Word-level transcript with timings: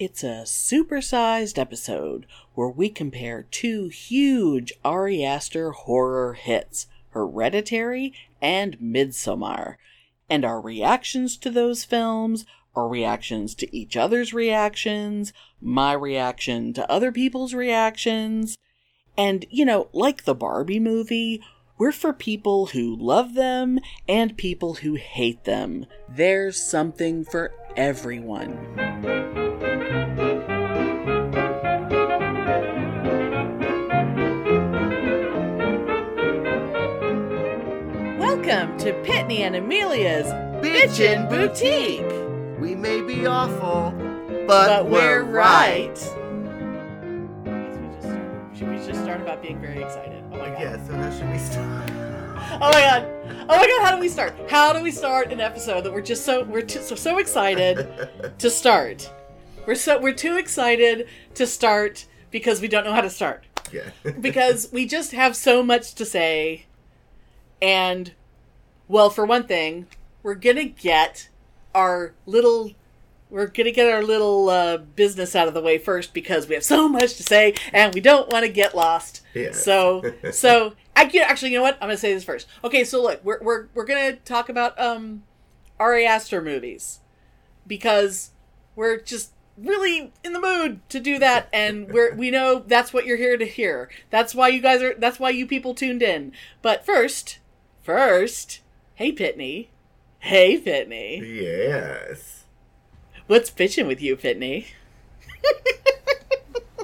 It's 0.00 0.24
a 0.24 0.44
supersized 0.46 1.58
episode 1.58 2.24
where 2.54 2.70
we 2.70 2.88
compare 2.88 3.42
two 3.50 3.88
huge 3.88 4.72
Ari 4.82 5.22
Aster 5.22 5.72
horror 5.72 6.32
hits, 6.32 6.86
Hereditary 7.10 8.14
and 8.40 8.78
Midsommar, 8.78 9.76
and 10.30 10.42
our 10.42 10.58
reactions 10.58 11.36
to 11.36 11.50
those 11.50 11.84
films, 11.84 12.46
our 12.74 12.88
reactions 12.88 13.54
to 13.56 13.76
each 13.76 13.94
other's 13.94 14.32
reactions, 14.32 15.34
my 15.60 15.92
reaction 15.92 16.72
to 16.72 16.90
other 16.90 17.12
people's 17.12 17.52
reactions. 17.52 18.56
And, 19.18 19.44
you 19.50 19.66
know, 19.66 19.90
like 19.92 20.24
the 20.24 20.34
Barbie 20.34 20.80
movie, 20.80 21.42
we're 21.76 21.92
for 21.92 22.14
people 22.14 22.68
who 22.68 22.96
love 22.96 23.34
them 23.34 23.80
and 24.08 24.38
people 24.38 24.76
who 24.76 24.94
hate 24.94 25.44
them. 25.44 25.84
There's 26.08 26.56
something 26.58 27.22
for 27.22 27.52
everyone. 27.76 29.39
To 38.80 38.94
Pitney 39.04 39.40
and 39.40 39.56
Amelia's 39.56 40.26
Bitchin' 40.64 41.28
Boutique. 41.28 42.00
We 42.58 42.74
may 42.74 43.02
be 43.02 43.26
awful, 43.26 43.92
but, 44.46 44.66
But 44.68 44.84
we're, 44.86 45.22
we're 45.22 45.30
right. 45.30 45.98
Should 48.56 48.70
we 48.70 48.76
just 48.76 49.02
start 49.02 49.20
about 49.20 49.42
being 49.42 49.60
very 49.60 49.82
excited? 49.82 50.24
Oh 50.32 50.38
my 50.38 50.48
god. 50.48 50.60
Yeah, 50.60 50.86
so 50.86 50.94
how 50.94 51.10
should 51.10 51.30
we 51.30 51.38
start? 51.38 51.90
Oh 52.54 52.70
my 52.72 52.80
god. 52.80 53.06
Oh 53.50 53.56
my 53.58 53.66
god, 53.66 53.84
how 53.86 53.94
do 53.94 54.00
we 54.00 54.08
start? 54.08 54.34
How 54.48 54.72
do 54.72 54.82
we 54.82 54.90
start 54.90 55.30
an 55.30 55.40
episode 55.40 55.82
that 55.84 55.92
we're 55.92 56.00
just 56.00 56.24
so 56.24 56.44
we're 56.44 56.62
too, 56.62 56.80
so, 56.80 56.94
so 56.94 57.18
excited 57.18 58.08
to 58.38 58.48
start? 58.48 59.12
We're 59.66 59.74
so 59.74 60.00
we're 60.00 60.14
too 60.14 60.36
excited 60.38 61.06
to 61.34 61.46
start 61.46 62.06
because 62.30 62.62
we 62.62 62.68
don't 62.68 62.84
know 62.84 62.94
how 62.94 63.02
to 63.02 63.10
start. 63.10 63.44
yeah. 63.72 63.90
Because 64.22 64.70
we 64.72 64.86
just 64.86 65.12
have 65.12 65.36
so 65.36 65.62
much 65.62 65.94
to 65.96 66.06
say 66.06 66.64
and 67.60 68.14
well, 68.90 69.08
for 69.08 69.24
one 69.24 69.44
thing, 69.44 69.86
we're 70.22 70.34
going 70.34 70.56
to 70.56 70.64
get 70.64 71.28
our 71.74 72.12
little 72.26 72.72
we're 73.30 73.46
gonna 73.46 73.70
get 73.70 73.86
our 73.86 74.02
little 74.02 74.48
uh, 74.48 74.76
business 74.76 75.36
out 75.36 75.46
of 75.46 75.54
the 75.54 75.60
way 75.60 75.78
first 75.78 76.12
because 76.12 76.48
we 76.48 76.54
have 76.54 76.64
so 76.64 76.88
much 76.88 77.14
to 77.14 77.22
say 77.22 77.54
and 77.72 77.94
we 77.94 78.00
don't 78.00 78.28
want 78.32 78.44
to 78.44 78.50
get 78.50 78.74
lost. 78.74 79.22
Yeah. 79.34 79.52
So, 79.52 80.02
so 80.32 80.74
I, 80.96 81.04
know, 81.04 81.22
actually, 81.22 81.52
you 81.52 81.58
know 81.58 81.62
what? 81.62 81.76
I'm 81.76 81.86
gonna 81.86 81.96
say 81.96 82.12
this 82.12 82.24
first. 82.24 82.48
Okay, 82.64 82.82
so 82.82 83.00
look, 83.00 83.24
we're 83.24 83.40
we're 83.40 83.68
we're 83.72 83.84
gonna 83.84 84.16
talk 84.16 84.48
about 84.48 84.76
um, 84.80 85.22
Ari 85.78 86.04
Aster 86.04 86.42
movies 86.42 86.98
because 87.68 88.30
we're 88.74 88.98
just 88.98 89.30
really 89.56 90.12
in 90.24 90.32
the 90.32 90.40
mood 90.40 90.80
to 90.88 90.98
do 90.98 91.20
that, 91.20 91.48
and 91.52 91.92
we're 91.92 92.12
we 92.16 92.32
know 92.32 92.64
that's 92.66 92.92
what 92.92 93.06
you're 93.06 93.16
here 93.16 93.36
to 93.36 93.46
hear. 93.46 93.88
That's 94.10 94.34
why 94.34 94.48
you 94.48 94.60
guys 94.60 94.82
are. 94.82 94.94
That's 94.94 95.20
why 95.20 95.30
you 95.30 95.46
people 95.46 95.72
tuned 95.72 96.02
in. 96.02 96.32
But 96.62 96.84
first, 96.84 97.38
first, 97.82 98.60
hey 99.00 99.12
Pitney, 99.12 99.68
hey 100.18 100.60
Pitney. 100.60 101.20
yes. 101.40 102.44
What's 103.28 103.50
bitching 103.50 103.86
with 103.86 104.02
you, 104.02 104.14
Pitney? 104.14 104.66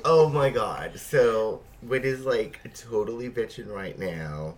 Oh 0.09 0.29
my 0.29 0.51
god. 0.51 1.01
So, 1.01 1.63
what 1.81 2.05
is 2.05 2.25
like 2.25 2.61
totally 2.75 3.29
bitching 3.29 3.67
right 3.67 3.99
now 3.99 4.55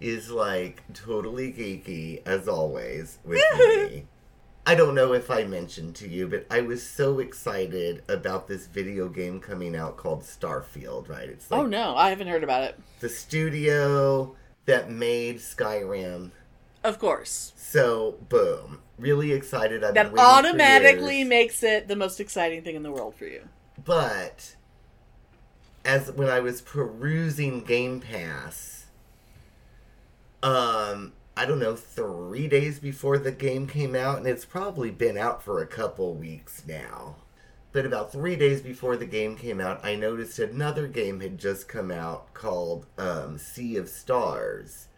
is 0.00 0.30
like 0.30 0.82
totally 0.92 1.52
geeky, 1.52 2.22
as 2.26 2.48
always, 2.48 3.18
with 3.24 3.40
me. 3.58 4.06
I 4.66 4.74
don't 4.74 4.96
know 4.96 5.12
if 5.12 5.30
I 5.30 5.44
mentioned 5.44 5.94
to 5.96 6.08
you, 6.08 6.26
but 6.26 6.44
I 6.50 6.62
was 6.62 6.82
so 6.82 7.20
excited 7.20 8.02
about 8.08 8.48
this 8.48 8.66
video 8.66 9.08
game 9.08 9.38
coming 9.38 9.76
out 9.76 9.96
called 9.96 10.22
Starfield, 10.22 11.08
right? 11.08 11.28
It's 11.28 11.46
oh, 11.52 11.58
like 11.58 11.64
oh 11.64 11.68
no, 11.68 11.94
I 11.96 12.10
haven't 12.10 12.26
heard 12.26 12.42
about 12.42 12.64
it. 12.64 12.78
the 12.98 13.08
studio 13.08 14.34
that 14.66 14.90
made 14.90 15.36
Skyrim. 15.36 16.32
Of 16.82 16.98
course. 16.98 17.52
So, 17.56 18.16
boom. 18.28 18.80
Really 18.98 19.32
excited. 19.32 19.84
I've 19.84 19.94
That 19.94 20.04
been 20.04 20.12
waiting 20.12 20.16
for 20.16 20.38
automatically 20.38 21.24
makes 21.24 21.62
it 21.62 21.88
the 21.88 21.96
most 21.96 22.20
exciting 22.20 22.62
thing 22.62 22.76
in 22.76 22.82
the 22.82 22.90
world 22.90 23.14
for 23.14 23.26
you. 23.26 23.48
But 23.82 24.56
as 25.84 26.12
when 26.12 26.28
I 26.28 26.40
was 26.40 26.60
perusing 26.60 27.62
Game 27.62 28.00
Pass, 28.00 28.86
um, 30.42 31.12
I 31.36 31.46
don't 31.46 31.58
know, 31.58 31.76
three 31.76 32.48
days 32.48 32.78
before 32.78 33.18
the 33.18 33.32
game 33.32 33.66
came 33.66 33.94
out, 33.94 34.18
and 34.18 34.26
it's 34.26 34.44
probably 34.44 34.90
been 34.90 35.16
out 35.16 35.42
for 35.42 35.62
a 35.62 35.66
couple 35.66 36.14
weeks 36.14 36.62
now. 36.66 37.16
But 37.72 37.86
about 37.86 38.10
three 38.10 38.36
days 38.36 38.60
before 38.60 38.96
the 38.96 39.06
game 39.06 39.36
came 39.36 39.60
out, 39.60 39.84
I 39.84 39.94
noticed 39.94 40.38
another 40.38 40.88
game 40.88 41.20
had 41.20 41.38
just 41.38 41.68
come 41.68 41.90
out 41.90 42.34
called 42.34 42.86
um, 42.98 43.38
Sea 43.38 43.76
of 43.76 43.88
Stars. 43.88 44.88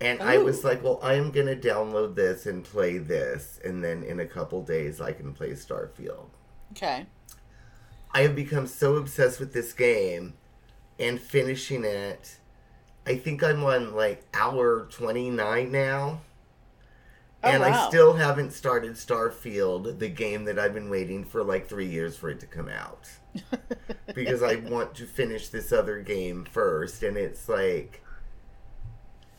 And 0.00 0.22
I 0.22 0.38
was 0.38 0.64
oh. 0.64 0.68
like, 0.68 0.82
well, 0.82 0.98
I'm 1.02 1.30
going 1.30 1.46
to 1.46 1.56
download 1.56 2.14
this 2.14 2.46
and 2.46 2.64
play 2.64 2.98
this, 2.98 3.60
and 3.64 3.84
then 3.84 4.02
in 4.02 4.20
a 4.20 4.26
couple 4.26 4.62
days 4.62 5.00
I 5.00 5.12
can 5.12 5.34
play 5.34 5.50
Starfield. 5.50 6.28
Okay. 6.72 7.06
I 8.12 8.22
have 8.22 8.34
become 8.34 8.66
so 8.66 8.96
obsessed 8.96 9.38
with 9.38 9.52
this 9.52 9.72
game 9.72 10.34
and 10.98 11.20
finishing 11.20 11.84
it. 11.84 12.36
I 13.06 13.16
think 13.16 13.42
I'm 13.42 13.64
on 13.64 13.94
like 13.94 14.24
hour 14.34 14.86
29 14.90 15.70
now. 15.70 16.20
Oh, 17.42 17.48
and 17.48 17.62
I 17.62 17.88
still 17.88 18.14
haven't 18.14 18.52
started 18.52 18.92
Starfield, 18.92 19.98
the 19.98 20.08
game 20.08 20.44
that 20.44 20.58
I've 20.58 20.74
been 20.74 20.90
waiting 20.90 21.24
for 21.24 21.42
like 21.42 21.68
three 21.68 21.86
years 21.86 22.16
for 22.16 22.28
it 22.28 22.40
to 22.40 22.46
come 22.46 22.68
out. 22.68 23.08
because 24.14 24.42
I 24.42 24.56
want 24.56 24.94
to 24.96 25.06
finish 25.06 25.48
this 25.48 25.72
other 25.72 26.00
game 26.00 26.44
first. 26.44 27.02
And 27.02 27.16
it's 27.16 27.48
like 27.48 28.02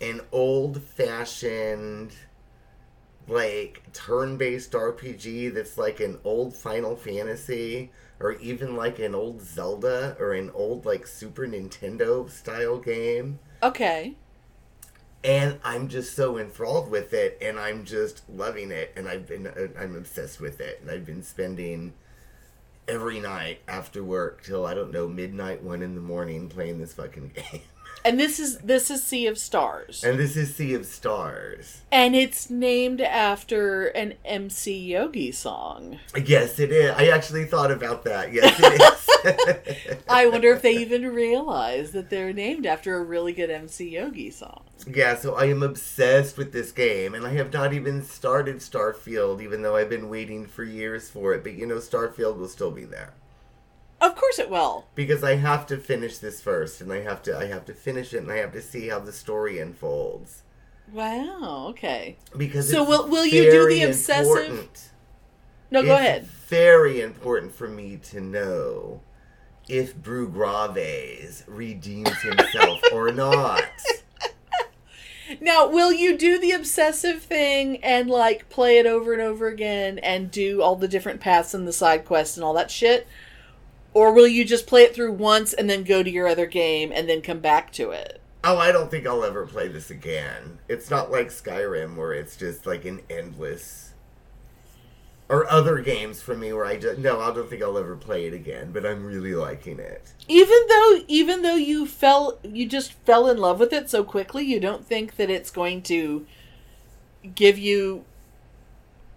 an 0.02 0.22
old 0.34 0.84
fashioned, 0.84 2.14
like 3.28 3.82
turn 3.94 4.38
based 4.38 4.74
RPG 4.74 5.54
that's 5.54 5.78
like 5.78 6.00
an 6.00 6.20
old 6.24 6.56
Final 6.56 6.96
Fantasy 6.96 7.92
or 8.20 8.34
even 8.34 8.76
like 8.76 9.00
an 9.00 9.16
old 9.16 9.42
Zelda 9.42 10.16
or 10.20 10.34
an 10.34 10.50
old 10.52 10.86
like 10.86 11.08
Super 11.08 11.48
Nintendo 11.48 12.30
style 12.30 12.80
game 12.80 13.40
Okay. 13.64 14.16
and 15.24 15.60
I'm 15.64 15.88
just 15.88 16.16
so 16.16 16.38
enthralled 16.38 16.90
with 16.90 17.14
it, 17.14 17.38
and 17.42 17.60
I'm 17.60 17.86
just 17.86 18.28
loving 18.30 18.72
it, 18.72 18.92
and 18.96 19.08
I've 19.08 19.28
been 19.28 19.48
uh, 19.48 19.68
I'm 19.80 19.96
obsessed 19.96 20.40
with 20.42 20.60
it, 20.60 20.80
and 20.82 20.90
I've 20.90 21.06
been 21.06 21.22
spending 21.24 21.94
every 22.88 23.20
night 23.20 23.62
after 23.68 24.04
work 24.04 24.44
till 24.44 24.66
I 24.66 24.74
don't 24.74 24.92
know 24.92 25.08
midnight, 25.08 25.64
one 25.64 25.82
in 25.84 25.96
the 25.96 26.02
morning 26.02 26.50
playing 26.50 26.80
this 26.80 26.94
fucking 26.94 27.34
game. 27.36 27.62
And 28.04 28.20
this 28.20 28.40
is 28.40 28.58
this 28.60 28.90
is 28.90 29.04
Sea 29.04 29.28
of 29.28 29.38
Stars. 29.38 30.04
And 30.04 30.18
this 30.18 30.36
is 30.36 30.56
Sea 30.56 30.74
of 30.74 30.86
Stars. 30.86 31.82
And 31.92 32.16
it's 32.16 32.50
named 32.50 33.02
after 33.02 33.88
an 33.88 34.16
MC 34.26 34.78
Yogi 34.78 35.32
song. 35.32 36.00
Yes, 36.16 36.60
it 36.60 36.72
is. 36.72 36.92
I 36.92 37.08
actually 37.08 37.46
thought 37.46 37.72
about 37.72 38.04
that. 38.06 38.34
Yes, 38.34 38.60
it 38.60 38.82
is. 38.82 40.04
I 40.10 40.28
wonder 40.28 40.52
if 40.52 40.62
they 40.62 40.78
even 40.78 41.14
realize 41.14 41.92
that 41.92 42.10
they're 42.10 42.34
named 42.34 42.66
after 42.66 42.96
a 42.96 43.04
really 43.04 43.34
good 43.34 43.52
MC 43.52 43.90
Yogi 43.90 44.32
song. 44.32 44.64
Yeah, 44.88 45.16
so 45.16 45.36
I 45.36 45.46
am 45.46 45.62
obsessed 45.62 46.38
with 46.38 46.54
this 46.54 46.72
game, 46.72 47.14
and 47.14 47.26
I 47.26 47.34
have 47.34 47.54
not 47.54 47.74
even 47.74 48.04
started 48.04 48.58
Starfield, 48.58 49.42
even 49.42 49.62
though 49.62 49.76
I've 49.76 49.90
been 49.90 50.10
waiting 50.10 50.48
for 50.48 50.64
years 50.64 51.10
for 51.10 51.34
it. 51.34 51.44
But 51.44 51.54
you 51.54 51.68
know, 51.68 51.76
Starfield 51.76 52.38
will 52.38 52.48
still 52.48 52.72
be 52.72 52.86
there. 52.86 53.14
Of 54.02 54.16
course 54.16 54.40
it 54.40 54.50
will. 54.50 54.88
because 54.96 55.24
I 55.24 55.36
have 55.36 55.66
to 55.68 55.78
finish 55.78 56.18
this 56.18 56.42
first, 56.42 56.82
and 56.82 56.92
I 56.92 57.02
have 57.02 57.22
to 57.24 57.38
I 57.38 57.46
have 57.46 57.66
to 57.66 57.74
finish 57.74 58.14
it, 58.14 58.18
and 58.24 58.32
I 58.32 58.38
have 58.38 58.52
to 58.54 58.62
see 58.62 58.88
how 58.90 59.00
the 59.00 59.14
story 59.14 59.60
unfolds. 59.60 60.42
Wow, 60.92 61.68
okay. 61.70 62.18
Because 62.36 62.70
So 62.70 62.82
it's 62.82 62.90
will- 62.90 63.08
will 63.08 63.26
you 63.26 63.50
do 63.52 63.68
the 63.70 63.84
obsessive- 63.84 64.26
important. 64.28 64.90
No, 65.70 65.84
go 65.84 65.94
It's 65.94 66.00
ahead. 66.02 66.26
Very 66.26 67.00
important 67.00 67.56
for 67.56 67.68
me 67.70 67.98
to 68.10 68.20
know 68.20 69.02
if 69.70 69.96
Brugaves 69.96 71.44
redeems 71.47 72.22
himself 72.22 72.82
or 72.92 73.12
not. 73.14 73.64
Now, 75.40 75.66
will 75.70 75.94
you 75.94 76.18
do 76.18 76.38
the 76.38 76.52
obsessive 76.52 77.24
thing 77.24 77.82
and 77.84 78.09
like 78.09 78.50
play 78.50 78.80
it 78.80 78.86
over 78.86 79.14
and 79.14 79.22
over 79.22 79.47
again 79.47 79.97
and 80.00 80.30
do 80.30 80.62
all 80.62 80.76
the 80.76 80.90
different 80.90 81.22
paths 81.22 81.54
and 81.54 81.66
the 81.66 81.72
side 81.72 82.04
quests 82.04 82.36
and 82.36 82.44
all 82.44 82.54
that 82.56 82.70
shit? 82.70 83.08
Or 83.93 84.14
will 84.14 84.28
you 84.28 84.46
just 84.46 84.67
play 84.67 84.84
it 84.84 84.96
through 84.96 85.14
once 85.14 85.53
and 85.53 85.70
then 85.70 85.84
go 85.84 86.02
to 86.02 86.09
your 86.09 86.28
other 86.28 86.46
game 86.46 86.91
and 86.93 87.09
then 87.09 87.22
come 87.22 87.40
back 87.40 87.72
to 87.73 87.91
it? 87.91 88.22
Oh, 88.43 88.58
I 88.58 88.72
don't 88.72 88.90
think 88.90 89.05
I'll 89.05 89.23
ever 89.23 89.46
play 89.46 89.67
this 89.67 89.91
again. 89.91 90.59
It's 90.67 90.90
not 90.90 91.11
like 91.11 91.28
Skyrim 91.28 91.96
where 91.96 92.14
it's 92.14 92.35
just 92.35 92.66
like 92.66 92.85
an 92.85 93.02
endless. 93.09 93.93
Or 95.29 95.49
other 95.49 95.79
games 95.79 96.22
for 96.22 96.35
me 96.35 96.52
where 96.52 96.66
I 96.66 96.78
just 96.78 96.99
no, 96.99 97.22
I 97.22 97.34
don't 97.34 97.49
think 97.49 97.61
I'll 97.61 97.78
ever 97.78 97.96
play 97.96 98.26
it 98.26 98.34
again. 98.34 98.72
But 98.72 98.85
I'm 98.85 99.05
really 99.05 99.34
liking 99.34 99.79
it. 99.79 100.14
Even 100.28 100.58
though 100.67 100.99
even 101.08 101.41
though 101.41 101.55
you 101.55 101.85
fell 101.85 102.40
you 102.44 102.67
just 102.67 102.94
fell 103.05 103.29
in 103.29 103.37
love 103.37 103.59
with 103.59 103.72
it 103.72 103.90
so 103.90 104.03
quickly, 104.03 104.44
you 104.44 104.59
don't 104.59 104.85
think 104.85 105.16
that 105.16 105.29
it's 105.29 105.49
going 105.52 105.84
to 105.84 106.26
give 107.34 107.58
you 107.58 108.03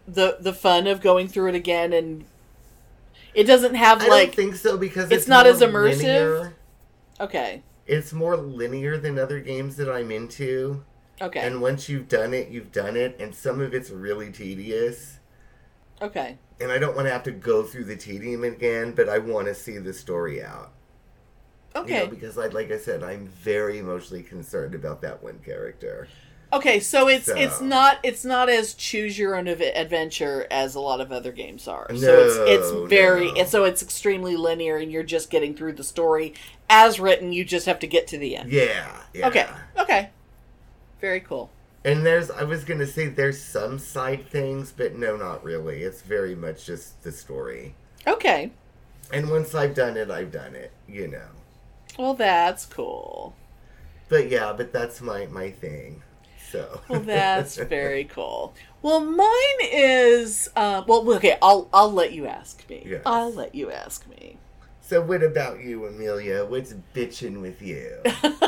the 0.07 0.37
the 0.39 0.53
fun 0.53 0.87
of 0.87 1.01
going 1.01 1.27
through 1.27 1.49
it 1.49 1.55
again 1.55 1.93
and 1.93 2.27
It 3.35 3.45
doesn't 3.45 3.75
have 3.75 4.01
I 4.01 4.07
like 4.07 4.33
don't 4.33 4.35
think 4.35 4.55
so 4.57 4.79
because 4.79 5.11
it's 5.11 5.27
it's, 5.27 5.29
not 5.29 5.47
as 5.47 5.61
immersive? 5.61 5.97
linear. 5.99 6.57
okay, 7.21 7.65
It's 7.87 8.13
more 8.13 8.37
linear 8.37 8.99
than 8.99 9.19
other 9.19 9.41
games 9.41 9.77
that 9.77 9.89
I'm 9.91 10.11
into. 10.11 10.85
okay, 11.21 11.47
And 11.47 11.61
once 11.63 11.89
you've 11.89 12.09
done 12.09 12.35
it, 12.35 12.49
you've 12.49 12.73
done 12.73 12.97
it, 12.97 13.17
and 13.21 13.35
some 13.35 13.61
of 13.61 13.75
it's 13.75 13.91
really 13.91 14.33
tedious. 14.33 15.21
okay, 16.01 16.39
And 16.61 16.73
I 16.73 16.79
don't 16.79 16.97
want 16.97 17.07
to 17.07 17.13
have 17.13 17.23
to 17.25 17.31
go 17.31 17.63
through 17.63 17.85
the 17.85 17.95
tedium 17.97 18.43
again, 18.43 18.93
but 18.93 19.09
I 19.09 19.19
want 19.19 19.47
to 19.47 19.55
see 19.55 19.79
the 19.79 19.93
story 19.93 20.43
out. 20.43 20.73
okay. 21.75 21.95
You 21.95 22.05
know, 22.05 22.07
because 22.07 22.39
I, 22.39 22.47
like 22.49 22.71
I 22.71 22.79
said, 22.79 23.03
I'm 23.03 23.27
very 23.27 23.79
emotionally 23.79 24.23
concerned 24.23 24.75
about 24.75 25.03
that 25.03 25.23
one 25.23 25.39
character. 25.41 26.09
Okay, 26.55 26.79
so 26.81 27.09
it's 27.09 27.27
So- 27.27 27.37
it's 27.37 27.61
not 27.61 27.99
it's 28.03 28.25
not 28.25 28.49
as 28.49 28.75
choose 28.75 29.19
your 29.19 29.35
own 29.37 29.47
adventure 29.49 30.47
as 30.51 30.75
a 30.75 30.81
lot 30.81 31.01
of 31.01 31.11
other 31.13 31.33
games 31.33 31.67
are. 31.69 31.87
so 31.95 32.07
No, 32.07 32.19
it's 32.21 32.37
it's 32.73 32.91
very 32.91 33.33
no. 33.33 33.45
so 33.45 33.65
it's 33.65 33.83
extremely 33.83 34.37
linear, 34.37 34.77
and 34.77 34.91
you're 34.93 35.03
just 35.03 35.31
getting 35.31 35.55
through 35.55 35.73
the 35.75 35.85
story 35.85 36.35
as 36.71 37.01
written. 37.01 37.33
You 37.33 37.45
just 37.45 37.67
have 37.67 37.79
to 37.81 37.87
get 37.87 38.07
to 38.09 38.19
the 38.19 38.37
end. 38.37 38.51
Yeah. 38.53 39.03
yeah. 39.13 39.29
Okay, 39.29 39.47
okay, 39.79 40.11
very 41.01 41.21
cool. 41.21 41.51
And 41.87 42.07
there's, 42.07 42.31
I 42.31 42.45
was 42.45 42.65
gonna 42.65 42.87
say 42.87 43.09
there's 43.09 43.43
some 43.43 43.79
side 43.79 44.27
things, 44.31 44.73
but 44.75 44.95
no, 44.97 45.17
not 45.17 45.45
really. 45.45 45.83
It's 45.83 46.01
very 46.01 46.35
much 46.35 46.65
just 46.65 47.03
the 47.03 47.13
story. 47.13 47.75
Okay, 48.07 48.53
And 49.13 49.31
once 49.31 49.55
I've 49.55 49.75
done 49.75 49.97
it, 49.99 50.11
I've 50.11 50.33
done 50.33 50.55
it. 50.55 50.71
You 50.89 51.09
know. 51.09 51.29
well 51.99 52.15
that's 52.15 52.65
cool. 52.65 53.35
But 54.09 54.31
yeah, 54.31 54.53
but 54.57 54.73
that's 54.73 55.01
my 55.01 55.27
my 55.27 55.51
thing. 55.51 56.03
So. 56.55 56.81
Well, 56.87 57.01
that's 57.01 57.57
very 57.77 58.05
cool. 58.05 58.55
Well, 58.81 59.01
mine 59.01 59.61
is 59.61 60.49
uh, 60.55 60.85
well. 60.87 61.11
Okay, 61.15 61.37
I'll 61.43 61.69
I'll 61.73 61.93
let 61.93 62.13
you 62.13 62.27
ask 62.27 62.69
me. 62.71 62.85
Yes. 62.87 63.03
I'll 63.05 63.33
let 63.33 63.57
you 63.57 63.73
ask 63.73 64.09
me. 64.09 64.39
So 64.81 65.01
what 65.01 65.25
about 65.25 65.65
you, 65.65 65.85
Amelia? 65.85 66.45
What's 66.45 66.75
bitching 66.95 67.41
with 67.41 67.61
you? 67.61 68.03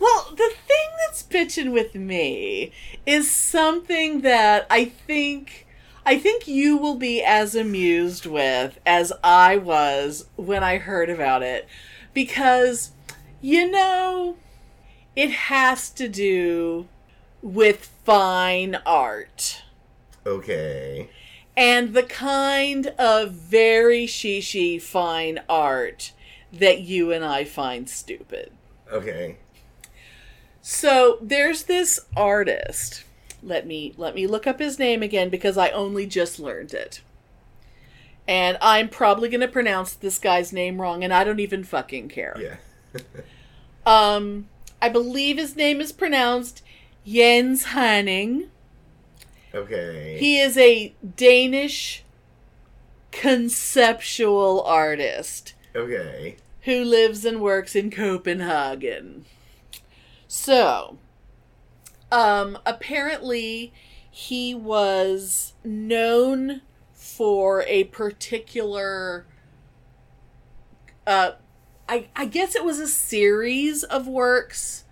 Well, 0.00 0.30
the 0.30 0.50
thing 0.66 0.88
that's 1.06 1.22
bitching 1.22 1.72
with 1.72 1.94
me 1.94 2.72
is 3.04 3.30
something 3.30 4.22
that 4.22 4.66
I 4.70 4.86
think 4.86 5.66
I 6.06 6.18
think 6.18 6.48
you 6.48 6.78
will 6.78 6.94
be 6.94 7.22
as 7.22 7.54
amused 7.54 8.24
with 8.24 8.78
as 8.86 9.12
I 9.22 9.58
was 9.58 10.24
when 10.36 10.64
I 10.64 10.78
heard 10.78 11.10
about 11.10 11.42
it 11.42 11.68
because 12.14 12.92
you 13.42 13.70
know 13.70 14.36
it 15.20 15.30
has 15.32 15.90
to 15.90 16.08
do 16.08 16.88
with 17.42 17.90
fine 18.06 18.74
art 18.86 19.62
okay. 20.24 21.10
and 21.54 21.92
the 21.92 22.02
kind 22.02 22.86
of 22.98 23.30
very 23.30 24.06
shishi 24.06 24.80
fine 24.80 25.38
art 25.46 26.12
that 26.50 26.80
you 26.80 27.12
and 27.12 27.22
I 27.22 27.44
find 27.44 27.86
stupid. 27.86 28.50
Okay. 28.90 29.36
So 30.62 31.18
there's 31.20 31.64
this 31.64 32.00
artist. 32.16 33.04
Let 33.42 33.66
me 33.66 33.92
let 33.98 34.14
me 34.14 34.26
look 34.26 34.46
up 34.46 34.58
his 34.58 34.78
name 34.78 35.02
again 35.02 35.28
because 35.28 35.58
I 35.58 35.68
only 35.68 36.06
just 36.06 36.40
learned 36.40 36.72
it. 36.72 37.02
And 38.26 38.56
I'm 38.62 38.88
probably 38.88 39.28
going 39.28 39.42
to 39.42 39.48
pronounce 39.48 39.92
this 39.92 40.18
guy's 40.18 40.50
name 40.50 40.80
wrong 40.80 41.04
and 41.04 41.12
I 41.12 41.24
don't 41.24 41.40
even 41.40 41.62
fucking 41.62 42.08
care. 42.08 42.38
Yeah. 42.40 43.00
Um 43.86 44.46
I 44.82 44.88
believe 44.88 45.36
his 45.36 45.56
name 45.56 45.80
is 45.80 45.92
pronounced 45.92 46.62
Jens 47.06 47.66
Haaning. 47.66 48.48
Okay. 49.54 50.16
He 50.18 50.38
is 50.38 50.56
a 50.56 50.94
Danish 51.16 52.04
conceptual 53.10 54.62
artist 54.62 55.54
okay. 55.74 56.36
who 56.62 56.84
lives 56.84 57.24
and 57.24 57.40
works 57.40 57.74
in 57.74 57.90
Copenhagen. 57.90 59.24
So, 60.28 60.98
um, 62.12 62.58
apparently 62.64 63.72
he 64.10 64.54
was 64.54 65.54
known 65.64 66.62
for 66.92 67.62
a 67.66 67.84
particular, 67.84 69.26
uh, 71.06 71.32
I, 71.90 72.06
I 72.14 72.26
guess 72.26 72.54
it 72.54 72.64
was 72.64 72.78
a 72.78 72.86
series 72.86 73.82
of 73.82 74.06
works 74.06 74.84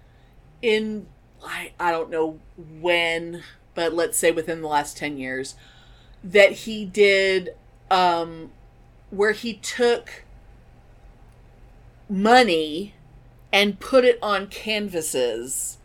in, 0.61 1.07
I, 1.45 1.71
I 1.79 1.93
don't 1.93 2.11
know 2.11 2.41
when, 2.59 3.45
but 3.77 3.95
let's 3.95 4.19
say 4.19 4.33
within 4.33 4.63
the 4.63 4.67
last 4.67 4.97
10 4.97 5.17
years, 5.17 5.55
that 6.25 6.51
he 6.51 6.85
did, 6.85 7.51
um, 7.89 8.51
where 9.11 9.31
he 9.31 9.55
took 9.55 10.25
money 12.11 12.95
and 13.53 13.79
put 13.79 14.05
it 14.05 14.19
on 14.21 14.49
canvases 14.49 15.79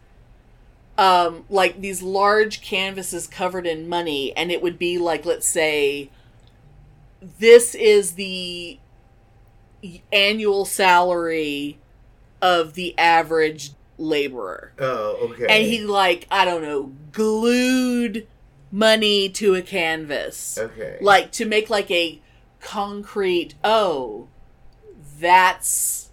um 0.98 1.44
like 1.50 1.81
these 1.81 2.01
large 2.04 2.62
canvases 2.62 3.25
covered 3.25 3.65
in 3.65 3.89
money 3.89 4.31
and 4.38 4.51
it 4.51 4.62
would 4.62 4.77
be 4.77 4.98
like 4.98 5.25
let's 5.25 5.48
say 5.48 6.10
this 7.39 7.74
is 7.74 8.13
the 8.13 8.77
annual 10.12 10.65
salary 10.65 11.77
of 12.41 12.74
the 12.74 12.97
average 12.97 13.71
laborer 13.97 14.74
Oh, 14.80 15.30
okay. 15.31 15.45
and 15.50 15.63
he 15.65 15.80
like 15.83 16.27
i 16.31 16.44
don't 16.45 16.62
know 16.62 16.91
glued 17.12 18.27
money 18.71 19.30
to 19.30 19.53
a 19.56 19.62
canvas 19.62 20.57
Okay. 20.57 20.97
like 21.01 21.31
to 21.33 21.45
make 21.45 21.69
like 21.69 21.91
a 21.91 22.19
concrete 22.59 23.53
oh 23.63 24.27
that's 25.19 26.09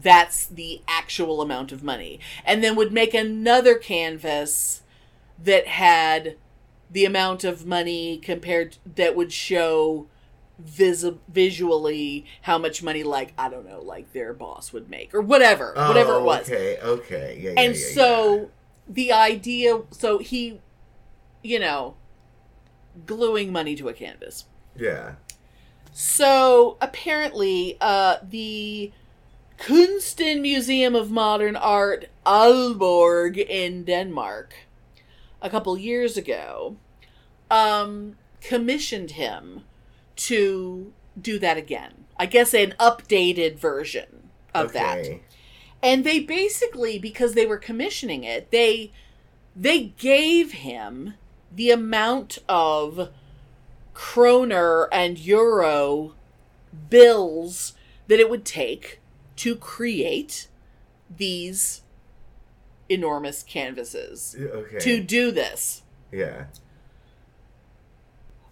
that's 0.00 0.46
the 0.46 0.80
actual 0.86 1.40
amount 1.42 1.72
of 1.72 1.82
money 1.82 2.20
and 2.44 2.62
then 2.62 2.76
would 2.76 2.92
make 2.92 3.12
another 3.14 3.74
canvas 3.74 4.82
that 5.42 5.66
had 5.66 6.36
the 6.90 7.04
amount 7.04 7.42
of 7.44 7.66
money 7.66 8.18
compared 8.18 8.76
that 8.96 9.16
would 9.16 9.32
show 9.32 10.06
visi- 10.58 11.18
visually 11.28 12.24
how 12.42 12.58
much 12.58 12.82
money 12.82 13.02
like 13.02 13.32
i 13.38 13.48
don't 13.48 13.68
know 13.68 13.80
like 13.80 14.12
their 14.12 14.32
boss 14.32 14.72
would 14.72 14.88
make 14.90 15.14
or 15.14 15.20
whatever 15.20 15.72
Oh, 15.76 15.88
whatever 15.88 16.14
it 16.16 16.22
was 16.22 16.50
Okay. 16.50 16.78
Okay. 16.82 17.38
Yeah. 17.40 17.50
yeah, 17.50 17.60
and 17.60 17.74
yeah, 17.76 17.86
so 17.94 18.50
the 18.88 19.12
idea 19.12 19.80
so 19.90 20.18
he 20.18 20.60
you 21.42 21.58
know 21.60 21.94
gluing 23.06 23.52
money 23.52 23.76
to 23.76 23.88
a 23.88 23.92
canvas 23.92 24.46
Yeah. 24.76 25.14
so 25.92 26.76
apparently 26.80 27.76
uh 27.80 28.16
the 28.22 28.90
kunsten 29.58 30.40
museum 30.42 30.94
of 30.94 31.10
modern 31.10 31.54
art 31.56 32.06
Aalborg 32.26 33.36
in 33.36 33.84
denmark 33.84 34.54
a 35.42 35.48
couple 35.50 35.76
years 35.78 36.16
ago 36.16 36.76
um 37.50 38.16
commissioned 38.40 39.12
him 39.12 39.64
to 40.18 40.92
do 41.20 41.38
that 41.38 41.56
again 41.56 41.92
i 42.18 42.26
guess 42.26 42.52
an 42.52 42.74
updated 42.78 43.58
version 43.58 44.28
of 44.54 44.72
that 44.72 45.06
and 45.82 46.04
they 46.04 46.18
basically 46.20 46.98
because 46.98 47.34
they 47.34 47.46
were 47.46 47.56
commissioning 47.56 48.24
it 48.24 48.50
they 48.50 48.90
they 49.56 49.80
gave 49.98 50.52
him 50.52 51.14
the 51.54 51.70
amount 51.70 52.38
of 52.48 53.10
kroner 53.94 54.88
and 54.92 55.18
euro 55.18 56.14
bills 56.90 57.74
that 58.08 58.20
it 58.20 58.28
would 58.30 58.44
take 58.44 59.00
to 59.36 59.54
create 59.56 60.48
these 61.16 61.82
enormous 62.88 63.42
canvases 63.42 64.36
Okay. 64.38 64.78
to 64.78 65.00
do 65.02 65.30
this 65.30 65.82
Yeah. 66.12 66.44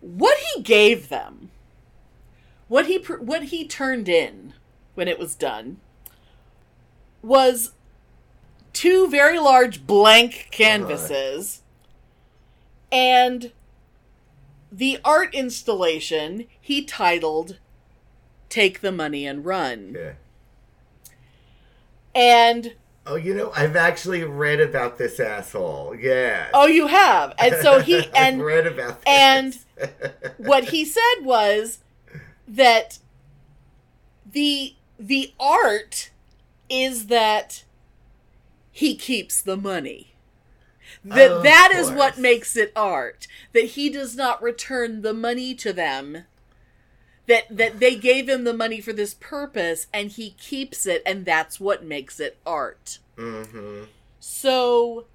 what 0.00 0.38
he 0.54 0.62
gave 0.62 1.08
them 1.08 1.50
what 2.68 2.86
he 2.86 2.98
pr- 2.98 3.16
what 3.18 3.44
he 3.44 3.66
turned 3.66 4.08
in 4.08 4.52
when 4.94 5.08
it 5.08 5.18
was 5.18 5.34
done 5.34 5.78
was 7.22 7.72
two 8.72 9.08
very 9.08 9.38
large 9.38 9.86
blank 9.86 10.48
canvases 10.50 11.62
and 12.92 13.52
the 14.70 14.98
art 15.04 15.34
installation 15.34 16.44
he 16.60 16.84
titled 16.84 17.58
take 18.48 18.80
the 18.80 18.92
money 18.92 19.26
and 19.26 19.44
run 19.44 19.94
Yeah. 19.98 20.12
and 22.14 22.74
Oh, 23.08 23.14
you 23.14 23.34
know, 23.34 23.52
I've 23.54 23.76
actually 23.76 24.24
read 24.24 24.60
about 24.60 24.98
this 24.98 25.20
asshole. 25.20 25.94
Yeah. 25.94 26.48
oh 26.52 26.66
you 26.66 26.88
have 26.88 27.34
and 27.38 27.54
so 27.62 27.80
he 27.80 28.04
and 28.16 28.40
I've 28.40 28.46
read 28.46 28.66
about 28.66 29.02
this. 29.02 29.06
and 29.06 29.58
what 30.38 30.64
he 30.70 30.84
said 30.84 31.22
was 31.22 31.78
that 32.46 32.98
the 34.30 34.74
the 34.98 35.32
art 35.38 36.10
is 36.68 37.06
that 37.06 37.64
he 38.72 38.96
keeps 38.96 39.40
the 39.40 39.56
money 39.56 40.14
that 41.04 41.42
that 41.42 41.72
is 41.74 41.90
what 41.90 42.18
makes 42.18 42.56
it 42.56 42.72
art 42.74 43.26
that 43.52 43.64
he 43.64 43.88
does 43.88 44.16
not 44.16 44.42
return 44.42 45.02
the 45.02 45.14
money 45.14 45.54
to 45.54 45.72
them 45.72 46.24
that 47.26 47.44
that 47.50 47.80
they 47.80 47.94
gave 47.96 48.28
him 48.28 48.44
the 48.44 48.54
money 48.54 48.80
for 48.80 48.92
this 48.92 49.14
purpose 49.14 49.86
and 49.92 50.12
he 50.12 50.30
keeps 50.30 50.86
it 50.86 51.02
and 51.04 51.24
that's 51.24 51.60
what 51.60 51.84
makes 51.84 52.20
it 52.20 52.38
art. 52.46 52.98
Mm-hmm. 53.16 53.84
So 54.20 55.06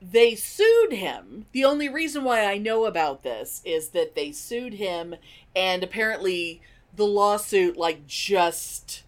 they 0.00 0.34
sued 0.34 0.92
him. 0.92 1.46
The 1.52 1.64
only 1.64 1.88
reason 1.88 2.22
why 2.22 2.44
I 2.44 2.58
know 2.58 2.84
about 2.84 3.22
this 3.22 3.60
is 3.64 3.88
that 3.90 4.14
they 4.14 4.30
sued 4.30 4.74
him 4.74 5.16
and 5.58 5.82
apparently 5.82 6.62
the 6.94 7.04
lawsuit 7.04 7.76
like 7.76 8.06
just 8.06 9.02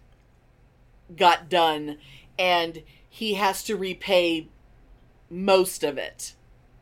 got 1.15 1.49
done 1.49 1.97
and 2.37 2.83
he 3.09 3.35
has 3.35 3.63
to 3.63 3.77
repay 3.77 4.49
most 5.29 5.81
of 5.81 5.97
it. 5.97 6.35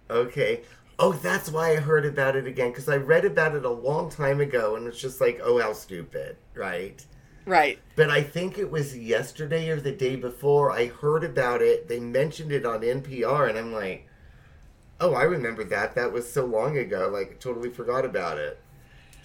Okay. 0.09 0.61
Oh, 0.97 1.13
that's 1.13 1.51
why 1.51 1.73
I 1.73 1.75
heard 1.75 2.05
about 2.05 2.35
it 2.35 2.47
again 2.47 2.71
because 2.71 2.89
I 2.89 2.97
read 2.97 3.25
about 3.25 3.55
it 3.55 3.63
a 3.63 3.69
long 3.69 4.09
time 4.09 4.41
ago 4.41 4.75
and 4.75 4.87
it's 4.87 4.99
just 4.99 5.21
like, 5.21 5.39
oh, 5.43 5.61
how 5.61 5.73
stupid, 5.73 6.35
right? 6.55 7.05
Right. 7.45 7.79
But 7.95 8.09
I 8.09 8.23
think 8.23 8.57
it 8.57 8.71
was 8.71 8.97
yesterday 8.97 9.69
or 9.69 9.79
the 9.79 9.91
day 9.91 10.15
before 10.15 10.71
I 10.71 10.87
heard 10.87 11.23
about 11.23 11.61
it. 11.61 11.87
They 11.87 11.99
mentioned 11.99 12.51
it 12.51 12.65
on 12.65 12.81
NPR 12.81 13.49
and 13.49 13.57
I'm 13.57 13.71
like, 13.71 14.07
oh, 14.99 15.13
I 15.13 15.23
remember 15.23 15.63
that. 15.65 15.93
That 15.93 16.11
was 16.11 16.31
so 16.31 16.45
long 16.45 16.75
ago. 16.77 17.07
Like, 17.13 17.39
totally 17.39 17.69
forgot 17.69 18.03
about 18.03 18.39
it. 18.39 18.59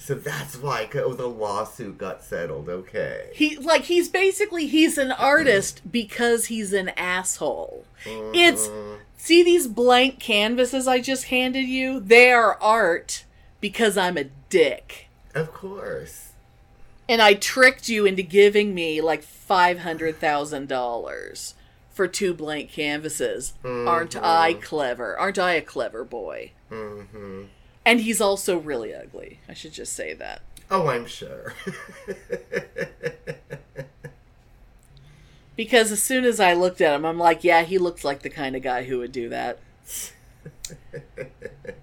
So 0.04 0.14
that's 0.14 0.56
why 0.58 0.86
oh 0.96 1.14
the 1.14 1.26
lawsuit 1.26 1.96
got 1.96 2.22
settled. 2.22 2.68
Okay. 2.68 3.30
He 3.32 3.56
like 3.56 3.84
he's 3.84 4.10
basically 4.10 4.66
he's 4.66 4.98
an 4.98 5.10
artist 5.12 5.80
because 5.90 6.44
he's 6.46 6.74
an 6.74 6.90
asshole. 6.90 7.86
It's 8.34 8.68
Mhm. 8.68 8.98
see 9.16 9.42
these 9.42 9.66
blank 9.66 10.20
canvases 10.20 10.86
I 10.86 11.00
just 11.00 11.24
handed 11.28 11.64
you? 11.64 12.00
They 12.00 12.30
are 12.32 12.58
art 12.60 13.24
because 13.62 13.96
I'm 13.96 14.18
a 14.18 14.24
dick. 14.50 15.06
Of 15.34 15.54
course. 15.54 16.32
And 17.08 17.22
I 17.22 17.32
tricked 17.32 17.88
you 17.88 18.04
into 18.04 18.22
giving 18.22 18.74
me 18.74 19.00
like 19.00 19.24
$500,000 19.24 21.54
for 21.94 22.06
two 22.06 22.34
blank 22.34 22.70
canvases. 22.70 23.54
Aren't 23.64 24.16
I 24.16 24.52
clever? 24.52 25.18
Aren't 25.18 25.38
I 25.38 25.54
a 25.54 25.62
clever 25.62 26.04
boy? 26.04 26.50
hmm 26.68 27.44
And 27.86 28.00
he's 28.00 28.20
also 28.20 28.58
really 28.58 28.94
ugly. 28.94 29.40
I 29.48 29.54
should 29.54 29.72
just 29.72 29.92
say 29.92 30.14
that. 30.14 30.42
Oh, 30.70 30.88
I'm 30.88 31.06
sure. 31.06 31.54
Because 35.56 35.92
as 35.92 36.02
soon 36.02 36.24
as 36.24 36.40
I 36.40 36.52
looked 36.52 36.80
at 36.80 36.94
him, 36.94 37.04
I'm 37.04 37.18
like, 37.18 37.44
yeah, 37.44 37.62
he 37.62 37.78
looks 37.78 38.02
like 38.02 38.22
the 38.22 38.30
kind 38.30 38.56
of 38.56 38.62
guy 38.62 38.84
who 38.84 38.98
would 38.98 39.12
do 39.12 39.28
that. 39.28 39.58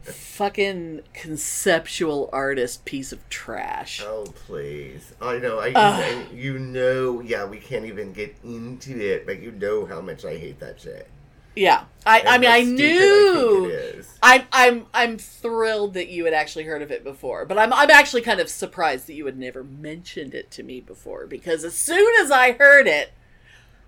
Fucking 0.03 1.01
conceptual 1.13 2.29
artist 2.33 2.83
piece 2.83 3.13
of 3.13 3.27
trash. 3.29 4.01
oh, 4.03 4.25
please. 4.45 5.13
I 5.21 5.37
know. 5.37 5.59
I, 5.59 5.69
Ugh. 5.69 5.75
I- 5.75 6.27
you 6.33 6.59
know. 6.59 7.21
Yeah, 7.21 7.45
we 7.45 7.59
can't 7.59 7.85
even 7.85 8.11
get 8.11 8.35
into 8.43 8.97
it, 8.99 9.25
but 9.25 9.41
you 9.41 9.51
know 9.51 9.85
how 9.85 10.01
much 10.01 10.25
I 10.25 10.37
hate 10.37 10.59
that 10.59 10.81
shit. 10.81 11.07
Yeah. 11.55 11.85
I, 12.05 12.23
I 12.27 12.37
mean, 12.37 12.49
I 12.49 12.61
knew. 12.63 12.85
I 12.85 13.69
think 13.69 13.73
it 13.73 13.97
is. 13.97 14.17
I'm 14.23 14.43
I'm 14.51 14.85
I'm 14.93 15.17
thrilled 15.17 15.95
that 15.95 16.09
you 16.09 16.25
had 16.25 16.33
actually 16.33 16.65
heard 16.65 16.81
of 16.81 16.91
it 16.91 17.03
before, 17.03 17.45
but 17.45 17.57
I'm 17.57 17.73
I'm 17.73 17.89
actually 17.89 18.21
kind 18.21 18.39
of 18.39 18.49
surprised 18.49 19.07
that 19.07 19.13
you 19.13 19.25
had 19.25 19.37
never 19.37 19.63
mentioned 19.63 20.33
it 20.33 20.51
to 20.51 20.63
me 20.63 20.79
before 20.79 21.25
because 21.25 21.63
as 21.63 21.75
soon 21.75 22.13
as 22.21 22.29
I 22.29 22.51
heard 22.51 22.87
it, 22.87 23.13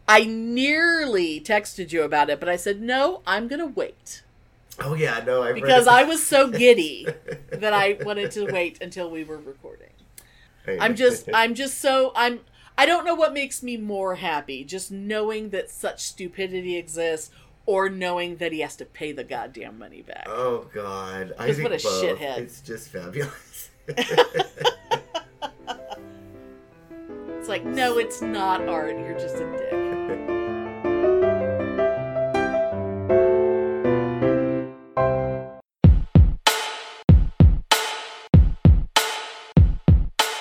I 0.07 0.25
nearly 0.25 1.39
texted 1.39 1.91
you 1.91 2.03
about 2.03 2.29
it, 2.29 2.39
but 2.39 2.49
I 2.49 2.55
said 2.55 2.81
no, 2.81 3.21
I'm 3.27 3.47
gonna 3.47 3.67
wait 3.67 4.23
Oh 4.79 4.95
yeah, 4.95 5.21
no, 5.25 5.43
I 5.43 5.53
because 5.53 5.87
I 5.87 6.03
was 6.03 6.25
so 6.25 6.49
giddy 6.49 7.07
that 7.51 7.73
I 7.73 7.97
wanted 8.03 8.31
to 8.31 8.51
wait 8.51 8.81
until 8.81 9.09
we 9.09 9.23
were 9.23 9.37
recording. 9.37 9.89
I'm 10.79 10.95
just 10.95 11.29
I'm 11.33 11.53
just 11.53 11.79
so 11.79 12.11
I'm 12.15 12.39
I 12.77 12.87
don't 12.87 13.05
know 13.05 13.13
what 13.13 13.33
makes 13.33 13.61
me 13.61 13.77
more 13.77 14.15
happy, 14.15 14.63
just 14.63 14.91
knowing 14.91 15.49
that 15.49 15.69
such 15.69 16.01
stupidity 16.01 16.75
exists 16.75 17.29
or 17.65 17.89
knowing 17.89 18.37
that 18.37 18.51
he 18.51 18.59
has 18.61 18.75
to 18.77 18.85
pay 18.85 19.11
the 19.11 19.23
goddamn 19.23 19.77
money 19.79 20.01
back. 20.01 20.25
Oh 20.27 20.67
God, 20.73 21.33
I 21.37 21.47
'Cause 21.47 21.55
think 21.57 21.69
what 21.69 21.79
a 21.79 21.83
both. 21.83 22.03
shithead. 22.19 22.37
It's 22.39 22.61
just 22.61 22.89
fabulous. 22.89 23.69
It's 27.39 27.49
like, 27.49 27.65
no, 27.65 27.97
it's 27.97 28.21
not 28.21 28.69
art. 28.69 28.97
You're 28.97 29.19
just 29.19 29.35
a 29.35 29.51
dick. 29.57 29.73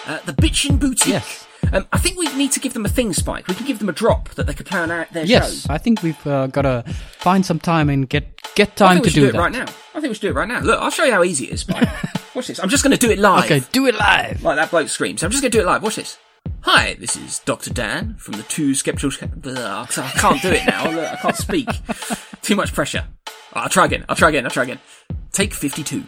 Uh, 0.07 0.19
the 0.27 0.33
Bitchin' 0.33 0.79
Boutique. 0.79 1.07
Yes. 1.13 1.42
Um, 1.73 1.87
I 1.93 1.99
think 1.99 2.19
we 2.19 2.33
need 2.37 2.53
to 2.53 2.61
give 2.61 2.75
them 2.75 2.85
a 2.85 2.89
thing, 2.89 3.13
Spike. 3.13 3.49
We 3.49 3.55
can 3.55 3.67
give 3.67 3.79
them 3.79 3.89
a 3.89 3.93
drop 3.93 4.29
that 4.31 4.47
they 4.47 4.55
could 4.55 4.67
plan 4.67 4.91
out 4.91 5.11
their 5.13 5.25
Yes, 5.25 5.63
show. 5.63 5.73
I 5.73 5.79
think 5.79 6.03
we've 6.03 6.27
uh, 6.27 6.49
got 6.49 6.63
to 6.63 6.85
find 7.19 7.45
some 7.47 7.59
time 7.59 7.89
and 7.89 8.09
get 8.09 8.41
get 8.55 8.71
I 8.73 8.75
time 8.75 8.95
think 8.97 9.05
we 9.05 9.11
to 9.11 9.15
should 9.15 9.21
do, 9.21 9.27
do, 9.27 9.33
that. 9.33 9.39
it 9.39 9.41
right 9.41 9.53
now. 9.53 9.63
I 9.95 10.01
think 10.01 10.09
we 10.11 10.15
should 10.15 10.21
do 10.23 10.29
it 10.29 10.35
right 10.35 10.49
now. 10.49 10.61
Look, 10.61 10.81
I'll 10.81 10.91
show 10.91 11.05
you 11.05 11.13
how 11.13 11.23
easy 11.25 11.47
it 11.47 11.53
is, 11.55 11.61
Spike. 11.61 11.89
Watch 12.35 12.49
this. 12.49 12.59
I'm 12.61 12.69
just 12.69 12.85
going 12.85 12.97
to 12.97 12.99
do 12.99 13.11
it 13.11 13.19
live. 13.19 13.45
Okay, 13.45 13.63
do 13.73 13.87
it 13.87 13.95
live. 13.95 14.43
Like 14.43 14.57
that 14.57 14.71
bloke 14.71 14.89
screams. 14.89 15.23
I'm 15.23 15.31
just 15.31 15.43
going 15.43 15.51
to 15.51 15.59
do 15.59 15.63
it 15.63 15.67
live. 15.67 15.83
Watch 15.83 15.97
this. 15.97 16.19
Hi, 16.63 16.95
this 16.95 17.17
is 17.17 17.41
Dr. 17.41 17.73
Dan 17.73 18.15
from 18.17 18.35
the 18.35 18.43
Two 18.45 18.75
Skeptical... 18.75 19.11
Blah, 19.37 19.83
I 19.83 19.87
can't 20.17 20.41
do 20.43 20.51
it 20.51 20.67
now. 20.67 20.91
Look, 20.91 21.13
I 21.13 21.17
can't 21.17 21.37
speak. 21.37 21.69
Too 22.43 22.55
much 22.57 22.73
pressure. 22.73 23.05
I'll 23.53 23.69
try 23.69 23.85
again. 23.87 24.05
I'll 24.09 24.17
try 24.17 24.29
again. 24.29 24.45
I'll 24.45 24.51
try 24.51 24.63
again. 24.65 24.79
Take 25.33 25.55
52. 25.55 26.05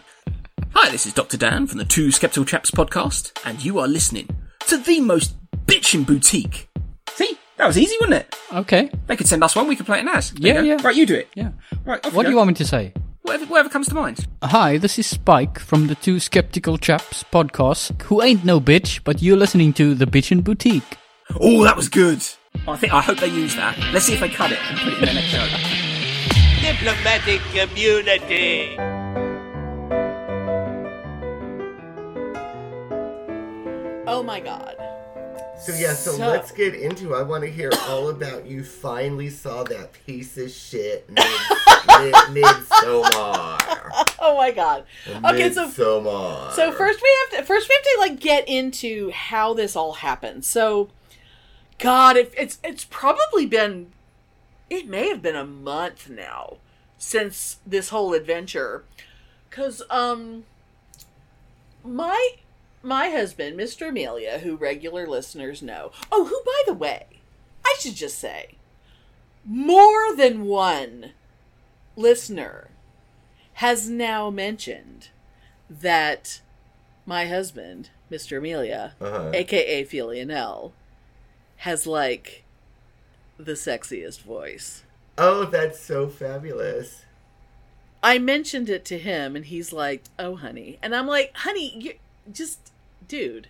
Hi, 0.75 0.91
this 0.91 1.07
is 1.07 1.13
Dr. 1.13 1.37
Dan 1.37 1.67
from 1.67 1.79
the 1.79 1.85
Two 1.85 2.11
Skeptical 2.11 2.45
Chaps 2.45 2.71
podcast, 2.71 3.33
and 3.45 3.65
you 3.65 3.79
are 3.79 3.89
listening 3.89 4.29
to 4.69 4.77
the 4.77 5.01
most 5.01 5.35
bitchin' 5.67 6.07
boutique. 6.07 6.69
See? 7.11 7.39
That 7.57 7.67
was 7.67 7.79
easy, 7.79 7.95
wasn't 8.01 8.17
it? 8.21 8.35
Okay, 8.53 8.91
They 9.07 9.17
could 9.17 9.29
send 9.29 9.43
us 9.45 9.55
one, 9.57 9.67
we 9.69 9.77
could 9.77 9.87
play 9.87 10.01
it 10.01 10.07
as. 10.09 10.33
There 10.33 10.55
Yeah, 10.55 10.61
go. 10.61 10.67
yeah. 10.67 10.77
Right, 10.87 10.97
you 10.97 11.07
do 11.07 11.15
it. 11.15 11.29
yeah. 11.35 11.51
Right, 11.85 12.05
off 12.05 12.13
What 12.13 12.23
you 12.23 12.29
do 12.29 12.31
you 12.33 12.37
want 12.37 12.49
me 12.49 12.55
to 12.55 12.67
say? 12.67 12.93
Whatever, 13.23 13.47
whatever 13.47 13.69
comes 13.71 13.89
to 13.89 13.95
mind. 13.95 14.27
Hi, 14.43 14.77
this 14.77 14.99
is 14.99 15.07
Spike 15.07 15.59
from 15.59 15.87
the 15.87 15.95
Two 15.95 16.21
Skeptical 16.21 16.77
Chaps 16.79 17.25
podcast, 17.33 18.03
who 18.03 18.23
ain't 18.23 18.45
no 18.45 18.61
bitch, 18.61 19.01
but 19.05 19.23
you're 19.23 19.37
listening 19.37 19.73
to 19.75 19.95
the 19.95 20.05
Bitchin' 20.07 20.45
Boutique. 20.45 20.99
Oh, 21.41 21.65
that 21.65 21.75
was 21.77 21.89
good. 21.89 22.23
I 22.69 22.77
think 22.77 22.93
I 22.93 23.01
hope 23.01 23.19
they 23.19 23.29
use 23.29 23.55
that. 23.57 23.79
Let's 23.93 24.05
see 24.05 24.15
if 24.15 24.21
they 24.21 24.29
cut 24.29 24.53
it 24.53 24.59
and 24.69 24.79
put 24.79 24.93
it 24.93 24.99
in 24.99 25.05
their 25.07 25.15
next 25.15 25.29
show. 25.29 25.47
diplomatic 26.61 27.41
community. 27.53 28.77
Oh 34.07 34.23
my 34.23 34.39
god. 34.41 34.77
So 35.65 35.73
yeah, 35.75 35.95
so, 35.95 36.13
So- 36.13 36.29
let's 36.29 36.51
get 36.51 36.75
into. 36.75 37.15
I 37.15 37.23
want 37.23 37.43
to 37.43 37.51
hear 37.51 37.71
all 37.89 38.11
about 38.11 38.47
you. 38.47 38.63
Finally 38.63 39.31
saw 39.31 39.65
that 39.65 39.95
piece 40.07 40.37
of 40.37 40.51
shit 40.51 41.09
mid, 41.09 41.25
mid, 41.89 42.15
Midsommar. 42.45 43.61
Oh 44.27 44.37
my 44.39 44.51
god. 44.51 44.85
Okay, 45.07 45.53
so 45.53 45.67
Midsommar. 45.69 46.53
so 46.53 46.73
first 46.73 47.01
we 47.03 47.17
have 47.31 47.41
to 47.41 47.47
first 47.47 47.69
we 47.69 47.75
have 47.75 47.85
to 47.85 47.97
like 48.13 48.21
get 48.21 48.49
into 48.49 49.11
how 49.11 49.55
this 49.55 49.77
all 49.77 49.93
happened. 49.95 50.45
So 50.45 50.89
god, 51.79 52.17
it, 52.17 52.33
it's 52.37 52.59
it's 52.65 52.85
probably 52.85 53.47
been 53.47 53.93
it 54.71 54.87
may 54.89 55.09
have 55.09 55.23
been 55.23 55.37
a 55.37 55.45
month 55.47 56.09
now 56.11 56.57
since 56.99 57.59
this 57.67 57.91
whole 57.91 58.15
adventure 58.15 58.85
cuz 59.51 59.83
um 59.91 60.45
my 61.85 62.31
my 62.85 63.11
husband, 63.11 63.59
Mr. 63.59 63.89
Amelia, 63.89 64.39
who 64.41 64.57
regular 64.57 65.07
listeners 65.07 65.63
know. 65.63 65.91
Oh, 66.13 66.27
who 66.27 66.43
by 66.45 66.63
the 66.67 66.75
way, 66.75 67.07
I 67.65 67.75
should 67.81 67.95
just 67.95 68.19
say 68.19 68.57
more 69.47 70.15
than 70.17 70.45
one 70.47 71.13
listener 71.97 72.69
has 73.55 73.89
now 73.89 74.31
mentioned 74.31 75.09
that 75.69 76.41
my 77.07 77.27
husband, 77.27 77.91
Mr. 78.11 78.39
Amelia, 78.39 78.95
Uh-huh. 79.01 79.31
aka 79.35 79.85
Felionel, 79.85 80.73
has 81.59 81.87
like 81.87 82.45
the 83.39 83.53
sexiest 83.53 84.21
voice. 84.23 84.83
Oh, 85.17 85.45
that's 85.45 85.81
so 85.81 86.09
fabulous. 86.09 87.03
I 88.03 88.19
mentioned 88.19 88.69
it 88.69 88.85
to 88.87 88.99
him 88.99 89.35
and 89.37 89.47
he's 89.47 89.73
like, 89.73 90.03
"Oh, 90.19 90.37
honey." 90.37 90.79
And 90.83 90.95
I'm 90.95 91.07
like, 91.07 91.33
"Honey, 91.37 91.75
you 91.79 91.95
just 92.33 92.73
dude, 93.09 93.49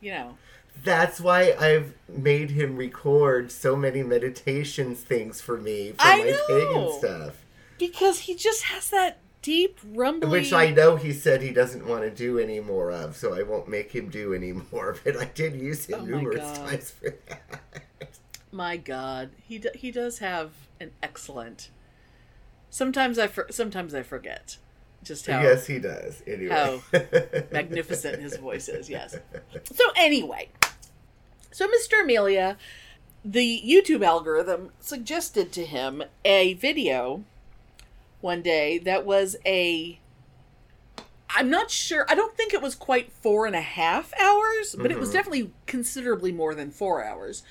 you 0.00 0.12
know." 0.12 0.38
That's 0.84 1.20
why 1.20 1.54
I've 1.58 1.94
made 2.08 2.50
him 2.50 2.76
record 2.76 3.52
so 3.52 3.76
many 3.76 4.02
meditations 4.02 5.00
things 5.00 5.40
for 5.40 5.56
me 5.58 5.90
for 5.92 5.96
I 6.00 6.18
my 6.18 6.24
know. 6.30 6.46
pagan 6.48 6.98
stuff. 6.98 7.44
Because 7.78 8.20
he 8.20 8.34
just 8.34 8.64
has 8.64 8.90
that 8.90 9.18
deep 9.42 9.78
rumbling 9.84 10.30
Which 10.30 10.52
I 10.52 10.70
know 10.70 10.96
he 10.96 11.12
said 11.12 11.42
he 11.42 11.50
doesn't 11.52 11.86
want 11.86 12.02
to 12.02 12.10
do 12.10 12.38
any 12.38 12.60
more 12.60 12.90
of, 12.90 13.16
so 13.16 13.34
I 13.34 13.42
won't 13.42 13.68
make 13.68 13.92
him 13.92 14.08
do 14.08 14.32
any 14.32 14.52
more. 14.52 14.96
But 15.04 15.16
I 15.16 15.26
did 15.26 15.54
use 15.56 15.86
him 15.86 16.00
Oh 16.00 16.04
numerous 16.04 16.40
God. 16.40 16.56
times 16.68 16.90
for 16.92 17.10
that. 17.28 17.62
My 18.50 18.76
God, 18.76 19.30
he 19.46 19.58
do, 19.58 19.70
he 19.74 19.90
does 19.90 20.18
have 20.18 20.52
an 20.80 20.92
excellent. 21.02 21.70
Sometimes 22.70 23.18
I 23.18 23.26
for, 23.26 23.46
sometimes 23.50 23.94
I 23.94 24.02
forget 24.02 24.56
just 25.02 25.26
how 25.26 25.42
Yes, 25.42 25.66
he 25.66 25.78
does. 25.78 26.22
Anyway. 26.26 26.54
how 26.54 26.80
magnificent 27.52 28.20
his 28.20 28.36
voice 28.36 28.68
is. 28.68 28.88
Yes. 28.88 29.16
So 29.64 29.84
anyway, 29.96 30.48
so 31.50 31.66
Mr. 31.68 32.02
Amelia, 32.02 32.56
the 33.24 33.62
YouTube 33.64 34.04
algorithm 34.04 34.70
suggested 34.80 35.52
to 35.52 35.64
him 35.64 36.02
a 36.24 36.54
video 36.54 37.24
one 38.20 38.42
day 38.42 38.78
that 38.78 39.04
was 39.04 39.36
a. 39.44 39.98
I'm 41.34 41.48
not 41.48 41.70
sure. 41.70 42.04
I 42.10 42.14
don't 42.14 42.36
think 42.36 42.52
it 42.52 42.60
was 42.60 42.74
quite 42.74 43.10
four 43.10 43.46
and 43.46 43.56
a 43.56 43.62
half 43.62 44.12
hours, 44.20 44.76
but 44.78 44.90
it 44.90 44.98
was 44.98 45.12
definitely 45.12 45.50
considerably 45.66 46.30
more 46.30 46.54
than 46.54 46.70
four 46.70 47.02
hours. 47.02 47.42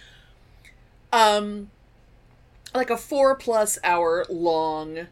Um, 1.11 1.71
like 2.75 2.89
a 2.91 2.97
four 2.97 3.35
plus 3.35 3.79
hour 3.83 4.25
long 4.29 5.07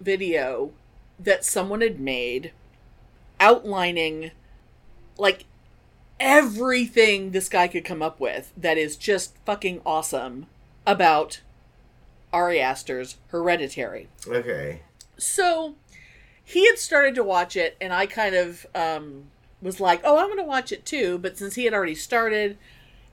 video 0.00 0.72
that 1.18 1.44
someone 1.44 1.80
had 1.80 1.98
made 2.00 2.52
outlining 3.40 4.30
like 5.18 5.44
everything 6.18 7.30
this 7.30 7.48
guy 7.48 7.68
could 7.68 7.84
come 7.84 8.02
up 8.02 8.18
with 8.20 8.52
that 8.56 8.78
is 8.78 8.96
just 8.96 9.36
fucking 9.44 9.80
awesome 9.84 10.46
about 10.86 11.40
Ari 12.32 12.60
Aster's 12.60 13.16
Hereditary. 13.28 14.08
okay. 14.26 14.82
So 15.18 15.74
he 16.44 16.66
had 16.66 16.78
started 16.78 17.14
to 17.14 17.24
watch 17.24 17.56
it, 17.56 17.76
and 17.80 17.92
I 17.92 18.06
kind 18.06 18.34
of 18.34 18.66
um, 18.74 19.24
was 19.62 19.80
like, 19.80 20.00
"Oh, 20.04 20.18
I'm 20.18 20.26
going 20.26 20.38
to 20.38 20.44
watch 20.44 20.70
it 20.70 20.84
too." 20.84 21.18
But 21.18 21.38
since 21.38 21.54
he 21.54 21.64
had 21.64 21.72
already 21.74 21.94
started, 21.94 22.58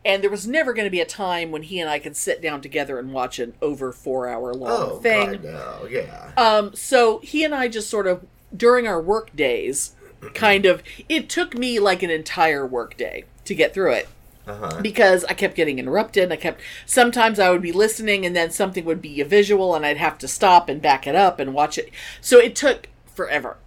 and 0.06 0.22
there 0.24 0.30
was 0.30 0.48
never 0.48 0.74
going 0.74 0.86
to 0.86 0.92
be 0.92 1.00
a 1.00 1.06
time 1.06 1.52
when 1.52 1.64
he 1.64 1.80
and 1.80 1.90
I 1.90 2.00
could 2.00 2.16
sit 2.18 2.42
down 2.42 2.62
together 2.62 3.00
and 3.00 3.14
watch 3.14 3.40
an 3.40 3.54
over 3.62 3.92
four 3.92 4.28
hour 4.28 4.54
long 4.54 4.72
Oh, 4.72 4.98
thing. 5.00 5.32
God, 5.34 5.44
no. 5.44 5.88
Yeah. 5.90 6.32
Um, 6.38 6.76
so 6.76 7.20
he 7.20 7.44
and 7.44 7.54
I 7.56 7.68
just 7.68 7.90
sort 7.90 8.08
of 8.08 8.26
during 8.56 8.88
our 8.88 9.02
work 9.02 9.36
days, 9.36 9.94
kind 10.34 10.66
of. 10.66 10.84
It 11.10 11.30
took 11.30 11.58
me 11.58 11.80
like 11.80 12.04
an 12.04 12.10
entire 12.10 12.66
work 12.66 12.98
day 12.98 13.26
to 13.46 13.56
get 13.56 13.74
through 13.74 13.94
it 13.94 14.08
Uh-huh. 14.48 14.80
because 14.82 15.24
I 15.26 15.34
kept 15.34 15.56
getting 15.56 15.80
interrupted. 15.80 16.32
I 16.32 16.36
kept 16.36 16.62
sometimes 16.86 17.40
I 17.40 17.50
would 17.50 17.62
be 17.62 17.72
listening 17.72 18.26
and 18.26 18.36
then 18.36 18.52
something 18.52 18.86
would 18.86 19.02
be 19.02 19.22
a 19.22 19.26
visual 19.26 19.74
and 19.76 19.86
I'd 19.86 19.98
have 19.98 20.18
to 20.20 20.28
stop 20.28 20.70
and 20.70 20.82
back 20.82 21.08
it 21.08 21.16
up 21.16 21.40
and 21.40 21.54
watch 21.54 21.78
it. 21.78 21.90
So 22.22 22.38
it 22.40 22.56
took 22.56 22.88
forever. 23.14 23.58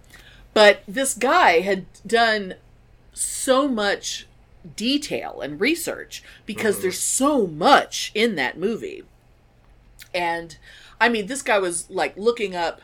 But 0.53 0.81
this 0.87 1.13
guy 1.13 1.59
had 1.59 1.85
done 2.05 2.55
so 3.13 3.67
much 3.67 4.25
detail 4.75 5.41
and 5.41 5.59
research 5.61 6.23
because 6.45 6.81
there's 6.81 6.99
so 6.99 7.47
much 7.47 8.11
in 8.13 8.35
that 8.35 8.57
movie. 8.57 9.03
And 10.13 10.57
I 10.99 11.09
mean 11.09 11.27
this 11.27 11.41
guy 11.41 11.59
was 11.59 11.89
like 11.89 12.17
looking 12.17 12.55
up 12.55 12.81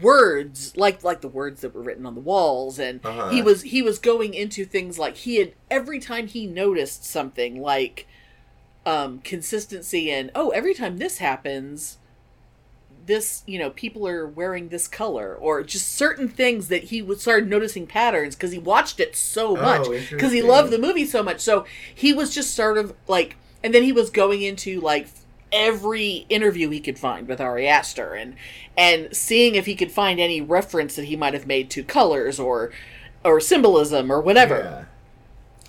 words 0.00 0.74
like 0.76 1.04
like 1.04 1.20
the 1.20 1.28
words 1.28 1.60
that 1.60 1.74
were 1.74 1.82
written 1.82 2.06
on 2.06 2.14
the 2.14 2.20
walls 2.20 2.78
and 2.78 3.04
Uh-huh. 3.04 3.28
he 3.30 3.42
was 3.42 3.62
he 3.62 3.82
was 3.82 3.98
going 3.98 4.32
into 4.32 4.64
things 4.64 4.98
like 4.98 5.16
he 5.16 5.36
had 5.36 5.52
every 5.70 5.98
time 5.98 6.28
he 6.28 6.46
noticed 6.46 7.04
something 7.04 7.60
like 7.60 8.06
um 8.86 9.18
consistency 9.18 10.10
and 10.10 10.30
oh 10.34 10.48
every 10.50 10.72
time 10.72 10.96
this 10.96 11.18
happens 11.18 11.98
this 13.06 13.42
you 13.46 13.58
know 13.58 13.70
people 13.70 14.06
are 14.06 14.26
wearing 14.26 14.68
this 14.68 14.86
color 14.86 15.34
or 15.34 15.62
just 15.62 15.88
certain 15.88 16.28
things 16.28 16.68
that 16.68 16.84
he 16.84 17.02
would 17.02 17.20
start 17.20 17.46
noticing 17.46 17.86
patterns 17.86 18.34
because 18.36 18.52
he 18.52 18.58
watched 18.58 19.00
it 19.00 19.16
so 19.16 19.56
much 19.56 19.88
because 20.10 20.32
he 20.32 20.40
loved 20.42 20.70
the 20.70 20.78
movie 20.78 21.04
so 21.06 21.22
much. 21.22 21.40
So 21.40 21.64
he 21.94 22.12
was 22.12 22.34
just 22.34 22.54
sort 22.54 22.78
of 22.78 22.94
like 23.08 23.36
and 23.64 23.74
then 23.74 23.82
he 23.82 23.92
was 23.92 24.10
going 24.10 24.42
into 24.42 24.80
like 24.80 25.08
every 25.52 26.24
interview 26.30 26.70
he 26.70 26.80
could 26.80 26.98
find 26.98 27.28
with 27.28 27.40
Ari 27.40 27.66
Aster 27.68 28.14
and 28.14 28.34
and 28.76 29.14
seeing 29.14 29.54
if 29.54 29.66
he 29.66 29.74
could 29.74 29.92
find 29.92 30.18
any 30.18 30.40
reference 30.40 30.96
that 30.96 31.04
he 31.04 31.16
might 31.16 31.34
have 31.34 31.46
made 31.46 31.70
to 31.70 31.82
colors 31.84 32.40
or 32.40 32.70
or 33.24 33.38
symbolism 33.40 34.10
or 34.10 34.20
whatever 34.20 34.86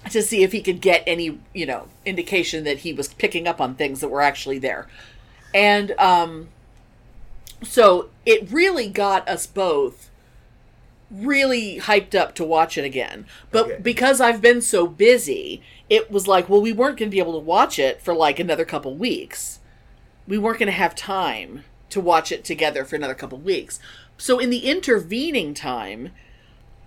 Yeah. 0.05 0.09
to 0.09 0.21
see 0.21 0.43
if 0.43 0.51
he 0.53 0.61
could 0.61 0.81
get 0.81 1.03
any 1.05 1.39
you 1.53 1.65
know 1.65 1.87
indication 2.05 2.63
that 2.63 2.79
he 2.79 2.93
was 2.93 3.13
picking 3.13 3.47
up 3.47 3.59
on 3.59 3.75
things 3.75 3.99
that 4.01 4.09
were 4.09 4.21
actually 4.21 4.59
there. 4.59 4.87
And 5.53 5.91
um 5.99 6.47
so 7.63 8.09
it 8.25 8.49
really 8.51 8.87
got 8.89 9.27
us 9.27 9.45
both 9.47 10.09
really 11.11 11.79
hyped 11.79 12.15
up 12.15 12.33
to 12.35 12.43
watch 12.43 12.77
it 12.77 12.83
again. 12.85 13.25
But 13.51 13.65
Okay. 13.65 13.77
because 13.81 14.19
i've 14.19 14.41
been 14.41 14.61
so 14.61 14.87
busy 14.87 15.61
it 15.89 16.09
was 16.09 16.27
like 16.27 16.49
well 16.49 16.61
we 16.61 16.73
weren't 16.73 16.97
going 16.97 17.09
to 17.09 17.15
be 17.15 17.19
able 17.19 17.33
to 17.33 17.45
watch 17.45 17.77
it 17.77 18.01
for 18.01 18.13
like 18.13 18.39
another 18.39 18.65
couple 18.65 18.95
weeks. 18.95 19.59
We 20.27 20.37
weren't 20.37 20.59
going 20.59 20.67
to 20.67 20.71
have 20.71 20.95
time 20.95 21.63
to 21.89 21.99
watch 22.01 22.31
it 22.31 22.43
together 22.43 22.85
for 22.85 22.95
another 22.95 23.13
couple 23.13 23.37
weeks. 23.37 23.79
So 24.17 24.39
in 24.39 24.49
the 24.49 24.65
intervening 24.69 25.53
time 25.53 26.11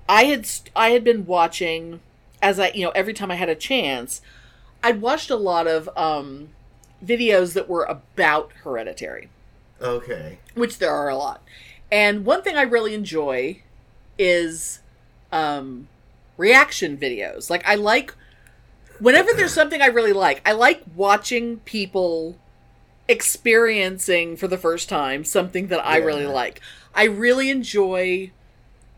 I 0.08 0.24
had 0.24 0.48
I 0.74 0.90
had 0.90 1.04
been 1.04 1.26
watching 1.26 2.00
as 2.42 2.58
I 2.58 2.70
you 2.74 2.84
know 2.84 2.92
every 2.94 3.12
time 3.12 3.30
I 3.30 3.36
had 3.36 3.48
a 3.48 3.54
chance, 3.54 4.20
I'd 4.82 5.00
watched 5.00 5.30
a 5.30 5.36
lot 5.36 5.66
of 5.66 5.88
um, 5.96 6.48
videos 7.04 7.54
that 7.54 7.68
were 7.68 7.84
about 7.84 8.52
Hereditary, 8.62 9.28
Okay. 9.80 10.38
which 10.54 10.78
there 10.78 10.92
are 10.92 11.08
a 11.08 11.16
lot. 11.16 11.42
And 11.90 12.24
one 12.24 12.42
thing 12.42 12.56
I 12.56 12.62
really 12.62 12.94
enjoy 12.94 13.62
is 14.18 14.80
um, 15.32 15.88
reaction 16.36 16.96
videos. 16.96 17.50
Like 17.50 17.66
I 17.66 17.74
like 17.74 18.14
whenever 18.98 19.32
there's 19.32 19.52
something 19.60 19.80
I 19.82 19.86
really 19.86 20.12
like, 20.12 20.42
I 20.46 20.52
like 20.52 20.82
watching 20.94 21.58
people 21.60 22.38
experiencing 23.08 24.36
for 24.36 24.48
the 24.48 24.58
first 24.58 24.88
time 24.88 25.24
something 25.24 25.68
that 25.68 25.84
I 25.84 25.98
really 25.98 26.26
like. 26.26 26.60
I 26.94 27.04
really 27.04 27.50
enjoy, 27.50 28.32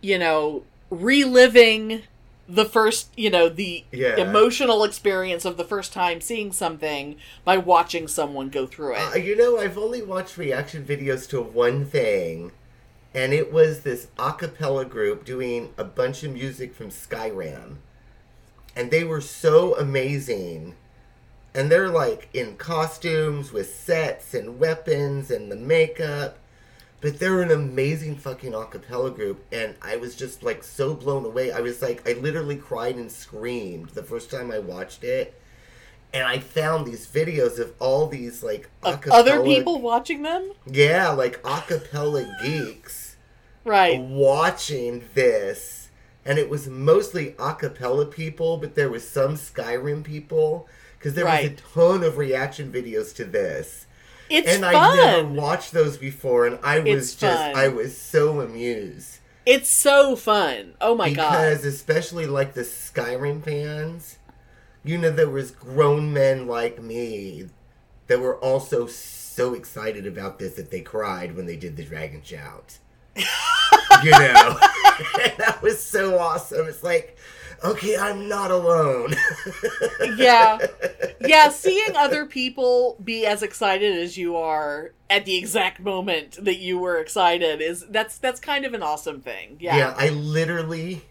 you 0.00 0.18
know, 0.18 0.62
reliving 0.90 2.02
the 2.48 2.64
first, 2.64 3.10
you 3.14 3.28
know, 3.30 3.48
the 3.48 3.84
Yeah. 3.92 4.16
emotional 4.16 4.82
experience 4.82 5.44
of 5.44 5.58
the 5.58 5.64
first 5.64 5.92
time 5.92 6.20
seeing 6.22 6.50
something 6.50 7.16
by 7.44 7.58
watching 7.58 8.08
someone 8.08 8.48
go 8.48 8.66
through 8.66 8.94
it. 8.94 9.00
Uh, 9.00 9.16
you 9.16 9.36
know, 9.36 9.58
I've 9.58 9.76
only 9.76 10.00
watched 10.00 10.38
reaction 10.38 10.84
videos 10.84 11.28
to 11.28 11.42
one 11.42 11.84
thing, 11.84 12.52
and 13.12 13.34
it 13.34 13.52
was 13.52 13.80
this 13.80 14.06
a 14.18 14.32
cappella 14.32 14.86
group 14.86 15.26
doing 15.26 15.74
a 15.76 15.84
bunch 15.84 16.22
of 16.22 16.32
music 16.32 16.74
from 16.74 16.88
Skyrim. 16.88 17.76
And 18.74 18.90
they 18.90 19.04
were 19.04 19.20
so 19.20 19.76
amazing. 19.76 20.74
And 21.54 21.70
they're 21.70 21.90
like 21.90 22.28
in 22.32 22.56
costumes 22.56 23.52
with 23.52 23.74
sets 23.74 24.32
and 24.32 24.58
weapons 24.58 25.30
and 25.30 25.50
the 25.52 25.56
makeup. 25.56 26.37
But 27.00 27.20
they're 27.20 27.42
an 27.42 27.50
amazing 27.52 28.16
fucking 28.16 28.54
a 28.54 28.64
cappella 28.66 29.10
group. 29.12 29.44
And 29.52 29.76
I 29.80 29.96
was 29.96 30.16
just 30.16 30.42
like 30.42 30.64
so 30.64 30.94
blown 30.94 31.24
away. 31.24 31.52
I 31.52 31.60
was 31.60 31.80
like, 31.80 32.08
I 32.08 32.14
literally 32.14 32.56
cried 32.56 32.96
and 32.96 33.10
screamed 33.10 33.90
the 33.90 34.02
first 34.02 34.30
time 34.30 34.50
I 34.50 34.58
watched 34.58 35.04
it. 35.04 35.40
And 36.12 36.24
I 36.26 36.38
found 36.38 36.86
these 36.86 37.06
videos 37.06 37.58
of 37.58 37.72
all 37.78 38.06
these 38.08 38.42
like 38.42 38.68
acapella- 38.82 39.12
other 39.12 39.42
people 39.44 39.80
watching 39.80 40.22
them? 40.22 40.52
yeah, 40.66 41.10
like 41.10 41.42
acapella 41.42 42.26
geeks 42.42 43.16
Right. 43.64 44.00
watching 44.00 45.04
this, 45.12 45.90
and 46.24 46.38
it 46.38 46.48
was 46.48 46.66
mostly 46.66 47.32
acapella 47.32 48.10
people, 48.10 48.56
but 48.56 48.74
there 48.74 48.88
was 48.88 49.06
some 49.06 49.34
Skyrim 49.34 50.02
people 50.02 50.66
because 50.98 51.12
there 51.12 51.26
was 51.26 51.44
a 51.44 51.50
ton 51.74 52.02
of 52.02 52.16
reaction 52.16 52.72
videos 52.72 53.14
to 53.16 53.24
this, 53.26 53.84
It's 54.30 54.48
and 54.48 54.62
fun. 54.62 54.74
I 54.74 54.96
never 54.96 55.28
watched 55.28 55.72
those 55.72 55.96
before, 55.96 56.46
and 56.46 56.58
I 56.62 56.80
was 56.80 57.12
It's 57.12 57.14
just 57.14 57.42
fun. 57.42 57.56
I 57.56 57.68
was 57.68 57.96
so 57.96 58.40
amused 58.40 59.18
It's 59.46 59.68
so 59.68 60.16
fun. 60.16 60.74
Oh 60.80 60.94
my 60.94 61.12
god. 61.12 61.30
because 61.30 61.64
especially 61.64 62.26
like 62.26 62.54
the 62.54 62.62
Skyrim 62.62 63.42
fans, 63.42 64.18
you 64.84 64.98
know, 64.98 65.10
there 65.10 65.28
was 65.28 65.50
grown 65.50 66.12
men 66.12 66.46
like 66.46 66.82
me 66.82 67.48
that 68.06 68.20
were 68.20 68.36
also 68.38 68.86
so 68.86 69.54
excited 69.54 70.06
about 70.06 70.38
this 70.38 70.54
that 70.54 70.70
they 70.70 70.80
cried 70.80 71.36
when 71.36 71.46
they 71.46 71.56
did 71.56 71.76
the 71.76 71.84
dragon 71.84 72.22
shout. 72.22 72.78
you 73.16 74.10
know, 74.10 74.58
that 75.38 75.58
was 75.62 75.78
so 75.78 76.18
awesome. 76.18 76.66
It's 76.66 76.82
like, 76.82 77.17
okay, 77.64 77.96
I'm 77.96 78.28
not 78.28 78.50
alone. 78.50 79.14
yeah. 80.02 80.60
Yeah, 81.20 81.48
seeing 81.48 81.96
other 81.96 82.26
people 82.26 82.96
be 83.02 83.26
as 83.26 83.42
excited 83.42 83.96
as 83.96 84.16
you 84.16 84.36
are 84.36 84.92
at 85.10 85.24
the 85.24 85.36
exact 85.36 85.80
moment 85.80 86.42
that 86.44 86.58
you 86.58 86.78
were 86.78 86.98
excited 86.98 87.60
is 87.60 87.84
that's 87.90 88.18
that's 88.18 88.40
kind 88.40 88.64
of 88.64 88.74
an 88.74 88.82
awesome 88.82 89.20
thing. 89.20 89.56
Yeah. 89.60 89.76
yeah, 89.76 89.94
I 89.96 90.10
literally. 90.10 91.02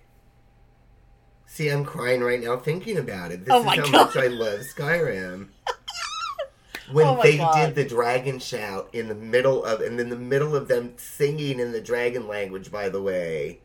See, 1.45 1.69
I'm 1.69 1.83
crying 1.85 2.21
right 2.21 2.41
now 2.41 2.57
thinking 2.57 2.97
about 2.97 3.31
it. 3.31 3.43
This 3.45 3.55
Oh 3.55 3.59
is 3.63 3.65
my 3.65 3.75
how 3.75 3.87
God. 3.91 3.91
much 4.07 4.15
I 4.15 4.27
love 4.27 4.61
Skyrim. 4.61 5.49
When 6.91 7.07
Oh 7.07 7.21
they 7.21 7.37
God. 7.37 7.53
did 7.53 7.75
the 7.75 7.85
dragon 7.85 8.39
shout 8.39 8.89
in 8.93 9.07
the 9.09 9.15
middle 9.15 9.63
of, 9.63 9.81
and 9.81 9.99
in 9.99 10.09
the 10.09 10.15
middle 10.17 10.55
of 10.55 10.67
them 10.67 10.93
singing 10.97 11.59
in 11.59 11.71
the 11.71 11.81
dragon 11.81 12.27
language, 12.27 12.71
by 12.71 12.89
the 12.89 13.01
way, 13.01 13.59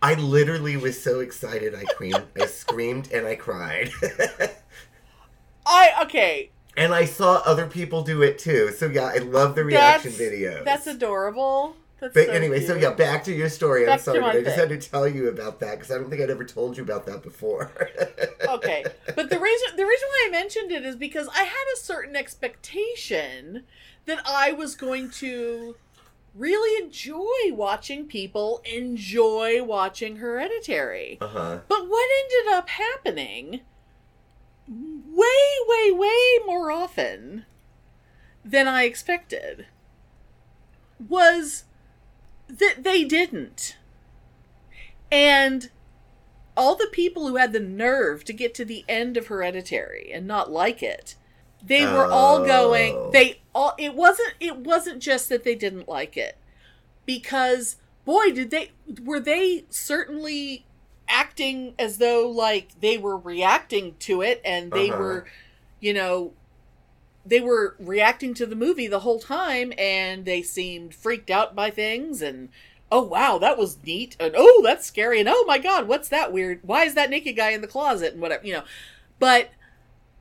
I 0.00 0.14
literally 0.14 0.76
was 0.76 1.00
so 1.02 1.20
excited. 1.20 1.74
I 1.74 1.84
screamed, 1.84 2.22
I 2.40 2.46
screamed, 2.46 3.10
and 3.12 3.26
I 3.26 3.34
cried. 3.34 3.90
I 5.66 5.92
okay. 6.02 6.50
and 6.76 6.94
I 6.94 7.04
saw 7.04 7.42
other 7.44 7.66
people 7.66 8.02
do 8.02 8.22
it 8.22 8.38
too. 8.38 8.70
So 8.72 8.86
yeah, 8.86 9.10
I 9.14 9.18
love 9.18 9.54
the 9.54 9.64
reaction 9.64 10.12
That's 10.12 10.22
videos. 10.22 10.64
that's 10.64 10.86
adorable. 10.86 11.76
That's 12.00 12.14
But 12.14 12.26
so 12.26 12.32
anyway, 12.32 12.60
so 12.64 12.76
yeah, 12.76 12.92
back 12.92 13.24
to 13.24 13.34
your 13.34 13.48
story. 13.48 13.88
I'm 13.88 13.98
sorry, 13.98 14.22
I 14.22 14.34
just 14.34 14.56
thing. 14.56 14.68
had 14.68 14.68
to 14.68 14.78
tell 14.78 15.08
you 15.08 15.28
about 15.28 15.58
that 15.60 15.72
because 15.72 15.90
I 15.90 15.96
don't 15.98 16.08
think 16.08 16.22
I'd 16.22 16.30
ever 16.30 16.44
told 16.44 16.76
you 16.76 16.84
about 16.84 17.06
that 17.06 17.22
before. 17.22 17.72
okay 18.48 18.84
but 19.14 19.30
the 19.30 19.38
reason 19.38 19.76
the 19.76 19.84
reason 19.84 20.08
why 20.08 20.24
i 20.26 20.30
mentioned 20.30 20.70
it 20.70 20.84
is 20.84 20.96
because 20.96 21.28
i 21.28 21.42
had 21.42 21.64
a 21.74 21.76
certain 21.76 22.16
expectation 22.16 23.64
that 24.06 24.20
i 24.26 24.52
was 24.52 24.74
going 24.74 25.10
to 25.10 25.76
really 26.34 26.84
enjoy 26.84 27.54
watching 27.54 28.06
people 28.06 28.60
enjoy 28.72 29.62
watching 29.62 30.16
hereditary 30.16 31.18
Uh 31.20 31.26
huh. 31.28 31.58
but 31.68 31.88
what 31.88 32.08
ended 32.22 32.52
up 32.54 32.68
happening 32.68 33.60
way 34.68 35.48
way 35.66 35.90
way 35.90 36.38
more 36.46 36.70
often 36.70 37.44
than 38.44 38.68
i 38.68 38.84
expected 38.84 39.66
was 41.08 41.64
that 42.48 42.82
they 42.82 43.04
didn't 43.04 43.76
and 45.10 45.70
all 46.56 46.74
the 46.74 46.88
people 46.92 47.28
who 47.28 47.36
had 47.36 47.52
the 47.52 47.60
nerve 47.60 48.24
to 48.24 48.32
get 48.32 48.54
to 48.54 48.64
the 48.64 48.84
end 48.88 49.16
of 49.16 49.28
hereditary 49.28 50.10
and 50.12 50.26
not 50.26 50.50
like 50.50 50.82
it 50.82 51.14
they 51.64 51.84
were 51.84 52.06
all 52.06 52.42
Oh. 52.42 52.46
going 52.46 53.10
they 53.12 53.40
all 53.54 53.74
it 53.78 53.94
wasn't 53.94 54.34
it 54.40 54.56
wasn't 54.58 55.00
just 55.02 55.28
that 55.28 55.44
they 55.44 55.54
didn't 55.54 55.88
like 55.88 56.16
it 56.16 56.36
because 57.06 57.76
boy 58.04 58.30
did 58.32 58.50
they 58.50 58.70
were 59.02 59.20
they 59.20 59.64
certainly 59.70 60.64
acting 61.08 61.74
as 61.78 61.98
though 61.98 62.28
like 62.28 62.80
they 62.80 62.98
were 62.98 63.16
reacting 63.16 63.94
to 63.98 64.20
it 64.22 64.40
and 64.44 64.70
they 64.72 64.90
Uh-huh. 64.90 64.98
were 64.98 65.26
you 65.80 65.92
know 65.94 66.32
they 67.26 67.40
were 67.40 67.76
reacting 67.78 68.32
to 68.34 68.46
the 68.46 68.56
movie 68.56 68.86
the 68.86 69.00
whole 69.00 69.18
time 69.18 69.72
and 69.78 70.24
they 70.24 70.42
seemed 70.42 70.94
freaked 70.94 71.30
out 71.30 71.54
by 71.54 71.70
things 71.70 72.22
and 72.22 72.48
oh 72.90 73.02
wow 73.02 73.36
that 73.38 73.58
was 73.58 73.76
neat 73.84 74.16
and 74.20 74.34
oh 74.36 74.62
that's 74.64 74.86
scary 74.86 75.20
and 75.20 75.28
oh 75.28 75.44
my 75.46 75.58
god 75.58 75.86
what's 75.88 76.08
that 76.08 76.32
weird 76.32 76.60
why 76.62 76.84
is 76.84 76.94
that 76.94 77.10
naked 77.10 77.36
guy 77.36 77.50
in 77.50 77.60
the 77.60 77.66
closet 77.66 78.12
and 78.12 78.22
whatever 78.22 78.46
you 78.46 78.52
know 78.52 78.62
but 79.18 79.50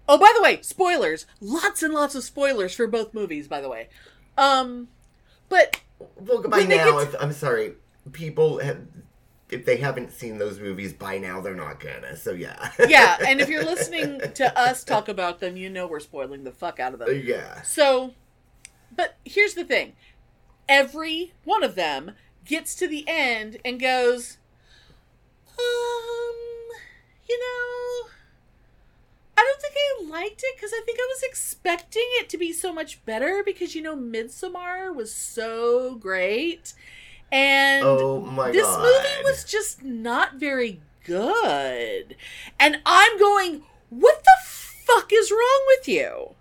oh 0.07 0.17
by 0.17 0.31
the 0.35 0.41
way 0.41 0.61
spoilers 0.61 1.25
lots 1.41 1.83
and 1.83 1.93
lots 1.93 2.15
of 2.15 2.23
spoilers 2.23 2.73
for 2.73 2.87
both 2.87 3.13
movies 3.13 3.47
by 3.47 3.61
the 3.61 3.69
way 3.69 3.89
um 4.37 4.87
but 5.49 5.81
Well, 6.19 6.41
by 6.43 6.63
now, 6.63 7.05
I'm 7.19 7.33
sorry, 7.33 7.73
people 8.11 8.59
have, 8.59 8.81
if 9.49 9.65
they 9.65 9.77
haven't 9.77 10.11
seen 10.11 10.37
those 10.37 10.59
movies 10.59 10.93
by 10.93 11.17
now, 11.17 11.39
they're 11.41 11.55
not 11.55 11.79
gonna. 11.79 12.15
So 12.17 12.31
yeah. 12.33 12.71
yeah 12.87 13.17
and 13.27 13.39
if 13.39 13.49
you're 13.49 13.63
listening 13.63 14.19
to 14.35 14.59
us 14.59 14.83
talk 14.83 15.07
about 15.07 15.39
them 15.39 15.55
you 15.57 15.69
know 15.69 15.87
we're 15.87 15.99
spoiling 15.99 16.43
the 16.43 16.51
fuck 16.51 16.79
out 16.79 16.93
of 16.93 16.99
them 16.99 17.21
yeah. 17.23 17.61
So, 17.61 18.13
but 18.95 19.17
here's 19.25 19.53
the 19.53 19.63
thing 19.63 19.93
every 20.69 21.33
one 21.45 21.63
of 21.63 21.75
them 21.75 22.11
gets 22.45 22.75
to 22.75 22.87
the 22.87 23.05
end 23.07 23.57
and 23.63 23.79
goes, 23.79 24.37
um, 25.57 26.35
you 27.27 27.39
know, 27.39 28.09
I 29.37 29.43
don't 29.43 29.61
think 29.61 29.75
I 29.77 30.19
liked 30.19 30.41
it 30.43 30.55
because 30.55 30.71
I 30.73 30.81
think 30.85 30.99
I 30.99 31.07
was 31.09 31.23
expecting 31.23 32.05
it 32.19 32.29
to 32.29 32.37
be 32.37 32.51
so 32.51 32.73
much 32.73 33.03
better 33.05 33.43
because, 33.45 33.75
you 33.75 33.81
know, 33.81 33.95
Midsommar 33.95 34.93
was 34.95 35.13
so 35.13 35.95
great. 35.95 36.73
And 37.31 37.83
Oh 37.85 38.21
my 38.21 38.51
this 38.51 38.63
god. 38.65 38.81
movie 38.83 39.23
was 39.23 39.43
just 39.43 39.83
not 39.83 40.35
very 40.35 40.81
good. 41.03 42.15
And 42.59 42.81
I'm 42.85 43.19
going, 43.19 43.63
what 43.89 44.23
the 44.23 44.37
fuck 44.45 45.11
is 45.13 45.31
wrong 45.31 45.63
with 45.67 45.87
you? 45.87 46.35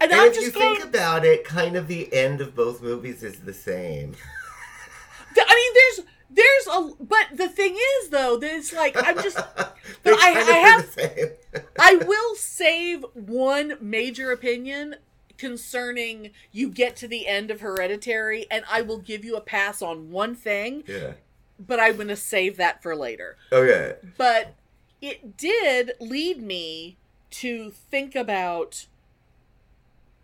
And, 0.00 0.12
And 0.12 0.20
I'm 0.20 0.28
if 0.28 0.34
just 0.34 0.46
you 0.46 0.52
going, 0.52 0.76
think 0.76 0.84
about 0.84 1.24
it, 1.24 1.44
kind 1.44 1.76
of 1.76 1.88
the 1.88 2.12
end 2.14 2.40
of 2.40 2.54
both 2.54 2.82
movies 2.82 3.22
is 3.22 3.40
the 3.40 3.52
same. 3.54 4.14
I 5.36 5.54
mean, 5.54 5.72
there's 5.74 6.06
there's 6.30 6.66
a 6.70 6.90
but 7.00 7.26
the 7.34 7.48
thing 7.48 7.76
is 7.76 8.10
though 8.10 8.36
that 8.36 8.54
it's 8.54 8.72
like 8.72 8.94
I'm 8.96 9.22
just 9.22 9.36
but 10.02 10.14
I, 10.14 10.30
I 10.30 10.56
have. 10.56 10.98
I 11.78 11.94
will 11.96 12.34
save 12.34 13.04
one 13.14 13.74
major 13.80 14.30
opinion 14.30 14.96
concerning 15.38 16.30
you 16.52 16.68
get 16.68 16.96
to 16.96 17.08
the 17.08 17.26
end 17.26 17.50
of 17.50 17.60
Hereditary 17.60 18.46
and 18.50 18.64
I 18.70 18.82
will 18.82 18.98
give 18.98 19.24
you 19.24 19.36
a 19.36 19.40
pass 19.40 19.80
on 19.80 20.10
one 20.10 20.34
thing, 20.34 20.82
yeah. 20.86 21.12
but 21.58 21.80
I'm 21.80 21.94
going 21.94 22.08
to 22.08 22.16
save 22.16 22.56
that 22.56 22.82
for 22.82 22.94
later. 22.94 23.36
Okay. 23.52 23.96
But 24.16 24.54
it 25.00 25.36
did 25.36 25.92
lead 26.00 26.42
me 26.42 26.96
to 27.30 27.70
think 27.70 28.14
about 28.16 28.86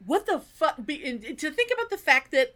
what 0.05 0.27
the 0.27 0.41
fuck 0.41 0.77
to 0.77 0.85
think 0.85 1.71
about 1.73 1.91
the 1.91 1.97
fact 1.97 2.33
that 2.33 2.55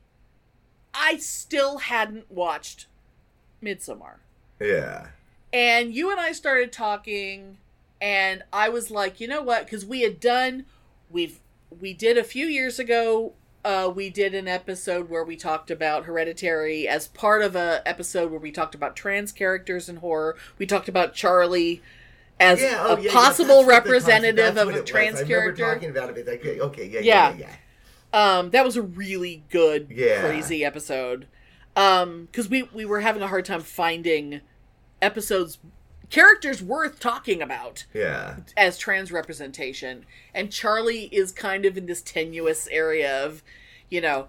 I 0.93 1.17
still 1.17 1.79
hadn't 1.79 2.31
watched 2.31 2.87
Midsommar. 3.63 4.17
Yeah. 4.61 5.09
And 5.53 5.95
you 5.95 6.11
and 6.11 6.21
I 6.21 6.33
started 6.33 6.73
talking 6.73 7.59
and 8.01 8.43
I 8.53 8.69
was 8.69 8.91
like, 8.91 9.21
"You 9.21 9.29
know 9.29 9.43
what? 9.43 9.67
Cuz 9.69 9.85
we 9.85 10.03
had 10.03 10.21
done 10.21 10.67
we've 11.11 11.41
we 11.81 11.93
did 11.95 12.17
a 12.19 12.25
few 12.25 12.47
years 12.47 12.79
ago 12.79 13.33
uh 13.65 13.91
we 13.95 14.09
did 14.11 14.35
an 14.35 14.47
episode 14.47 15.09
where 15.11 15.25
we 15.25 15.37
talked 15.37 15.71
about 15.71 16.05
hereditary 16.05 16.87
as 16.87 17.09
part 17.09 17.43
of 17.43 17.57
a 17.57 17.83
episode 17.87 18.31
where 18.31 18.41
we 18.41 18.51
talked 18.53 18.75
about 18.75 18.95
trans 18.95 19.33
characters 19.33 19.89
in 19.89 19.97
horror. 19.97 20.37
We 20.59 20.67
talked 20.67 20.89
about 20.89 21.15
Charlie 21.15 21.83
as 22.41 22.61
Yeah, 22.61 22.77
oh, 22.81 22.95
a 22.95 22.97
yeah, 23.01 23.07
yeah, 23.07 23.13
possible 23.13 23.65
concept- 23.65 23.69
representative 23.87 24.57
of 24.57 24.69
a 24.69 24.73
was. 24.81 24.85
trans 24.89 25.21
I 25.21 25.25
character. 25.25 25.65
talking 25.75 25.91
about 25.91 26.17
it. 26.17 26.27
Like, 26.27 26.45
okay, 26.47 26.87
yeah, 26.87 27.01
Yeah. 27.01 27.31
yeah, 27.31 27.37
yeah, 27.37 27.47
yeah. 28.13 28.39
Um, 28.39 28.51
that 28.51 28.65
was 28.65 28.77
a 28.77 28.83
really 28.83 29.43
good, 29.51 29.89
Yeah. 29.91 30.21
crazy 30.21 30.65
episode. 30.65 31.27
Um, 31.77 32.27
because 32.31 32.49
we 32.49 32.65
we 32.65 32.85
were 32.85 33.01
having 33.01 33.23
a 33.23 33.29
hard 33.29 33.45
time 33.45 33.61
finding 33.61 34.41
episodes, 35.01 35.59
characters 36.11 36.63
worth 36.63 36.99
talking 36.99 37.41
about 37.41 37.85
Yeah. 37.95 38.37
as 38.57 38.79
trans 38.79 39.13
representation, 39.13 40.05
and 40.35 40.51
Charlie 40.51 41.05
is 41.13 41.31
kind 41.33 41.65
of 41.65 41.77
in 41.77 41.87
this 41.87 42.03
tenuous 42.03 42.67
area 42.69 43.25
of, 43.25 43.43
you 43.91 44.01
know, 44.01 44.27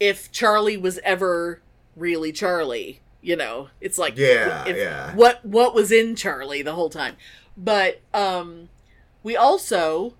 if 0.00 0.32
Charlie 0.32 0.76
was 0.78 0.98
ever 1.04 1.60
really 1.96 2.32
Charlie, 2.32 3.00
you 3.20 3.36
know, 3.36 3.68
it's 3.80 3.98
like 3.98 4.16
Yeah, 4.16 4.66
if- 4.66 4.76
yeah. 4.76 5.14
what 5.14 5.44
what 5.44 5.74
was 5.74 5.92
in 5.92 6.16
Charlie 6.16 6.62
the 6.62 6.72
whole 6.74 6.90
time, 6.90 7.16
but 7.56 8.00
um, 8.14 8.70
we 9.22 9.36
also 9.36 10.14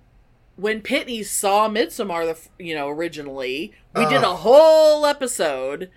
when 0.56 0.80
Pitney 0.82 1.24
saw 1.24 1.68
Midsommar, 1.68 2.24
the 2.58 2.62
you 2.64 2.74
know 2.74 2.88
originally, 2.90 3.72
we 3.94 4.04
did 4.06 4.22
a 4.22 4.36
whole 4.36 5.04
episode 5.06 5.90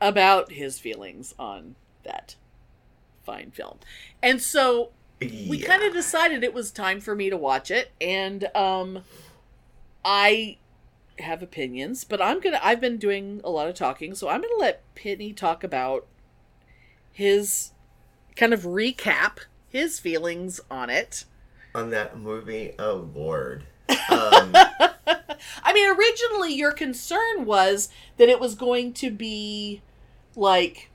about 0.00 0.52
his 0.52 0.78
feelings 0.78 1.34
on 1.38 1.76
that 2.04 2.36
fine 3.24 3.50
film, 3.50 3.78
and 4.22 4.40
so 4.40 4.90
we 5.20 5.58
kind 5.58 5.82
of 5.82 5.92
decided 5.92 6.44
it 6.44 6.54
was 6.54 6.70
time 6.70 7.00
for 7.00 7.14
me 7.14 7.30
to 7.30 7.36
watch 7.36 7.70
it, 7.70 7.92
and 8.00 8.44
um, 8.54 9.02
I 10.04 10.58
have 11.18 11.42
opinions, 11.42 12.04
but 12.04 12.20
I'm 12.20 12.40
gonna. 12.40 12.60
I've 12.62 12.80
been 12.80 12.98
doing 12.98 13.40
a 13.42 13.50
lot 13.50 13.68
of 13.68 13.74
talking, 13.74 14.14
so 14.14 14.28
I'm 14.28 14.42
gonna 14.42 14.54
let 14.58 14.82
Pitney 14.94 15.34
talk 15.34 15.64
about 15.64 16.06
his 17.12 17.72
kind 18.36 18.52
of 18.52 18.62
recap 18.62 19.38
his 19.68 19.98
feelings 19.98 20.60
on 20.70 20.90
it. 20.90 21.24
on 21.74 21.90
that 21.90 22.18
movie. 22.18 22.74
Oh 22.78 23.08
lord. 23.14 23.64
Um, 24.08 24.54
I 25.62 25.72
mean, 25.72 25.88
originally 25.88 26.54
your 26.54 26.72
concern 26.72 27.44
was 27.44 27.88
that 28.16 28.28
it 28.28 28.40
was 28.40 28.54
going 28.54 28.92
to 28.94 29.10
be 29.10 29.82
like 30.34 30.90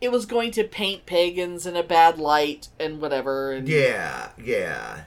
it 0.00 0.10
was 0.10 0.24
going 0.26 0.50
to 0.52 0.64
paint 0.64 1.04
pagans 1.06 1.66
in 1.66 1.76
a 1.76 1.82
bad 1.82 2.18
light 2.18 2.68
and 2.78 3.00
whatever. 3.00 3.52
And 3.52 3.68
yeah, 3.68 4.30
yeah. 4.42 5.02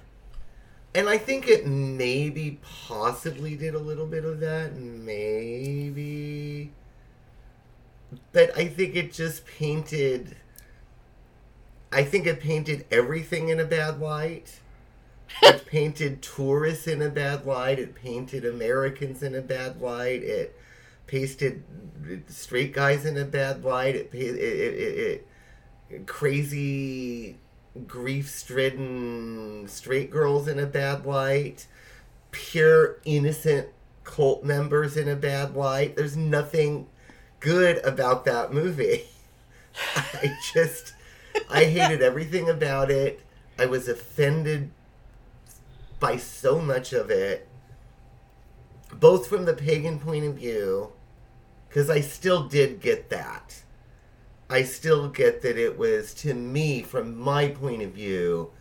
And 0.95 1.09
I 1.09 1.17
think 1.17 1.47
it 1.47 1.65
maybe 1.65 2.59
possibly 2.61 3.55
did 3.55 3.73
a 3.73 3.79
little 3.79 4.05
bit 4.05 4.23
of 4.25 4.39
that, 4.41 4.75
maybe. 4.75 6.71
But 8.31 8.55
I 8.55 8.67
think 8.67 8.95
it 8.95 9.11
just 9.11 9.47
painted. 9.47 10.35
I 11.91 12.03
think 12.03 12.27
it 12.27 12.39
painted 12.39 12.85
everything 12.91 13.49
in 13.49 13.59
a 13.59 13.65
bad 13.65 13.99
light. 13.99 14.59
It 15.41 15.65
painted 15.65 16.21
tourists 16.21 16.87
in 16.87 17.01
a 17.01 17.09
bad 17.09 17.45
light. 17.45 17.79
It 17.79 17.95
painted 17.95 18.45
Americans 18.45 19.23
in 19.23 19.35
a 19.35 19.41
bad 19.41 19.81
light. 19.81 20.23
It 20.23 20.55
pasted 21.07 21.63
straight 22.27 22.73
guys 22.73 23.05
in 23.05 23.17
a 23.17 23.25
bad 23.25 23.63
light. 23.63 23.95
It, 23.95 24.09
it, 24.13 24.35
it, 24.35 25.27
it, 25.89 26.07
crazy 26.07 27.37
grief-stricken 27.87 29.67
straight 29.67 30.11
girls 30.11 30.47
in 30.47 30.59
a 30.59 30.65
bad 30.65 31.05
light. 31.05 31.67
Pure 32.31 32.99
innocent 33.05 33.69
cult 34.03 34.43
members 34.43 34.97
in 34.97 35.07
a 35.07 35.15
bad 35.15 35.55
light. 35.55 35.95
There's 35.95 36.17
nothing 36.17 36.87
good 37.39 37.83
about 37.85 38.25
that 38.25 38.53
movie. 38.53 39.05
I 39.95 40.35
just 40.53 40.93
I 41.49 41.65
hated 41.65 42.01
everything 42.01 42.49
about 42.49 42.91
it. 42.91 43.21
I 43.57 43.65
was 43.65 43.87
offended 43.87 44.71
by 46.03 46.17
so 46.17 46.59
much 46.59 46.91
of 46.91 47.09
it, 47.09 47.47
both 48.91 49.25
from 49.25 49.45
the 49.45 49.53
pagan 49.53 49.97
point 49.97 50.25
of 50.25 50.35
view, 50.35 50.91
because 51.69 51.89
I 51.89 52.01
still 52.01 52.43
did 52.43 52.81
get 52.81 53.09
that. 53.09 53.63
I 54.49 54.63
still 54.63 55.07
get 55.07 55.41
that 55.43 55.57
it 55.57 55.77
was 55.77 56.13
to 56.15 56.33
me, 56.33 56.81
from 56.81 57.17
my 57.17 57.47
point 57.47 57.83
of 57.83 57.91
view, 57.91 58.51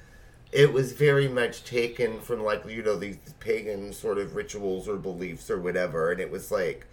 it 0.53 0.73
was 0.73 0.93
very 0.93 1.27
much 1.27 1.65
taken 1.65 2.21
from 2.21 2.45
like 2.45 2.65
you 2.69 2.81
know 2.81 2.97
these 2.97 3.19
pagan 3.41 3.93
sort 3.93 4.19
of 4.19 4.37
rituals 4.37 4.89
or 4.89 4.97
beliefs 4.97 5.51
or 5.51 5.59
whatever, 5.59 6.13
and 6.13 6.21
it 6.21 6.31
was 6.31 6.53
like 6.53 6.87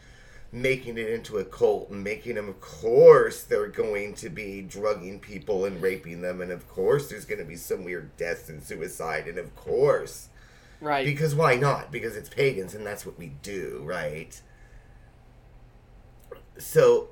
making 0.52 0.98
it 0.98 1.12
into 1.12 1.38
a 1.38 1.46
cult 1.46 1.92
and 1.92 2.04
making 2.04 2.34
them 2.34 2.50
of 2.50 2.60
course 2.60 3.44
they're 3.44 3.68
going 3.68 4.16
to 4.16 4.30
be 4.30 4.64
drugging 4.64 5.20
people 5.20 5.66
and 5.66 5.80
raping 5.80 6.22
them 6.22 6.42
and 6.42 6.52
of 6.52 6.68
course 6.68 7.08
there's 7.08 7.26
going 7.26 7.38
to 7.38 7.46
be 7.46 7.56
some 7.56 7.84
weird 7.84 8.18
deaths 8.18 8.50
and 8.50 8.64
suicide 8.64 9.28
and 9.28 9.38
of 9.38 9.56
course 9.56 10.29
Right. 10.82 11.06
because 11.06 11.36
why 11.36 11.56
not? 11.56 11.92
Because 11.92 12.16
it's 12.16 12.30
pagans 12.30 12.74
and 12.74 12.86
that's 12.86 13.06
what 13.06 13.18
we 13.18 13.28
do 13.42 13.82
right? 13.86 14.40
So 16.58 17.10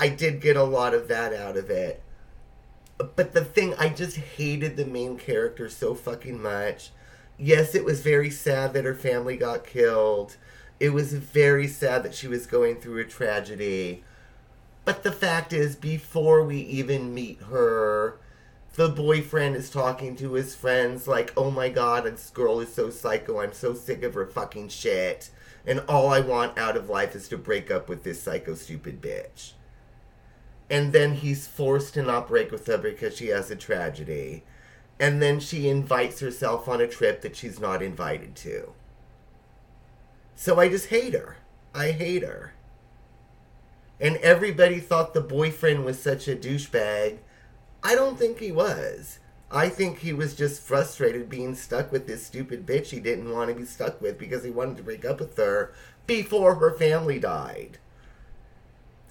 i 0.00 0.08
did 0.08 0.40
get 0.40 0.56
a 0.56 0.64
lot 0.64 0.94
of 0.94 1.08
that 1.08 1.32
out 1.32 1.56
of 1.56 1.70
it. 1.70 2.02
But 2.98 3.32
the 3.34 3.44
thing 3.44 3.74
i 3.78 3.88
just 3.88 4.16
hated 4.16 4.76
the 4.76 4.86
main 4.86 5.18
character 5.18 5.68
so 5.68 5.94
fucking 5.94 6.40
much. 6.42 6.90
Yes 7.38 7.74
it 7.74 7.84
was 7.84 8.00
very 8.00 8.30
sad 8.30 8.72
that 8.72 8.84
her 8.84 8.94
family 8.94 9.36
got 9.36 9.66
killed. 9.66 10.36
It 10.80 10.90
was 10.90 11.12
very 11.12 11.68
sad 11.68 12.02
that 12.02 12.14
she 12.14 12.26
was 12.26 12.46
going 12.46 12.76
through 12.76 13.00
a 13.00 13.04
tragedy. 13.04 14.02
But 14.84 15.02
the 15.02 15.12
fact 15.12 15.52
is 15.52 15.76
before 15.76 16.42
we 16.44 16.58
even 16.58 17.14
meet 17.14 17.40
her 17.50 18.18
the 18.74 18.88
boyfriend 18.88 19.56
is 19.56 19.70
talking 19.70 20.16
to 20.16 20.32
his 20.32 20.54
friends 20.54 21.06
like, 21.06 21.32
"Oh 21.36 21.50
my 21.50 21.68
god, 21.68 22.04
this 22.04 22.30
girl 22.30 22.60
is 22.60 22.74
so 22.74 22.90
psycho. 22.90 23.40
I'm 23.40 23.52
so 23.52 23.74
sick 23.74 24.02
of 24.02 24.14
her 24.14 24.26
fucking 24.26 24.68
shit, 24.68 25.30
and 25.66 25.80
all 25.88 26.08
I 26.08 26.20
want 26.20 26.58
out 26.58 26.76
of 26.76 26.90
life 26.90 27.14
is 27.14 27.28
to 27.28 27.38
break 27.38 27.70
up 27.70 27.88
with 27.88 28.02
this 28.02 28.22
psycho 28.22 28.54
stupid 28.54 29.00
bitch." 29.00 29.52
And 30.70 30.92
then 30.92 31.14
he's 31.14 31.46
forced 31.46 31.94
to 31.94 32.02
not 32.02 32.28
break 32.28 32.50
with 32.50 32.66
her 32.66 32.78
because 32.78 33.16
she 33.16 33.28
has 33.28 33.50
a 33.50 33.56
tragedy. 33.56 34.44
And 34.98 35.20
then 35.20 35.40
she 35.40 35.68
invites 35.68 36.20
herself 36.20 36.68
on 36.68 36.80
a 36.80 36.86
trip 36.86 37.20
that 37.22 37.36
she's 37.36 37.60
not 37.60 37.82
invited 37.82 38.34
to. 38.36 38.72
So 40.36 40.58
I 40.58 40.68
just 40.68 40.86
hate 40.86 41.14
her. 41.14 41.36
I 41.74 41.90
hate 41.90 42.22
her. 42.22 42.54
And 44.00 44.16
everybody 44.18 44.80
thought 44.80 45.14
the 45.14 45.20
boyfriend 45.20 45.84
was 45.84 46.00
such 46.00 46.28
a 46.28 46.36
douchebag. 46.36 47.18
I 47.84 47.94
don't 47.94 48.18
think 48.18 48.38
he 48.38 48.50
was. 48.50 49.18
I 49.50 49.68
think 49.68 49.98
he 49.98 50.12
was 50.12 50.34
just 50.34 50.62
frustrated 50.62 51.28
being 51.28 51.54
stuck 51.54 51.92
with 51.92 52.08
this 52.08 52.26
stupid 52.26 52.66
bitch 52.66 52.88
he 52.88 52.98
didn't 52.98 53.32
want 53.32 53.50
to 53.50 53.54
be 53.54 53.66
stuck 53.66 54.00
with 54.00 54.18
because 54.18 54.42
he 54.42 54.50
wanted 54.50 54.78
to 54.78 54.82
break 54.82 55.04
up 55.04 55.20
with 55.20 55.36
her 55.36 55.72
before 56.06 56.56
her 56.56 56.72
family 56.72 57.20
died. 57.20 57.78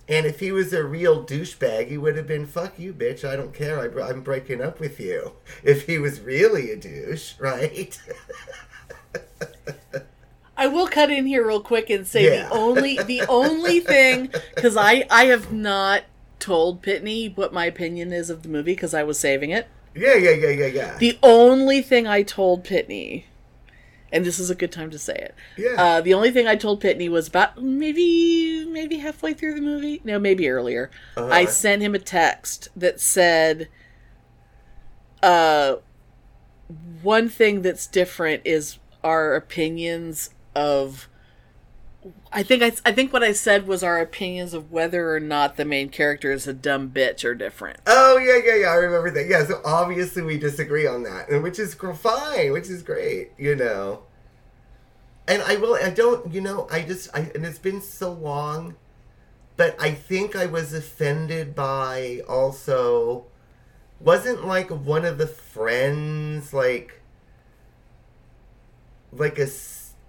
And 0.10 0.26
if 0.26 0.42
he 0.42 0.52
was 0.52 0.74
a 0.74 0.84
real 0.84 1.24
douchebag, 1.24 1.88
he 1.88 1.98
would 1.98 2.18
have 2.18 2.28
been, 2.28 2.46
fuck 2.46 2.78
you, 2.78 2.94
bitch, 2.94 3.24
I 3.28 3.38
don't 3.38 3.54
care, 3.54 3.80
I, 3.80 4.10
I'm 4.10 4.22
breaking 4.22 4.62
up 4.62 4.82
with 4.82 5.00
you. 5.00 5.32
If 5.64 5.86
he 5.86 5.98
was 5.98 6.20
really 6.20 6.72
a 6.72 6.76
douche, 6.76 7.36
right? 7.40 7.98
I 10.58 10.68
will 10.68 10.88
cut 10.88 11.10
in 11.10 11.26
here 11.26 11.48
real 11.48 11.62
quick 11.62 11.90
and 11.90 12.06
say 12.06 12.26
Yeah. 12.26 12.48
the 12.50 12.54
only 12.54 12.98
the 12.98 13.22
only 13.28 13.80
thing 13.80 14.30
because 14.56 14.78
I 14.78 15.06
I 15.10 15.26
have 15.26 15.52
not 15.52 16.04
told 16.44 16.82
Pitney 16.84 17.36
what 17.38 17.54
my 17.54 17.66
opinion 17.66 18.12
is 18.12 18.30
of 18.30 18.44
the 18.44 18.50
movie 18.50 18.74
because 18.74 18.94
I 18.94 19.04
was 19.04 19.18
saving 19.18 19.52
it. 19.52 19.68
yeah, 19.96 20.16
yeah, 20.16 20.32
yeah, 20.32 20.50
yeah, 20.50 20.66
yeah. 20.66 20.98
The 20.98 21.18
only 21.24 21.82
thing 21.82 22.06
I 22.06 22.22
told 22.22 22.66
Pitney, 22.66 23.24
and 24.12 24.26
this 24.26 24.40
is 24.40 24.50
a 24.50 24.56
good 24.56 24.72
time 24.72 24.92
to 24.92 25.00
say 25.00 25.14
it. 25.14 25.36
Yeah. 25.58 25.82
Uh, 25.82 26.02
the 26.02 26.14
only 26.14 26.32
thing 26.32 26.46
I 26.46 26.58
told 26.58 26.82
Pitney 26.84 27.10
was 27.10 27.30
about 27.30 27.64
maybe 27.64 28.66
maybe 28.66 28.98
halfway 28.98 29.34
through 29.34 29.56
the 29.56 29.62
movie. 29.62 30.02
No, 30.04 30.20
maybe 30.20 30.50
earlier. 30.50 30.92
Uh-huh. 31.16 31.30
I 31.32 31.46
sent 31.46 31.82
him 31.82 31.96
a 31.96 32.00
text 32.00 32.68
that 32.76 33.00
said, 33.00 33.70
"Uh, 35.22 35.76
one 37.02 37.30
thing 37.30 37.62
that's 37.62 37.88
different 37.88 38.42
is 38.44 38.80
our 39.02 39.34
opinions 39.36 40.30
of." 40.54 41.08
I 42.32 42.44
think 42.44 42.64
I, 42.64 42.72
I 42.86 42.92
think 42.92 43.14
what 43.14 43.24
I 43.24 43.32
said 43.32 43.68
was 43.68 43.84
our 43.84 44.00
opinions 44.00 44.54
of 44.54 44.72
whether 44.72 45.14
or 45.14 45.20
not 45.20 45.56
the 45.56 45.66
main 45.66 45.90
character 45.90 46.32
is 46.32 46.48
a 46.48 46.54
dumb 46.54 46.90
bitch 46.90 47.24
are 47.24 47.36
different. 47.36 47.80
Oh 47.86 48.18
yeah, 48.18 48.40
yeah, 48.44 48.62
yeah. 48.62 48.68
I 48.68 48.76
remember 48.76 49.12
that. 49.12 49.28
Yeah, 49.28 49.46
so 49.46 49.62
obviously 49.64 50.22
we 50.22 50.38
disagree 50.38 50.88
on 50.88 51.04
that, 51.04 51.30
and 51.30 51.44
which 51.44 51.60
is 51.60 51.76
fine, 51.76 52.52
which 52.52 52.70
is 52.70 52.82
great, 52.82 53.32
you 53.38 53.56
know. 53.56 54.04
And 55.28 55.42
I 55.44 55.56
will. 55.56 55.76
I 55.76 55.90
don't. 55.90 56.34
You 56.34 56.42
know. 56.42 56.68
I 56.72 56.82
just. 56.82 57.10
I 57.16 57.32
and 57.34 57.46
it's 57.46 57.60
been 57.60 57.82
so 57.82 58.12
long, 58.12 58.76
but 59.56 59.76
I 59.80 59.92
think 59.92 60.36
I 60.36 60.46
was 60.46 60.74
offended 60.74 61.56
by 61.56 62.22
also. 62.28 63.26
Wasn't 64.00 64.46
like 64.46 64.70
one 64.70 65.06
of 65.06 65.18
the 65.18 65.28
friends 65.28 66.54
like. 66.54 67.00
Like 69.14 69.38
a 69.38 69.48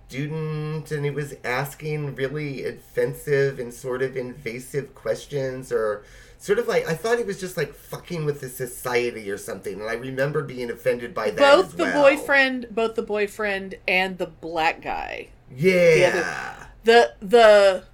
student, 0.09 0.91
and 0.91 1.05
he 1.05 1.11
was 1.11 1.35
asking 1.45 2.15
really 2.15 2.65
offensive 2.65 3.59
and 3.59 3.73
sort 3.73 4.03
of 4.03 4.17
invasive 4.17 4.95
questions, 4.95 5.73
or 5.73 6.05
sort 6.39 6.59
of 6.59 6.69
like 6.69 6.87
I 6.89 6.95
thought 6.95 7.19
he 7.19 7.25
was 7.25 7.41
just 7.41 7.57
like 7.57 7.75
fucking 7.75 8.25
with 8.25 8.41
the 8.41 8.49
society 8.49 9.31
or 9.31 9.39
something, 9.39 9.81
and 9.81 9.89
I 9.91 9.95
remember 9.95 10.43
being 10.43 10.71
offended 10.71 11.15
by 11.15 11.31
that. 11.31 11.37
both 11.39 11.77
the 11.77 11.85
well. 11.85 12.03
boyfriend 12.03 12.67
both 12.71 12.95
the 12.95 13.03
boyfriend 13.03 13.77
and 13.89 14.19
the 14.19 14.27
black 14.27 14.83
guy 14.83 15.29
Yeah. 15.55 16.67
the 16.85 17.13
the 17.21 17.27
the 17.27 17.85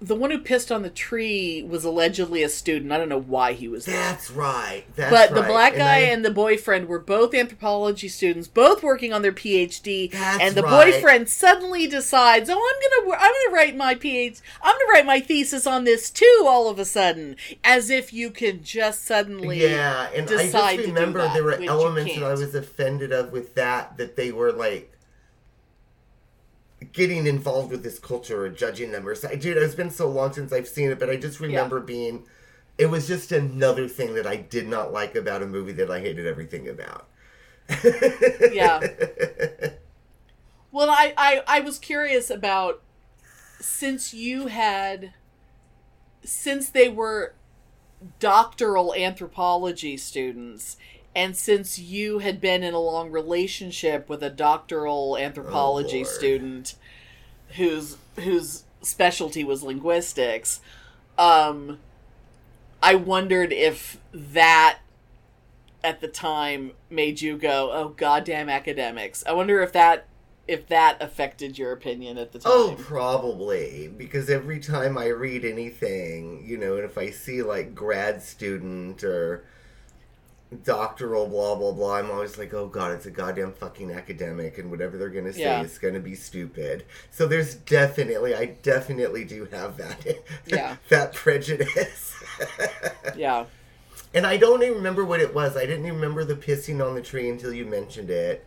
one 0.00 0.30
who 0.30 0.38
pissed 0.38 0.72
on 0.72 0.82
the 0.82 0.90
tree 0.90 1.62
was 1.62 1.84
allegedly 1.84 2.42
a 2.42 2.48
student 2.48 2.90
i 2.90 2.96
don't 2.96 3.08
know 3.08 3.20
why 3.20 3.52
he 3.52 3.68
was 3.68 3.84
there 3.84 3.96
That's 3.96 4.30
right. 4.30 4.84
That's 4.96 5.10
but 5.10 5.34
the 5.34 5.42
right. 5.42 5.48
black 5.50 5.76
guy 5.76 5.96
I- 5.96 6.00
and 6.00 6.24
the 6.24 6.30
boyfriend 6.30 6.88
were 6.88 6.98
both 6.98 7.34
anthropology 7.34 8.08
students 8.08 8.48
both 8.48 8.82
working 8.82 9.12
on 9.12 9.22
their 9.22 9.32
phd 9.32 10.10
That's 10.12 10.42
and 10.42 10.54
the 10.54 10.62
right. 10.62 10.92
boyfriend 10.92 11.28
suddenly 11.28 11.86
decides 11.86 12.48
oh 12.50 12.54
i'm 12.54 13.06
gonna 13.06 13.18
i'm 13.20 13.32
gonna 13.32 13.54
write 13.54 13.76
my 13.76 13.94
phd 13.94 14.40
i'm 14.62 14.72
gonna 14.74 14.90
write 14.92 15.06
my 15.06 15.20
thesis 15.20 15.66
on 15.66 15.84
this 15.84 16.10
too 16.10 16.44
all 16.46 16.68
of 16.68 16.78
a 16.78 16.84
sudden 16.84 17.36
as 17.62 17.90
if 17.90 18.12
you 18.12 18.30
can 18.30 18.62
just 18.62 19.04
suddenly 19.04 19.60
yeah, 19.62 20.08
and 20.14 20.28
I 20.30 20.50
just 20.50 20.86
remember 20.86 21.18
that, 21.20 21.34
there 21.34 21.44
were 21.44 21.54
elements 21.60 22.14
that 22.14 22.24
I 22.24 22.32
was 22.32 22.54
offended 22.54 23.12
of 23.12 23.32
with 23.32 23.54
that 23.56 23.96
that 23.98 24.16
they 24.16 24.32
were 24.32 24.52
like 24.52 24.92
getting 26.92 27.26
involved 27.26 27.70
with 27.70 27.82
this 27.82 27.98
culture 27.98 28.44
or 28.44 28.48
judging 28.48 28.92
them 28.92 29.06
or 29.06 29.14
so. 29.14 29.28
Dude, 29.34 29.56
it's 29.56 29.74
been 29.74 29.90
so 29.90 30.08
long 30.08 30.32
since 30.32 30.52
I've 30.52 30.68
seen 30.68 30.90
it, 30.90 30.98
but 30.98 31.10
I 31.10 31.16
just 31.16 31.40
remember 31.40 31.80
being. 31.80 32.24
It 32.78 32.86
was 32.86 33.06
just 33.06 33.32
another 33.32 33.88
thing 33.88 34.14
that 34.14 34.26
I 34.26 34.36
did 34.36 34.66
not 34.66 34.92
like 34.92 35.14
about 35.14 35.42
a 35.42 35.46
movie 35.46 35.72
that 35.72 35.90
I 35.90 36.00
hated 36.00 36.26
everything 36.26 36.68
about. 36.68 37.08
yeah. 38.50 38.84
Well, 40.72 40.90
I, 40.90 41.14
I 41.16 41.42
I 41.46 41.60
was 41.60 41.78
curious 41.78 42.30
about 42.30 42.82
since 43.60 44.14
you 44.14 44.48
had 44.48 45.14
since 46.24 46.68
they 46.70 46.88
were 46.88 47.34
doctoral 48.18 48.94
anthropology 48.94 49.96
students 49.96 50.76
and 51.14 51.36
since 51.36 51.78
you 51.78 52.20
had 52.20 52.40
been 52.40 52.62
in 52.62 52.74
a 52.74 52.80
long 52.80 53.10
relationship 53.10 54.08
with 54.08 54.22
a 54.22 54.30
doctoral 54.30 55.16
anthropology 55.18 56.00
Oh, 56.00 56.04
student 56.04 56.74
whose 57.56 57.96
whose 58.16 58.64
specialty 58.82 59.44
was 59.44 59.62
linguistics 59.62 60.60
um 61.18 61.78
I 62.82 62.94
wondered 62.94 63.52
if 63.52 63.98
that 64.12 64.78
at 65.82 66.00
the 66.00 66.08
time 66.08 66.72
made 66.88 67.20
you 67.20 67.36
go, 67.36 67.70
"Oh 67.72 67.88
goddamn 67.90 68.48
academics." 68.48 69.24
I 69.26 69.32
wonder 69.32 69.62
if 69.62 69.72
that 69.72 70.06
if 70.48 70.66
that 70.68 71.00
affected 71.00 71.58
your 71.58 71.72
opinion 71.72 72.18
at 72.18 72.32
the 72.32 72.38
time. 72.38 72.52
Oh, 72.52 72.76
probably. 72.78 73.88
Because 73.88 74.28
every 74.28 74.58
time 74.58 74.98
I 74.98 75.06
read 75.06 75.44
anything, 75.44 76.44
you 76.44 76.56
know, 76.56 76.74
and 76.76 76.84
if 76.84 76.98
I 76.98 77.10
see 77.10 77.42
like 77.42 77.74
grad 77.74 78.22
student 78.22 79.04
or 79.04 79.44
doctoral 80.64 81.26
blah 81.28 81.54
blah 81.54 81.72
blah, 81.72 81.96
I'm 81.96 82.10
always 82.10 82.36
like, 82.38 82.52
oh 82.54 82.66
god, 82.66 82.92
it's 82.92 83.06
a 83.06 83.10
goddamn 83.10 83.52
fucking 83.52 83.90
academic, 83.92 84.58
and 84.58 84.70
whatever 84.70 84.98
they're 84.98 85.08
gonna 85.08 85.32
say 85.32 85.40
Yeah. 85.42 85.62
is 85.62 85.78
gonna 85.78 86.00
be 86.00 86.14
stupid. 86.14 86.84
So 87.10 87.26
there's 87.26 87.54
definitely, 87.54 88.34
I 88.34 88.46
definitely 88.62 89.24
do 89.24 89.46
have 89.46 89.76
that, 89.76 90.04
Yeah. 90.46 90.76
that 90.88 91.14
prejudice. 91.14 92.14
yeah. 93.16 93.44
And 94.12 94.26
I 94.26 94.36
don't 94.38 94.62
even 94.62 94.74
remember 94.74 95.04
what 95.04 95.20
it 95.20 95.32
was. 95.34 95.56
I 95.56 95.66
didn't 95.66 95.86
even 95.86 95.94
remember 96.00 96.24
the 96.24 96.34
pissing 96.34 96.84
on 96.84 96.96
the 96.96 97.02
tree 97.02 97.28
until 97.28 97.52
you 97.52 97.64
mentioned 97.64 98.10
it. 98.10 98.44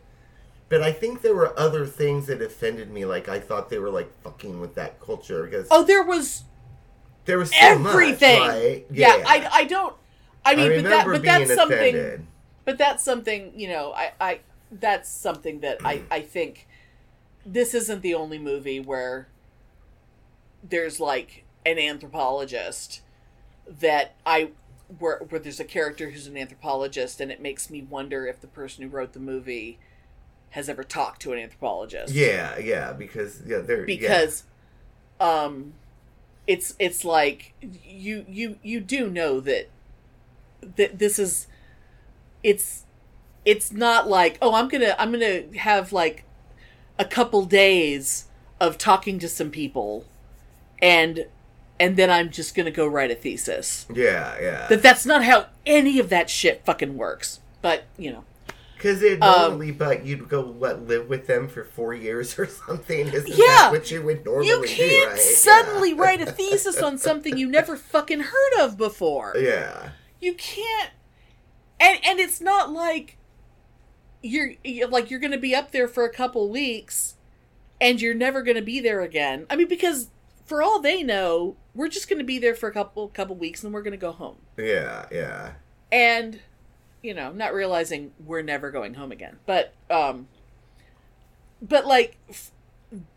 But 0.68 0.82
I 0.82 0.92
think 0.92 1.22
there 1.22 1.36
were 1.36 1.58
other 1.58 1.86
things 1.86 2.28
that 2.28 2.42
offended 2.42 2.92
me. 2.92 3.06
Like 3.06 3.30
I 3.30 3.39
thought 3.39 3.70
they 3.70 3.80
were 3.80 3.89
like 3.92 4.12
fucking 4.24 4.60
with 4.60 4.76
that 4.76 5.00
culture 5.00 5.44
because 5.46 5.68
Oh, 5.72 5.84
there 5.84 6.04
was 6.04 6.44
there 7.26 7.38
was 7.38 7.52
so 7.52 7.58
everything. 7.62 8.39
much, 8.39 8.50
right? 8.50 8.86
Yeah, 8.92 9.24
I, 9.26 9.48
I 9.54 9.63
don't. 9.63 9.96
I 10.45 10.56
mean, 10.56 10.71
I 10.71 10.75
but 10.82 10.89
that 10.89 11.06
but 11.06 11.23
that's 11.23 11.53
something. 11.53 11.77
offended. 11.77 12.25
But 12.65 12.77
that's 12.77 13.03
something 13.03 13.53
you 13.56 13.67
know. 13.67 13.93
I 13.93 14.12
I 14.19 14.39
that's 14.71 15.10
something 15.10 15.60
that 15.62 15.79
I 15.86 16.01
I 16.10 16.21
think 16.21 16.67
this 17.45 17.73
isn't 17.73 18.01
the 18.01 18.13
only 18.13 18.39
movie 18.39 18.79
where 18.79 19.27
there's 20.63 20.99
like 20.99 21.43
an 21.65 21.77
anthropologist 21.77 23.01
that 23.67 24.15
I 24.25 24.51
where 24.99 25.19
where 25.29 25.39
there's 25.39 25.60
a 25.60 25.65
character 25.65 26.10
who's 26.10 26.27
an 26.27 26.38
anthropologist 26.38 27.19
and 27.21 27.32
it 27.32 27.41
makes 27.41 27.69
me 27.69 27.82
wonder 27.82 28.27
if 28.27 28.41
the 28.41 28.47
person 28.47 28.84
who 28.84 28.89
wrote 28.89 29.13
the 29.13 29.19
movie 29.19 29.79
has 30.51 30.69
ever 30.69 30.84
talked 30.84 31.21
to 31.21 31.34
an 31.34 31.39
anthropologist. 31.39 32.13
Yeah, 32.13 32.58
yeah, 32.60 32.93
because 32.93 33.41
yeah, 33.45 33.60
they're 33.60 33.86
Because 33.86 34.43
um 35.19 35.73
it's 36.47 36.75
it's 36.79 37.06
like 37.06 37.53
you 37.62 38.25
you 38.27 38.58
you 38.62 38.79
do 38.79 39.10
know 39.10 39.39
that 39.39 39.69
that 40.76 40.99
this 40.99 41.19
is 41.19 41.47
it's 42.43 42.84
it's 43.45 43.71
not 43.71 44.08
like 44.08 44.38
oh 44.41 44.54
i'm 44.54 44.67
gonna 44.67 44.95
i'm 44.99 45.12
gonna 45.12 45.43
have 45.58 45.91
like 45.93 46.23
a 46.99 47.06
couple 47.06 47.45
days 47.45 48.26
of 48.60 48.78
talking 48.78 49.19
to 49.19 49.28
some 49.28 49.49
people 49.49 50.06
and 50.82 51.26
and 51.80 51.97
then 51.97 52.10
i'm 52.10 52.30
just 52.30 52.56
gonna 52.56 52.71
go 52.71 52.86
write 52.88 53.12
a 53.12 53.15
thesis 53.15 53.86
yeah, 53.93 54.36
yeah, 54.41 54.67
that 54.67 54.82
that's 54.82 55.06
not 55.06 55.23
how 55.23 55.47
any 55.65 55.99
of 55.99 56.10
that 56.10 56.30
shit 56.30 56.63
fucking 56.65 56.95
works 56.97 57.39
but 57.62 57.86
you 57.97 58.12
know 58.12 58.23
Because 58.76 59.02
it 59.02 59.21
Um, 59.23 59.52
normally, 59.52 59.71
but 59.71 60.06
you'd 60.06 60.28
go 60.28 60.41
what 60.41 60.86
live 60.88 61.08
with 61.08 61.26
them 61.28 61.47
for 61.47 61.63
four 61.63 61.93
years 61.93 62.38
or 62.39 62.45
something. 62.45 63.08
Isn't 63.08 63.30
Yeah. 63.30 63.45
that 63.45 63.71
what 63.71 63.89
you 63.89 64.02
would 64.02 64.26
normally 64.26 64.47
you 64.49 64.62
can't 64.67 65.12
Right? 65.12 65.19
suddenly 65.19 65.91
Yeah. 65.91 66.02
write 66.02 66.21
a 66.21 66.26
thesis 66.26 66.82
on 66.82 66.97
something 67.08 67.38
you 67.38 67.47
never 67.49 67.78
fucking 67.78 68.19
heard 68.19 68.54
of 68.60 68.78
before 68.78 69.34
Yeah, 69.39 69.91
you 70.24 70.34
can't 70.34 70.92
and 71.80 72.00
and 72.06 72.20
it's 72.20 72.40
not 72.40 72.72
like 72.72 73.18
you're, 74.22 74.54
you're 74.64 74.88
like 74.88 75.12
you're 75.12 75.20
gonna 75.20 75.38
be 75.38 75.54
up 75.54 75.72
there 75.72 75.88
for 75.88 76.06
a 76.06 76.10
couple 76.10 76.50
weeks 76.50 77.16
and 77.82 78.02
you're 78.02 78.14
never 78.14 78.42
gonna 78.42 78.62
be 78.62 78.80
there 78.80 79.02
again. 79.02 79.46
I 79.50 79.56
mean 79.56 79.68
because 79.68 80.08
for 80.46 80.64
all 80.64 80.80
they 80.80 81.04
know 81.04 81.58
we're 81.76 81.90
just 81.90 82.10
gonna 82.10 82.24
be 82.24 82.40
there 82.40 82.56
for 82.56 82.70
a 82.70 82.74
couple 82.74 83.08
couple 83.10 83.36
weeks 83.36 83.64
and 83.64 83.74
we're 83.74 83.82
gonna 83.82 83.98
go 83.98 84.12
home. 84.14 84.38
Yeah, 84.58 85.06
yeah. 85.12 85.54
and 85.92 86.40
you 87.02 87.14
know 87.14 87.32
not 87.32 87.54
realizing 87.54 88.14
we're 88.26 88.42
never 88.42 88.72
going 88.72 88.94
home 88.94 89.12
again. 89.12 89.38
But 89.46 89.74
um 89.90 90.28
but 91.62 91.86
like 91.86 92.18
f- 92.30 92.52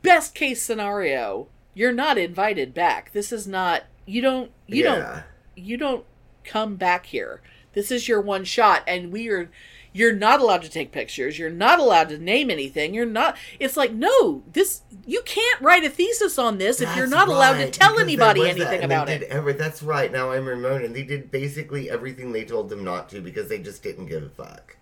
best 0.02 0.34
case 0.34 0.62
scenario 0.62 1.46
you're 1.74 1.92
not 1.92 2.16
invited 2.18 2.72
back. 2.74 3.12
This 3.12 3.30
is 3.30 3.46
not 3.46 3.84
you 4.06 4.22
don't 4.22 4.50
you 4.66 4.82
don't 4.82 5.22
you 5.54 5.76
don't 5.76 6.04
come 6.46 6.76
back 6.76 7.06
here. 7.06 7.40
This 7.72 7.90
is 7.90 8.08
your 8.08 8.20
one 8.20 8.44
shot, 8.44 8.82
and 8.86 9.12
we 9.12 9.28
are. 9.28 9.50
You're 9.92 10.14
not 10.14 10.40
allowed 10.40 10.62
to 10.62 10.68
take 10.68 10.92
pictures. 10.92 11.38
You're 11.38 11.48
not 11.48 11.78
allowed 11.78 12.10
to 12.10 12.18
name 12.18 12.50
anything. 12.50 12.92
You're 12.92 13.06
not. 13.06 13.36
It's 13.58 13.76
like 13.76 13.92
no, 13.92 14.42
this 14.52 14.82
you 15.06 15.22
can't 15.24 15.60
write 15.60 15.84
a 15.84 15.90
thesis 15.90 16.38
on 16.38 16.58
this 16.58 16.80
if 16.80 16.94
you're 16.96 17.06
That's 17.06 17.10
not 17.10 17.28
allowed 17.28 17.58
to 17.58 17.70
tell 17.70 17.98
anybody 17.98 18.48
anything 18.48 18.82
about 18.82 19.08
it. 19.08 19.22
Every, 19.24 19.54
that's 19.54 19.82
right. 19.82 20.12
Now 20.12 20.32
I'm 20.32 20.46
remembering. 20.46 20.92
They 20.92 21.04
did 21.04 21.30
basically 21.30 21.90
everything 21.90 22.32
they 22.32 22.44
told 22.44 22.68
them 22.68 22.84
not 22.84 23.08
to 23.10 23.20
because 23.20 23.48
they 23.48 23.58
just 23.58 23.82
didn't 23.82 24.06
give 24.06 24.22
a 24.22 24.28
fuck. 24.28 24.76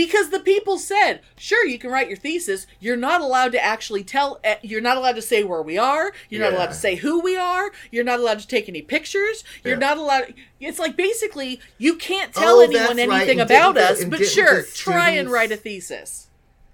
Because 0.00 0.30
the 0.30 0.40
people 0.40 0.78
said, 0.78 1.20
"Sure, 1.36 1.66
you 1.66 1.78
can 1.78 1.90
write 1.90 2.08
your 2.08 2.16
thesis. 2.16 2.66
You're 2.80 2.96
not 2.96 3.20
allowed 3.20 3.52
to 3.52 3.62
actually 3.62 4.02
tell. 4.02 4.40
eh, 4.42 4.54
You're 4.62 4.80
not 4.80 4.96
allowed 4.96 5.16
to 5.16 5.20
say 5.20 5.44
where 5.44 5.60
we 5.60 5.76
are. 5.76 6.12
You're 6.30 6.40
not 6.40 6.54
allowed 6.54 6.68
to 6.68 6.74
say 6.74 6.94
who 6.94 7.20
we 7.20 7.36
are. 7.36 7.70
You're 7.90 8.02
not 8.02 8.18
allowed 8.18 8.38
to 8.38 8.46
take 8.48 8.66
any 8.66 8.80
pictures. 8.80 9.44
You're 9.62 9.74
Yeah. 9.74 9.80
not 9.88 9.98
allowed. 9.98 10.32
It's 10.58 10.78
like 10.78 10.96
basically 10.96 11.60
you 11.76 11.96
can't 11.96 12.32
tell 12.32 12.60
Oh, 12.60 12.60
anyone 12.62 12.96
that's 12.96 13.08
right, 13.10 13.16
anything 13.20 13.40
about 13.40 13.76
us. 13.76 14.02
But 14.06 14.24
sure, 14.26 14.62
the 14.62 14.68
try 14.74 15.10
and 15.10 15.30
write 15.30 15.52
a 15.52 15.56
thesis. 15.58 16.28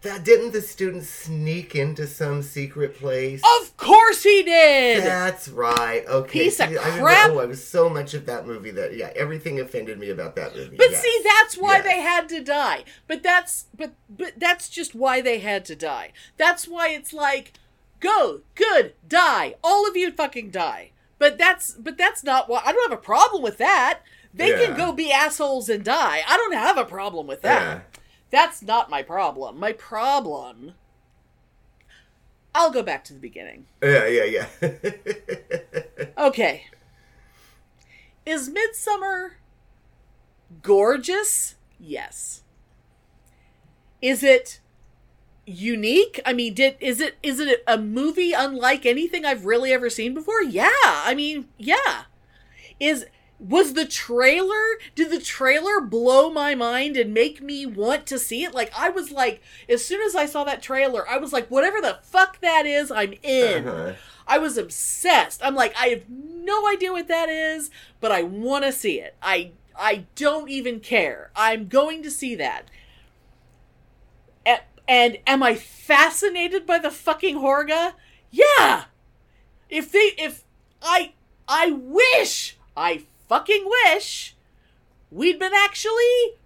That 0.06 0.24
didn't 0.24 0.52
the 0.52 0.60
students 0.62 1.08
sneak 1.08 1.74
into 1.74 2.06
some 2.06 2.42
secret 2.42 2.96
place? 2.98 3.42
Of 3.60 3.76
course 3.76 4.22
he 4.22 4.42
did. 4.42 5.02
That's 5.04 5.48
right. 5.48 6.04
Okay. 6.06 6.44
Piece 6.44 6.60
of 6.60 6.68
I 6.68 6.72
remember- 6.72 7.00
crap. 7.02 7.30
oh, 7.30 7.38
I 7.40 7.44
was 7.46 7.66
so 7.66 7.88
much 7.88 8.14
of 8.14 8.26
that 8.26 8.46
movie 8.46 8.70
that 8.70 8.96
yeah, 8.96 9.10
everything 9.16 9.58
offended 9.60 9.98
me 9.98 10.10
about 10.10 10.36
that 10.36 10.54
movie. 10.54 10.76
But 10.76 10.90
yes. 10.92 11.02
see, 11.02 11.20
that's 11.24 11.56
why 11.56 11.76
Yes. 11.76 11.84
they 11.84 12.00
had 12.00 12.28
to 12.30 12.40
die. 12.42 12.84
But 13.08 13.22
that's 13.22 13.66
but 13.76 13.92
but 14.08 14.34
that's 14.36 14.68
just 14.68 14.94
why 14.94 15.20
they 15.20 15.40
had 15.40 15.64
to 15.66 15.76
die. 15.76 16.12
That's 16.36 16.68
why 16.68 16.88
it's 16.90 17.12
like, 17.12 17.52
go, 18.00 18.42
good, 18.54 18.94
die. 19.08 19.54
All 19.64 19.88
of 19.88 19.96
you 19.96 20.12
fucking 20.12 20.50
die. 20.50 20.90
But 21.18 21.36
that's 21.38 21.72
but 21.72 21.98
that's 21.98 22.22
not 22.22 22.48
why 22.48 22.62
I 22.64 22.72
don't 22.72 22.90
have 22.90 22.98
a 22.98 23.02
problem 23.02 23.42
with 23.42 23.58
that. 23.58 24.00
They 24.32 24.50
Yeah. 24.50 24.66
can 24.66 24.76
go 24.76 24.92
be 24.92 25.10
assholes 25.10 25.68
and 25.68 25.82
die. 25.84 26.22
I 26.28 26.36
don't 26.36 26.52
have 26.54 26.76
a 26.78 26.84
problem 26.84 27.26
with 27.26 27.42
that. 27.42 27.95
That's 28.36 28.60
not 28.60 28.90
my 28.90 29.02
problem. 29.02 29.58
My 29.58 29.72
problem 29.72 30.74
I'll 32.54 32.70
go 32.70 32.82
back 32.82 33.02
to 33.04 33.14
the 33.14 33.18
beginning. 33.18 33.64
Yeah, 33.82 34.06
yeah, 34.06 34.24
yeah. 34.24 34.46
Okay. 36.18 36.64
Is 38.26 38.50
Midsommar 38.50 39.30
gorgeous? 40.62 41.54
Yes. 41.80 42.42
Is 44.02 44.22
it 44.22 44.60
unique? 45.46 46.20
I 46.26 46.34
mean, 46.34 46.52
did 46.52 46.76
is 46.78 47.00
it 47.00 47.16
is 47.22 47.40
it 47.40 47.64
a 47.66 47.78
movie 47.78 48.34
unlike 48.34 48.84
anything 48.84 49.24
I've 49.24 49.46
really 49.46 49.72
ever 49.72 49.88
seen 49.88 50.12
before? 50.12 50.42
Yeah. 50.42 50.68
I 50.82 51.14
mean, 51.14 51.48
yeah. 51.56 52.02
Is 52.78 53.06
was 53.38 53.74
the 53.74 53.84
trailer 53.84 54.78
did 54.94 55.10
the 55.10 55.20
trailer 55.20 55.80
blow 55.80 56.30
my 56.30 56.54
mind 56.54 56.96
and 56.96 57.12
make 57.12 57.42
me 57.42 57.66
want 57.66 58.06
to 58.06 58.18
see 58.18 58.42
it 58.44 58.54
like 58.54 58.72
i 58.76 58.88
was 58.88 59.10
like 59.10 59.42
as 59.68 59.84
soon 59.84 60.00
as 60.00 60.14
i 60.14 60.24
saw 60.24 60.42
that 60.42 60.62
trailer 60.62 61.06
i 61.08 61.18
was 61.18 61.32
like 61.34 61.46
whatever 61.50 61.78
the 61.82 61.98
fuck 62.02 62.40
that 62.40 62.64
is 62.64 62.90
i'm 62.90 63.12
in 63.22 63.68
Uh-huh. 63.68 63.92
I 64.28 64.38
was 64.38 64.58
obsessed. 64.58 65.40
I'm 65.44 65.54
like, 65.54 65.72
I 65.78 65.86
have 65.86 66.08
no 66.08 66.66
idea 66.66 66.90
what 66.90 67.06
that 67.06 67.28
is, 67.28 67.70
but 68.00 68.10
I 68.10 68.24
want 68.24 68.64
to 68.64 68.72
see 68.72 68.98
it. 69.00 69.14
I 69.22 69.52
I 69.78 70.06
don't 70.16 70.50
even 70.50 70.80
care. 70.80 71.30
I'm 71.36 71.68
going 71.68 72.02
to 72.02 72.10
see 72.10 72.34
that. 72.34 72.64
A- 74.44 74.62
And 74.88 75.18
am 75.28 75.44
I 75.44 75.54
fascinated 75.54 76.66
by 76.66 76.78
the 76.80 76.90
fucking 76.90 77.36
Hårga? 77.36 77.92
Yeah. 78.32 78.86
If 79.68 79.92
they 79.92 80.12
if 80.18 80.42
I 80.82 81.12
I 81.46 81.70
wish, 81.70 82.56
I 82.76 83.04
fucking 83.28 83.68
wish 83.84 84.34
we'd 85.10 85.38
been 85.38 85.54
actually 85.54 86.36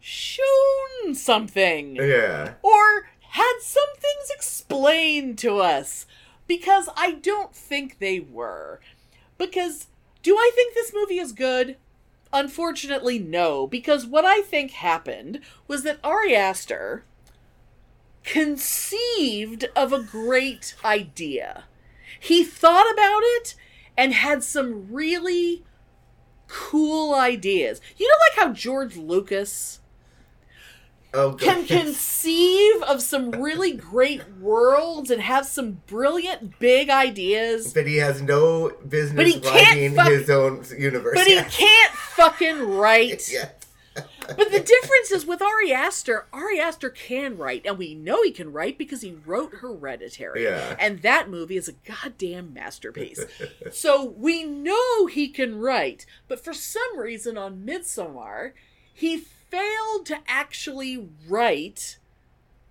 shown 0.00 1.14
something 1.14 1.96
yeah. 1.96 2.54
or 2.62 3.08
had 3.30 3.58
some 3.60 3.88
things 3.98 4.30
explained 4.34 5.38
to 5.38 5.58
us 5.58 6.06
because 6.46 6.88
I 6.96 7.12
don't 7.12 7.54
think 7.54 7.98
they 7.98 8.20
were. 8.20 8.80
Because 9.36 9.86
do 10.22 10.36
I 10.36 10.50
think 10.54 10.74
this 10.74 10.92
movie 10.94 11.18
is 11.18 11.32
good? 11.32 11.76
Unfortunately, 12.32 13.18
no. 13.18 13.66
Because 13.66 14.06
what 14.06 14.24
I 14.24 14.40
think 14.40 14.72
happened 14.72 15.40
was 15.66 15.82
that 15.82 16.00
Ari 16.02 16.34
Aster 16.34 17.04
conceived 18.24 19.66
of 19.76 19.92
a 19.92 20.02
great 20.02 20.74
idea. 20.84 21.64
He 22.18 22.44
thought 22.44 22.90
about 22.92 23.20
it 23.22 23.54
and 23.96 24.12
had 24.12 24.42
some 24.42 24.92
really 24.92 25.64
cool 26.48 27.14
ideas. 27.14 27.80
You 27.96 28.08
know, 28.08 28.14
like 28.42 28.46
how 28.48 28.52
George 28.52 28.96
Lucas 28.96 29.80
Oh, 31.14 31.32
can 31.32 31.64
conceive 31.64 32.82
of 32.82 33.00
some 33.00 33.30
really 33.30 33.72
great 33.72 34.20
worlds 34.40 35.10
and 35.10 35.22
have 35.22 35.46
some 35.46 35.80
brilliant 35.86 36.58
big 36.58 36.90
ideas, 36.90 37.72
But 37.72 37.86
he 37.86 37.96
has 37.96 38.20
no 38.20 38.72
business 38.86 39.16
But 39.16 39.26
he 39.26 39.40
can't 39.40 39.96
fuck- 39.96 40.08
his 40.08 40.28
own 40.28 40.64
universe. 40.78 41.14
but 41.16 41.26
he 41.26 41.40
can't 41.40 41.92
fucking 41.94 42.58
write. 42.60 43.26
Yes. 43.32 43.52
But 44.36 44.52
the 44.52 44.60
difference 44.60 45.10
is 45.10 45.24
with 45.24 45.40
Ari 45.40 45.72
Aster, 45.72 46.26
Ari 46.32 46.60
Aster 46.60 46.90
can 46.90 47.38
write, 47.38 47.64
and 47.64 47.78
we 47.78 47.94
know 47.94 48.22
he 48.22 48.30
can 48.30 48.52
write 48.52 48.76
because 48.76 49.00
he 49.00 49.16
wrote 49.24 49.54
Hereditary. 49.54 50.44
Yeah. 50.44 50.76
And 50.78 51.00
that 51.00 51.30
movie 51.30 51.56
is 51.56 51.68
a 51.68 51.72
goddamn 51.72 52.52
masterpiece. 52.52 53.24
so 53.72 54.04
we 54.04 54.44
know 54.44 55.06
he 55.06 55.28
can 55.28 55.58
write, 55.58 56.04
but 56.28 56.44
for 56.44 56.52
some 56.52 56.98
reason 56.98 57.38
on 57.38 57.64
Midsommar, 57.66 58.52
he 58.92 59.16
failed 59.16 60.04
to 60.06 60.18
actually 60.26 61.08
write 61.26 61.98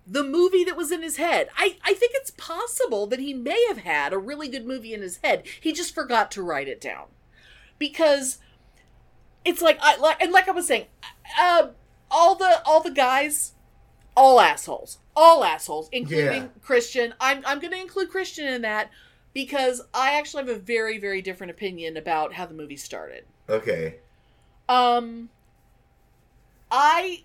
the 0.06 0.24
movie 0.24 0.64
that 0.64 0.76
was 0.76 0.92
in 0.92 1.02
his 1.02 1.16
head. 1.16 1.48
I, 1.56 1.76
I 1.84 1.92
think 1.94 2.12
it's 2.14 2.30
possible 2.30 3.06
that 3.08 3.18
he 3.18 3.34
may 3.34 3.62
have 3.68 3.78
had 3.78 4.12
a 4.12 4.18
really 4.18 4.48
good 4.48 4.66
movie 4.66 4.94
in 4.94 5.02
his 5.02 5.18
head. 5.22 5.44
He 5.60 5.72
just 5.72 5.94
forgot 5.94 6.30
to 6.32 6.42
write 6.42 6.68
it 6.68 6.80
down. 6.80 7.06
Because 7.78 8.38
it's 9.48 9.62
like 9.62 9.78
I 9.80 9.96
like 9.96 10.20
and 10.22 10.30
like 10.32 10.46
I 10.48 10.52
was 10.52 10.66
saying, 10.66 10.86
uh, 11.40 11.68
all 12.10 12.34
the 12.34 12.62
all 12.64 12.82
the 12.82 12.90
guys, 12.90 13.54
all 14.16 14.40
assholes, 14.40 14.98
all 15.16 15.42
assholes, 15.44 15.88
including 15.92 16.42
Yeah. 16.42 16.48
Christian. 16.62 17.14
I'm 17.20 17.42
I'm 17.46 17.58
going 17.58 17.72
to 17.72 17.80
include 17.80 18.10
Christian 18.10 18.46
in 18.46 18.62
that 18.62 18.90
because 19.34 19.80
I 19.94 20.12
actually 20.14 20.44
have 20.46 20.56
a 20.56 20.58
very 20.60 20.98
very 20.98 21.22
different 21.22 21.50
opinion 21.50 21.96
about 21.96 22.34
how 22.34 22.46
the 22.46 22.54
movie 22.54 22.76
started. 22.76 23.24
Okay. 23.48 23.96
Um, 24.68 25.30
I 26.70 27.24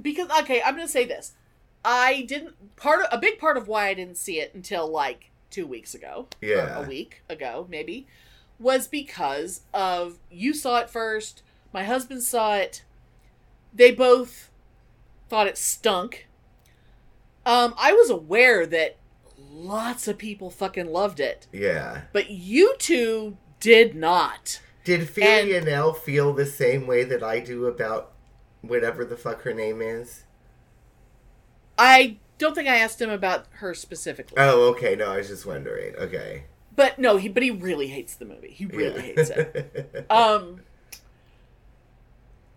because 0.00 0.28
okay, 0.40 0.62
I'm 0.62 0.74
going 0.76 0.86
to 0.86 0.92
say 0.92 1.04
this. 1.04 1.32
I 1.84 2.22
didn't 2.28 2.76
part 2.76 3.00
of 3.00 3.08
a 3.10 3.18
big 3.18 3.38
part 3.38 3.56
of 3.56 3.66
why 3.66 3.88
I 3.88 3.94
didn't 3.94 4.16
see 4.16 4.38
it 4.40 4.54
until 4.54 4.86
like 4.88 5.30
two 5.50 5.66
weeks 5.66 5.94
ago, 5.94 6.28
Yeah. 6.40 6.78
a 6.82 6.86
week 6.88 7.22
ago 7.28 7.66
maybe, 7.68 8.06
was 8.62 8.86
because 8.88 9.62
of 9.74 10.18
you 10.30 10.54
saw 10.54 10.78
it 10.78 10.88
first, 10.90 11.42
my 11.72 11.84
husband 11.84 12.22
saw 12.22 12.56
it. 12.56 12.84
They 13.74 13.90
both 13.90 14.50
thought 15.28 15.46
it 15.46 15.58
stunk. 15.58 16.28
Um, 17.44 17.74
I 17.76 17.92
was 17.92 18.08
aware 18.10 18.66
that 18.66 18.96
lots 19.50 20.06
of 20.06 20.16
people 20.18 20.50
fucking 20.50 20.86
loved 20.92 21.18
it, 21.20 21.46
Yeah. 21.52 22.02
but 22.12 22.30
you 22.30 22.74
two 22.78 23.36
did 23.60 23.94
not. 23.94 24.60
Did 24.84 25.08
Fiona 25.08 25.60
Nell 25.60 25.92
feel 25.92 26.32
the 26.32 26.46
same 26.46 26.86
way 26.86 27.04
that 27.04 27.22
I 27.22 27.40
do 27.40 27.66
about 27.66 28.12
whatever 28.60 29.04
the 29.04 29.16
fuck 29.16 29.42
her 29.42 29.54
name 29.54 29.80
is? 29.82 30.24
I 31.78 32.18
don't 32.38 32.54
think 32.54 32.68
I 32.68 32.76
asked 32.78 33.00
him 33.00 33.10
about 33.10 33.46
her 33.54 33.74
specifically. 33.74 34.36
Oh, 34.38 34.68
okay. 34.70 34.94
No, 34.96 35.12
I 35.12 35.16
was 35.18 35.28
just 35.28 35.46
wondering. 35.46 35.94
Okay. 35.96 36.44
But 36.74 36.98
no, 36.98 37.16
he 37.18 37.28
but 37.28 37.42
he 37.42 37.50
really 37.50 37.88
hates 37.88 38.14
the 38.14 38.24
movie. 38.24 38.50
He 38.50 38.66
really 38.66 38.96
Yeah. 38.96 39.14
hates 39.14 39.30
it. 39.30 40.06
Um 40.10 40.60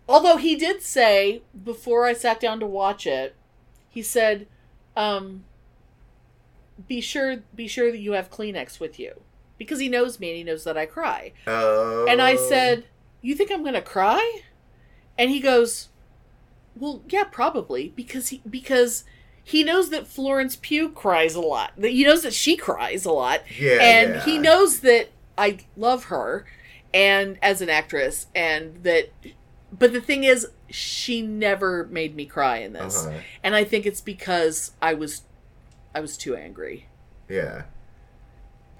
although 0.08 0.36
he 0.36 0.56
did 0.56 0.82
say 0.82 1.42
before 1.64 2.06
I 2.06 2.12
sat 2.12 2.40
down 2.40 2.60
to 2.60 2.66
watch 2.66 3.06
it, 3.06 3.34
he 3.90 4.02
said, 4.02 4.46
um 4.96 5.44
be 6.88 7.00
sure 7.00 7.38
be 7.54 7.66
sure 7.66 7.90
that 7.90 7.98
you 7.98 8.12
have 8.12 8.30
Kleenex 8.30 8.78
with 8.80 8.98
you. 8.98 9.20
Because 9.58 9.78
he 9.80 9.88
knows 9.88 10.20
me 10.20 10.28
and 10.30 10.36
he 10.36 10.44
knows 10.44 10.64
that 10.64 10.76
I 10.76 10.84
cry. 10.86 11.32
oh. 11.46 12.04
And 12.06 12.20
I 12.20 12.36
said, 12.36 12.84
"You 13.22 13.34
think 13.34 13.50
I'm 13.50 13.62
going 13.62 13.72
to 13.72 13.80
cry?" 13.80 14.40
And 15.16 15.30
he 15.30 15.40
goes, 15.40 15.88
"Well, 16.76 17.02
yeah, 17.08 17.24
probably 17.24 17.88
because 17.96 18.28
he 18.28 18.42
because 18.48 19.04
he 19.48 19.62
knows 19.62 19.90
that 19.90 20.08
Florence 20.08 20.56
Pugh 20.60 20.88
cries 20.88 21.36
a 21.36 21.40
lot. 21.40 21.70
That 21.78 21.90
he 21.92 22.02
knows 22.02 22.22
that 22.22 22.34
she 22.34 22.56
cries 22.56 23.04
a 23.04 23.12
lot, 23.12 23.42
Yeah, 23.56 23.78
and 23.80 24.14
yeah. 24.14 24.24
he 24.24 24.38
knows 24.38 24.80
that 24.80 25.10
I 25.38 25.58
love 25.76 26.04
her 26.04 26.44
and 26.92 27.38
as 27.40 27.60
an 27.60 27.68
actress, 27.70 28.26
and 28.34 28.82
that. 28.82 29.10
But 29.76 29.92
the 29.92 30.00
thing 30.00 30.24
is, 30.24 30.48
she 30.68 31.22
never 31.22 31.86
made 31.86 32.16
me 32.16 32.26
cry 32.26 32.58
in 32.58 32.72
this, 32.72 33.06
Uh-huh. 33.06 33.18
and 33.44 33.54
I 33.54 33.62
think 33.62 33.86
it's 33.86 34.00
because 34.00 34.72
I 34.82 34.94
was, 34.94 35.22
I 35.94 36.00
was 36.00 36.16
too 36.16 36.34
angry 36.34 36.86
Yeah. 37.28 37.62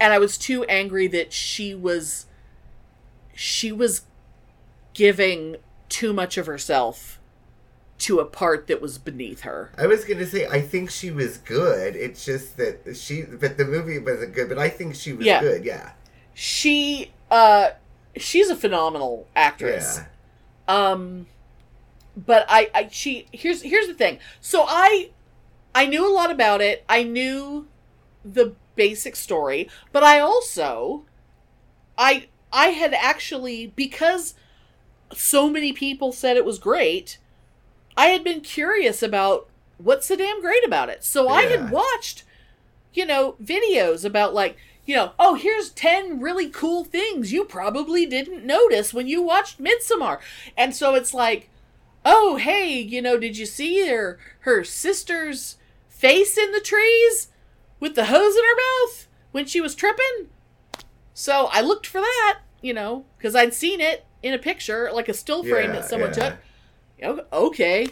and 0.01 0.13
I 0.13 0.19
was 0.19 0.37
too 0.39 0.65
angry 0.65 1.07
that 1.09 1.33
she 1.33 1.75
was 1.75 2.27
she 3.35 3.71
was 3.71 4.03
giving 4.95 5.57
too 5.89 6.13
much 6.13 6.39
of 6.39 6.47
herself 6.47 7.16
to 7.99 8.21
a 8.21 8.25
part 8.25 8.67
that 8.67 8.83
was 8.83 8.99
beneath 8.99 9.41
her. 9.41 9.71
I 9.79 9.87
was 9.87 10.05
gonna 10.05 10.27
say 10.27 10.47
I 10.47 10.61
think 10.61 10.91
she 10.91 11.11
was 11.11 11.39
good. 11.39 11.97
It's 11.97 12.25
just 12.25 12.57
that 12.59 12.97
she, 12.97 13.23
but 13.23 13.57
the 13.57 13.65
movie 13.65 13.99
wasn't 13.99 14.35
good. 14.35 14.49
But 14.49 14.59
I 14.59 14.69
think 14.69 14.95
she 14.95 15.13
was 15.13 15.27
Yeah. 15.27 15.41
good. 15.41 15.65
Yeah. 15.65 15.93
She 16.35 17.13
uh 17.31 17.71
she's 18.17 18.51
a 18.51 18.57
phenomenal 18.57 19.27
actress. 19.35 20.01
Yeah. 20.69 20.91
Um 20.93 21.27
but 22.17 22.45
I 22.49 22.71
I 22.75 22.89
she 22.91 23.27
here's 23.33 23.63
here's 23.63 23.87
the 23.87 23.95
thing. 23.95 24.19
So 24.41 24.65
I 24.69 25.11
I 25.75 25.87
knew 25.87 26.07
a 26.11 26.13
lot 26.13 26.31
about 26.31 26.61
it. 26.61 26.85
I 26.89 27.03
knew 27.03 27.67
the 28.25 28.55
basic 28.75 29.17
story, 29.17 29.69
but 29.93 30.03
I 30.03 30.21
also 30.21 31.05
I 31.97 32.29
I 32.53 32.69
had 32.69 32.93
actually 32.95 33.69
because 33.75 34.35
so 35.15 35.49
many 35.49 35.73
people 35.73 36.13
said 36.13 36.37
it 36.37 36.45
was 36.45 36.59
great, 36.59 37.19
I 37.97 38.07
had 38.07 38.23
been 38.23 38.41
curious 38.41 39.03
about 39.03 39.49
what's 39.79 40.07
so 40.07 40.17
damn 40.17 40.41
great 40.41 40.65
about 40.65 40.89
it. 40.89 41.05
So 41.05 41.29
I 41.29 41.43
had 41.43 41.71
watched 41.71 42.25
you 42.97 43.07
know, 43.07 43.37
videos 43.43 44.05
about 44.05 44.35
like, 44.35 44.57
you 44.87 44.97
know, 44.97 45.13
oh, 45.19 45.35
here's 45.35 45.71
10 45.71 46.21
really 46.21 46.49
cool 46.49 46.85
things 46.85 47.33
you 47.33 47.45
probably 47.45 48.07
didn't 48.07 48.45
notice 48.45 48.95
when 48.95 49.07
you 49.07 49.23
watched 49.23 49.63
Midsommar. 49.63 50.19
And 50.57 50.75
so 50.75 50.95
it's 50.95 51.13
like, 51.13 51.51
oh, 52.05 52.37
hey, 52.37 52.81
you 52.81 53.03
know, 53.03 53.19
did 53.19 53.37
you 53.37 53.47
see 53.47 53.87
her 53.87 54.19
her 54.41 54.65
sister's 54.65 55.57
face 55.89 56.39
in 56.39 56.53
the 56.53 56.61
trees 56.61 57.29
with 57.79 57.95
the 57.95 58.07
hose 58.07 58.37
in 58.37 58.45
her 58.45 58.57
mouth 58.57 59.09
when 59.33 59.45
she 59.45 59.61
was 59.61 59.75
tripping? 59.75 60.31
So 61.13 61.49
I 61.53 61.61
looked 61.61 61.87
for 61.87 62.01
that, 62.01 62.41
you 62.63 62.73
know, 62.73 63.05
because 63.19 63.35
I'd 63.37 63.55
seen 63.55 63.81
it 63.81 64.07
in 64.23 64.33
a 64.33 64.39
picture, 64.39 64.91
like 64.93 65.09
a 65.09 65.15
still 65.15 65.43
frame 65.43 65.71
Yeah, 65.71 65.81
that 65.81 65.89
someone 65.89 66.11
yeah. 66.11 66.31
took. 66.31 66.39
Okay, 67.03 67.89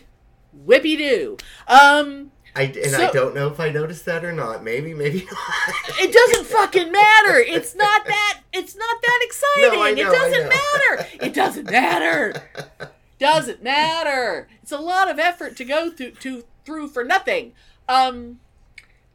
whippy 0.66 0.96
do. 0.96 1.36
Um, 1.68 2.30
I 2.57 2.62
and 2.64 2.90
So- 2.90 3.09
I 3.09 3.11
don't 3.11 3.34
know 3.34 3.48
if 3.48 3.59
I 3.61 3.70
noticed 3.70 4.05
that 4.07 4.24
or 4.24 4.32
not. 4.32 4.62
Maybe, 4.62 4.94
maybe 4.94 5.24
not. 5.30 5.98
it 6.00 6.12
doesn't 6.12 6.46
fucking 6.46 6.90
matter. 6.92 7.38
It's 7.38 7.74
not 7.74 8.07
that. 8.07 8.40
It's 8.52 8.76
not 8.76 8.96
that 9.02 9.20
exciting. 9.22 9.78
No, 9.78 9.90
know, 9.92 10.11
it 10.11 10.14
doesn't 10.14 10.48
matter. 10.48 11.09
It 11.26 11.34
doesn't 11.34 11.70
matter. 11.70 12.42
Doesn't 13.20 13.62
matter. 13.62 14.48
It's 14.62 14.72
a 14.72 14.78
lot 14.78 15.09
of 15.09 15.20
effort 15.20 15.57
to 15.59 15.64
go 15.64 15.88
through 15.90 16.11
to 16.11 16.42
through 16.66 16.88
for 16.88 17.05
nothing. 17.05 17.52
Um, 17.88 18.40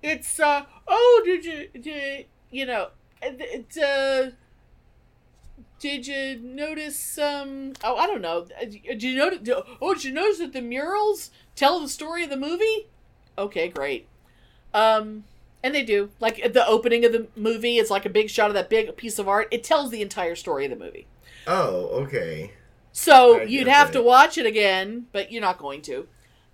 it's 0.02 0.40
uh 0.40 0.64
oh 0.88 1.22
did 1.26 1.44
you 1.46 1.68
did, 1.80 2.26
you 2.50 2.66
know 2.66 2.88
it, 3.22 3.36
it, 3.76 3.78
uh 3.84 4.32
did 5.80 6.06
you 6.08 6.38
notice 6.42 7.18
um 7.18 7.74
oh 7.84 7.96
I 7.96 8.06
don't 8.06 8.22
know 8.22 8.46
did 8.62 9.04
you 9.04 9.16
notice 9.16 9.50
oh 9.82 9.94
did 9.94 10.04
you 10.04 10.12
notice 10.12 10.40
that 10.40 10.54
the 10.54 10.62
murals 10.62 11.32
tell 11.56 11.80
the 11.80 11.90
story 11.90 12.24
of 12.24 12.30
the 12.30 12.38
movie? 12.38 12.88
Okay, 13.38 13.70
great. 13.70 14.08
Um, 14.74 15.24
and 15.64 15.74
they 15.74 15.84
do. 15.84 16.10
Like 16.20 16.40
at 16.44 16.54
the 16.54 16.66
opening 16.68 17.06
of 17.06 17.12
the 17.12 17.28
movie, 17.36 17.78
it's 17.78 17.90
like 17.90 18.06
a 18.06 18.10
big 18.10 18.30
shot 18.30 18.50
of 18.50 18.54
that 18.54 18.70
big 18.70 18.96
piece 18.98 19.18
of 19.20 19.28
art. 19.28 19.48
It 19.52 19.64
tells 19.64 19.92
the 19.92 20.02
entire 20.02 20.36
story 20.36 20.66
of 20.66 20.72
the 20.72 20.78
movie. 20.78 21.08
oh, 21.48 21.88
okay. 22.04 22.54
So 22.92 23.40
I 23.40 23.44
you'd 23.44 23.68
have 23.68 23.92
to 23.92 24.02
watch 24.02 24.38
it 24.38 24.46
again, 24.46 25.08
but 25.12 25.32
you're 25.32 25.42
not 25.42 25.58
going 25.58 25.82
to. 25.84 26.08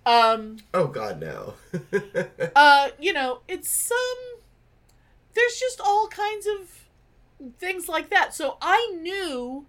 Um, 0.04 0.58
Oh 0.72 0.86
God, 0.86 1.20
no. 1.20 1.54
uh, 2.56 2.90
you 3.00 3.12
know, 3.12 3.40
it's 3.48 3.90
um, 3.90 4.40
there's 5.34 5.58
just 5.58 5.80
all 5.80 6.06
kinds 6.08 6.46
of 6.46 6.85
things 7.58 7.88
like 7.88 8.10
that. 8.10 8.34
So 8.34 8.56
I 8.60 8.94
knew 9.00 9.66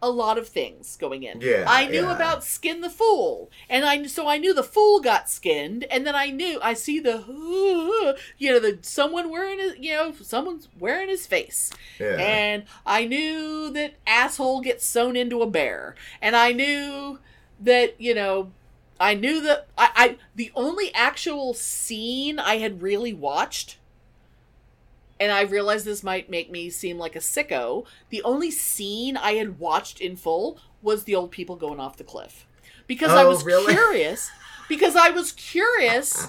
a 0.00 0.10
lot 0.10 0.38
of 0.38 0.48
things 0.48 0.96
going 0.96 1.24
in. 1.24 1.40
Yeah, 1.40 1.64
I 1.66 1.86
knew 1.86 2.04
yeah. 2.04 2.14
about 2.14 2.44
Skin 2.44 2.80
the 2.80 2.90
Fool, 2.90 3.50
and 3.68 3.84
I 3.84 4.06
so 4.06 4.28
I 4.28 4.38
knew 4.38 4.54
the 4.54 4.62
fool 4.62 5.00
got 5.00 5.28
skinned, 5.28 5.84
and 5.84 6.06
then 6.06 6.14
I 6.14 6.30
knew 6.30 6.60
I 6.62 6.74
see 6.74 7.00
the 7.00 7.24
you 8.38 8.52
know 8.52 8.60
the 8.60 8.78
someone 8.82 9.30
wearing 9.30 9.58
his 9.58 9.76
you 9.78 9.92
know 9.92 10.12
someone's 10.22 10.68
wearing 10.78 11.08
his 11.08 11.26
face, 11.26 11.72
yeah. 11.98 12.16
and 12.18 12.64
I 12.86 13.06
knew 13.06 13.70
that 13.70 13.94
asshole 14.06 14.60
gets 14.60 14.86
sewn 14.86 15.16
into 15.16 15.42
a 15.42 15.50
bear, 15.50 15.96
and 16.22 16.36
I 16.36 16.52
knew 16.52 17.18
that 17.60 18.00
you 18.00 18.14
know. 18.14 18.52
I 19.00 19.14
knew 19.14 19.40
that 19.42 19.68
I, 19.78 19.90
I 19.94 20.16
the 20.34 20.50
only 20.56 20.92
actual 20.92 21.54
scene 21.54 22.40
I 22.40 22.56
had 22.56 22.82
really 22.82 23.12
watched 23.12 23.76
and 25.20 25.32
I 25.32 25.42
realized 25.42 25.84
this 25.84 26.02
might 26.02 26.30
make 26.30 26.50
me 26.50 26.70
seem 26.70 26.98
like 26.98 27.16
a 27.16 27.20
sicko. 27.20 27.86
The 28.10 28.22
only 28.22 28.50
scene 28.50 29.16
I 29.16 29.32
had 29.32 29.58
watched 29.58 30.00
in 30.00 30.16
full 30.16 30.58
was 30.82 31.04
the 31.04 31.14
old 31.14 31.30
people 31.30 31.56
going 31.56 31.80
off 31.80 31.96
the 31.96 32.04
cliff. 32.04 32.46
Because 32.86 33.10
I 33.10 33.22
Oh, 33.24 33.28
was 33.28 33.44
really? 33.44 33.72
curious. 33.74 34.30
Because 34.68 34.96
I 34.96 35.10
was 35.10 35.32
curious 35.32 36.28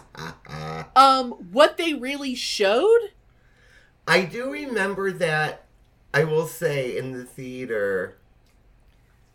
um 0.96 1.32
what 1.52 1.78
they 1.78 1.94
really 1.94 2.36
showed. 2.36 3.10
I 4.08 4.24
do 4.26 4.50
remember 4.52 5.12
that. 5.12 5.66
I 6.14 6.24
will 6.24 6.48
say 6.48 6.98
in 6.98 7.12
the 7.12 7.24
theater, 7.26 8.18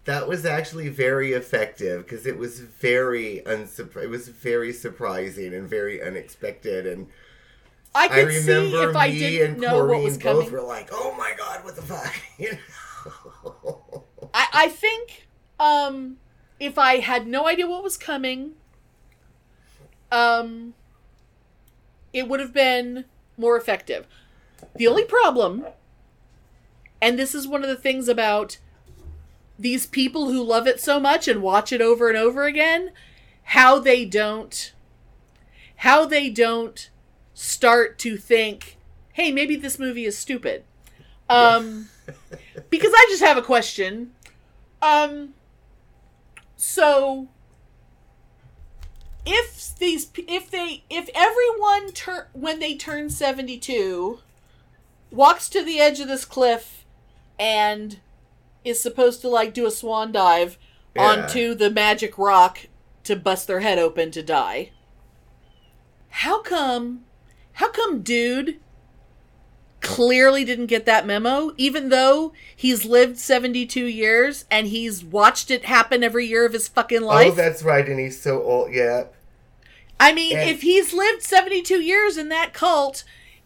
that 0.07 0.27
was 0.29 0.45
actually 0.45 0.89
very 0.89 1.33
effective 1.33 2.05
because 2.05 2.27
it 2.27 2.37
was 2.37 2.61
very 2.61 3.43
unsupr- 3.47 4.03
It 4.03 4.11
was 4.11 4.29
very 4.29 4.73
surprising 4.73 5.55
and 5.55 5.69
very 5.69 6.03
unexpected. 6.03 6.87
And 6.87 7.07
I 7.95 8.05
I 8.05 8.09
could 8.09 8.33
see 8.33 8.75
if 8.75 8.97
I 8.97 9.11
didn't 9.11 9.61
know 9.61 9.85
what 9.85 10.03
was 10.03 10.19
coming. 10.19 10.43
both 10.43 10.53
were 10.53 10.61
like, 10.63 10.89
"Oh 10.93 11.15
my 11.17 11.33
god, 11.39 11.65
what 11.65 11.77
the 11.77 11.83
fuck?" 11.83 12.15
You 12.39 12.53
know? 12.53 14.05
I, 14.33 14.47
I 14.53 14.69
think 14.69 15.29
um 15.61 16.17
if 16.59 16.79
I 16.79 16.99
had 16.99 17.27
no 17.27 17.47
idea 17.47 17.67
what 17.67 17.83
was 17.83 17.97
coming, 17.97 18.53
um 20.11 20.75
it 22.13 22.29
would 22.29 22.41
have 22.41 22.53
been 22.53 23.05
more 23.37 23.57
effective. 23.57 24.07
The 24.77 24.87
only 24.87 25.05
problem, 25.05 25.67
and 27.03 27.19
this 27.19 27.35
is 27.35 27.47
one 27.47 27.63
of 27.63 27.69
the 27.69 27.77
things 27.77 28.09
about 28.09 28.59
these 29.59 29.87
people 29.87 30.31
who 30.31 30.43
love 30.43 30.67
it 30.67 30.81
so 30.81 30.99
much 30.99 31.29
and 31.29 31.43
watch 31.43 31.73
it 31.73 31.81
over 31.81 32.09
and 32.09 32.19
over 32.19 32.45
again, 32.45 32.91
how 33.45 33.79
they 33.79 34.05
don't 34.05 34.73
how 35.77 36.05
they 36.07 36.31
don't 36.31 36.91
start 37.35 37.99
to 37.99 38.17
think, 38.17 38.79
hey, 39.13 39.31
maybe 39.33 39.57
this 39.57 39.79
movie 39.79 40.05
is 40.05 40.17
stupid. 40.17 40.65
Um 41.29 41.89
because 42.71 42.93
I 42.95 43.07
just 43.11 43.23
have 43.23 43.37
a 43.37 43.43
question. 43.43 44.13
Um 44.81 45.35
so 46.57 47.29
if 49.27 49.75
these 49.79 50.11
if 50.17 50.51
they 50.51 50.85
if 50.91 51.09
everyone 51.15 51.93
turn 51.93 52.27
when 52.33 52.59
they 52.59 52.75
turn 52.77 53.09
72 53.09 54.19
walks 55.11 55.49
to 55.49 55.63
the 55.65 55.81
edge 55.81 56.01
of 56.01 56.09
this 56.09 56.25
cliff 56.25 56.85
and 57.39 58.01
is 58.65 58.81
supposed 58.83 59.21
to 59.23 59.29
like 59.29 59.55
do 59.55 59.67
a 59.67 59.71
swan 59.71 60.13
dive 60.13 60.59
Yeah. 60.95 61.03
onto 61.03 61.55
the 61.55 61.71
magic 61.71 62.19
rock 62.19 62.67
to 63.05 63.17
bust 63.17 63.47
their 63.47 63.61
head 63.61 63.79
open 63.79 64.11
to 64.13 64.23
die. 64.23 64.71
How 66.09 66.41
come 66.43 67.05
how 67.55 67.71
come 67.71 68.03
dude 68.03 68.61
clearly 69.81 70.45
didn't 70.47 70.67
get 70.67 70.87
that 70.87 71.07
memo 71.07 71.53
even 71.59 71.91
though 71.91 72.33
he's 72.57 72.87
lived 72.87 73.19
72 73.19 73.85
years 73.85 74.47
and 74.51 74.67
he's 74.69 75.05
watched 75.05 75.51
it 75.51 75.67
happen 75.67 76.03
every 76.03 76.27
year 76.27 76.47
of 76.47 76.53
his 76.53 76.69
fucking 76.69 77.03
life? 77.03 77.33
Oh, 77.33 77.35
that's 77.35 77.63
right, 77.63 77.87
and 77.87 78.01
he's 78.01 78.21
so 78.21 78.43
old. 78.43 78.73
Yeah. 78.73 79.05
I 80.01 80.13
mean, 80.13 80.37
And- 80.37 80.49
if 80.51 80.63
he's 80.63 80.93
lived 80.93 81.23
72 81.23 81.81
years 81.81 82.17
in 82.17 82.29
that 82.31 82.53
cult, 82.55 83.05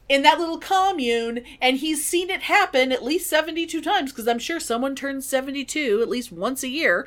in 0.08 0.22
that 0.22 0.38
little 0.38 0.58
commune, 0.58 1.44
and 1.60 1.78
he's 1.78 2.04
seen 2.04 2.30
it 2.30 2.42
happen 2.42 2.92
at 2.92 3.04
least 3.04 3.28
72 3.28 3.80
times, 3.82 4.12
because 4.12 4.26
I'm 4.28 4.38
sure 4.38 4.58
someone 4.60 4.94
turns 4.94 5.26
72 5.26 6.00
at 6.00 6.08
least 6.08 6.32
once 6.32 6.62
a 6.62 6.68
year, 6.68 7.06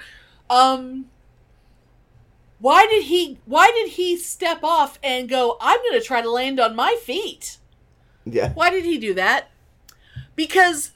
um, 0.49 1.05
why 2.61 2.85
did 2.87 3.05
he, 3.05 3.39
why 3.45 3.71
did 3.73 3.89
he 3.93 4.15
step 4.15 4.63
off 4.63 4.99
and 5.03 5.27
go, 5.27 5.57
I'm 5.59 5.79
going 5.79 5.99
to 5.99 6.05
try 6.05 6.21
to 6.21 6.29
land 6.29 6.59
on 6.59 6.75
my 6.75 6.95
feet? 7.03 7.57
Yeah. 8.23 8.53
Why 8.53 8.69
did 8.69 8.85
he 8.85 8.97
do 8.99 9.13
that? 9.15 9.49
Because 10.35 10.91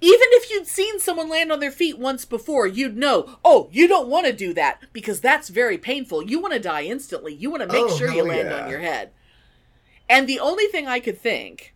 even 0.00 0.26
if 0.32 0.50
you'd 0.50 0.66
seen 0.66 0.98
someone 0.98 1.28
land 1.28 1.52
on 1.52 1.60
their 1.60 1.70
feet 1.70 1.98
once 1.98 2.24
before, 2.24 2.66
you'd 2.66 2.96
know, 2.96 3.36
oh, 3.44 3.68
you 3.70 3.86
don't 3.86 4.08
want 4.08 4.26
to 4.26 4.32
do 4.32 4.52
that 4.54 4.82
because 4.92 5.20
that's 5.20 5.48
very 5.48 5.78
painful. 5.78 6.24
You 6.24 6.40
want 6.40 6.54
to 6.54 6.60
die 6.60 6.82
instantly. 6.82 7.34
You 7.34 7.50
want 7.50 7.62
to 7.62 7.68
make 7.68 7.84
Oh, 7.84 7.96
sure 7.96 8.12
you 8.12 8.24
land 8.24 8.48
yeah. 8.50 8.64
on 8.64 8.70
your 8.70 8.80
head. 8.80 9.10
And 10.08 10.28
the 10.28 10.40
only 10.40 10.66
thing 10.66 10.88
I 10.88 10.98
could 10.98 11.20
think 11.20 11.72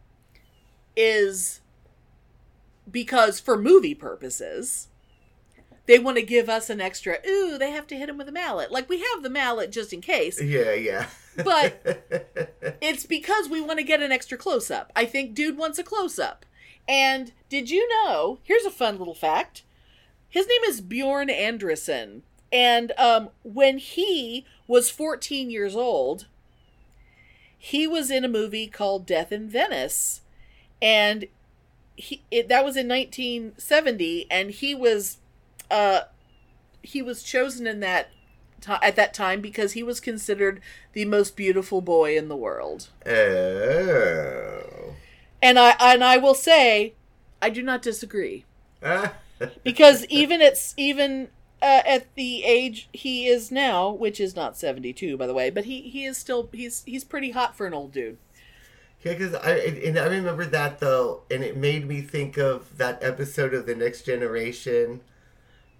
is 0.96 1.60
because 2.90 3.38
for 3.40 3.56
movie 3.56 3.94
purposes, 3.94 4.88
they 5.86 5.98
want 5.98 6.16
to 6.16 6.22
give 6.22 6.48
us 6.48 6.70
an 6.70 6.80
extra, 6.80 7.18
ooh, 7.26 7.58
they 7.58 7.70
have 7.70 7.86
to 7.88 7.96
hit 7.96 8.08
him 8.08 8.16
with 8.16 8.28
a 8.28 8.32
mallet. 8.32 8.72
Like 8.72 8.88
we 8.88 9.00
have 9.00 9.22
the 9.22 9.30
mallet 9.30 9.70
just 9.70 9.92
in 9.92 10.00
case. 10.00 10.40
Yeah, 10.40 10.72
yeah. 10.72 11.06
But 11.36 11.80
it's 12.80 13.04
because 13.04 13.48
we 13.48 13.60
want 13.60 13.78
to 13.78 13.84
get 13.84 14.02
an 14.02 14.12
extra 14.12 14.38
close 14.38 14.70
up. 14.70 14.92
I 14.96 15.04
think 15.04 15.34
dude 15.34 15.58
wants 15.58 15.78
a 15.78 15.84
close 15.84 16.18
up. 16.18 16.46
And 16.88 17.32
did 17.48 17.70
you 17.70 17.88
know? 17.88 18.38
Here's 18.42 18.64
a 18.64 18.70
fun 18.70 18.98
little 18.98 19.14
fact. 19.14 19.62
His 20.28 20.46
name 20.46 20.62
is 20.66 20.80
Bjorn 20.80 21.28
Andresen. 21.28 22.22
And 22.52 22.92
um, 22.98 23.30
when 23.42 23.78
he 23.78 24.46
was 24.66 24.90
14 24.90 25.50
years 25.50 25.74
old, 25.74 26.26
he 27.58 27.86
was 27.86 28.10
in 28.10 28.24
a 28.24 28.28
movie 28.28 28.66
called 28.66 29.06
Death 29.06 29.32
in 29.32 29.48
Venice. 29.48 30.20
And 30.80 31.26
he 31.96 32.22
it, 32.30 32.48
that 32.48 32.64
was 32.64 32.76
in 32.76 32.88
1970 32.88 34.26
and 34.30 34.50
he 34.50 34.74
was 34.74 35.18
uh 35.74 36.00
he 36.82 37.02
was 37.02 37.22
chosen 37.22 37.66
in 37.66 37.80
that 37.80 38.10
ti 38.60 38.72
at 38.82 38.96
that 38.96 39.12
time 39.12 39.40
because 39.40 39.72
he 39.72 39.82
was 39.82 40.00
considered 40.00 40.60
the 40.92 41.04
most 41.04 41.36
beautiful 41.36 41.80
boy 41.80 42.16
in 42.16 42.28
the 42.28 42.36
world. 42.36 42.88
oh. 43.06 44.94
And 45.42 45.58
I 45.58 45.74
and 45.80 46.02
I 46.02 46.16
will 46.16 46.34
say, 46.34 46.94
I 47.42 47.50
do 47.50 47.62
not 47.62 47.82
disagree 47.82 48.44
because 49.64 50.06
even 50.06 50.40
it's 50.40 50.72
even 50.76 51.28
uh, 51.60 51.82
at 51.86 52.14
the 52.14 52.44
age 52.44 52.88
he 52.92 53.26
is 53.26 53.50
now, 53.50 53.90
which 53.90 54.20
is 54.20 54.36
not 54.36 54.56
seventy 54.56 54.92
two 54.92 55.16
by 55.16 55.26
the 55.26 55.34
way, 55.34 55.50
but 55.50 55.64
he 55.64 55.82
he 55.82 56.04
is 56.04 56.16
still 56.16 56.48
he's 56.52 56.82
he's 56.86 57.04
pretty 57.04 57.32
hot 57.32 57.56
for 57.56 57.66
an 57.66 57.74
old 57.74 57.92
dude. 57.92 58.18
Yeah, 59.02 59.12
because 59.12 59.34
I 59.34 59.50
and 59.56 59.98
I 59.98 60.06
remember 60.06 60.46
that 60.46 60.80
though, 60.80 61.22
and 61.30 61.42
it 61.44 61.58
made 61.58 61.86
me 61.86 62.00
think 62.00 62.38
of 62.38 62.78
that 62.78 63.02
episode 63.02 63.52
of 63.52 63.66
The 63.66 63.74
Next 63.74 64.06
Generation 64.06 65.02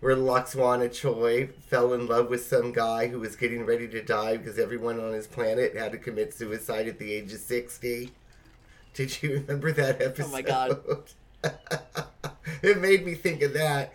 where 0.04 0.14
Lwaxana 0.14 0.90
Troi 0.90 1.50
fell 1.62 1.94
in 1.94 2.06
love 2.06 2.28
with 2.28 2.44
some 2.44 2.72
guy 2.72 3.06
who 3.06 3.20
was 3.20 3.36
getting 3.36 3.64
ready 3.64 3.88
to 3.88 4.02
die 4.02 4.36
because 4.36 4.58
everyone 4.58 5.00
on 5.00 5.14
his 5.14 5.26
planet 5.26 5.74
had 5.74 5.92
to 5.92 5.98
commit 5.98 6.34
suicide 6.34 6.86
at 6.86 6.98
the 6.98 7.10
age 7.10 7.32
of 7.32 7.40
sixty. 7.40 8.10
Did 8.92 9.22
you 9.22 9.32
remember 9.32 9.72
that 9.72 10.02
episode? 10.02 10.28
Oh 10.28 10.30
my 10.30 10.42
God. 10.42 10.78
it 12.62 12.82
made 12.82 13.06
me 13.06 13.14
think 13.14 13.40
of 13.40 13.54
that. 13.54 13.94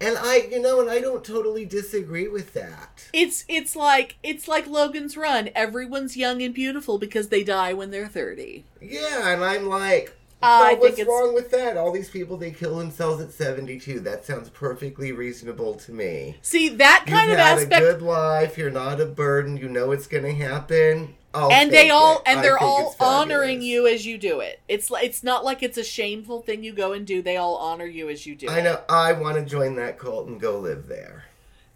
And 0.00 0.16
I, 0.16 0.46
you 0.48 0.62
know, 0.62 0.80
and 0.80 0.88
I 0.88 1.00
don't 1.00 1.24
totally 1.24 1.64
disagree 1.64 2.28
with 2.28 2.54
that. 2.54 3.08
It's 3.12 3.44
it's 3.48 3.74
like 3.74 4.16
it's 4.22 4.46
like 4.46 4.68
Logan's 4.68 5.16
Run. 5.16 5.50
Everyone's 5.56 6.16
young 6.16 6.40
and 6.40 6.54
beautiful 6.54 6.98
because 6.98 7.30
they 7.30 7.42
die 7.42 7.72
when 7.72 7.90
they're 7.90 8.06
thirty. 8.06 8.64
Yeah, 8.80 9.32
and 9.32 9.44
I'm 9.44 9.66
like, 9.66 10.16
I 10.40 10.74
well, 10.74 10.90
what's 10.90 11.04
wrong 11.04 11.34
with 11.34 11.50
that? 11.50 11.76
All 11.76 11.90
these 11.90 12.10
people 12.10 12.36
they 12.36 12.52
kill 12.52 12.78
themselves 12.78 13.20
at 13.20 13.32
72. 13.32 14.00
That 14.00 14.24
sounds 14.24 14.48
perfectly 14.50 15.10
reasonable 15.10 15.74
to 15.74 15.92
me. 15.92 16.36
See 16.42 16.68
that 16.68 17.04
You've 17.06 17.14
kind 17.16 17.30
of 17.32 17.38
had 17.38 17.58
aspect, 17.58 17.82
a 17.82 17.86
good 17.86 18.02
life. 18.02 18.56
You're 18.56 18.70
not 18.70 19.00
a 19.00 19.06
burden. 19.06 19.56
You 19.56 19.68
know 19.68 19.90
it's 19.90 20.06
going 20.06 20.24
to 20.24 20.34
happen. 20.34 21.14
I'll 21.34 21.52
and 21.52 21.70
they 21.70 21.90
all 21.90 22.18
it. 22.18 22.22
and 22.26 22.42
they're 22.42 22.58
all 22.58 22.94
honoring 23.00 23.62
you 23.62 23.86
as 23.86 24.06
you 24.06 24.16
do 24.16 24.40
it. 24.40 24.60
It's 24.68 24.90
like 24.90 25.04
it's 25.04 25.22
not 25.22 25.44
like 25.44 25.62
it's 25.62 25.76
a 25.76 25.84
shameful 25.84 26.40
thing 26.42 26.62
you 26.62 26.72
go 26.72 26.92
and 26.92 27.06
do. 27.06 27.20
They 27.20 27.36
all 27.36 27.56
honor 27.56 27.86
you 27.86 28.08
as 28.08 28.24
you 28.24 28.34
do. 28.34 28.48
I 28.48 28.60
it. 28.60 28.62
know. 28.62 28.80
I 28.88 29.12
want 29.12 29.36
to 29.36 29.44
join 29.44 29.76
that 29.76 29.98
cult 29.98 30.28
and 30.28 30.40
go 30.40 30.58
live 30.58 30.86
there. 30.86 31.24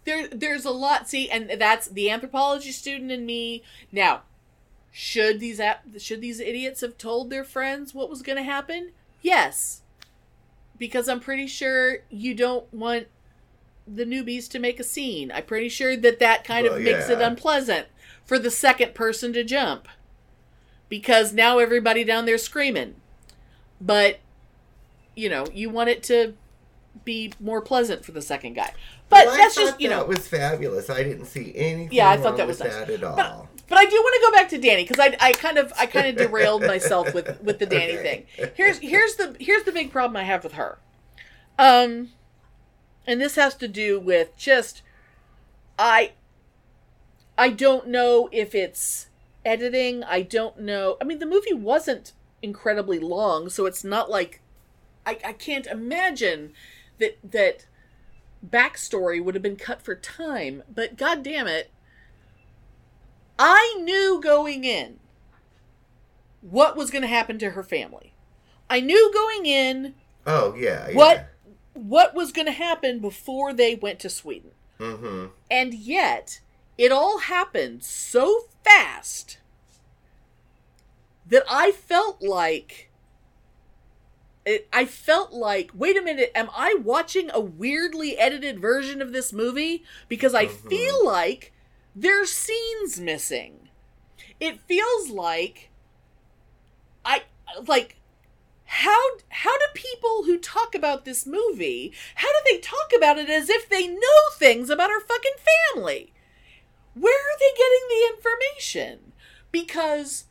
there 0.05 0.27
there's 0.29 0.65
a 0.65 0.71
lot 0.71 1.07
see 1.09 1.29
and 1.29 1.51
that's 1.59 1.87
the 1.87 2.09
anthropology 2.09 2.71
student 2.71 3.11
in 3.11 3.25
me 3.25 3.61
now 3.91 4.21
should 4.95 5.39
these 5.39 5.59
ap- 5.59 5.83
should 5.97 6.21
these 6.21 6.39
idiots 6.39 6.81
have 6.81 6.97
told 6.99 7.29
their 7.31 7.43
friends 7.43 7.95
what 7.95 8.11
was 8.11 8.21
going 8.21 8.37
to 8.37 8.43
happen 8.43 8.91
yes 9.23 9.81
because 10.77 11.09
i'm 11.09 11.19
pretty 11.19 11.47
sure 11.47 11.97
you 12.11 12.35
don't 12.35 12.71
want 12.71 13.07
the 13.87 14.05
newbies 14.05 14.47
to 14.47 14.59
make 14.59 14.79
a 14.79 14.83
scene 14.83 15.31
i'm 15.33 15.43
pretty 15.43 15.67
sure 15.67 15.97
that 15.97 16.19
that 16.19 16.43
kind 16.43 16.67
Well, 16.67 16.75
of 16.75 16.83
makes 16.83 17.09
it 17.09 17.19
unpleasant 17.19 17.87
for 18.23 18.37
the 18.37 18.51
second 18.51 18.93
person 18.93 19.33
to 19.33 19.43
jump 19.43 19.87
because 20.89 21.33
now 21.33 21.57
everybody 21.57 22.03
down 22.03 22.25
there 22.25 22.37
screaming 22.37 22.93
but 23.81 24.19
you 25.15 25.27
know 25.27 25.47
you 25.51 25.71
want 25.71 25.89
it 25.89 26.03
to 26.03 26.35
be 27.03 27.33
more 27.39 27.61
pleasant 27.61 28.05
for 28.05 28.11
the 28.11 28.21
second 28.21 28.53
guy 28.53 28.71
but 29.09 29.25
Well, 29.25 29.37
that's 29.37 29.55
just 29.55 29.81
you 29.81 29.89
know 29.89 29.97
that 29.97 30.07
was 30.07 30.27
fabulous. 30.27 30.89
I 30.89 31.03
didn't 31.03 31.25
see 31.25 31.53
anything. 31.55 31.89
Yeah, 31.91 32.09
I 32.09 32.17
thought 32.17 32.37
that 32.37 32.47
was 32.47 32.59
nice. 32.59 32.73
that 32.73 32.89
at 32.89 33.03
all. 33.03 33.15
But, 33.15 33.52
but 33.69 33.77
I 33.77 33.85
do 33.85 33.95
want 33.95 34.15
to 34.15 34.21
go 34.27 34.31
back 34.31 34.49
to 34.49 34.59
Dani 34.59 34.87
because 34.87 34.99
I, 34.99 35.17
I 35.19 35.33
kind 35.33 35.57
of 35.57 35.73
I 35.77 35.85
kind 35.85 36.07
of 36.07 36.17
derailed 36.17 36.65
myself 36.65 37.13
with 37.13 37.39
with 37.41 37.59
the 37.59 37.67
Dani 37.67 37.99
Okay. 37.99 38.01
thing. 38.01 38.25
Here's 38.53 38.79
here's 38.79 39.15
the 39.15 39.35
here's 39.39 39.63
the 39.63 39.71
big 39.71 39.91
problem 39.91 40.17
I 40.17 40.23
have 40.23 40.43
with 40.43 40.53
her. 40.53 40.79
Um 41.57 42.09
and 43.07 43.19
this 43.21 43.35
has 43.35 43.55
to 43.55 43.67
do 43.67 43.99
with 43.99 44.35
just 44.37 44.81
I 45.77 46.13
I 47.37 47.49
don't 47.49 47.87
know 47.87 48.29
if 48.31 48.53
it's 48.53 49.07
editing. 49.45 50.03
I 50.03 50.21
don't 50.21 50.59
know. 50.59 50.97
I 51.01 51.03
mean, 51.03 51.19
the 51.19 51.25
movie 51.25 51.53
wasn't 51.53 52.13
incredibly 52.41 52.99
long, 52.99 53.49
so 53.49 53.65
it's 53.65 53.83
not 53.83 54.09
like 54.09 54.41
I, 55.05 55.17
I 55.25 55.33
can't 55.33 55.67
imagine 55.67 56.53
that 56.99 57.17
that 57.23 57.65
backstory 58.47 59.23
would 59.23 59.35
have 59.35 59.41
been 59.41 59.55
cut 59.55 59.81
for 59.81 59.95
time. 59.95 60.63
But 60.73 60.97
god 60.97 61.23
damn 61.23 61.47
it, 61.47 61.71
I 63.37 63.77
knew 63.81 64.19
going 64.21 64.63
in 64.63 64.99
what 66.41 66.75
was 66.75 66.91
going 66.91 67.01
to 67.01 67.07
happen 67.07 67.39
to 67.39 67.51
her 67.51 67.63
family. 67.63 68.13
I 68.69 68.79
knew 68.79 69.11
going 69.13 69.45
in 69.45 69.95
oh 70.25 70.55
yeah, 70.55 70.89
yeah. 70.89 70.95
what 70.95 71.29
what 71.73 72.13
was 72.13 72.31
going 72.31 72.45
to 72.45 72.51
happen 72.51 72.99
before 72.99 73.53
they 73.53 73.75
went 73.75 73.99
to 73.99 74.09
Sweden. 74.09 74.51
Mm-hmm. 74.79 75.27
And 75.49 75.73
yet, 75.73 76.41
it 76.77 76.91
all 76.91 77.19
happened 77.19 77.83
so 77.83 78.47
fast 78.63 79.37
that 81.27 81.43
I 81.49 81.71
felt 81.71 82.21
like 82.21 82.89
it, 84.45 84.67
I 84.73 84.85
felt 84.85 85.31
like, 85.31 85.71
wait 85.73 85.97
a 85.97 86.01
minute, 86.01 86.31
am 86.35 86.49
I 86.55 86.75
watching 86.83 87.29
a 87.33 87.39
weirdly 87.39 88.17
edited 88.17 88.59
version 88.59 89.01
of 89.01 89.13
this 89.13 89.31
movie? 89.31 89.83
Because 90.09 90.33
I 90.33 90.47
feel 90.47 91.05
like 91.05 91.52
there's 91.95 92.31
scenes 92.31 92.99
missing. 92.99 93.69
It 94.39 94.59
feels 94.61 95.09
like 95.09 95.69
I 97.05 97.23
like 97.65 97.97
how 98.65 98.97
how 99.29 99.57
do 99.57 99.65
people 99.73 100.23
who 100.23 100.37
talk 100.37 100.73
about 100.73 101.05
this 101.05 101.25
movie 101.27 101.93
how 102.15 102.27
do 102.29 102.39
they 102.51 102.57
talk 102.59 102.91
about 102.95 103.17
it 103.19 103.29
as 103.29 103.49
if 103.49 103.69
they 103.69 103.87
know 103.87 104.21
things 104.37 104.69
about 104.69 104.89
our 104.89 104.99
fucking 104.99 105.35
family? 105.75 106.13
Where 106.93 107.13
are 107.13 107.39
they 107.39 107.57
getting 107.57 107.87
the 107.89 108.15
information? 108.15 109.13
Because 109.51 110.25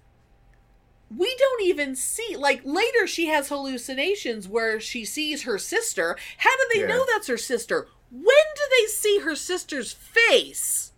we 1.15 1.35
don't 1.39 1.63
even 1.63 1.95
see 1.95 2.37
like 2.37 2.63
later 2.65 3.07
she 3.07 3.27
has 3.27 3.49
hallucinations 3.49 4.49
where 4.49 4.81
she 4.81 5.05
sees 5.05 5.43
her 5.43 5.59
sister. 5.59 6.17
How 6.39 6.57
do 6.57 6.63
they 6.75 6.81
Yeah. 6.81 6.87
know 6.87 7.07
that's 7.07 7.27
her 7.29 7.39
sister? 7.39 7.89
When 8.11 8.25
do 8.25 8.63
they 8.71 8.87
see 8.87 9.19
her 9.21 9.37
sister's 9.37 9.93
face 9.93 10.92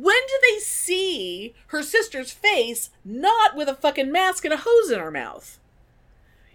when 0.00 0.20
do 0.26 0.34
they 0.50 0.58
see 0.60 1.54
her 1.68 1.82
sister's 1.82 2.32
face 2.32 2.90
not 3.04 3.54
with 3.54 3.68
a 3.68 3.74
fucking 3.74 4.10
mask 4.10 4.44
and 4.44 4.54
a 4.54 4.58
hose 4.58 4.90
in 4.90 4.98
her 4.98 5.10
mouth 5.10 5.60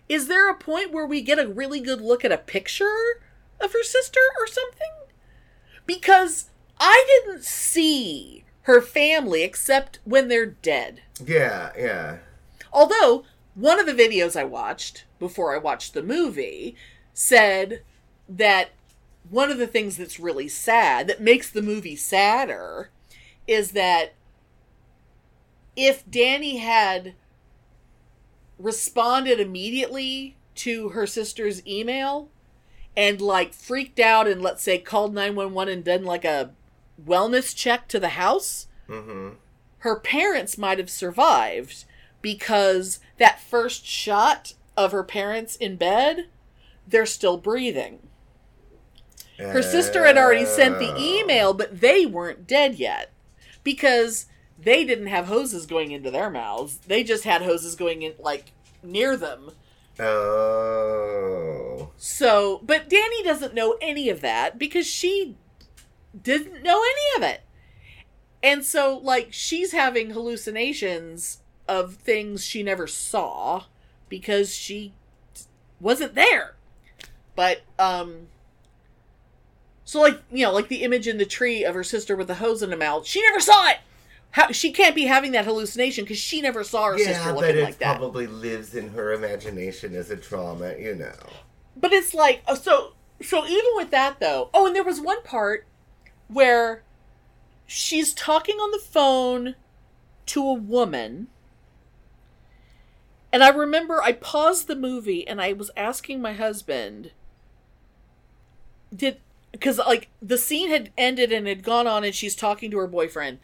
is 0.08 0.28
there 0.28 0.50
a 0.50 0.56
point 0.56 0.92
where 0.92 1.06
we 1.06 1.22
get 1.22 1.40
a 1.40 1.48
really 1.48 1.80
good 1.80 2.02
look 2.02 2.24
at 2.24 2.32
a 2.32 2.38
picture 2.38 3.22
of 3.60 3.74
her 3.74 3.84
sister 3.84 4.20
or 4.40 4.48
something? 4.48 4.92
Because 5.86 6.50
I 6.80 7.06
didn't 7.26 7.44
see 7.44 8.44
her 8.64 8.82
family 8.82 9.44
except 9.44 10.00
when 10.04 10.28
they're 10.28 10.46
dead. 10.46 11.02
Yeah, 11.24 11.72
yeah. 11.78 12.18
Although 12.72 13.24
one 13.56 13.80
of 13.80 13.86
the 13.86 13.94
videos 13.94 14.40
I 14.40 14.44
watched 14.44 15.06
before 15.20 15.56
I 15.56 15.58
watched 15.58 15.94
the 15.94 16.04
movie 16.04 16.76
said 17.14 17.82
that 18.28 18.70
one 19.30 19.50
of 19.50 19.58
the 19.58 19.68
things 19.68 19.98
that's 19.98 20.20
really 20.20 20.48
sad 20.48 21.08
that 21.08 21.22
makes 21.22 21.50
the 21.50 21.62
movie 21.62 21.96
sadder 21.96 22.90
is 23.48 23.72
that 23.72 24.14
if 25.76 26.06
Dani 26.10 26.60
had 26.60 27.14
responded 28.58 29.40
immediately 29.40 30.36
to 30.56 30.90
her 30.90 31.06
sister's 31.06 31.66
email 31.68 32.30
and 32.96 33.20
like 33.20 33.54
freaked 33.54 34.00
out 34.00 34.28
and 34.28 34.42
let's 34.42 34.64
say 34.64 34.78
called 34.78 35.14
911 35.14 35.74
and 35.74 35.84
done 35.84 36.04
like 36.06 36.24
a 36.24 36.52
wellness 37.04 37.56
check 37.56 37.88
to 37.90 38.00
the 38.00 38.10
house 38.10 38.68
Mm-hmm. 38.88 39.30
her 39.80 40.00
parents 40.00 40.60
might 40.60 40.78
have 40.78 40.92
survived 40.92 41.86
because 42.22 43.00
that 43.18 43.42
first 43.42 43.84
shot 43.86 44.54
of 44.78 44.92
her 44.92 45.04
parents 45.04 45.56
in 45.56 45.76
bed 45.76 46.28
they're 46.88 47.08
still 47.08 47.38
breathing. 47.38 47.98
Her 49.40 49.64
sister 49.64 50.06
had 50.06 50.20
already 50.20 50.46
sent 50.46 50.78
the 50.78 50.96
email 50.98 51.52
but 51.54 51.82
they 51.82 52.06
weren't 52.06 52.46
dead 52.46 52.76
yet 52.76 53.12
because 53.66 54.28
they 54.58 54.86
didn't 54.86 55.08
have 55.08 55.26
hoses 55.26 55.66
going 55.66 55.92
into 55.92 56.10
their 56.10 56.30
mouths 56.30 56.78
they 56.88 57.04
just 57.04 57.26
had 57.26 57.42
hoses 57.42 57.76
going 57.76 58.02
in 58.02 58.14
like 58.18 58.54
near 58.82 59.18
them 59.18 59.52
Oh. 60.00 61.92
so, 61.98 62.60
but 62.64 62.90
Dani 62.90 63.24
doesn't 63.24 63.54
know 63.54 63.78
any 63.82 64.10
of 64.10 64.22
that 64.22 64.60
because 64.60 64.86
she 64.86 65.38
didn't 66.22 66.64
know 66.64 66.82
any 66.82 67.24
of 67.24 67.32
it. 67.32 67.42
And 68.44 68.64
so, 68.64 68.98
like, 68.98 69.30
she's 69.32 69.72
having 69.72 70.12
hallucinations 70.12 71.40
of 71.68 71.96
things 71.96 72.46
she 72.46 72.62
never 72.62 72.88
saw 72.88 73.64
because 74.10 74.54
she 74.54 74.94
wasn't 75.80 76.14
there. 76.14 76.56
But, 77.36 77.62
um, 77.80 78.28
so 79.86 80.02
like, 80.02 80.22
you 80.32 80.44
know, 80.44 80.52
like 80.52 80.68
the 80.68 80.84
image 80.84 81.08
in 81.08 81.18
the 81.18 81.26
tree 81.26 81.64
of 81.64 81.76
her 81.76 81.84
sister 81.84 82.16
with 82.16 82.28
the 82.28 82.36
hose 82.36 82.62
in 82.64 82.72
her 82.72 82.78
mouth, 82.78 83.06
she 83.06 83.22
never 83.22 83.40
saw 83.40 83.70
it! 83.70 83.78
How, 84.32 84.52
she 84.52 84.72
can't 84.72 84.96
be 84.96 85.06
having 85.06 85.32
that 85.32 85.46
hallucination 85.46 86.04
because 86.04 86.18
she 86.18 86.42
never 86.42 86.64
saw 86.64 86.88
her 86.88 86.98
Yeah, 86.98 87.14
sister 87.14 87.32
looking 87.32 87.62
like 87.62 87.78
that. 87.78 87.98
probably 87.98 88.28
lives 88.28 88.76
in 88.76 88.90
her 88.90 89.14
imagination 89.14 89.96
as 89.96 90.12
a 90.12 90.18
trauma, 90.18 90.76
you 90.78 90.96
know. 90.96 91.14
But 91.78 91.94
it's 91.94 92.14
like 92.14 92.42
uh, 92.48 92.56
so 92.56 92.94
so 93.22 93.46
even 93.46 93.72
with 93.76 93.92
that 93.92 94.20
though. 94.20 94.50
Oh, 94.54 94.66
and 94.68 94.76
there 94.76 94.84
was 94.84 95.00
one 95.00 95.22
part 95.24 95.66
where 96.28 96.82
she's 97.68 98.14
talking 98.14 98.58
on 98.58 98.72
the 98.72 98.80
phone 98.80 99.56
to 100.28 100.42
a 100.42 100.54
woman. 100.54 101.28
And 103.32 103.44
I 103.44 103.50
remember 103.50 104.02
I 104.02 104.14
paused 104.14 104.68
the 104.68 104.76
movie 104.76 105.28
and 105.28 105.42
I 105.42 105.54
was 105.54 105.72
asking 105.78 106.22
my 106.22 106.34
husband 106.34 107.12
did 108.96 109.18
cuz 109.60 109.78
like 109.78 110.10
the 110.22 110.38
scene 110.38 110.70
had 110.70 110.92
ended 110.98 111.32
and 111.32 111.48
had 111.48 111.64
gone 111.64 111.88
on 111.88 112.04
and 112.04 112.16
she's 112.16 112.36
talking 112.36 112.72
to 112.72 112.78
her 112.78 112.88
boyfriend 112.88 113.40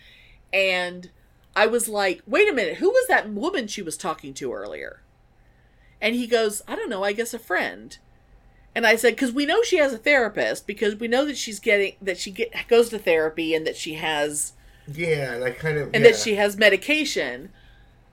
and 0.53 1.09
I 1.55 1.67
was 1.67 1.89
like, 1.89 2.21
"Wait 2.25 2.49
a 2.49 2.53
minute, 2.53 2.77
who 2.77 2.89
was 2.89 3.07
that 3.07 3.29
woman 3.29 3.67
she 3.67 3.81
was 3.81 3.97
talking 3.97 4.33
to 4.35 4.53
earlier?" 4.53 5.01
And 5.99 6.15
he 6.15 6.27
goes, 6.27 6.61
"I 6.67 6.75
don't 6.75 6.89
know, 6.89 7.03
I 7.03 7.11
guess 7.13 7.33
a 7.33 7.39
friend." 7.39 7.97
And 8.73 8.87
I 8.87 8.95
said, 8.95 9.15
because 9.15 9.33
we 9.33 9.45
know 9.45 9.61
she 9.63 9.77
has 9.77 9.93
a 9.93 9.97
therapist, 9.97 10.65
because 10.65 10.95
we 10.95 11.07
know 11.07 11.25
that 11.25 11.37
she's 11.37 11.59
getting 11.59 11.95
that 12.01 12.17
she 12.17 12.31
get 12.31 12.53
goes 12.67 12.89
to 12.89 12.99
therapy 12.99 13.53
and 13.53 13.67
that 13.67 13.75
she 13.75 13.95
has 13.95 14.53
Yeah, 14.93 15.33
and 15.33 15.43
I 15.43 15.51
kind 15.51 15.77
of 15.77 15.89
and 15.93 16.03
yeah. 16.03 16.11
that 16.11 16.19
she 16.19 16.35
has 16.35 16.57
medication. 16.57 17.51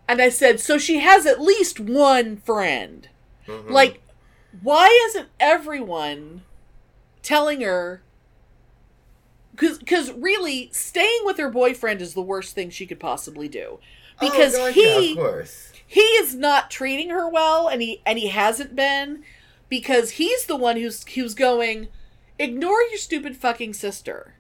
And 0.09 0.23
I 0.23 0.31
said, 0.31 0.59
so 0.59 0.79
she 0.79 1.01
has 1.01 1.27
at 1.27 1.41
least 1.41 1.79
one 1.79 2.39
friend. 2.39 3.09
Mm-hmm. 3.47 3.71
Like, 3.71 4.03
why 4.63 4.89
isn't 5.09 5.29
everyone 5.39 6.43
telling 7.29 7.61
her? 7.61 8.03
Because 9.55 10.12
really, 10.12 10.70
staying 10.72 11.20
with 11.24 11.37
her 11.37 11.51
boyfriend 11.51 12.01
is 12.01 12.14
the 12.14 12.22
worst 12.22 12.55
thing 12.55 12.70
she 12.70 12.87
could 12.87 13.01
possibly 13.01 13.49
do. 13.49 13.81
Oh, 14.20 14.31
because 14.31 14.55
oh, 14.55 14.66
gosh, 14.66 14.74
he 14.74 15.05
yeah, 15.07 15.11
of 15.11 15.16
course. 15.16 15.72
he 15.87 16.01
is 16.01 16.35
not 16.35 16.70
treating 16.70 17.11
her 17.11 17.29
well 17.29 17.68
and 17.68 17.83
he 17.83 18.01
and 18.07 18.18
he 18.18 18.29
hasn't 18.29 18.74
been 18.74 19.22
because 19.68 20.12
he's 20.12 20.47
the 20.47 20.57
one 20.57 20.76
who's 20.76 21.05
who's 21.09 21.35
going 21.35 21.89
ignore 22.39 22.81
your 22.83 22.99
stupid 22.99 23.37
fucking 23.37 23.74
sister 23.74 24.35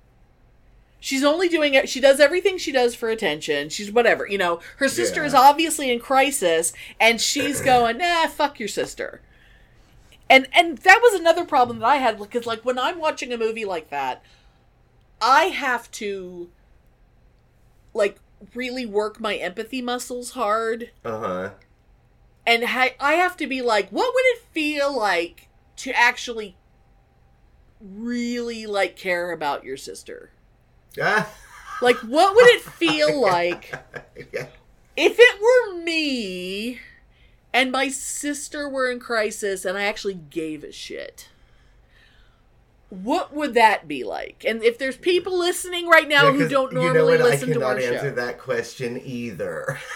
she's 0.98 1.22
only 1.22 1.48
doing 1.48 1.74
it 1.74 1.88
she 1.88 2.00
does 2.00 2.18
everything 2.18 2.58
she 2.58 2.72
does 2.72 2.96
for 2.96 3.08
attention 3.08 3.68
she's 3.68 3.92
whatever 3.92 4.26
you 4.26 4.36
know 4.36 4.58
her 4.78 4.88
sister 4.88 5.20
Yeah. 5.20 5.26
is 5.28 5.34
obviously 5.34 5.92
in 5.92 6.00
crisis 6.00 6.72
and 6.98 7.20
she's 7.20 7.60
going 7.60 7.98
nah 7.98 8.26
fuck 8.26 8.58
your 8.58 8.68
sister 8.68 9.20
and 10.30 10.46
and 10.54 10.78
that 10.78 11.00
was 11.02 11.18
another 11.18 11.44
problem 11.44 11.78
that 11.78 11.86
i 11.86 11.96
had 11.96 12.18
because 12.18 12.46
like 12.46 12.64
when 12.64 12.78
i'm 12.78 12.98
watching 12.98 13.32
a 13.32 13.38
movie 13.38 13.64
like 13.64 13.90
that 13.90 14.22
i 15.20 15.44
have 15.44 15.90
to 15.90 16.50
like 17.94 18.18
really 18.54 18.86
work 18.86 19.20
my 19.20 19.34
empathy 19.36 19.82
muscles 19.82 20.30
hard 20.32 20.90
Uh 21.04 21.18
huh. 21.18 21.50
and 22.46 22.64
ha- 22.64 22.94
I 23.00 23.14
have 23.14 23.36
to 23.38 23.46
be 23.46 23.60
like, 23.62 23.90
what 23.90 24.14
would 24.14 24.24
it 24.26 24.42
feel 24.52 24.96
like 24.96 25.48
to 25.78 25.92
actually 25.92 26.56
really 27.80 28.66
like 28.66 28.96
care 28.96 29.32
about 29.32 29.64
your 29.64 29.76
sister? 29.76 30.30
Ah, 31.00 31.28
Like, 31.82 31.98
what 31.98 32.34
would 32.34 32.46
it 32.48 32.62
feel 32.62 33.20
like 33.20 33.72
yeah. 34.32 34.46
if 34.96 35.16
it 35.18 35.40
were 35.40 35.80
me 35.82 36.80
and 37.52 37.72
my 37.72 37.88
sister 37.88 38.68
were 38.68 38.90
in 38.90 39.00
crisis 39.00 39.64
and 39.64 39.76
I 39.78 39.84
actually 39.84 40.14
gave 40.14 40.64
a 40.64 40.72
shit? 40.72 41.28
What 42.90 43.34
would 43.34 43.52
that 43.54 43.86
be 43.86 44.02
like? 44.02 44.44
And 44.46 44.62
if 44.62 44.78
there's 44.78 44.96
people 44.96 45.38
listening 45.38 45.88
right 45.88 46.08
now 46.08 46.26
Yeah, 46.30 46.32
who 46.32 46.48
don't 46.48 46.72
you 46.72 46.78
know 46.78 46.84
normally 46.92 47.18
what? 47.18 47.30
listen 47.30 47.50
I 47.50 47.52
to 47.52 47.58
cannot 47.58 47.76
our 47.76 47.78
answer 47.82 48.08
show, 48.10 48.14
that 48.14 48.38
question 48.38 49.00
either. 49.04 49.78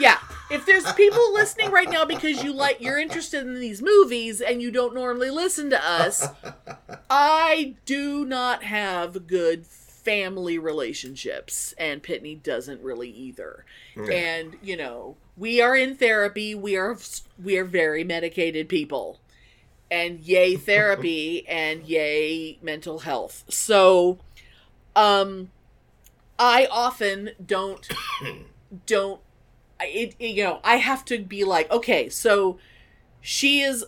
Yeah. 0.00 0.16
If 0.50 0.64
there's 0.64 0.90
people 0.94 1.34
listening 1.34 1.70
right 1.70 1.88
now 1.90 2.06
because 2.06 2.42
you 2.42 2.54
like 2.54 2.80
you're 2.80 2.98
interested 2.98 3.46
in 3.46 3.60
these 3.60 3.82
movies 3.82 4.40
and 4.40 4.62
you 4.62 4.70
don't 4.70 4.94
normally 4.94 5.28
listen 5.28 5.68
to 5.70 5.84
us, 5.84 6.26
I 7.10 7.74
do 7.84 8.24
not 8.24 8.64
have 8.64 9.26
good 9.26 9.66
family 9.66 10.56
relationships 10.58 11.74
and 11.76 12.02
Pitney 12.02 12.42
doesn't 12.42 12.80
really 12.82 13.10
either. 13.10 13.66
And, 14.10 14.56
you 14.62 14.78
know, 14.78 15.16
we 15.40 15.62
are 15.62 15.76
in 15.76 15.96
therapy, 15.96 16.54
we 16.54 16.76
are 16.76 16.98
we 17.42 17.58
are 17.58 17.64
very 17.66 18.04
medicated 18.04 18.68
people. 18.70 19.20
And 19.90 20.20
yay 20.20 20.56
therapy 20.56 21.46
and 21.48 21.84
yay 21.84 22.58
mental 22.62 23.00
health. 23.00 23.44
So 23.48 24.20
um 24.96 25.50
I 26.38 26.68
often 26.70 27.30
don't 27.44 27.88
don't 28.86 29.20
it, 29.80 30.14
it- 30.18 30.30
you 30.36 30.44
know 30.44 30.60
i 30.64 30.76
have 30.76 31.04
to 31.06 31.18
be 31.18 31.44
like 31.44 31.70
okay 31.70 32.08
so 32.08 32.58
she 33.20 33.60
is 33.60 33.84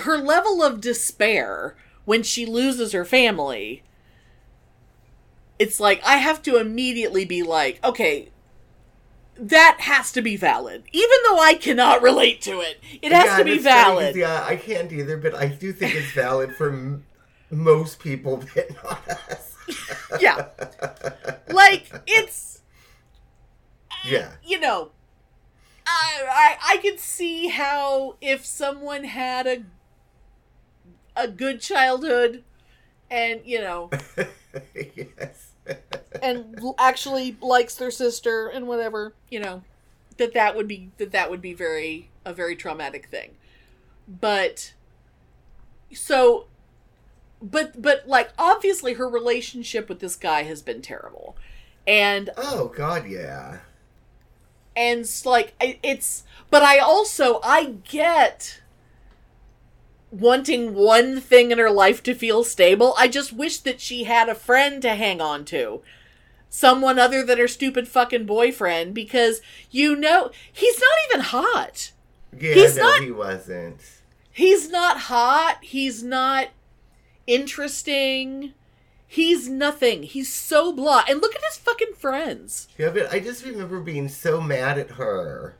her 0.00 0.18
level 0.18 0.62
of 0.62 0.80
despair 0.80 1.76
when 2.04 2.22
she 2.22 2.46
loses 2.46 2.92
her 2.92 3.04
family 3.04 3.82
it's 5.58 5.80
like 5.80 6.00
i 6.04 6.16
have 6.16 6.42
to 6.42 6.56
immediately 6.58 7.24
be 7.24 7.42
like 7.42 7.82
okay 7.84 8.28
that 9.38 9.76
has 9.80 10.12
to 10.12 10.22
be 10.22 10.36
valid 10.36 10.84
even 10.92 11.16
though 11.28 11.38
i 11.38 11.54
cannot 11.54 12.02
relate 12.02 12.40
to 12.40 12.60
it 12.60 12.78
it 13.02 13.12
has 13.12 13.24
Yeah, 13.24 13.38
to 13.38 13.44
be 13.44 13.54
it's 13.54 13.64
funny 13.64 13.72
valid 13.74 14.16
Yeah, 14.16 14.44
I 14.44 14.56
can't 14.56 14.92
either, 14.92 15.16
but 15.16 15.34
I 15.34 15.46
do 15.48 15.72
think 15.72 15.94
it's 15.94 16.12
valid 16.12 16.54
for 16.56 16.70
m- 16.70 17.04
most 17.50 17.98
people, 18.00 18.42
but 18.54 18.70
not 18.82 19.08
us. 19.08 19.56
yeah 20.20 20.46
like 21.50 21.90
it's 22.06 22.62
Yeah. 24.04 24.30
you 24.44 24.60
know, 24.60 24.92
I, 25.86 26.22
I 26.28 26.56
I 26.74 26.76
can 26.78 26.98
see 26.98 27.48
how 27.48 28.16
if 28.20 28.44
someone 28.46 29.04
had 29.04 29.46
a 29.46 29.64
a 31.16 31.28
good 31.28 31.60
childhood 31.60 32.44
and 33.10 33.40
you 33.44 33.60
know 33.60 33.90
yes. 34.74 35.45
And 36.22 36.58
actually 36.78 37.36
likes 37.40 37.74
their 37.74 37.90
sister 37.90 38.48
and 38.48 38.66
whatever 38.66 39.14
you 39.30 39.38
know 39.40 39.62
that 40.16 40.32
that 40.34 40.56
would 40.56 40.68
be 40.68 40.90
that 40.98 41.12
that 41.12 41.30
would 41.30 41.42
be 41.42 41.52
very 41.52 42.08
a 42.24 42.32
very 42.32 42.56
traumatic 42.56 43.06
thing 43.08 43.32
but 44.08 44.72
so 45.92 46.46
but 47.42 47.80
but 47.80 48.06
like 48.08 48.30
obviously 48.38 48.94
her 48.94 49.08
relationship 49.08 49.88
with 49.88 50.00
this 50.00 50.16
guy 50.16 50.42
has 50.42 50.62
been 50.62 50.80
terrible 50.82 51.36
and 51.86 52.30
Oh 52.36 52.72
God, 52.76 53.06
yeah. 53.08 53.58
and 54.74 55.00
it's 55.00 55.24
like 55.24 55.54
it's 55.60 56.24
but 56.50 56.62
i 56.62 56.78
also 56.78 57.40
i 57.44 57.74
get 57.84 58.60
wanting 60.20 60.74
one 60.74 61.20
thing 61.20 61.50
in 61.50 61.58
her 61.58 61.70
life 61.70 62.02
to 62.04 62.14
feel 62.14 62.44
stable. 62.44 62.94
I 62.96 63.08
just 63.08 63.32
wish 63.32 63.58
that 63.60 63.80
she 63.80 64.04
had 64.04 64.28
a 64.28 64.34
friend 64.34 64.80
to 64.82 64.94
hang 64.94 65.20
on 65.20 65.44
to. 65.46 65.82
Someone 66.48 66.98
other 66.98 67.24
than 67.24 67.38
her 67.38 67.48
stupid 67.48 67.88
fucking 67.88 68.24
boyfriend 68.24 68.94
because 68.94 69.40
you 69.70 69.94
know 69.96 70.30
he's 70.52 70.78
not 70.80 70.98
even 71.10 71.20
hot. 71.24 71.92
Yeah, 72.38 72.54
He's 72.54 72.76
no, 72.76 72.82
not- 72.84 73.02
he 73.02 73.10
wasn't. 73.10 73.80
He's 74.32 74.70
not 74.70 74.98
hot. 75.00 75.58
He's 75.62 76.02
not 76.02 76.48
interesting. 77.26 78.52
He's 79.08 79.48
nothing. 79.48 80.02
He's 80.02 80.32
so 80.32 80.72
blah. 80.72 81.04
And 81.08 81.20
look 81.20 81.34
at 81.34 81.42
his 81.48 81.58
fucking 81.58 81.94
friends. 81.96 82.68
Yeah, 82.78 82.90
but 82.90 83.12
I 83.12 83.20
just 83.20 83.44
remember 83.44 83.80
being 83.80 84.08
so 84.08 84.40
mad 84.40 84.78
at 84.78 84.92
her. 84.92 85.56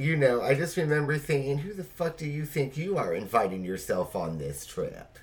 You 0.00 0.16
know, 0.16 0.40
I 0.40 0.54
just 0.54 0.78
remember 0.78 1.18
thinking, 1.18 1.58
who 1.58 1.74
the 1.74 1.84
fuck 1.84 2.16
do 2.16 2.26
you 2.26 2.46
think 2.46 2.74
you 2.74 2.96
are 2.96 3.12
inviting 3.12 3.62
yourself 3.66 4.16
on 4.16 4.38
this 4.38 4.64
trip? 4.64 5.18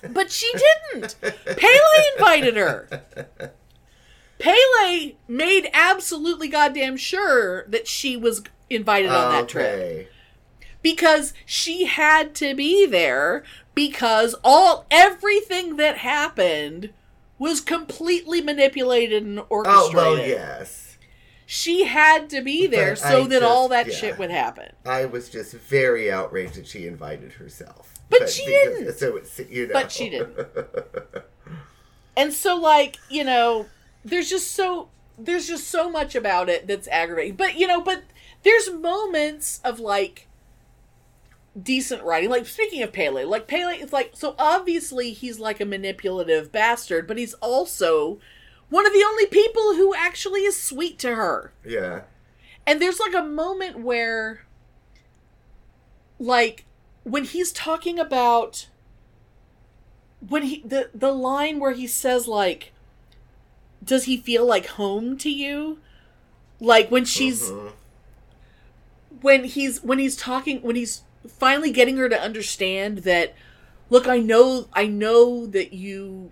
But 0.00 0.32
she 0.32 0.50
didn't. 0.94 1.16
Pelle 1.20 2.14
invited 2.16 2.56
her. 2.56 3.02
Pelle 4.38 5.10
made 5.28 5.68
absolutely 5.74 6.48
goddamn 6.48 6.96
sure 6.96 7.66
that 7.68 7.86
she 7.86 8.16
was 8.16 8.42
invited 8.70 9.10
on 9.10 9.30
that 9.30 9.46
trip 9.46 10.10
because 10.80 11.34
she 11.44 11.84
had 11.84 12.34
to 12.36 12.54
be 12.54 12.86
there 12.86 13.44
because 13.74 14.34
all 14.42 14.86
everything 14.90 15.76
that 15.76 15.98
happened 15.98 16.94
was 17.38 17.60
completely 17.60 18.40
manipulated 18.40 19.22
and 19.22 19.42
orchestrated. 19.50 19.94
Oh, 19.94 20.14
well, 20.14 20.18
yes. 20.18 20.87
She 21.50 21.86
had 21.86 22.28
to 22.28 22.42
be 22.42 22.66
there 22.66 22.90
But 22.90 22.98
so 22.98 23.22
I 23.24 23.26
that 23.28 23.42
all 23.42 23.68
that 23.68 23.86
yeah. 23.86 23.94
shit 23.94 24.18
would 24.18 24.30
happen. 24.30 24.70
I 24.84 25.06
was 25.06 25.30
just 25.30 25.54
very 25.54 26.12
outraged 26.12 26.56
that 26.56 26.66
she 26.66 26.86
invited 26.86 27.32
herself. 27.32 27.94
But 28.10 28.28
she 28.28 28.44
because- 28.44 28.78
didn't. 28.78 28.98
So 28.98 29.16
it's, 29.16 29.38
you 29.48 29.66
know. 29.66 29.72
But 29.72 29.90
she 29.90 30.10
didn't. 30.10 30.46
And 32.18 32.32
so 32.34 32.56
like, 32.56 32.96
you 33.08 33.22
know, 33.22 33.66
there's 34.04 34.28
just 34.28 34.52
so 34.52 34.88
there's 35.16 35.46
just 35.46 35.68
so 35.68 35.88
much 35.88 36.14
about 36.16 36.48
it 36.48 36.66
that's 36.66 36.88
aggravating. 36.88 37.36
But 37.36 37.56
you 37.56 37.66
know, 37.66 37.80
but 37.80 38.02
there's 38.42 38.70
moments 38.72 39.60
of 39.64 39.78
like 39.78 40.26
decent 41.60 42.02
writing. 42.02 42.28
Like 42.28 42.46
speaking 42.46 42.82
of 42.82 42.92
Pelle, 42.92 43.26
like 43.26 43.46
Pelle 43.46 43.68
is 43.70 43.92
like 43.92 44.10
so 44.14 44.34
obviously 44.36 45.12
he's 45.12 45.38
like 45.38 45.60
a 45.60 45.64
manipulative 45.64 46.50
bastard, 46.50 47.06
but 47.06 47.16
he's 47.18 47.34
also 47.34 48.18
one 48.70 48.86
of 48.86 48.92
the 48.92 49.04
only 49.06 49.26
people 49.26 49.74
who 49.74 49.94
actually 49.94 50.40
is 50.44 50.60
sweet 50.60 50.98
to 51.00 51.14
her. 51.14 51.52
yeah. 51.64 52.02
And 52.66 52.82
there's 52.82 53.00
like 53.00 53.14
a 53.14 53.22
moment 53.22 53.78
where 53.80 54.44
like 56.18 56.64
when 57.04 57.24
he's 57.24 57.52
talking 57.52 57.98
about 57.98 58.68
when 60.26 60.42
he 60.42 60.62
the 60.64 60.90
the 60.94 61.12
line 61.12 61.58
where 61.60 61.72
he 61.72 61.86
says 61.86 62.26
like 62.28 62.72
does 63.82 64.04
he 64.04 64.16
feel 64.16 64.44
like 64.44 64.66
home 64.66 65.16
to 65.18 65.30
you? 65.30 65.78
Like 66.60 66.90
when 66.90 67.04
she's 67.04 67.50
Mhm. 67.50 67.72
when 69.22 69.44
he's 69.44 69.82
when 69.82 69.98
he's 69.98 70.16
talking 70.16 70.60
when 70.60 70.76
he's 70.76 71.02
finally 71.26 71.70
getting 71.70 71.96
her 71.96 72.08
to 72.08 72.20
understand 72.20 72.98
that 72.98 73.34
look 73.90 74.06
i 74.06 74.18
know 74.18 74.68
i 74.72 74.86
know 74.86 75.46
that 75.46 75.72
you 75.72 76.30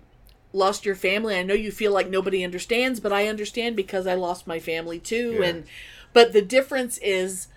lost 0.53 0.85
your 0.85 0.95
family 0.95 1.35
i 1.35 1.43
know 1.43 1.53
you 1.53 1.71
feel 1.71 1.91
like 1.91 2.09
nobody 2.09 2.43
understands 2.43 2.99
but 2.99 3.11
i 3.13 3.27
understand 3.27 3.75
because 3.75 4.07
i 4.07 4.13
lost 4.13 4.47
my 4.47 4.59
family 4.59 4.99
too 4.99 5.37
Yeah. 5.39 5.47
and 5.47 5.65
but 6.13 6.33
the 6.33 6.41
difference 6.41 6.97
is 6.99 7.47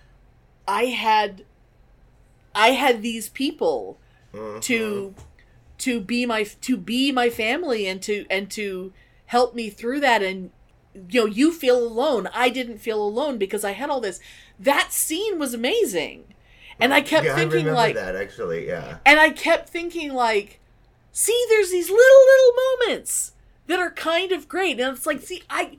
i 0.67 0.85
had 0.85 1.43
i 2.53 2.69
had 2.71 3.01
these 3.01 3.29
people 3.29 3.97
uh-huh. 4.33 4.59
to 4.61 5.15
to 5.79 5.99
be 5.99 6.25
my 6.25 6.43
to 6.43 6.77
be 6.77 7.11
my 7.11 7.29
family 7.29 7.87
and 7.87 8.01
to 8.03 8.25
and 8.29 8.51
to 8.51 8.93
help 9.27 9.55
me 9.55 9.69
through 9.69 9.99
that 10.01 10.21
and 10.21 10.51
you 11.09 11.21
know 11.21 11.25
you 11.25 11.51
feel 11.53 11.77
alone 11.77 12.27
i 12.33 12.49
didn't 12.49 12.77
feel 12.77 13.01
alone 13.01 13.37
because 13.37 13.63
i 13.63 13.71
had 13.71 13.89
all 13.89 14.01
this 14.01 14.19
that 14.59 14.91
scene 14.91 15.39
was 15.39 15.53
amazing 15.53 16.25
and 16.79 16.93
i 16.93 17.01
kept 17.01 17.25
yeah, 17.25 17.33
I 17.33 17.35
thinking 17.35 17.59
remember 17.59 17.73
like 17.73 17.95
that 17.95 18.15
actually. 18.15 18.67
Yeah. 18.67 18.97
and 19.05 19.19
i 19.19 19.29
kept 19.29 19.69
thinking 19.69 20.13
like 20.13 20.59
see 21.11 21.45
there's 21.49 21.71
these 21.71 21.89
little 21.89 22.25
little 22.25 22.87
moments 22.87 23.33
that 23.67 23.79
are 23.79 23.91
kind 23.91 24.31
of 24.31 24.47
great. 24.47 24.79
And 24.79 24.95
it's 24.95 25.05
like 25.05 25.21
see 25.21 25.43
i 25.49 25.77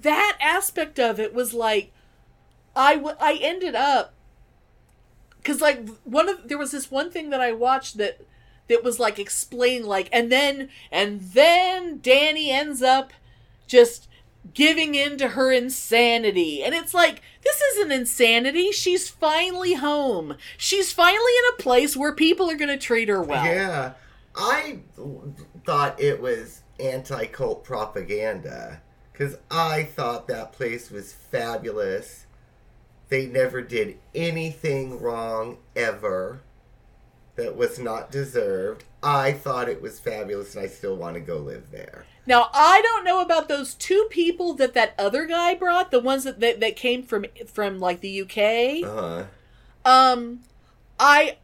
that 0.00 0.36
aspect 0.40 0.98
of 0.98 1.18
it 1.18 1.32
was 1.32 1.54
like 1.54 1.92
i 2.76 2.96
w- 2.96 3.16
i 3.20 3.38
ended 3.40 3.74
up 3.74 4.12
because 5.38 5.60
like 5.60 5.88
one 6.04 6.28
of 6.28 6.48
there 6.48 6.58
was 6.58 6.72
this 6.72 6.90
one 6.90 7.10
thing 7.10 7.30
that 7.30 7.40
i 7.40 7.52
watched 7.52 7.96
that 7.96 8.20
that 8.68 8.84
was 8.84 8.98
like 8.98 9.18
explain 9.18 9.84
like 9.84 10.08
and 10.12 10.30
then 10.30 10.68
and 10.90 11.20
then 11.20 11.98
Dani 12.00 12.48
ends 12.48 12.82
up 12.82 13.12
just 13.66 14.08
giving 14.52 14.94
in 14.94 15.16
to 15.18 15.28
her 15.28 15.50
insanity. 15.50 16.62
And 16.62 16.74
it's 16.74 16.92
like 16.92 17.22
this 17.42 17.60
isn't 17.72 17.92
insanity. 17.92 18.72
She's 18.72 19.08
finally 19.08 19.74
home. 19.74 20.36
She's 20.56 20.92
finally 20.92 21.32
in 21.38 21.54
a 21.54 21.62
place 21.62 21.96
where 21.96 22.12
people 22.12 22.50
are 22.50 22.56
going 22.56 22.68
to 22.68 22.76
treat 22.76 23.08
her 23.08 23.22
well. 23.22 23.44
Yeah, 23.44 23.92
I 24.36 24.80
thought 25.64 26.00
it 26.00 26.20
was 26.20 26.62
anti 26.80 27.26
cult 27.26 27.64
propaganda 27.64 28.82
because 29.12 29.36
I 29.50 29.84
thought 29.84 30.28
that 30.28 30.52
place 30.52 30.90
was 30.90 31.12
fabulous. 31.12 32.26
They 33.08 33.26
never 33.26 33.62
did 33.62 33.98
anything 34.14 35.00
wrong 35.00 35.58
ever 35.76 36.42
that 37.36 37.56
was 37.56 37.78
not 37.78 38.10
deserved. 38.10 38.84
I 39.02 39.32
thought 39.32 39.68
it 39.68 39.82
was 39.82 40.00
fabulous 40.00 40.54
and 40.54 40.64
I 40.64 40.68
still 40.68 40.96
want 40.96 41.14
to 41.14 41.20
go 41.20 41.38
live 41.38 41.70
there. 41.70 42.06
Now 42.26 42.48
I 42.52 42.80
don't 42.82 43.04
know 43.04 43.20
about 43.20 43.48
those 43.48 43.74
two 43.74 44.06
people 44.10 44.54
that 44.54 44.74
that 44.74 44.94
other 44.98 45.26
guy 45.26 45.54
brought, 45.54 45.90
the 45.90 46.00
ones 46.00 46.24
that 46.24 46.40
that, 46.40 46.60
that 46.60 46.76
came 46.76 47.02
from 47.02 47.26
from 47.46 47.78
like 47.78 48.00
the 48.00 48.22
UK. 48.22 48.88
Uh 48.88 49.00
huh. 49.00 49.24
Um, 49.84 50.40
I 50.98 51.36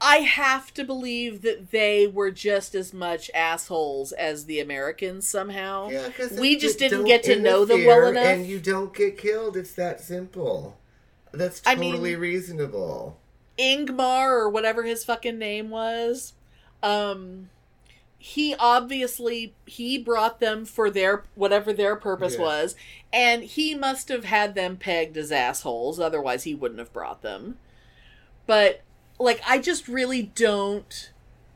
I 0.00 0.18
have 0.18 0.72
to 0.74 0.84
believe 0.84 1.42
that 1.42 1.70
they 1.72 2.06
were 2.06 2.30
just 2.30 2.74
as 2.74 2.94
much 2.94 3.30
assholes 3.34 4.12
as 4.12 4.46
the 4.46 4.58
Americans 4.60 5.28
somehow. 5.28 5.90
Yeah, 5.90 6.06
because 6.08 6.32
we 6.38 6.56
just 6.56 6.78
didn't 6.78 7.04
get 7.04 7.22
to 7.24 7.38
know 7.38 7.64
them 7.64 7.84
well 7.84 8.06
enough. 8.08 8.24
and 8.24 8.46
you 8.46 8.60
don't 8.60 8.94
get 8.94 9.18
killed. 9.18 9.56
It's 9.56 9.74
that 9.74 10.00
simple. 10.00 10.78
That's 11.32 11.60
I 11.66 11.74
totally 11.74 12.12
mean- 12.12 12.18
reasonable. 12.20 13.18
Ingmar 13.58 14.30
or 14.30 14.48
whatever 14.48 14.84
his 14.84 15.04
fucking 15.04 15.38
name 15.38 15.68
was. 15.70 16.32
Um 16.82 17.50
he 18.22 18.54
obviously 18.58 19.54
he 19.66 19.96
brought 19.98 20.40
them 20.40 20.64
for 20.64 20.90
their 20.90 21.24
whatever 21.34 21.72
their 21.72 21.96
purpose 21.96 22.34
Yeah. 22.34 22.40
was 22.42 22.74
and 23.12 23.42
he 23.44 23.74
must 23.74 24.08
have 24.08 24.24
had 24.24 24.54
them 24.54 24.76
pegged 24.76 25.16
as 25.16 25.32
assholes 25.32 25.98
otherwise 26.00 26.44
he 26.44 26.54
wouldn't 26.54 26.78
have 26.80 26.92
brought 26.92 27.22
them. 27.22 27.58
But 28.46 28.82
like 29.20 29.40
I 29.46 29.58
just 29.58 29.86
really 29.86 30.22
don't 30.22 31.12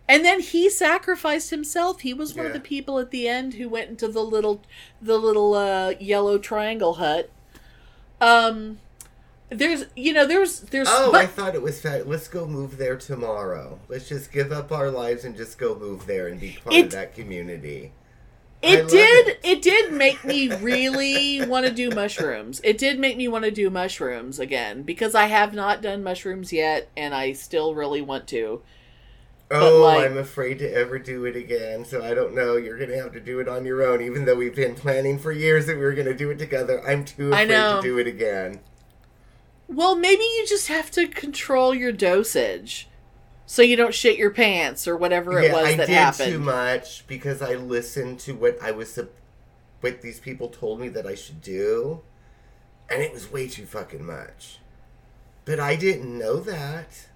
and 0.07 0.23
then 0.23 0.41
he 0.41 0.69
sacrificed 0.69 1.49
himself. 1.49 2.01
He 2.03 2.13
was 2.13 2.35
one 2.35 2.45
of 2.45 2.53
the 2.53 2.61
people 2.61 2.99
at 2.99 3.11
the 3.11 3.27
end 3.27 3.55
who 3.55 3.71
went 3.71 3.89
into 3.89 4.07
the 4.07 4.23
little 4.23 4.61
the 5.01 5.17
little 5.19 5.55
uh 5.55 5.95
yellow 5.99 6.37
triangle 6.39 6.95
hut. 6.95 7.31
Um 8.21 8.79
there's 9.49 9.87
you 9.97 10.13
know 10.13 10.27
there's 10.27 10.61
there's 10.61 10.89
Oh, 10.91 11.11
but- 11.13 11.23
I 11.23 11.27
thought 11.27 11.55
it 11.55 11.63
was 11.63 11.81
fat. 11.81 12.07
Let's 12.09 12.29
go 12.29 12.47
move 12.47 12.77
there 12.77 12.97
tomorrow. 12.97 13.79
Let's 13.89 14.09
just 14.09 14.31
give 14.31 14.53
up 14.53 14.71
our 14.73 14.91
lives 14.91 15.25
and 15.25 15.37
just 15.37 15.59
go 15.59 15.75
move 15.75 16.07
there 16.07 16.29
and 16.29 16.39
be 16.39 16.59
part 16.63 16.75
It- 16.77 16.85
of 16.87 16.91
that 16.93 17.15
community. 17.15 17.93
It 18.65 18.89
did. 18.89 19.29
it. 19.29 19.41
It. 19.43 19.63
did 19.63 19.93
make 19.93 20.25
me 20.25 20.55
really 20.57 21.45
want 21.47 21.67
to 21.67 21.73
do 21.73 21.91
mushrooms. 21.91 22.61
It 22.65 22.79
did 22.79 22.99
make 22.99 23.17
me 23.17 23.29
want 23.29 23.45
to 23.45 23.51
do 23.51 23.71
mushrooms 23.71 24.39
again 24.39 24.83
because 24.83 25.15
I 25.15 25.27
have 25.27 25.55
not 25.55 25.83
done 25.83 26.03
mushrooms 26.03 26.53
yet, 26.53 26.89
and 26.97 27.15
I 27.15 27.33
still 27.33 27.75
really 27.75 28.03
want 28.03 28.27
to. 28.29 28.63
Oh, 29.51 29.83
like- 29.83 30.11
I'm 30.11 30.17
afraid 30.17 30.59
to 30.61 30.73
ever 30.73 30.99
do 30.99 31.25
it 31.27 31.37
again, 31.37 31.85
so 31.85 32.03
I 32.03 32.15
don't 32.15 32.35
know. 32.35 32.57
You're 32.57 32.79
gonna 32.79 32.97
have 32.97 33.13
to 33.13 33.21
do 33.21 33.41
it 33.41 33.49
on 33.49 33.65
your 33.65 33.83
own, 33.83 34.01
even 34.03 34.25
though 34.25 34.37
we've 34.37 34.55
been 34.55 34.75
planning 34.75 35.19
for 35.19 35.33
years 35.33 35.67
that 35.67 35.77
we 35.77 35.83
were 35.83 35.93
gonna 35.95 36.15
do 36.15 36.31
it 36.31 36.39
together. 36.39 36.83
I'm 36.87 37.05
too 37.05 37.33
afraid 37.33 37.49
to 37.49 37.81
do 37.83 37.99
it 37.99 38.07
again. 38.07 38.61
Well, 39.69 39.97
maybe 39.97 40.23
you 40.23 40.45
just 40.47 40.69
have 40.69 40.91
to 40.93 41.07
control 41.07 41.75
your 41.75 41.93
dosage, 41.93 42.89
so 43.47 43.63
you 43.63 43.77
don't 43.77 43.95
shit 43.95 44.17
your 44.17 44.31
pants 44.31 44.89
or 44.89 44.97
whatever 44.97 45.39
it 45.39 45.47
yeah, 45.47 45.53
was 45.53 45.67
I 45.67 45.77
that 45.77 45.87
did 45.87 45.95
happened. 45.95 46.33
too 46.33 46.39
much 46.39 47.07
because 47.07 47.43
I 47.43 47.55
listened 47.55 48.21
to 48.21 48.35
what 48.35 48.59
I 48.63 48.71
was, 48.71 48.99
what 49.81 50.01
these 50.03 50.21
people 50.21 50.49
told 50.49 50.81
me 50.81 50.89
that 50.89 51.07
I 51.07 51.15
should 51.15 51.43
do, 51.43 52.03
and 52.91 53.03
it 53.03 53.13
was 53.13 53.31
way 53.31 53.49
too 53.49 53.67
fucking 53.67 54.05
much. 54.05 54.59
But 55.45 55.61
I 55.61 55.77
didn't 55.77 56.17
know 56.19 56.41
that. 56.41 57.09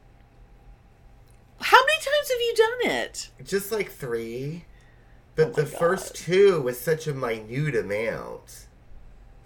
How 1.61 1.79
many 1.79 1.99
times 1.99 2.31
have 2.31 2.41
you 2.41 2.55
done 2.57 2.97
it? 2.99 3.31
Just 3.45 3.73
like 3.73 3.91
three. 3.91 4.65
But 5.35 5.49
Oh 5.49 5.53
the 5.53 5.63
my 5.63 5.69
first 5.69 6.15
two 6.15 6.61
was 6.61 6.81
such 6.81 7.07
a 7.07 7.15
minute 7.15 7.75
amount 7.75 8.67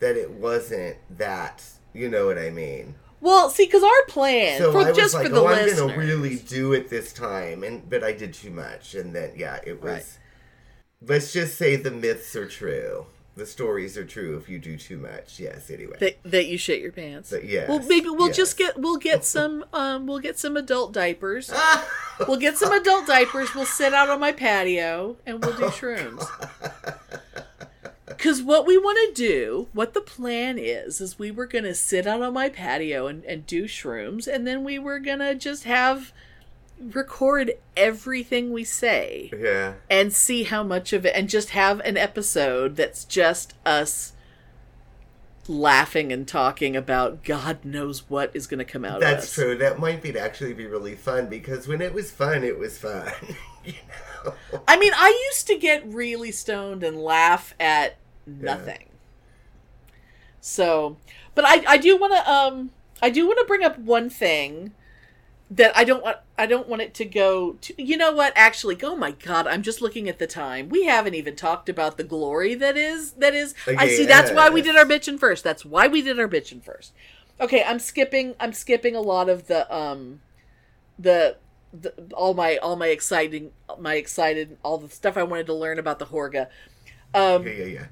that 0.01 0.17
it 0.17 0.31
wasn't 0.33 0.97
that. 1.11 1.65
You 1.93 2.09
know 2.09 2.27
what 2.27 2.39
I 2.39 2.51
mean? 2.51 2.97
Well, 3.23 3.49
see, 3.51 3.65
because 3.67 3.85
our 3.85 4.05
plan 4.09 4.59
So 4.59 4.73
for 4.73 4.81
I 4.81 4.89
was 4.89 4.97
just 4.97 5.15
like, 5.15 5.29
for 5.29 5.33
the 5.33 5.41
oh, 5.41 5.47
I'm 5.47 5.65
listeners, 5.65 5.79
gonna 5.81 5.97
really 5.97 6.37
do 6.37 6.73
it 6.75 6.91
this 6.91 7.13
time, 7.13 7.63
and 7.63 7.89
but 7.89 8.03
I 8.05 8.13
did 8.13 8.35
too 8.35 8.51
much, 8.51 8.95
and 8.95 9.15
then 9.15 9.33
yeah, 9.37 9.61
it 9.65 9.81
was. 9.81 9.91
Right. 9.93 10.19
Let's 11.05 11.33
just 11.33 11.57
say 11.57 11.77
the 11.77 11.91
myths 11.93 12.35
are 12.37 12.47
true. 12.49 13.07
The 13.35 13.47
stories 13.47 13.97
are 13.97 14.05
true 14.05 14.37
if 14.37 14.49
you 14.49 14.59
do 14.59 14.77
too 14.77 14.99
much. 14.99 15.41
Yes. 15.41 15.71
Anyway. 15.71 15.97
that, 16.01 16.19
that 16.25 16.47
you 16.47 16.59
shit 16.59 16.81
your 16.83 16.93
pants. 16.93 17.31
But 17.31 17.45
yes, 17.45 17.69
Well, 17.69 17.79
maybe 17.79 18.09
we'll 18.11 18.27
yes. 18.27 18.37
just 18.37 18.59
get 18.59 18.77
we'll 18.79 18.99
get 18.99 19.25
some 19.37 19.65
um 19.73 20.07
we'll 20.07 20.19
get 20.19 20.39
some 20.39 20.57
adult 20.57 20.93
diapers. 20.93 21.51
we'll 22.29 22.37
get 22.39 22.59
some 22.59 22.73
adult 22.73 23.07
diapers. 23.07 23.55
We'll 23.55 23.67
sit 23.67 23.95
out 23.95 24.11
on 24.11 24.21
my 24.21 24.33
patio 24.33 25.17
and 25.25 25.43
we'll 25.45 25.57
do 25.57 25.65
shrooms. 25.67 26.27
Because 28.17 28.43
what 28.43 28.67
we 28.67 28.79
want 28.79 28.99
to 29.09 29.15
do, 29.15 29.69
what 29.73 29.95
the 29.95 30.01
plan 30.01 30.59
is, 30.59 31.01
is 31.01 31.19
we 31.19 31.31
were 31.31 31.47
going 31.47 31.65
to 31.65 31.75
sit 31.75 32.07
out 32.07 32.23
on 32.23 32.33
my 32.33 32.49
patio 32.49 33.07
and, 33.07 33.25
and 33.25 33.47
do 33.47 33.65
shrooms, 33.65 34.27
and 34.27 34.47
then 34.47 34.65
we 34.65 34.79
were 34.79 34.99
going 34.99 35.21
to 35.21 35.35
just 35.35 35.65
have 35.65 36.13
record 36.91 37.53
everything 37.77 38.53
we 38.53 38.65
say 38.65 39.31
yeah. 39.39 39.75
and 39.89 40.13
see 40.13 40.45
how 40.45 40.63
much 40.63 40.93
of 40.93 41.07
it 41.07 41.15
and 41.15 41.29
just 41.29 41.51
have 41.51 41.81
an 41.81 41.97
episode 41.97 42.77
that's 42.77 43.05
just 43.05 43.55
us 43.65 44.13
laughing 45.49 46.13
and 46.13 46.27
talking 46.29 46.77
about 46.77 47.25
god 47.25 47.65
knows 47.65 48.09
what 48.09 48.31
is 48.35 48.47
going 48.47 48.59
to 48.59 48.65
come 48.65 48.85
out 48.85 48.97
of 48.97 49.01
That's 49.01 49.25
us. 49.25 49.35
true. 49.35 49.59
That 49.59 49.79
might 49.79 50.03
be 50.03 50.17
actually 50.17 50.55
be 50.55 50.67
really 50.67 50.95
fun 50.95 51.27
because 51.27 51.67
when 51.67 51.81
it 51.81 51.93
was 51.93 52.11
fun, 52.11 52.45
it 52.45 52.59
was 52.59 52.79
fun. 52.79 53.11
you 53.65 53.75
know. 54.25 54.35
i 54.69 54.77
mean 54.77 54.93
i 54.97 55.29
used 55.31 55.47
to 55.47 55.57
get 55.57 55.87
really 55.87 56.33
stoned 56.33 56.83
and 56.83 56.97
laugh 56.97 57.55
at 57.61 57.97
nothing. 58.27 58.89
So 60.41 60.97
but 61.35 61.45
i 61.47 61.63
i 61.67 61.77
do 61.77 61.97
want 61.97 62.13
to 62.15 62.31
um 62.31 62.71
i 63.01 63.11
do 63.11 63.27
want 63.27 63.39
to 63.39 63.45
bring 63.47 63.63
up 63.63 63.79
one 63.79 64.11
thing 64.11 64.73
that 65.51 65.77
i 65.77 65.85
don't 65.85 66.03
want 66.03 66.17
i 66.39 66.47
don't 66.47 66.69
want 66.69 66.83
it 66.83 66.95
to 66.95 67.05
go 67.05 67.53
to 67.61 67.81
you 67.83 67.97
know 67.97 68.13
what? 68.13 68.33
Actually 68.35 68.79
oh 68.83 68.97
my 68.97 69.13
god 69.13 69.47
i'm 69.47 69.63
just 69.63 69.81
looking 69.81 70.09
at 70.09 70.19
the 70.19 70.27
time. 70.27 70.69
We 70.69 70.85
haven't 70.87 71.15
even 71.15 71.37
talked 71.37 71.69
about 71.69 71.97
the 71.97 72.05
glory 72.05 72.55
that 72.57 72.77
is 72.77 73.13
that 73.13 73.35
is. 73.35 73.55
I 73.69 73.89
see 73.89 74.05
that's 74.05 74.31
why 74.33 74.51
we 74.51 74.63
did 74.63 74.77
our 74.77 74.85
bitching 74.85 75.19
first. 75.19 75.45
That's 75.45 75.65
why 75.65 75.87
we 75.87 76.03
did 76.03 76.19
our 76.19 76.29
bitching 76.29 76.63
first. 76.63 76.93
Okay 77.41 77.63
i'm 77.67 77.79
skipping 77.79 78.35
i'm 78.41 78.53
skipping 78.53 78.97
a 78.97 79.01
lot 79.01 79.29
of 79.29 79.47
the 79.47 79.73
um 79.75 80.21
the, 80.99 81.37
the 81.73 81.93
all 82.15 82.35
my 82.35 82.57
all 82.59 82.77
my 82.77 82.89
exciting 82.89 83.53
my 83.79 83.95
excited 83.95 84.59
all 84.63 84.79
the 84.79 84.89
stuff 84.89 85.17
i 85.17 85.23
wanted 85.23 85.47
to 85.47 85.55
learn 85.55 85.79
about 85.79 85.99
the 85.99 86.07
Hårga. 86.07 86.49
Um 87.15 87.47
Yeah, 87.47 87.53
yeah, 87.53 87.65
yeah. 87.65 87.87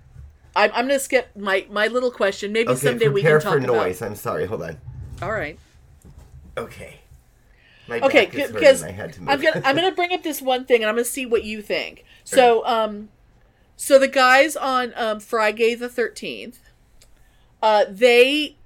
I'm, 0.56 0.70
I'm 0.74 0.86
gonna 0.86 0.98
skip 0.98 1.28
my 1.36 1.66
my 1.70 1.86
little 1.86 2.10
question 2.10 2.52
maybe 2.52 2.70
Okay, 2.70 2.78
someday 2.80 3.08
we 3.08 3.22
prepare 3.22 3.40
can 3.40 3.52
for 3.52 3.60
noise. 3.60 3.98
about 3.98 4.10
I'm 4.10 4.16
sorry. 4.16 4.46
Hold 4.46 4.62
on. 4.62 4.76
all 5.22 5.32
right 5.32 5.58
Okay. 6.56 7.00
My 7.88 8.00
okay 8.00 8.26
back 8.26 8.34
is 8.34 8.40
hurting, 8.50 8.54
because 8.54 8.82
to 8.82 8.90
I'm 9.26 9.40
gonna 9.40 9.62
i'm 9.64 9.74
gonna 9.74 9.92
bring 9.94 10.12
up 10.12 10.22
this 10.22 10.40
one 10.40 10.64
thing 10.64 10.82
and 10.82 10.88
i'm 10.88 10.94
gonna 10.94 11.04
see 11.04 11.26
what 11.26 11.42
you 11.44 11.60
think 11.62 12.04
so 12.24 12.64
um 12.66 13.08
so 13.76 13.98
the 13.98 14.06
guys 14.08 14.54
on 14.56 14.92
um 14.96 15.18
friday 15.20 15.74
the 15.74 15.88
13th 15.88 16.56
uh 17.62 17.84
they 17.88 18.56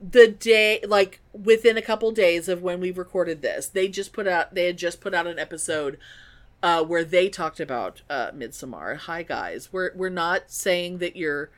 the 0.00 0.26
day 0.26 0.80
like 0.86 1.20
within 1.32 1.76
a 1.76 1.82
couple 1.82 2.10
days 2.10 2.48
of 2.48 2.60
when 2.62 2.80
we 2.80 2.90
recorded 2.90 3.40
this 3.40 3.68
they 3.68 3.86
just 3.86 4.12
put 4.12 4.26
out 4.26 4.52
they 4.54 4.66
had 4.66 4.76
just 4.76 5.00
put 5.00 5.14
out 5.14 5.26
an 5.28 5.38
episode 5.38 5.96
uh 6.62 6.82
where 6.82 7.04
they 7.04 7.28
talked 7.28 7.60
about 7.60 8.02
uh 8.08 8.30
Midsommar 8.30 8.96
hi 8.96 9.22
guys 9.22 9.72
we're 9.72 9.90
we're 9.94 10.08
not 10.08 10.50
saying 10.50 10.98
that 10.98 11.16
you're 11.16 11.50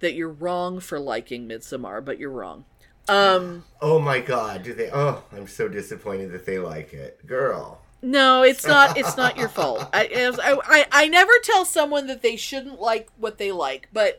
that 0.00 0.14
you're 0.14 0.28
wrong 0.30 0.80
for 0.80 0.98
liking 0.98 1.48
Midsommar 1.48 2.04
but 2.04 2.18
you're 2.18 2.30
wrong 2.30 2.64
um 3.08 3.64
Oh 3.80 3.98
my 3.98 4.20
god, 4.20 4.62
do 4.62 4.72
they? 4.72 4.90
Oh, 4.90 5.22
I'm 5.30 5.46
so 5.46 5.68
disappointed 5.68 6.32
that 6.32 6.46
they 6.46 6.58
like 6.58 6.94
it, 6.94 7.26
girl. 7.26 7.82
No, 8.00 8.42
it's 8.42 8.66
not. 8.66 8.96
It's 8.96 9.16
not 9.16 9.36
your 9.36 9.48
fault. 9.48 9.88
I, 9.92 10.08
I, 10.42 10.58
I, 10.64 10.86
I 10.90 11.08
never 11.08 11.32
tell 11.42 11.64
someone 11.66 12.06
that 12.06 12.22
they 12.22 12.36
shouldn't 12.36 12.80
like 12.80 13.10
what 13.18 13.36
they 13.38 13.52
like, 13.52 13.88
but 13.92 14.18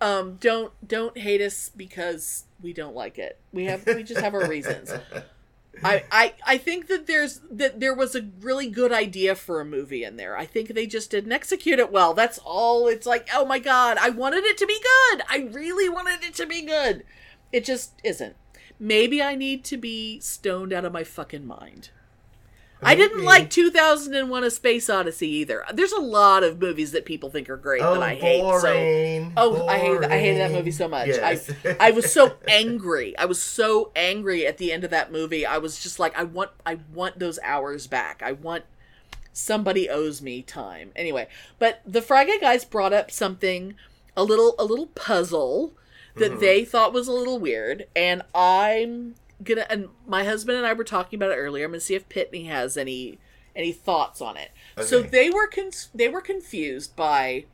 um, 0.00 0.36
don't 0.40 0.72
don't 0.86 1.16
hate 1.18 1.40
us 1.40 1.70
because 1.76 2.44
we 2.62 2.72
don't 2.72 2.94
like 2.96 3.18
it. 3.18 3.38
We 3.52 3.66
have 3.66 3.86
we 3.86 4.02
just 4.02 4.20
have 4.20 4.34
our 4.34 4.48
reasons. 4.48 4.92
I, 5.82 6.04
I 6.10 6.34
I 6.46 6.58
think 6.58 6.88
that 6.88 7.06
there's 7.06 7.40
that 7.50 7.80
there 7.80 7.94
was 7.94 8.14
a 8.14 8.28
really 8.40 8.68
good 8.68 8.92
idea 8.92 9.34
for 9.34 9.60
a 9.60 9.64
movie 9.64 10.04
in 10.04 10.16
there. 10.16 10.36
I 10.36 10.44
think 10.44 10.68
they 10.68 10.86
just 10.86 11.10
didn't 11.10 11.32
execute 11.32 11.78
it 11.78 11.92
well. 11.92 12.12
That's 12.12 12.38
all. 12.44 12.86
It's 12.88 13.06
like, 13.06 13.28
oh 13.34 13.44
my 13.44 13.58
god, 13.58 13.96
I 14.00 14.10
wanted 14.10 14.44
it 14.44 14.58
to 14.58 14.66
be 14.66 14.78
good. 14.78 15.22
I 15.28 15.48
really 15.52 15.88
wanted 15.88 16.22
it 16.22 16.34
to 16.34 16.46
be 16.46 16.62
good. 16.62 17.04
It 17.52 17.64
just 17.64 17.94
isn't. 18.04 18.36
Maybe 18.78 19.22
I 19.22 19.34
need 19.34 19.64
to 19.64 19.76
be 19.76 20.20
stoned 20.20 20.72
out 20.72 20.84
of 20.84 20.92
my 20.92 21.04
fucking 21.04 21.46
mind. 21.46 21.90
I 22.82 22.94
didn't 22.94 23.24
like 23.24 23.50
2001: 23.50 24.44
A 24.44 24.50
Space 24.50 24.88
Odyssey 24.88 25.28
either. 25.28 25.64
There's 25.72 25.92
a 25.92 26.00
lot 26.00 26.42
of 26.42 26.60
movies 26.60 26.92
that 26.92 27.04
people 27.04 27.30
think 27.30 27.50
are 27.50 27.56
great 27.56 27.82
Oh, 27.82 27.94
that 27.94 28.02
I 28.02 28.14
hate. 28.14 28.40
So, 28.40 28.60
boring. 28.60 29.32
oh, 29.36 29.66
I 29.66 29.78
hate 29.78 30.04
I 30.04 30.18
hated 30.18 30.40
that 30.40 30.52
movie 30.52 30.70
so 30.70 30.88
much. 30.88 31.08
Yes. 31.08 31.50
I 31.64 31.76
I 31.78 31.90
was 31.90 32.12
so 32.12 32.36
angry. 32.48 33.16
I 33.18 33.26
was 33.26 33.40
so 33.42 33.92
angry 33.94 34.46
at 34.46 34.58
the 34.58 34.72
end 34.72 34.84
of 34.84 34.90
that 34.90 35.12
movie. 35.12 35.44
I 35.44 35.58
was 35.58 35.82
just 35.82 35.98
like, 35.98 36.16
I 36.18 36.24
want 36.24 36.50
I 36.64 36.78
want 36.94 37.18
those 37.18 37.38
hours 37.42 37.86
back. 37.86 38.22
I 38.24 38.32
want 38.32 38.64
somebody 39.32 39.88
owes 39.88 40.20
me 40.22 40.42
time. 40.42 40.90
Anyway, 40.96 41.28
but 41.58 41.80
the 41.86 42.02
Friday 42.02 42.38
guys 42.40 42.64
brought 42.64 42.92
up 42.92 43.10
something 43.10 43.74
a 44.16 44.24
little 44.24 44.54
a 44.58 44.64
little 44.64 44.86
puzzle 44.88 45.72
that 46.16 46.40
they 46.40 46.64
thought 46.64 46.92
was 46.92 47.06
a 47.08 47.12
little 47.12 47.38
weird, 47.38 47.86
and 47.94 48.22
I'm 48.34 49.14
gonna 49.42 49.66
and 49.70 49.88
my 50.06 50.24
husband 50.24 50.58
and 50.58 50.66
I 50.66 50.72
were 50.72 50.84
talking 50.84 51.18
about 51.18 51.30
it 51.32 51.36
earlier. 51.36 51.64
I'm 51.64 51.70
gonna 51.72 51.80
see 51.80 51.94
if 51.94 52.08
Pitney 52.08 52.46
has 52.48 52.76
any 52.76 53.18
any 53.56 53.72
thoughts 53.72 54.20
on 54.20 54.36
it. 54.36 54.50
So 54.84 55.02
they 55.02 55.28
were 55.30 55.46
con- 55.48 55.70
they 55.94 56.08
were 56.08 56.20
confused 56.20 56.94
by 56.96 57.44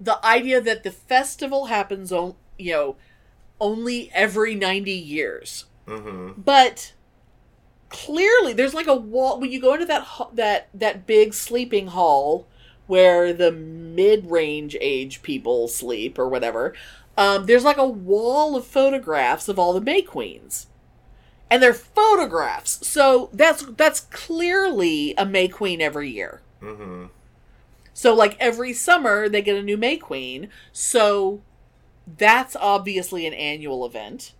the 0.00 0.24
idea 0.26 0.60
that 0.60 0.82
the 0.82 0.90
festival 0.90 1.66
happens 1.66 2.10
on 2.12 2.34
you 2.58 2.72
know 2.72 2.96
only 3.60 4.10
every 4.12 4.54
90 4.54 4.90
years 4.90 5.66
Mm-hmm. 5.86 6.40
but 6.40 6.92
clearly 7.90 8.52
there's 8.54 8.74
like 8.74 8.86
a 8.86 8.94
wall 8.96 9.38
when 9.38 9.52
you 9.52 9.60
go 9.60 9.74
into 9.74 9.86
that 9.86 10.06
that 10.32 10.68
that 10.74 11.06
big 11.06 11.34
sleeping 11.34 11.88
hall 11.88 12.46
where 12.86 13.32
the 13.32 13.52
mid-range 13.52 14.76
age 14.80 15.22
people 15.22 15.68
sleep 15.68 16.18
or 16.18 16.28
whatever 16.28 16.74
um, 17.16 17.46
there's 17.46 17.64
like 17.64 17.76
a 17.76 17.86
wall 17.86 18.56
of 18.56 18.66
photographs 18.66 19.48
of 19.48 19.58
all 19.58 19.72
the 19.74 19.80
may 19.80 20.02
queens 20.02 20.66
and 21.54 21.62
they're 21.62 21.72
photographs 21.74 22.86
so 22.86 23.30
that's 23.32 23.62
that's 23.76 24.00
clearly 24.00 25.14
a 25.16 25.24
may 25.24 25.46
queen 25.48 25.80
every 25.80 26.10
year 26.10 26.40
Mm-hmm. 26.62 27.06
so 27.92 28.14
like 28.14 28.36
every 28.40 28.72
summer 28.72 29.28
they 29.28 29.42
get 29.42 29.56
a 29.56 29.62
new 29.62 29.76
May 29.76 29.96
Queen. 29.98 30.48
So 30.72 31.42
that's 32.06 32.56
obviously 32.56 33.26
an 33.26 33.34
annual 33.34 33.84
event. 33.84 34.32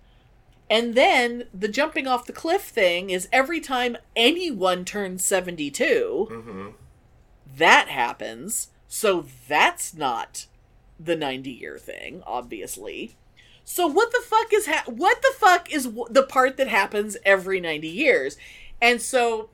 And 0.70 0.94
then 0.94 1.44
the 1.52 1.68
jumping 1.68 2.06
off 2.06 2.24
the 2.26 2.32
cliff 2.32 2.62
thing 2.62 3.10
is 3.10 3.28
every 3.30 3.60
time 3.60 3.96
anyone 4.16 4.84
turns 4.86 5.22
72, 5.24 6.28
Mm-hmm. 6.30 6.66
that 7.56 7.88
happens. 7.88 8.68
So 8.88 9.26
that's 9.48 9.92
not 9.94 10.46
the 10.98 11.16
90 11.16 11.50
year 11.50 11.76
thing, 11.76 12.22
obviously. 12.26 13.16
So 13.64 13.86
what 13.86 14.12
the 14.12 14.22
fuck 14.22 14.52
is 14.52 14.66
ha- 14.66 14.84
what 14.86 15.22
the 15.22 15.32
fuck 15.36 15.72
is 15.72 15.84
w- 15.84 16.06
the 16.10 16.22
part 16.22 16.56
that 16.58 16.68
happens 16.68 17.16
every 17.24 17.60
90 17.60 17.88
years? 17.88 18.36
And 18.80 19.00
so 19.00 19.48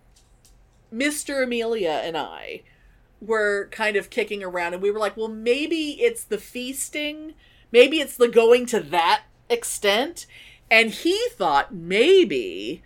Mr. 0.93 1.45
Amelia 1.45 2.03
and 2.05 2.17
I 2.17 2.63
were 3.21 3.69
kind 3.71 3.97
of 3.97 4.11
kicking 4.11 4.43
around 4.43 4.75
and 4.75 4.83
we 4.83 4.91
were 4.91 4.99
like, 4.99 5.17
well, 5.17 5.29
maybe 5.29 6.01
it's 6.01 6.25
the 6.25 6.39
feasting, 6.39 7.35
maybe 7.71 8.01
it's 8.01 8.17
the 8.17 8.29
going 8.29 8.67
to 8.67 8.81
that 8.81 9.23
extent. 9.49 10.27
And 10.71 10.91
he 10.91 11.19
thought 11.33 11.75
maybe 11.75 12.83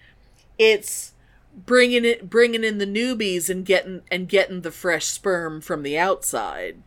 it's 0.59 1.12
bringing 1.57 2.05
it 2.05 2.29
bringing 2.29 2.64
in 2.64 2.79
the 2.79 2.87
newbies 2.87 3.49
and 3.49 3.64
getting 3.64 4.03
and 4.11 4.29
getting 4.29 4.62
the 4.62 4.72
fresh 4.72 5.07
sperm 5.07 5.61
from 5.61 5.83
the 5.83 5.97
outside. 5.97 6.83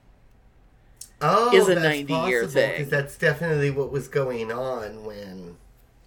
Oh, 1.22 1.56
Is 1.56 1.68
a 1.68 1.76
that's 1.76 1.86
90-year 1.86 2.44
possible, 2.44 2.48
thing. 2.48 2.78
'cause 2.84 2.90
that's 2.90 3.18
definitely 3.18 3.72
what 3.72 3.92
was 3.92 4.08
going 4.08 4.52
on 4.52 5.04
when, 5.04 5.58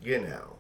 you 0.01 0.21
know, 0.21 0.59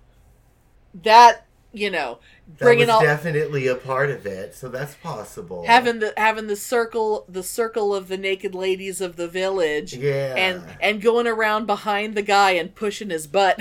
That, 0.94 1.46
you 1.72 1.90
know, 1.90 2.18
that 2.58 2.58
bringing 2.64 2.86
was 2.86 2.88
all 2.88 3.00
definitely 3.00 3.66
a 3.68 3.76
part 3.76 4.10
of 4.10 4.26
it. 4.26 4.54
So 4.56 4.68
that's 4.68 4.94
possible. 4.96 5.64
having 5.66 6.00
the 6.00 6.12
having 6.16 6.48
the 6.48 6.56
circle 6.56 7.24
the 7.28 7.42
circle 7.44 7.94
of 7.94 8.08
the 8.08 8.16
naked 8.18 8.54
ladies 8.54 9.00
of 9.00 9.16
the 9.16 9.28
village 9.28 9.94
yeah, 9.94 10.34
and 10.36 10.64
and 10.80 11.00
going 11.00 11.28
around 11.28 11.66
behind 11.66 12.16
the 12.16 12.22
guy 12.22 12.52
and 12.52 12.74
pushing 12.74 13.10
his 13.10 13.26
butt. 13.28 13.60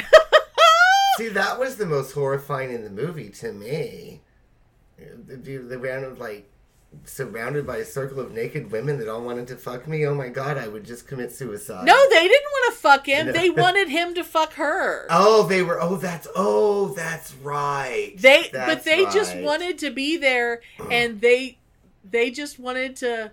see, 1.18 1.30
that 1.30 1.60
was 1.60 1.76
the 1.78 1.86
most 1.86 2.14
horrifying 2.14 2.72
in 2.72 2.84
the 2.84 2.90
movie 2.90 3.30
to 3.30 3.52
me. 3.54 4.22
The, 4.98 5.38
the, 5.38 5.58
the 5.58 5.80
round 5.80 6.06
of 6.06 6.20
like 6.20 6.50
surrounded 7.06 7.66
by 7.68 7.78
a 7.78 7.86
circle 7.86 8.20
of 8.20 8.32
naked 8.32 8.72
women 8.72 8.98
that 9.00 9.08
all 9.08 9.22
wanted 9.22 9.48
to 9.48 9.56
fuck 9.56 9.88
me, 9.88 10.06
oh 10.06 10.14
my 10.16 10.30
god, 10.30 10.58
I 10.58 10.68
would 10.68 10.84
just 10.84 11.08
commit 11.08 11.32
suicide. 11.32 11.86
No, 11.86 12.10
they 12.10 12.28
didn't 12.28 12.52
want 12.52 12.74
to 12.74 12.80
fuck 12.80 13.06
him. 13.06 13.28
No. 13.28 13.32
They 13.34 13.50
wanted 13.50 13.90
him 13.90 14.14
to 14.16 14.24
fuck 14.24 14.54
her. 14.54 15.06
Oh, 15.10 15.44
they 15.44 15.62
were. 15.62 15.80
Oh, 15.82 15.96
that's. 15.98 16.28
Oh, 16.36 16.90
that's 16.90 17.34
right. 17.36 18.14
They 18.18 18.44
but 18.44 18.52
That's 18.52 18.86
they 18.86 19.06
just 19.06 19.36
wanted 19.38 19.78
to 19.80 19.92
be 19.92 20.18
there 20.18 20.62
and 20.92 21.22
they 21.22 21.58
they 22.10 22.32
just 22.32 22.58
wanted 22.60 22.96
to 22.98 23.32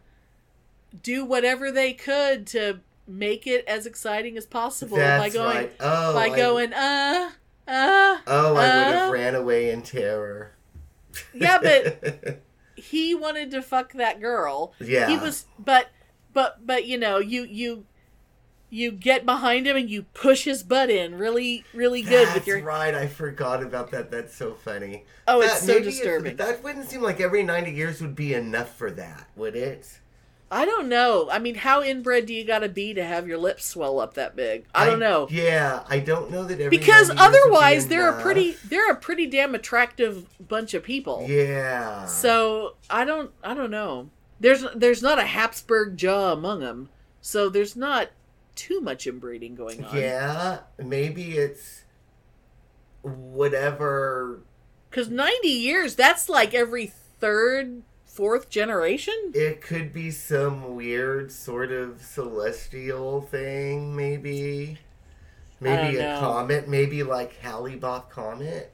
do 1.02 1.24
whatever 1.24 1.70
they 1.70 1.92
could 1.92 2.46
to 2.48 2.80
make 3.06 3.46
it 3.46 3.64
as 3.66 3.86
exciting 3.86 4.36
as 4.36 4.44
possible 4.46 4.96
That's 4.96 5.22
by 5.22 5.28
going 5.30 5.56
right. 5.56 5.72
Oh, 5.80 6.14
by 6.14 6.24
I- 6.26 6.36
going 6.36 6.72
uh 6.72 7.30
uh 7.68 8.18
Oh, 8.26 8.48
I 8.48 8.52
would 8.52 8.60
have 8.62 9.08
uh. 9.08 9.12
ran 9.12 9.34
away 9.34 9.70
in 9.70 9.82
terror. 9.82 10.52
Yeah, 11.34 11.58
but 11.62 12.40
he 12.76 13.14
wanted 13.14 13.50
to 13.50 13.62
fuck 13.62 13.92
that 13.94 14.20
girl. 14.20 14.72
Yeah. 14.80 15.08
He 15.08 15.16
was 15.16 15.46
but 15.58 15.88
but 16.32 16.64
but 16.66 16.86
you 16.86 16.98
know, 16.98 17.18
you 17.18 17.44
you 17.44 17.84
you 18.68 18.90
get 18.90 19.24
behind 19.24 19.66
him 19.66 19.76
and 19.76 19.88
you 19.88 20.02
push 20.12 20.44
his 20.44 20.62
butt 20.62 20.90
in 20.90 21.14
really 21.16 21.64
really 21.72 22.02
good 22.02 22.26
That's 22.26 22.34
with 22.34 22.46
your 22.46 22.62
right. 22.62 22.94
I 22.94 23.06
forgot 23.06 23.62
about 23.62 23.90
that. 23.92 24.10
That's 24.10 24.34
so 24.34 24.54
funny. 24.54 25.04
Oh, 25.28 25.40
That- 25.40 25.52
it's 25.58 25.66
so 25.66 25.80
disturbing. 25.80 26.36
that 26.36 26.62
wouldn't 26.64 26.88
seem 26.88 27.00
like 27.02 27.20
every 27.20 27.42
ninety 27.42 27.70
years 27.72 28.00
would 28.00 28.14
be 28.16 28.34
enough 28.34 28.74
for 28.76 28.90
that, 28.90 29.28
would 29.36 29.54
it? 29.56 30.00
I 30.50 30.64
don't 30.64 30.88
know. 30.88 31.28
I 31.30 31.40
mean, 31.40 31.56
how 31.56 31.82
inbred 31.82 32.26
do 32.26 32.34
you 32.34 32.44
got 32.44 32.60
to 32.60 32.68
be 32.68 32.94
to 32.94 33.04
have 33.04 33.26
your 33.26 33.38
lips 33.38 33.64
swell 33.64 33.98
up 33.98 34.14
that 34.14 34.36
big? 34.36 34.66
I 34.74 34.86
don't 34.86 35.00
know. 35.00 35.26
Yeah, 35.30 35.82
I 35.88 35.98
don't 35.98 36.30
know 36.30 36.44
that 36.44 36.70
Because 36.70 37.08
90 37.08 37.08
years 37.08 37.08
would 37.08 37.16
be 37.16 37.20
otherwise 37.20 37.88
they're 37.88 38.08
a 38.10 38.20
pretty 38.22 38.52
they're 38.68 38.90
a 38.90 38.96
pretty 38.96 39.26
damn 39.26 39.54
attractive 39.56 40.26
bunch 40.46 40.72
of 40.74 40.84
people. 40.84 41.26
Yeah. 41.28 42.06
So, 42.06 42.76
I 42.88 43.04
don't 43.04 43.32
I 43.42 43.54
don't 43.54 43.72
know. 43.72 44.10
There's 44.38 44.64
there's 44.74 45.02
not 45.02 45.18
a 45.18 45.24
Habsburg 45.24 45.96
jaw 45.96 46.32
among 46.32 46.60
them. 46.60 46.90
So 47.20 47.48
there's 47.48 47.74
not 47.74 48.10
too 48.54 48.80
much 48.80 49.06
inbreeding 49.06 49.56
going 49.56 49.84
on. 49.84 49.96
Yeah, 49.96 50.60
maybe 50.78 51.36
it's 51.38 51.82
whatever. 53.02 54.42
Cuz 54.92 55.08
90 55.08 55.48
years, 55.48 55.96
that's 55.96 56.28
like 56.28 56.54
every 56.54 56.86
third, 57.20 57.82
fourth 58.16 58.48
generation? 58.50 59.14
It 59.34 59.60
could 59.60 59.92
be 59.92 60.10
some 60.10 60.74
weird 60.74 61.30
sort 61.30 61.70
of 61.70 62.02
celestial 62.02 63.20
thing, 63.22 63.94
maybe. 63.94 64.78
Maybe 65.60 65.96
a 65.98 66.02
know. 66.02 66.20
comet, 66.20 66.68
maybe 66.68 67.02
like 67.02 67.34
Hale-Bopp 67.40 68.10
comet. 68.10 68.72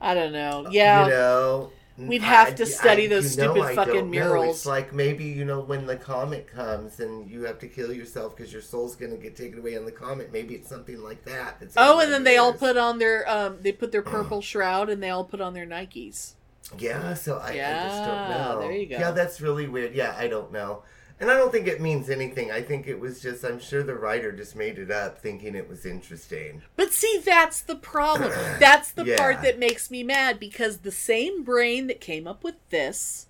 I 0.00 0.14
don't 0.14 0.32
know. 0.32 0.66
Yeah. 0.70 1.04
You 1.04 1.10
know, 1.10 1.70
We'd 1.98 2.22
have 2.22 2.48
I- 2.48 2.52
to 2.52 2.66
study 2.66 3.04
I- 3.04 3.08
those 3.08 3.36
know, 3.36 3.52
stupid 3.52 3.62
I 3.68 3.74
fucking 3.74 3.92
don't 3.94 4.10
know. 4.10 4.24
murals. 4.24 4.56
It's 4.56 4.66
like 4.66 4.94
maybe 4.94 5.24
you 5.24 5.44
know 5.44 5.60
when 5.60 5.86
the 5.86 5.96
comet 5.96 6.46
comes 6.48 6.98
and 7.00 7.30
you 7.30 7.42
have 7.42 7.58
to 7.60 7.68
kill 7.68 7.92
yourself 7.92 8.34
because 8.34 8.50
your 8.52 8.62
soul's 8.62 8.96
gonna 8.96 9.18
get 9.18 9.36
taken 9.36 9.58
away 9.58 9.76
on 9.76 9.84
the 9.84 9.92
comet. 9.92 10.32
Maybe 10.32 10.54
it's 10.54 10.68
something 10.68 11.02
like 11.02 11.22
that. 11.26 11.62
Oh, 11.76 12.00
and 12.00 12.10
then 12.10 12.24
they 12.24 12.38
all 12.38 12.54
put 12.54 12.78
on 12.78 12.98
their 12.98 13.28
um 13.28 13.58
they 13.60 13.72
put 13.72 13.92
their 13.92 14.02
purple 14.14 14.40
shroud 14.40 14.88
and 14.88 15.02
they 15.02 15.10
all 15.10 15.24
put 15.24 15.42
on 15.42 15.52
their 15.52 15.66
Nikes. 15.66 16.32
Yeah, 16.78 17.14
so 17.14 17.38
I, 17.38 17.48
I 17.50 17.54
just 17.56 18.04
don't 18.04 18.30
know. 18.30 18.58
there 18.60 18.72
you 18.72 18.86
go. 18.86 18.96
Yeah, 18.98 19.10
that's 19.10 19.40
really 19.40 19.66
weird. 19.68 19.94
Yeah, 19.94 20.14
I 20.18 20.28
don't 20.28 20.52
know. 20.52 20.82
And 21.20 21.30
I 21.30 21.36
don't 21.36 21.52
think 21.52 21.68
it 21.68 21.80
means 21.80 22.10
anything. 22.10 22.50
I 22.50 22.62
think 22.62 22.88
it 22.88 22.98
was 22.98 23.20
just, 23.20 23.44
I'm 23.44 23.60
sure 23.60 23.82
the 23.84 23.94
writer 23.94 24.32
just 24.32 24.56
made 24.56 24.78
it 24.78 24.90
up 24.90 25.18
thinking 25.20 25.54
it 25.54 25.68
was 25.68 25.86
interesting. 25.86 26.62
But 26.74 26.92
see, 26.92 27.20
that's 27.24 27.60
the 27.60 27.76
problem. 27.76 28.30
That's 28.58 28.90
the 28.90 29.04
Yeah. 29.04 29.18
part 29.18 29.42
that 29.42 29.56
makes 29.58 29.88
me 29.90 30.02
mad 30.02 30.40
because 30.40 30.78
the 30.78 30.90
same 30.90 31.44
brain 31.44 31.86
that 31.86 32.00
came 32.00 32.26
up 32.26 32.42
with 32.42 32.56
this 32.70 33.26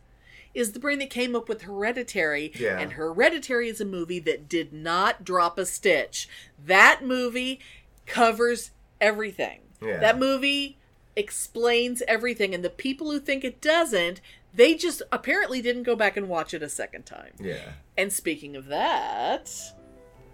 is 0.54 0.72
the 0.72 0.80
brain 0.80 1.00
that 1.00 1.10
came 1.10 1.34
up 1.36 1.48
with 1.50 1.62
Hereditary. 1.62 2.52
Yeah. 2.58 2.78
And 2.78 2.92
Hereditary 2.92 3.68
is 3.68 3.80
a 3.80 3.84
movie 3.86 4.20
that 4.20 4.48
did 4.48 4.72
not 4.72 5.22
drop 5.24 5.58
a 5.58 5.66
stitch. 5.66 6.28
That 6.64 7.00
movie 7.04 7.60
covers 8.06 8.70
everything. 9.02 9.60
Yeah. 9.82 9.98
That 9.98 10.18
movie 10.18 10.78
explains 11.16 12.02
everything. 12.08 12.54
And 12.54 12.64
the 12.64 12.70
people 12.70 13.10
who 13.10 13.20
think 13.20 13.44
it 13.44 13.60
doesn't, 13.60 14.20
they 14.54 14.74
just 14.74 15.02
apparently 15.10 15.62
didn't 15.62 15.84
go 15.84 15.96
back 15.96 16.16
and 16.16 16.28
watch 16.28 16.54
it 16.54 16.62
a 16.62 16.68
second 16.68 17.06
time. 17.06 17.32
Yeah. 17.40 17.72
And 17.96 18.12
speaking 18.12 18.56
of 18.56 18.66
that, 18.66 19.50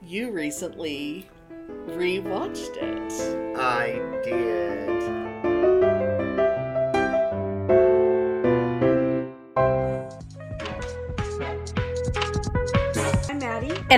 you 0.03 0.31
recently 0.31 1.29
rewatched 1.87 2.76
it. 2.76 3.59
I 3.59 4.20
did. 4.24 5.28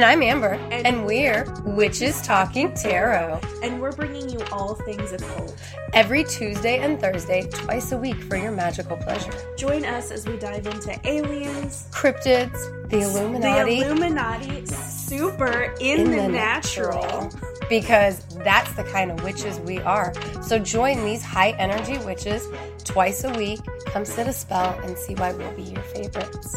And 0.01 0.07
I'm 0.07 0.23
Amber, 0.23 0.59
And- 0.71 0.87
and, 0.87 1.05
we're 1.05 1.45
Witches 1.63 2.23
Talking 2.23 2.73
Tarot. 2.73 3.39
and 3.63 3.83
we're 3.83 3.93
bringing 3.93 4.31
you 4.31 4.41
all 4.51 4.75
things 4.75 5.13
occult. 5.13 5.55
Every 5.93 6.25
Tuesday 6.25 6.79
and 6.79 6.99
Thursday, 6.99 7.43
twice 7.43 7.93
a 7.93 7.99
week 7.99 8.17
for 8.23 8.37
your 8.37 8.51
magical 8.51 8.97
pleasure. 8.97 9.31
Join 9.59 9.85
us 9.85 10.11
as 10.11 10.27
we 10.27 10.39
dive 10.39 10.67
into 10.67 10.99
aliens, 11.07 11.87
Cryptids, 11.91 12.89
the 12.89 13.01
Illuminati, 13.03 13.81
the 13.81 13.87
Illuminati, 13.89 14.65
super 14.65 15.75
in, 15.81 16.11
the, 16.11 16.29
natural. 16.29 17.31
Because 17.69 18.25
that's 18.43 18.73
the 18.73 18.85
kind 18.85 19.11
of 19.11 19.23
witches 19.23 19.61
we 19.61 19.81
are. 19.81 20.15
So 20.41 20.59
join 20.59 21.05
these 21.05 21.23
high 21.23 21.51
energy 21.59 21.99
witches 22.07 22.49
twice 22.85 23.25
a 23.25 23.33
week. 23.35 23.61
Come 23.85 24.07
sit 24.07 24.27
a 24.27 24.33
spell 24.33 24.81
and 24.83 24.97
see 24.97 25.15
why 25.17 25.35
we'll 25.35 25.53
be 25.53 25.65
your 25.65 25.83
favorites. 25.83 26.57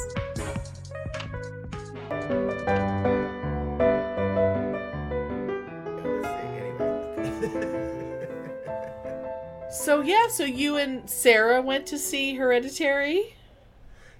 Yeah, 10.04 10.28
so 10.28 10.44
you 10.44 10.78
and 10.78 11.10
Sarah 11.10 11.62
went 11.62 11.86
to 11.88 11.98
see 11.98 12.36
Hereditary. 12.36 13.36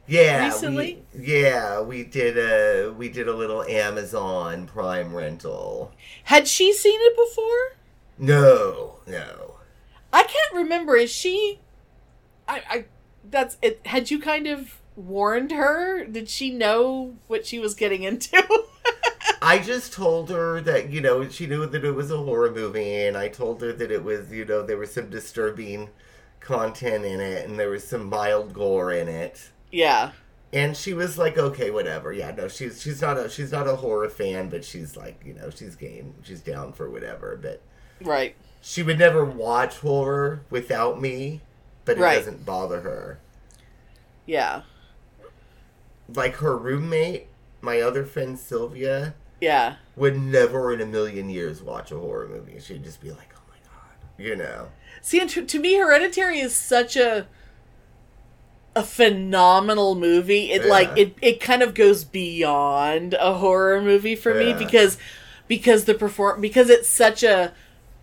yeah. 0.08 0.46
Recently? 0.46 1.04
We, 1.14 1.26
yeah, 1.26 1.82
we 1.82 2.04
did 2.04 2.38
a 2.38 2.92
we 2.92 3.10
did 3.10 3.28
a 3.28 3.34
little 3.36 3.64
Amazon 3.64 4.68
Prime 4.68 5.14
rental. 5.14 5.92
Had 6.26 6.48
she 6.48 6.74
seen 6.74 7.00
it 7.02 7.16
before? 7.18 7.78
No, 8.18 9.00
no. 9.08 9.56
I 10.12 10.24
can't 10.24 10.54
remember. 10.54 10.96
Is 10.96 11.12
she? 11.12 11.60
I, 12.48 12.62
I 12.70 12.86
that's 13.30 13.58
it. 13.62 13.86
Had 13.88 14.12
you 14.12 14.20
kind 14.20 14.48
of 14.48 14.80
warned 14.96 15.52
her? 15.52 16.06
Did 16.06 16.30
she 16.30 16.52
know 16.52 17.16
what 17.28 17.46
she 17.46 17.58
was 17.60 17.74
getting 17.74 18.04
into? 18.04 18.44
I 19.46 19.60
just 19.60 19.94
told 19.94 20.30
her 20.30 20.62
that, 20.62 20.90
you 20.92 21.02
know, 21.02 21.28
she 21.30 21.46
knew 21.48 21.66
that 21.68 21.84
it 21.86 21.92
was 21.92 22.10
a 22.12 22.18
horror 22.18 22.52
movie, 22.52 23.04
and 23.06 23.18
I 23.18 23.28
told 23.30 23.62
her 23.62 23.74
that 23.74 23.92
it 23.92 24.04
was, 24.04 24.32
you 24.32 24.46
know, 24.46 24.64
there 24.64 24.78
was 24.78 24.94
some 24.94 25.10
disturbing 25.10 25.90
content 26.40 27.06
in 27.06 27.20
it, 27.22 27.48
and 27.48 27.60
there 27.60 27.70
was 27.70 27.84
some 27.88 28.06
mild 28.10 28.54
gore 28.54 28.92
in 28.92 29.08
it. 29.08 29.52
yeah. 29.72 30.12
And 30.54 30.78
she 30.78 30.94
was 30.94 31.18
like, 31.18 31.38
okay, 31.38 31.72
whatever. 31.72 32.14
Yeah, 32.14 32.32
no, 32.32 32.48
she's 32.48 32.80
she's 32.82 33.02
not 33.02 33.18
a 33.18 33.28
she's 33.30 33.52
not 33.52 33.68
a 33.68 33.76
horror 33.78 34.08
fan, 34.10 34.50
but 34.50 34.64
she's 34.64 34.96
like, 34.96 35.22
you 35.26 35.34
know, 35.34 35.50
she's 35.50 35.76
game, 35.76 36.14
she's 36.24 36.42
down 36.42 36.74
for 36.74 36.90
whatever. 36.92 37.38
But 37.42 37.62
Right. 38.02 38.36
she 38.62 38.84
would 38.84 39.00
never 39.00 39.26
watch 39.26 39.78
horror 39.80 40.44
without 40.52 41.02
me, 41.02 41.42
but 41.86 42.00
it 42.00 42.02
Right. 42.02 42.16
doesn't 42.16 42.46
bother 42.46 42.82
her. 42.82 43.20
Yeah. 44.26 44.64
Like 46.08 46.36
her 46.36 46.58
roommate, 46.58 47.28
my 47.62 47.80
other 47.82 48.06
friend 48.06 48.38
Sylvia, 48.38 49.16
Yeah. 49.44 49.76
would 49.96 50.18
never 50.20 50.74
in 50.74 50.82
a 50.82 50.86
million 50.86 51.30
years 51.30 51.62
watch 51.62 51.92
a 51.92 51.98
horror 51.98 52.28
movie. 52.28 52.60
She'd 52.60 52.84
just 52.84 53.02
be 53.02 53.12
like, 53.12 53.34
"Oh 53.38 53.42
my 53.50 53.58
god," 53.64 54.10
you 54.18 54.36
know. 54.36 54.70
See, 55.02 55.20
and 55.20 55.30
to, 55.32 55.46
to 55.46 55.60
me, 55.60 55.76
Hereditary 55.76 56.40
is 56.40 56.56
such 56.56 56.96
a 56.96 57.28
a 58.76 58.84
phenomenal 58.84 59.94
movie. 59.96 60.52
It 60.52 60.66
like 60.66 60.90
it 60.98 61.16
it 61.22 61.40
kind 61.40 61.62
of 61.62 61.74
goes 61.74 62.04
beyond 62.04 63.14
a 63.20 63.34
horror 63.36 63.82
movie 63.82 64.16
for 64.16 64.34
me 64.34 64.54
because 64.54 64.98
because 65.48 65.86
the 65.86 65.94
perform 65.94 66.42
because 66.42 66.70
it's 66.70 66.90
such 66.90 67.22
a 67.24 67.54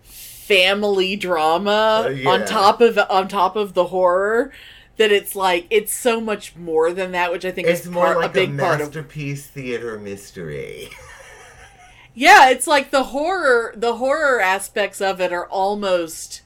family 0.03 1.15
drama 1.15 2.03
Uh, 2.05 2.09
yeah. 2.09 2.29
on 2.29 2.45
top 2.45 2.81
of 2.81 2.97
on 3.09 3.27
top 3.27 3.55
of 3.55 3.73
the 3.73 3.85
horror 3.87 4.51
that 4.97 5.11
it's 5.11 5.35
like 5.35 5.65
it's 5.69 5.91
so 5.93 6.21
much 6.21 6.55
more 6.55 6.93
than 6.93 7.11
that, 7.11 7.31
which 7.31 7.43
I 7.45 7.51
think 7.51 7.67
It's 7.67 7.81
is 7.81 7.89
more 7.89 8.05
part, 8.05 8.17
like 8.17 8.31
a 8.31 8.33
big 8.33 8.57
part 8.57 8.75
of 8.81 8.87
masterpiece 8.87 9.47
theater 9.47 9.97
mystery. 9.99 10.89
Yeah, 12.13 12.49
it's 12.49 12.67
like 12.67 12.91
the 12.91 13.05
horror 13.05 13.73
the 13.75 13.95
horror 13.95 14.39
aspects 14.39 15.01
of 15.01 15.21
it 15.21 15.31
are 15.31 15.47
almost 15.47 16.41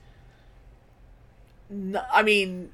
I 2.12 2.22
mean 2.24 2.72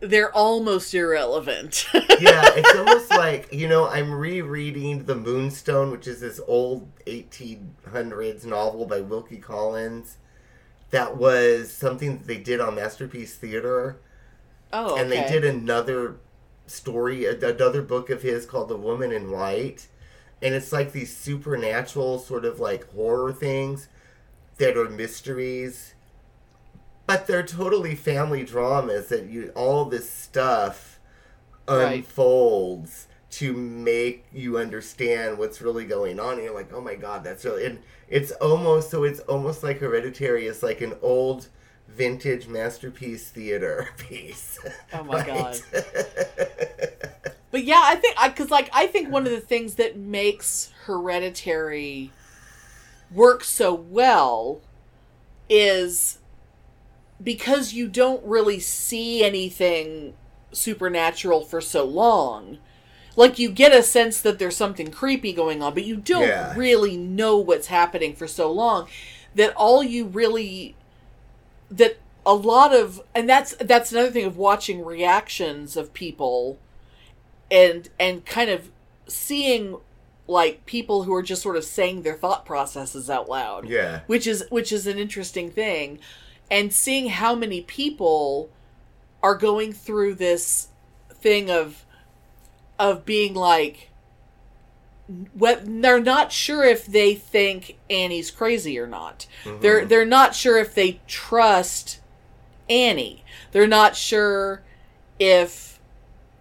they're 0.00 0.32
almost 0.32 0.94
irrelevant. 0.94 1.86
yeah, 1.94 2.50
it's 2.54 2.76
almost 2.76 3.10
like 3.10 3.52
you 3.52 3.68
know 3.68 3.88
I'm 3.88 4.12
rereading 4.12 5.04
The 5.04 5.16
Moonstone, 5.16 5.90
which 5.90 6.06
is 6.06 6.20
this 6.20 6.40
old 6.46 6.88
1800s 7.06 8.44
novel 8.44 8.86
by 8.86 9.00
Wilkie 9.00 9.38
Collins. 9.38 10.18
That 10.90 11.16
was 11.16 11.70
something 11.72 12.18
that 12.18 12.26
they 12.26 12.38
did 12.38 12.60
on 12.60 12.76
Masterpiece 12.76 13.34
Theater, 13.34 13.98
oh, 14.72 14.96
and 14.96 15.10
they 15.10 15.26
did 15.28 15.44
another 15.44 16.16
story, 16.66 17.26
another 17.26 17.82
book 17.82 18.08
of 18.08 18.22
his 18.22 18.46
called 18.46 18.68
The 18.68 18.76
Woman 18.76 19.12
in 19.12 19.30
White, 19.30 19.88
and 20.42 20.54
it's 20.54 20.72
like 20.72 20.92
these 20.92 21.14
supernatural 21.16 22.18
sort 22.18 22.44
of 22.44 22.60
like 22.60 22.90
horror 22.92 23.32
things 23.32 23.88
that 24.58 24.76
are 24.76 24.88
mysteries, 24.88 25.94
but 27.06 27.26
they're 27.26 27.42
totally 27.42 27.94
family 27.94 28.44
dramas 28.44 29.08
that 29.08 29.26
you 29.26 29.50
all 29.54 29.84
this 29.84 30.08
stuff 30.08 30.98
Right. 31.68 32.04
unfolds 32.04 33.08
to 33.30 33.52
make 33.52 34.26
you 34.32 34.58
understand 34.58 35.38
what's 35.38 35.60
really 35.60 35.84
going 35.86 36.20
on. 36.20 36.34
And 36.34 36.44
you're 36.44 36.54
like, 36.54 36.72
oh 36.72 36.80
my 36.80 36.94
god, 36.96 37.24
that's 37.24 37.44
really. 37.44 37.66
And 37.66 37.80
it's 38.08 38.32
almost 38.32 38.90
so 38.90 39.04
it's 39.04 39.20
almost 39.20 39.62
like 39.62 39.78
Hereditary 39.80 40.46
it's 40.46 40.62
like 40.62 40.80
an 40.80 40.94
old 41.02 41.48
vintage 41.88 42.48
masterpiece 42.48 43.30
theater 43.30 43.88
piece. 43.98 44.58
Oh 44.92 45.04
my 45.04 45.22
Right? 45.22 45.62
But 47.58 47.64
yeah, 47.64 47.80
I 47.82 47.96
think 47.96 48.14
I 48.16 48.28
because 48.28 48.52
like 48.52 48.70
I 48.72 48.86
think 48.86 49.10
one 49.10 49.26
of 49.26 49.32
the 49.32 49.40
things 49.40 49.74
that 49.74 49.96
makes 49.98 50.70
Hereditary 50.84 52.12
work 53.10 53.42
so 53.42 53.74
well 53.74 54.60
is 55.48 56.20
because 57.22 57.72
you 57.72 57.88
don't 57.88 58.24
really 58.24 58.60
see 58.60 59.24
anything 59.24 60.14
supernatural 60.52 61.42
for 61.42 61.60
so 61.60 61.84
long. 61.84 62.58
Like 63.16 63.38
you 63.38 63.50
get 63.50 63.72
a 63.74 63.82
sense 63.82 64.20
that 64.22 64.38
there's 64.38 64.56
something 64.56 64.90
creepy 64.90 65.32
going 65.32 65.62
on, 65.62 65.74
but 65.74 65.84
you 65.84 65.96
don't 65.96 66.28
Yeah. 66.28 66.54
really 66.56 66.96
know 66.96 67.38
what's 67.38 67.68
happening 67.68 68.14
for 68.14 68.28
so 68.28 68.52
long 68.52 68.88
that 69.34 69.54
all 69.56 69.82
you 69.82 70.06
really 70.06 70.76
that 71.70 71.98
a 72.26 72.34
lot 72.34 72.74
of 72.74 73.00
and 73.14 73.28
that's 73.28 73.54
that's 73.56 73.92
another 73.92 74.10
thing 74.10 74.24
of 74.24 74.36
watching 74.36 74.84
reactions 74.84 75.76
of 75.76 75.92
people 75.94 76.58
and 77.50 77.88
and 77.98 78.24
kind 78.26 78.50
of 78.50 78.70
seeing 79.06 79.76
like 80.26 80.66
people 80.66 81.04
who 81.04 81.14
are 81.14 81.22
just 81.22 81.40
sort 81.42 81.56
of 81.56 81.64
saying 81.64 82.02
their 82.02 82.14
thought 82.14 82.44
processes 82.44 83.08
out 83.08 83.28
loud 83.28 83.68
Yeah. 83.68 84.00
which 84.06 84.26
is 84.26 84.44
which 84.50 84.72
is 84.72 84.86
an 84.86 84.98
interesting 84.98 85.50
thing 85.50 85.98
and 86.50 86.72
seeing 86.72 87.08
how 87.08 87.34
many 87.34 87.62
people 87.62 88.50
are 89.22 89.34
going 89.34 89.72
through 89.72 90.14
this 90.14 90.68
thing 91.10 91.50
of 91.50 91.84
of 92.78 93.04
being 93.04 93.34
like 93.34 93.90
what 95.32 95.62
they're 95.64 96.00
not 96.00 96.30
sure 96.32 96.62
if 96.64 96.84
they 96.86 97.14
think 97.14 97.78
Annie's 97.88 98.30
crazy 98.30 98.78
or 98.78 98.86
not. 98.86 99.26
Mm-hmm. 99.44 99.60
They're 99.62 99.84
they're 99.86 100.04
not 100.04 100.34
sure 100.34 100.58
if 100.58 100.74
they 100.74 101.00
trust 101.06 102.00
Annie. 102.68 103.24
They're 103.52 103.66
not 103.66 103.96
sure 103.96 104.62
if 105.18 105.80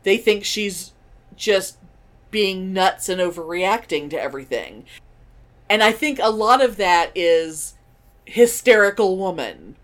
they 0.04 0.18
think 0.18 0.44
she's 0.44 0.92
just 1.38 1.78
being 2.32 2.74
nuts 2.74 3.08
and 3.08 3.22
overreacting 3.22 4.10
to 4.10 4.22
everything. 4.22 4.86
And 5.70 5.82
I 5.84 5.92
think 5.92 6.20
a 6.22 6.30
lot 6.30 6.64
of 6.64 6.78
that 6.78 7.12
is 7.16 7.76
hysterical 8.26 9.18
woman. 9.18 9.76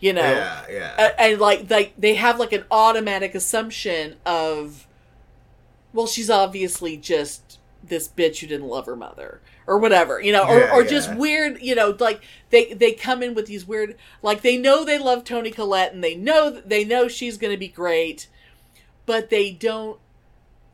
You 0.00 0.12
know, 0.12 0.22
Yeah, 0.22 0.64
yeah. 0.70 1.14
And 1.18 1.40
like 1.40 1.70
like 1.70 1.94
they 1.96 2.14
have 2.14 2.38
like 2.38 2.52
an 2.52 2.64
automatic 2.70 3.34
assumption 3.34 4.16
of 4.26 4.86
well 5.94 6.06
she's 6.06 6.28
obviously 6.28 6.96
just 6.98 7.58
this 7.82 8.08
bitch 8.08 8.40
who 8.40 8.46
didn't 8.46 8.66
love 8.66 8.86
her 8.86 8.96
mother 8.96 9.40
or 9.66 9.78
whatever 9.78 10.20
you 10.20 10.32
know 10.32 10.46
or, 10.46 10.58
Yeah, 10.58 10.74
or 10.74 10.84
just 10.84 11.14
weird 11.14 11.60
you 11.62 11.74
know 11.74 11.96
like 11.98 12.22
they 12.50 12.72
they 12.74 12.92
come 12.92 13.22
in 13.22 13.34
with 13.34 13.46
these 13.46 13.66
weird 13.66 13.96
like 14.22 14.42
they 14.42 14.56
know 14.56 14.84
they 14.84 14.98
love 14.98 15.24
Toni 15.24 15.50
Collette 15.50 15.94
and 15.94 16.02
they 16.02 16.14
know 16.14 16.50
they 16.50 16.84
know 16.84 17.08
she's 17.08 17.38
gonna 17.38 17.56
be 17.56 17.68
great 17.68 18.28
but 19.06 19.30
they 19.30 19.50
don't 19.50 19.98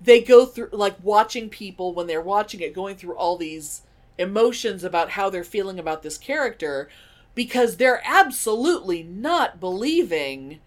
they 0.01 0.21
go 0.21 0.47
through 0.47 0.71
like 0.73 0.97
watching 1.03 1.49
people 1.49 1.95
when 1.95 2.07
they're 2.07 2.21
watching 2.21 2.61
it 2.61 2.75
going 2.75 2.97
through 2.97 3.17
all 3.17 3.37
these 3.37 3.83
emotions 4.19 4.85
about 4.85 5.11
how 5.11 5.31
they're 5.31 5.45
feeling 5.45 5.79
about 5.79 6.03
this 6.03 6.19
character 6.19 6.89
because 7.35 7.77
they're 7.77 8.03
absolutely 8.05 9.03
not 9.03 9.61
believing 9.61 10.61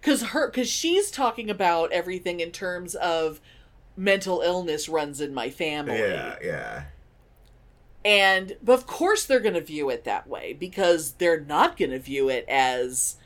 because 0.00 0.22
her 0.22 0.48
because 0.48 0.68
she's 0.68 1.10
talking 1.10 1.48
about 1.50 1.92
everything 1.92 2.40
in 2.40 2.50
terms 2.50 2.94
of 2.96 3.40
mental 3.96 4.40
illness 4.40 4.88
runs 4.88 5.20
in 5.20 5.34
my 5.34 5.50
family 5.50 5.98
yeah, 5.98 6.36
yeah. 6.42 6.82
and 8.04 8.56
but 8.62 8.72
of 8.72 8.86
course 8.86 9.24
they're 9.24 9.38
going 9.38 9.54
to 9.54 9.60
view 9.60 9.90
it 9.90 10.04
that 10.04 10.26
way 10.26 10.52
because 10.52 11.12
they're 11.12 11.40
not 11.40 11.76
going 11.76 11.90
to 11.90 11.98
view 11.98 12.28
it 12.28 12.44
as 12.48 13.16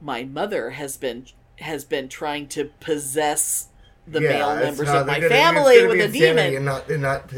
my 0.00 0.24
mother 0.24 0.70
has 0.70 0.96
been 0.96 1.26
has 1.60 1.84
been 1.84 2.08
trying 2.08 2.48
to 2.48 2.64
possess 2.80 3.68
the 4.06 4.20
yeah, 4.20 4.28
male 4.30 4.56
members 4.56 4.86
not- 4.88 4.96
of 5.02 5.06
my 5.06 5.16
gonna- 5.20 5.28
family 5.28 5.86
with 5.86 6.00
a 6.00 6.08
demon 6.08 6.54
and 6.56 6.64
not, 6.64 6.88
and 6.90 7.02
not, 7.02 7.30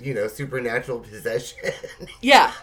you 0.00 0.14
know, 0.14 0.28
supernatural 0.28 1.00
possession. 1.00 1.58
Yeah. 2.20 2.52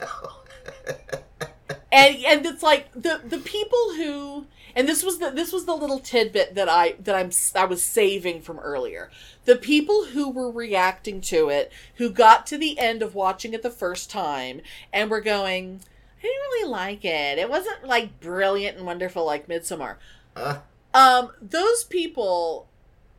and 1.91 2.15
and 2.25 2.45
it's 2.45 2.63
like 2.63 2.91
the 2.93 3.21
the 3.25 3.39
people 3.39 3.93
who 3.95 4.45
and 4.75 4.87
this 4.87 5.03
was 5.03 5.19
the 5.19 5.31
this 5.31 5.51
was 5.51 5.65
the 5.65 5.75
little 5.75 5.99
tidbit 5.99 6.55
that 6.55 6.69
I 6.69 6.95
that 7.03 7.15
I'm 7.15 7.31
I 7.55 7.65
was 7.65 7.81
saving 7.81 8.41
from 8.41 8.59
earlier. 8.59 9.09
The 9.45 9.55
people 9.55 10.05
who 10.05 10.29
were 10.29 10.51
reacting 10.51 11.21
to 11.21 11.49
it, 11.49 11.71
who 11.95 12.09
got 12.09 12.45
to 12.47 12.57
the 12.57 12.77
end 12.79 13.01
of 13.01 13.15
watching 13.15 13.53
it 13.53 13.63
the 13.63 13.69
first 13.69 14.09
time 14.09 14.61
and 14.93 15.09
were 15.09 15.21
going, 15.21 15.79
I 16.19 16.21
didn't 16.21 16.37
really 16.51 16.69
like 16.69 17.05
it. 17.05 17.37
It 17.37 17.49
wasn't 17.49 17.85
like 17.85 18.19
brilliant 18.19 18.77
and 18.77 18.85
wonderful 18.85 19.25
like 19.25 19.47
Midsommar. 19.47 19.95
Uh, 20.35 20.59
Um, 20.93 21.31
those 21.41 21.83
people, 21.85 22.67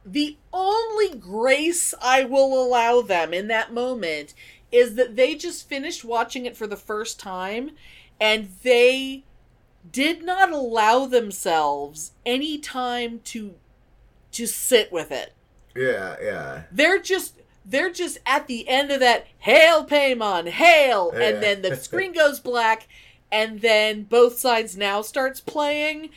the 0.05 0.37
only 0.53 1.15
grace 1.19 1.95
I 2.01 2.25
will 2.25 2.63
allow 2.63 3.03
them 3.03 3.35
in 3.35 3.49
that 3.49 3.73
moment 3.73 4.35
is 4.73 4.95
that 4.97 5.17
they 5.17 5.35
just 5.35 5.69
finished 5.69 6.05
watching 6.05 6.47
it 6.47 6.57
for 6.57 6.67
the 6.67 6.77
first 6.77 7.19
time 7.21 7.71
and 8.21 8.49
they 8.63 9.25
did 9.91 10.23
not 10.23 10.51
allow 10.53 11.07
themselves 11.07 12.13
any 12.27 12.59
time 12.59 13.21
to 13.25 13.55
to 14.33 14.47
sit 14.47 14.93
with 14.93 15.11
it. 15.11 15.33
yeah, 15.75 16.17
yeah. 16.23 16.63
They're 16.71 17.01
just 17.01 17.35
they're 17.65 17.93
just 17.93 18.19
at 18.27 18.47
the 18.47 18.69
end 18.69 18.91
of 18.91 19.01
that 19.01 19.27
hail 19.39 19.87
Paimon, 19.87 20.49
hail 20.49 21.11
Yeah. 21.15 21.21
and 21.29 21.43
then 21.43 21.63
the 21.63 21.77
screen 21.87 22.13
goes 22.13 22.41
black 22.41 22.89
and 23.31 23.61
then 23.61 24.05
both 24.05 24.39
sides 24.39 24.77
now 24.77 25.03
starts 25.03 25.41
playing 25.41 26.11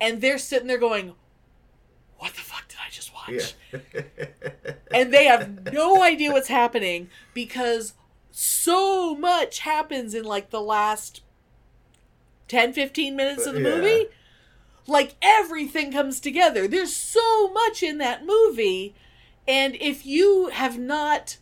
and 0.00 0.20
they're 0.20 0.38
sitting 0.38 0.66
there 0.68 0.78
going 0.78 1.14
what 2.18 2.34
the 2.34 2.40
fuck 2.40 2.65
did 2.65 2.65
I 2.65 2.65
just 2.65 2.65
watch? 3.28 3.54
Yeah. 3.72 3.80
and 4.92 5.12
they 5.12 5.24
have 5.24 5.72
no 5.72 6.02
idea 6.02 6.32
what's 6.32 6.48
happening 6.48 7.08
because 7.34 7.94
so 8.30 9.14
much 9.16 9.60
happens 9.60 10.14
in 10.14 10.24
like 10.24 10.50
the 10.50 10.60
last 10.60 11.22
10 12.48 12.72
15 12.72 13.16
minutes 13.16 13.46
of 13.46 13.54
the 13.54 13.60
Yeah. 13.60 13.76
movie 13.76 14.06
like 14.86 15.16
everything 15.22 15.90
comes 15.92 16.20
together 16.20 16.68
there's 16.68 16.94
so 16.94 17.50
much 17.52 17.82
in 17.82 17.98
that 17.98 18.24
movie 18.24 18.94
and 19.48 19.74
if 19.80 20.06
you 20.06 20.48
have 20.48 20.78
not 20.78 21.38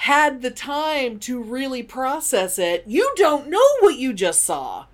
had 0.00 0.42
the 0.42 0.50
time 0.50 1.18
to 1.20 1.42
really 1.42 1.82
process 1.82 2.58
it 2.58 2.84
you 2.86 3.12
don't 3.16 3.48
know 3.48 3.66
what 3.80 3.96
you 3.96 4.12
just 4.12 4.42
saw 4.44 4.84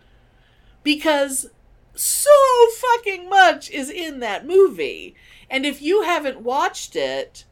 because 0.83 1.51
so 1.95 2.31
fucking 2.79 3.29
much 3.29 3.71
is 3.71 3.91
in 3.91 4.21
that 4.21 4.47
movie. 4.47 5.15
And 5.53 5.67
if 5.67 5.83
you 5.83 6.03
haven't 6.03 6.41
watched 6.41 6.97
it, 6.97 7.45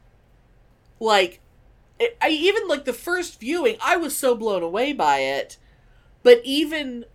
like, 0.99 1.39
it, 1.99 2.17
I 2.19 2.29
even 2.29 2.67
like 2.67 2.85
the 2.85 2.93
first 2.93 3.39
viewing, 3.39 3.77
I 3.79 3.95
was 3.95 4.17
so 4.17 4.33
blown 4.33 4.63
away 4.63 4.91
by 4.91 5.19
it. 5.19 5.57
But 6.23 6.41
even, 6.43 7.05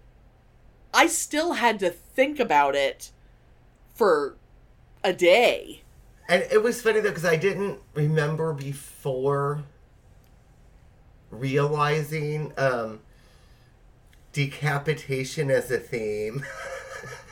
I 0.95 1.09
still 1.09 1.55
had 1.55 1.81
to 1.81 1.91
think 1.91 2.39
about 2.39 2.77
it 2.77 3.11
for 3.95 4.37
a 5.03 5.13
day. 5.13 5.83
And 6.29 6.47
it 6.53 6.63
was 6.63 6.81
funny 6.81 7.01
though 7.01 7.11
because 7.11 7.25
I 7.25 7.37
didn't 7.37 7.81
remember 7.95 8.53
before 8.53 9.65
realizing 11.33 12.53
um, 12.57 13.01
decapitation 14.33 15.51
as 15.51 15.73
a 15.73 15.79
theme. 15.79 16.47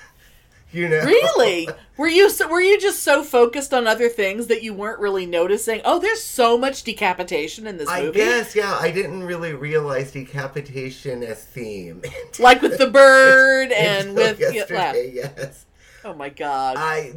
you 0.74 0.88
know, 0.88 1.04
Really? 1.04 1.68
were 1.96 2.08
you 2.08 2.28
so, 2.30 2.48
were 2.48 2.60
you 2.60 2.78
just 2.80 3.02
so 3.02 3.22
focused 3.22 3.72
on 3.72 3.86
other 3.86 4.08
things 4.08 4.48
that 4.48 4.62
you 4.62 4.74
weren't 4.74 4.98
really 5.00 5.26
noticing? 5.26 5.80
Oh, 5.84 5.98
there's 5.98 6.22
so 6.22 6.58
much 6.58 6.82
decapitation 6.82 7.66
in 7.66 7.76
this 7.76 7.88
I 7.88 8.02
movie. 8.02 8.18
guess 8.18 8.54
yeah. 8.56 8.76
I 8.80 8.90
didn't 8.90 9.22
really 9.22 9.52
realize 9.52 10.12
decapitation 10.12 11.22
as 11.22 11.42
theme. 11.44 12.02
Like 12.38 12.62
with 12.62 12.78
the 12.78 12.90
bird 12.90 13.70
and 13.76 14.14
with 14.14 14.40
yeah. 14.40 14.92
Yes. 14.94 15.66
Oh 16.04 16.14
my 16.14 16.28
god. 16.28 16.76
I. 16.78 17.12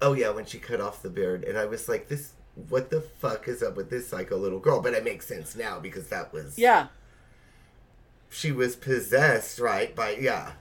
Oh 0.00 0.12
yeah, 0.14 0.30
when 0.30 0.44
she 0.46 0.58
cut 0.58 0.80
off 0.80 1.02
the 1.02 1.10
beard, 1.10 1.44
and 1.44 1.56
I 1.56 1.66
was 1.66 1.88
like, 1.88 2.08
"This, 2.08 2.32
what 2.68 2.90
the 2.90 3.00
fuck 3.00 3.46
is 3.48 3.62
up 3.62 3.76
with 3.76 3.90
this 3.90 4.08
psycho 4.08 4.36
little 4.36 4.58
girl?" 4.58 4.80
But 4.80 4.94
it 4.94 5.04
makes 5.04 5.26
sense 5.26 5.54
now 5.54 5.78
because 5.78 6.08
that 6.08 6.32
was 6.32 6.58
yeah. 6.58 6.88
she 8.28 8.50
was 8.52 8.76
possessed, 8.76 9.58
right? 9.60 9.94
By 9.94 10.16
yeah, 10.20 10.52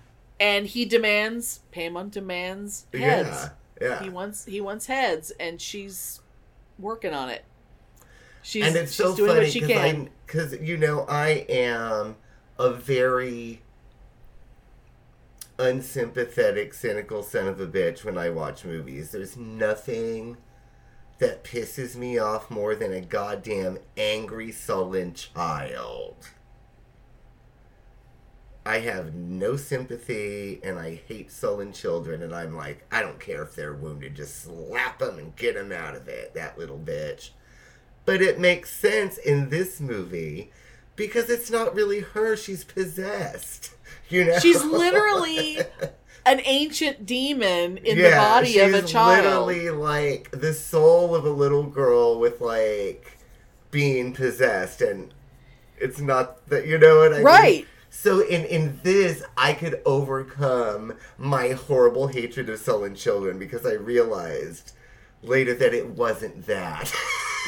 And 0.44 0.68
he 0.68 0.84
demands, 0.84 1.62
Paimon 1.72 2.12
demands 2.12 2.86
heads. 2.94 3.50
yeah, 3.80 3.90
Yeah. 3.90 4.04
He 4.04 4.10
wants 4.10 4.44
he 4.44 4.60
wants 4.60 4.88
heads, 4.88 5.32
and 5.40 5.62
she's 5.62 6.20
working 6.78 7.14
on 7.14 7.30
it. 7.30 7.46
She's 8.42 8.66
and 8.66 8.76
it's 8.76 8.94
so 8.94 9.16
doing 9.16 9.30
funny 9.30 9.40
what 9.44 9.52
she 9.52 9.62
can. 9.62 10.10
because 10.26 10.60
you 10.60 10.76
know 10.76 11.06
I 11.08 11.46
am 11.48 12.18
a 12.60 12.72
very 12.72 13.62
unsympathetic, 15.58 16.74
cynical 16.74 17.24
son 17.24 17.48
of 17.48 17.62
a 17.62 17.68
bitch 17.68 18.04
when 18.04 18.18
I 18.18 18.30
watch 18.30 18.66
movies. 18.66 19.12
There's 19.12 19.38
nothing 19.38 20.36
that 21.20 21.46
pisses 21.46 21.96
me 21.96 22.18
off 22.18 22.52
more 22.52 22.76
than 22.76 22.92
a 22.92 23.00
goddamn 23.00 23.78
angry, 23.96 24.52
sullen 24.52 25.14
child. 25.14 26.18
I 28.66 28.80
have 28.80 29.14
no 29.14 29.58
sympathy 29.58 30.60
and 30.64 30.80
I 30.80 31.02
hate 31.08 31.32
sullen 31.32 31.74
children, 31.74 32.22
and 32.22 32.34
I'm 32.34 32.56
like, 32.56 32.86
I 32.92 33.02
don't 33.02 33.20
care 33.20 33.44
if 33.44 33.56
they're 33.56 33.74
wounded, 33.74 34.16
just 34.16 34.44
slap 34.44 35.00
them 35.00 35.18
and 35.20 35.36
get 35.36 35.56
them 35.56 35.72
out 35.72 35.96
of 35.96 36.08
it, 36.08 36.34
that 36.34 36.58
little 36.58 36.80
bitch. 36.80 37.32
But 38.06 38.22
it 38.22 38.40
makes 38.40 38.72
sense 38.72 39.18
in 39.18 39.50
this 39.50 39.82
movie 39.82 40.52
because 40.96 41.30
it's 41.30 41.52
not 41.52 41.76
really 41.76 42.00
her, 42.02 42.36
she's 42.36 42.64
possessed. 42.64 43.72
You 44.10 44.26
know? 44.26 44.38
She's 44.38 44.64
literally 44.64 45.60
an 46.26 46.42
ancient 46.46 47.06
demon 47.06 47.78
in 47.78 47.98
the 47.98 48.12
body 48.12 48.60
of 48.60 48.74
a 48.74 48.82
she's 48.82 48.92
child. 48.92 49.48
literally 49.48 49.70
like 49.72 50.30
the 50.32 50.54
soul 50.54 51.16
of 51.16 51.26
a 51.26 51.30
little 51.32 51.64
girl 51.64 52.20
with 52.20 52.40
like 52.40 53.18
being 53.72 54.14
possessed, 54.14 54.82
and 54.82 55.14
it's 55.80 56.00
not 56.00 56.48
that 56.50 56.68
you 56.68 56.78
know 56.78 56.98
what 56.98 57.14
I 57.14 57.16
mean. 57.16 57.24
Right. 57.24 57.68
So 57.96 58.22
in 58.22 58.44
in 58.46 58.80
this, 58.82 59.24
I 59.38 59.54
could 59.54 59.80
overcome 59.86 60.94
my 61.20 61.50
horrible 61.50 62.08
hatred 62.08 62.50
of 62.50 62.58
sullen 62.60 62.96
children 62.96 63.38
because 63.38 63.68
I 63.68 63.74
realized 63.74 64.74
later 65.22 65.54
that 65.54 65.76
it 65.76 65.90
wasn't 65.90 66.48
that. 66.48 66.92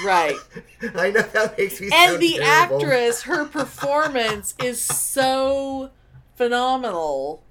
Right. 0.06 0.36
I 0.96 1.10
know 1.10 1.24
that 1.24 1.58
makes 1.58 1.82
me 1.82 1.90
And 1.92 2.20
the 2.22 2.34
terrible. 2.38 2.78
actress, 2.78 3.24
her 3.24 3.46
performance 3.60 4.54
is 4.64 4.80
so 4.80 5.90
phenomenal. 6.36 7.42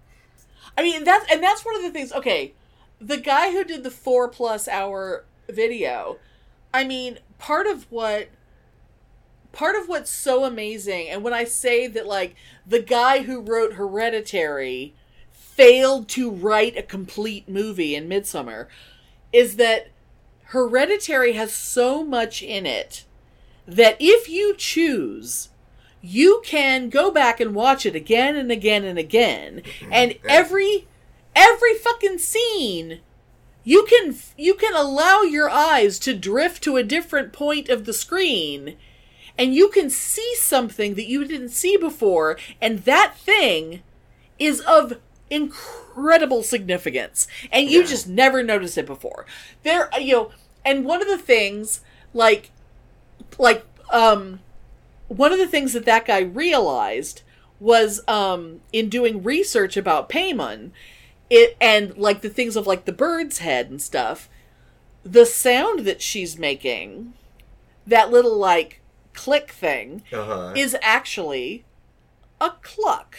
I 0.79 0.83
mean, 0.85 1.03
that's 1.03 1.31
and 1.31 1.43
that's 1.43 1.65
one 1.65 1.75
of 1.75 1.83
the 1.83 1.91
things. 1.91 2.13
Okay, 2.13 2.55
the 3.01 3.17
guy 3.19 3.51
who 3.51 3.65
did 3.65 3.83
the 3.83 3.91
four 3.91 4.29
plus 4.29 4.69
hour 4.69 5.25
video. 5.51 6.19
I 6.73 6.85
mean, 6.85 7.19
part 7.39 7.67
of 7.67 7.91
what 7.91 8.29
part 9.55 9.77
of 9.77 9.89
what's 9.89 10.11
so 10.11 10.45
amazing, 10.45 11.09
and 11.09 11.23
when 11.23 11.33
I 11.33 11.45
say 11.45 11.87
that, 11.87 12.07
like 12.07 12.35
the 12.67 12.81
guy 12.81 13.23
who 13.23 13.41
wrote 13.41 13.75
Hereditary 13.75 14.95
failed 15.33 16.09
to 16.11 16.31
write 16.31 16.77
a 16.77 16.83
complete 16.83 17.49
movie 17.49 17.95
in 17.95 18.09
Midsommar, 18.09 18.67
is 19.33 19.57
that 19.57 19.89
Hereditary 20.47 21.33
has 21.33 21.53
so 21.53 22.05
much 22.05 22.43
in 22.43 22.67
it 22.67 23.05
that 23.67 23.97
if 23.99 24.29
you 24.29 24.55
choose, 24.57 25.49
you 26.03 26.43
can 26.45 26.91
go 26.91 27.11
back 27.11 27.41
and 27.41 27.55
watch 27.55 27.87
it 27.87 27.97
again 27.97 28.37
and 28.37 28.53
again 28.53 28.85
and 28.85 28.99
again, 28.99 29.63
mm-hmm. 29.65 29.93
and 29.93 30.15
every 30.29 30.87
every 31.35 31.75
fucking 31.75 32.19
scene 32.19 33.01
you 33.65 33.87
can 33.87 34.15
you 34.37 34.55
can 34.55 34.75
allow 34.75 35.23
your 35.23 35.49
eyes 35.49 35.99
to 35.99 36.15
drift 36.15 36.63
to 36.63 36.77
a 36.77 36.85
different 36.85 37.33
point 37.33 37.69
of 37.69 37.87
the 37.87 37.93
screen 37.93 38.77
and 39.39 39.55
you 39.55 39.69
can 39.69 39.91
see 39.91 40.35
something 40.37 40.95
that 40.95 41.07
you 41.07 41.25
didn't 41.25 41.49
see 41.51 41.77
before 41.77 42.39
and 42.61 42.81
that 42.81 43.17
thing 43.17 43.83
is 44.39 44.61
of 44.61 44.99
incredible 45.31 46.43
significance 46.43 47.27
and 47.51 47.69
you 47.69 47.85
just 47.85 48.09
never 48.09 48.43
noticed 48.43 48.79
it 48.79 48.87
before. 48.87 49.27
There 49.63 49.89
you 49.99 50.13
know 50.13 50.31
and 50.65 50.85
one 50.85 51.03
of 51.03 51.09
the 51.09 51.19
things 51.19 51.81
like 52.13 52.51
like 53.39 53.65
um 53.91 54.41
one 55.09 55.33
of 55.33 55.39
the 55.39 55.47
things 55.49 55.73
that 55.73 55.85
that 55.85 56.07
guy 56.07 56.21
realized 56.21 57.23
was 57.61 58.01
um 58.09 58.61
in 58.73 58.89
doing 58.89 59.23
research 59.23 59.77
about 59.77 60.09
Paimon 60.09 60.71
it 61.31 61.57
and 61.61 61.97
like 61.97 62.21
the 62.21 62.29
things 62.29 62.57
of 62.57 62.67
like 62.67 62.85
the 62.85 62.93
bird's 62.93 63.39
head 63.39 63.71
and 63.71 63.81
stuff 63.81 64.29
the 65.03 65.27
sound 65.27 65.81
that 65.81 66.01
she's 66.01 66.39
making 66.39 67.13
that 67.87 68.11
little 68.11 68.37
like 68.37 68.81
click 69.15 69.51
thing 69.51 70.03
Uh-huh. 70.13 70.53
is 70.57 70.77
actually 70.83 71.65
a 72.41 72.51
cluck 72.63 73.17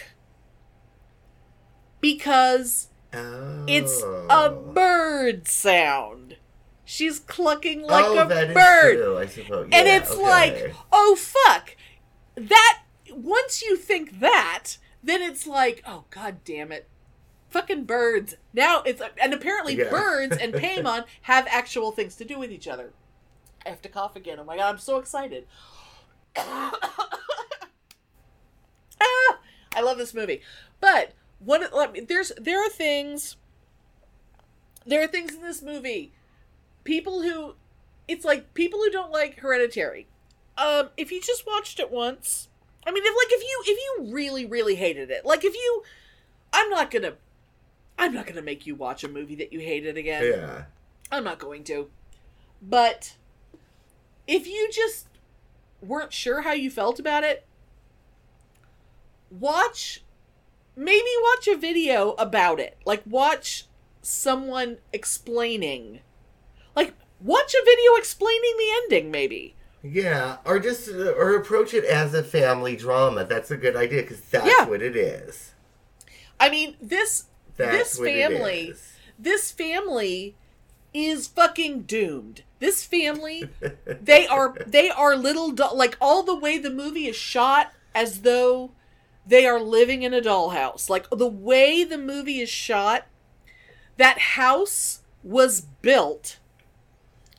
because 2.01 2.89
it's 3.67 4.01
a 4.03 4.27
Oh. 4.29 4.71
bird 4.73 5.47
sound 5.47 6.35
she's 6.83 7.19
clucking 7.19 7.81
like 7.81 8.05
oh, 8.05 8.19
a 8.19 8.25
bird 8.53 8.97
true, 8.97 9.17
I 9.17 9.25
suppose. 9.25 9.69
and 9.71 9.87
it's 9.87 10.11
okay. 10.11 10.21
like 10.21 10.75
oh 10.91 11.15
fuck 11.15 11.75
that 12.35 12.81
once 13.11 13.61
you 13.63 13.75
think 13.77 14.19
that 14.19 14.73
then 15.01 15.21
it's 15.21 15.47
like 15.47 15.81
oh 15.87 16.03
god 16.11 16.43
damn 16.43 16.71
it 16.71 16.87
fucking 17.49 17.85
birds 17.85 18.35
now 18.53 18.81
it's 18.83 19.01
and 19.21 19.33
apparently 19.33 19.75
Yeah. 19.77 19.89
birds 19.89 20.35
and 20.37 20.53
paimon 20.61 21.05
have 21.21 21.47
actual 21.49 21.91
things 21.91 22.15
to 22.17 22.25
do 22.25 22.37
with 22.37 22.51
each 22.51 22.67
other 22.67 22.91
i 23.65 23.69
have 23.69 23.81
to 23.81 23.89
cough 23.89 24.15
again 24.17 24.39
oh 24.39 24.43
my 24.43 24.57
god 24.57 24.69
i'm 24.73 24.77
so 24.77 24.97
excited 24.97 25.47
ah, 26.37 26.71
i 29.75 29.81
love 29.81 29.97
this 29.97 30.13
movie. 30.13 30.41
But 30.79 31.13
one 31.39 31.63
let 31.73 31.91
me 31.93 31.99
there's 32.01 32.31
there 32.37 32.63
are 32.65 32.69
things 32.69 33.37
there 34.85 35.03
are 35.03 35.07
things 35.07 35.33
in 35.33 35.41
this 35.41 35.61
movie 35.61 36.11
people 36.83 37.21
who 37.23 37.55
it's 38.07 38.23
like 38.23 38.53
people 38.53 38.79
who 38.79 38.89
don't 38.91 39.11
like 39.11 39.39
hereditary. 39.39 40.07
Um 40.57 40.89
if 40.95 41.11
you 41.11 41.21
just 41.21 41.45
watched 41.45 41.79
it 41.79 41.91
once 41.91 42.47
i 42.87 42.91
mean 42.91 43.03
if 43.03 43.15
like 43.15 43.31
if 43.31 43.43
you 43.43 43.63
if 43.65 43.77
you 44.07 44.13
really 44.13 44.45
really 44.45 44.75
hated 44.75 45.09
it 45.09 45.25
like 45.25 45.43
if 45.43 45.53
you 45.53 45.83
i'm 46.53 46.69
not 46.69 46.91
gonna 46.91 47.13
i'm 47.97 48.13
not 48.13 48.25
gonna 48.27 48.41
make 48.41 48.65
you 48.67 48.75
watch 48.75 49.03
a 49.03 49.07
movie 49.07 49.35
that 49.35 49.51
you 49.51 49.59
hated 49.59 49.97
again. 49.97 50.23
Yeah. 50.23 50.63
i'm 51.11 51.23
not 51.23 51.39
going 51.39 51.63
to. 51.65 51.89
But 52.61 53.15
if 54.27 54.47
you 54.47 54.69
just 54.71 55.07
weren't 55.87 56.13
sure 56.13 56.41
how 56.41 56.51
you 56.53 56.69
felt 56.69 56.99
about 56.99 57.23
it 57.23 57.45
watch 59.29 60.03
maybe 60.75 61.09
watch 61.23 61.47
a 61.47 61.57
video 61.57 62.11
about 62.13 62.59
it 62.59 62.77
like 62.85 63.01
watch 63.05 63.65
someone 64.01 64.77
explaining 64.93 65.99
like 66.75 66.93
watch 67.19 67.53
a 67.53 67.65
video 67.65 67.95
explaining 67.97 68.53
the 68.57 68.69
ending 68.83 69.11
maybe 69.11 69.55
Yeah, 69.81 70.37
or 70.45 70.59
just 70.59 70.89
uh, 70.89 71.11
or 71.11 71.35
approach 71.35 71.73
it 71.73 71.85
as 71.85 72.13
a 72.13 72.23
family 72.23 72.75
drama. 72.75 73.23
That's 73.23 73.51
a 73.51 73.57
good 73.57 73.75
idea 73.75 74.01
because 74.01 74.19
that's 74.21 74.45
Yeah. 74.47 74.65
what 74.67 74.81
it 74.81 74.95
is. 74.95 75.53
i 76.39 76.49
mean 76.49 76.75
this 76.81 77.25
That's 77.57 77.97
this 77.97 77.99
family 77.99 78.73
this 79.17 79.51
family 79.51 80.35
is 80.93 81.27
fucking 81.27 81.83
doomed 81.83 82.43
this 82.65 82.83
family 82.83 83.47
they 84.01 84.25
are 84.25 84.55
they 84.65 84.89
are 84.89 85.15
little 85.15 85.51
doll 85.51 85.77
like 85.77 85.95
all 86.01 86.23
the 86.23 86.35
way 86.35 86.57
the 86.57 86.69
movie 86.69 87.05
is 87.05 87.15
shot 87.15 87.71
as 87.93 88.21
though 88.21 88.71
they 89.27 89.45
are 89.45 89.59
living 89.59 90.01
in 90.01 90.13
a 90.15 90.21
dollhouse 90.21 90.89
like 90.89 91.07
the 91.11 91.27
way 91.27 91.83
the 91.83 91.97
movie 91.97 92.39
is 92.39 92.49
shot 92.49 93.05
that 93.97 94.17
house 94.19 95.01
was 95.23 95.61
built 95.61 96.39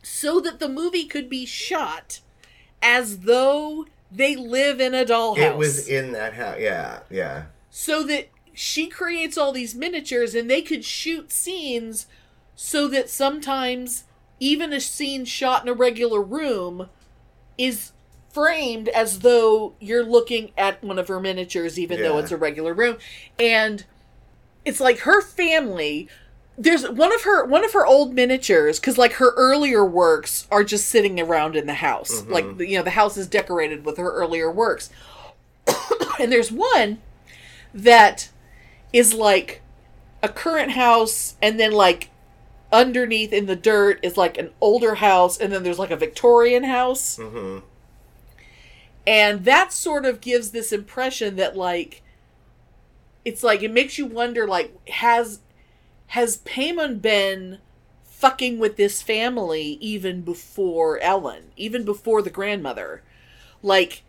so 0.00 0.38
that 0.40 0.60
the 0.60 0.68
movie 0.68 1.04
could 1.04 1.28
be 1.28 1.44
shot 1.44 2.20
as 2.80 3.20
though 3.20 3.84
they 4.12 4.36
live 4.36 4.80
in 4.80 4.94
a 4.94 5.04
dollhouse 5.04 5.38
It 5.38 5.56
was 5.56 5.88
in 5.88 6.12
that 6.12 6.34
house. 6.34 6.58
Yeah, 6.60 7.00
yeah. 7.10 7.46
so 7.68 8.04
that 8.04 8.28
she 8.54 8.86
creates 8.86 9.36
all 9.36 9.50
these 9.50 9.74
miniatures 9.74 10.36
and 10.36 10.48
they 10.48 10.62
could 10.62 10.84
shoot 10.84 11.32
scenes 11.32 12.06
so 12.54 12.86
that 12.88 13.10
sometimes 13.10 14.04
even 14.38 14.72
a 14.72 14.80
scene 14.80 15.24
shot 15.24 15.62
in 15.62 15.68
a 15.68 15.74
regular 15.74 16.20
room 16.20 16.88
is 17.56 17.92
framed 18.30 18.88
as 18.88 19.20
though 19.20 19.74
you're 19.80 20.04
looking 20.04 20.52
at 20.58 20.82
one 20.84 20.98
of 20.98 21.08
her 21.08 21.18
miniatures 21.18 21.78
even 21.78 22.02
though 22.02 22.18
it's 22.18 22.30
a 22.30 22.36
regular 22.36 22.74
room. 22.74 22.98
And 23.38 23.84
it's 24.64 24.80
like 24.80 25.00
her 25.00 25.22
family 25.22 26.08
there's 26.58 26.88
one 26.88 27.14
of 27.14 27.22
her 27.22 27.44
one 27.44 27.64
of 27.64 27.72
her 27.72 27.86
old 27.86 28.14
miniatures 28.14 28.80
because 28.80 28.96
like 28.96 29.14
her 29.14 29.32
earlier 29.36 29.84
works 29.84 30.46
are 30.50 30.64
just 30.64 30.86
sitting 30.86 31.20
around 31.20 31.54
in 31.54 31.66
the 31.66 31.74
house. 31.74 32.22
Mm-hmm. 32.22 32.32
Like 32.32 32.44
you 32.60 32.76
know 32.78 32.82
the 32.82 32.90
house 32.90 33.16
is 33.16 33.26
decorated 33.26 33.84
with 33.84 33.98
her 33.98 34.10
earlier 34.12 34.50
works. 34.50 34.90
And 36.18 36.32
there's 36.32 36.50
one 36.50 37.02
that 37.74 38.30
is 38.90 39.12
like 39.12 39.60
a 40.22 40.30
current 40.30 40.70
house 40.70 41.36
and 41.42 41.60
then 41.60 41.72
like 41.72 42.08
underneath 42.76 43.32
in 43.32 43.46
the 43.46 43.56
dirt 43.56 43.98
is 44.02 44.18
like 44.18 44.36
an 44.36 44.50
older 44.60 44.96
house 44.96 45.38
and 45.38 45.52
then 45.52 45.62
there's 45.62 45.78
like 45.78 45.90
a 45.90 45.96
victorian 45.96 46.64
house 46.64 47.16
hmm 47.16 47.58
and 49.06 49.44
that 49.44 49.72
sort 49.72 50.04
of 50.04 50.20
gives 50.20 50.50
this 50.50 50.72
impression 50.72 51.36
that 51.36 51.56
like 51.56 52.02
it's 53.24 53.42
like 53.42 53.62
it 53.62 53.72
makes 53.72 53.98
you 53.98 54.06
wonder 54.06 54.46
like 54.46 54.72
has 54.88 55.40
has 56.08 56.38
Paimon 56.38 57.02
been 57.02 57.58
fucking 58.04 58.58
with 58.58 58.76
this 58.76 59.02
family 59.02 59.78
even 59.80 60.22
before 60.22 60.98
Ellen, 61.00 61.52
even 61.56 61.84
before 61.84 62.22
the 62.22 62.30
grandmother. 62.30 63.02
Like, 63.62 64.02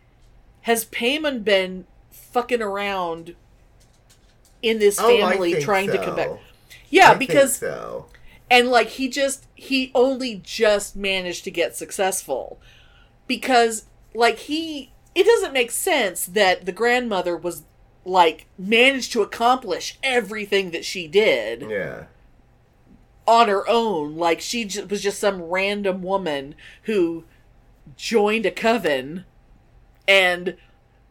has 0.62 0.84
Paimon 0.86 1.44
been 1.44 1.86
fucking 2.10 2.62
around 2.62 3.36
in 4.62 4.78
this 4.78 4.98
Oh, 4.98 5.06
family 5.08 5.52
think 5.52 5.64
trying 5.64 5.90
to 5.90 5.98
come 5.98 6.14
back? 6.14 6.30
Yeah, 6.90 7.12
I 7.12 7.18
because 7.18 7.58
so. 7.58 8.06
And 8.50 8.68
like 8.70 8.88
he 8.88 9.08
just 9.08 9.46
he 9.54 9.90
only 9.94 10.40
just 10.42 10.96
managed 10.96 11.44
to 11.44 11.50
get 11.50 11.76
successful 11.76 12.60
because 13.26 13.86
like 14.14 14.38
he 14.40 14.92
it 15.14 15.26
doesn't 15.26 15.52
make 15.52 15.70
sense 15.70 16.24
that 16.26 16.64
the 16.64 16.72
grandmother 16.72 17.36
was 17.36 17.64
like 18.04 18.46
managed 18.56 19.12
to 19.12 19.20
accomplish 19.22 19.98
everything 20.02 20.70
that 20.70 20.84
she 20.84 21.06
did 21.06 21.66
Yeah. 21.68 22.04
on 23.26 23.48
her 23.48 23.68
own 23.68 24.16
like 24.16 24.40
she 24.40 24.64
j- 24.64 24.84
was 24.84 25.02
just 25.02 25.18
some 25.18 25.42
random 25.42 26.02
woman 26.02 26.54
who 26.84 27.24
joined 27.96 28.46
a 28.46 28.50
coven 28.50 29.24
and 30.06 30.56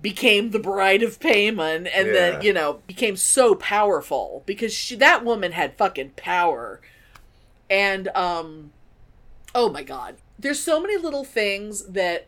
became 0.01 0.51
the 0.51 0.59
bride 0.59 1.03
of 1.03 1.19
Paimon 1.19 1.87
and 1.93 2.07
Yeah. 2.07 2.13
then 2.13 2.41
you 2.41 2.53
know 2.53 2.81
became 2.87 3.15
so 3.15 3.53
powerful 3.53 4.41
because 4.47 4.73
she 4.73 4.95
that 4.95 5.23
woman 5.23 5.51
had 5.51 5.77
fucking 5.77 6.11
power 6.15 6.81
and 7.69 8.07
um 8.09 8.71
oh 9.55 9.69
my 9.69 9.83
god 9.83 10.15
there's 10.39 10.59
so 10.59 10.79
many 10.79 10.97
little 10.97 11.23
things 11.23 11.85
that 11.85 12.27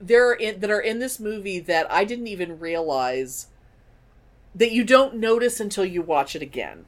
there 0.00 0.28
are 0.28 0.34
in, 0.34 0.60
that 0.60 0.70
are 0.70 0.80
in 0.80 0.98
this 0.98 1.20
movie 1.20 1.58
that 1.60 1.90
I 1.90 2.04
didn't 2.04 2.26
even 2.26 2.58
realize 2.58 3.46
that 4.54 4.72
you 4.72 4.84
don't 4.84 5.16
notice 5.16 5.60
until 5.60 5.84
you 5.84 6.02
watch 6.02 6.34
it 6.36 6.42
again 6.42 6.84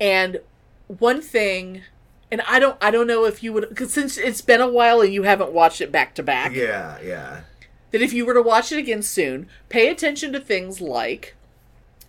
and 0.00 0.40
one 0.86 1.20
thing 1.22 1.82
and 2.30 2.42
I 2.42 2.58
don't 2.58 2.76
I 2.80 2.90
don't 2.90 3.06
know 3.06 3.24
if 3.24 3.42
you 3.42 3.52
would 3.52 3.74
cuz 3.76 3.92
since 3.92 4.18
it's 4.18 4.40
been 4.42 4.60
a 4.60 4.68
while 4.68 5.00
and 5.00 5.12
you 5.12 5.22
haven't 5.24 5.52
watched 5.52 5.80
it 5.80 5.90
back 5.90 6.14
to 6.16 6.22
back 6.22 6.52
Yeah, 6.54 6.98
yeah. 7.02 7.40
that 7.90 8.02
if 8.02 8.12
you 8.12 8.24
were 8.26 8.34
to 8.34 8.42
watch 8.42 8.70
it 8.72 8.78
again 8.78 9.02
soon, 9.02 9.48
pay 9.68 9.88
attention 9.88 10.32
to 10.32 10.40
things 10.40 10.80
like 10.80 11.34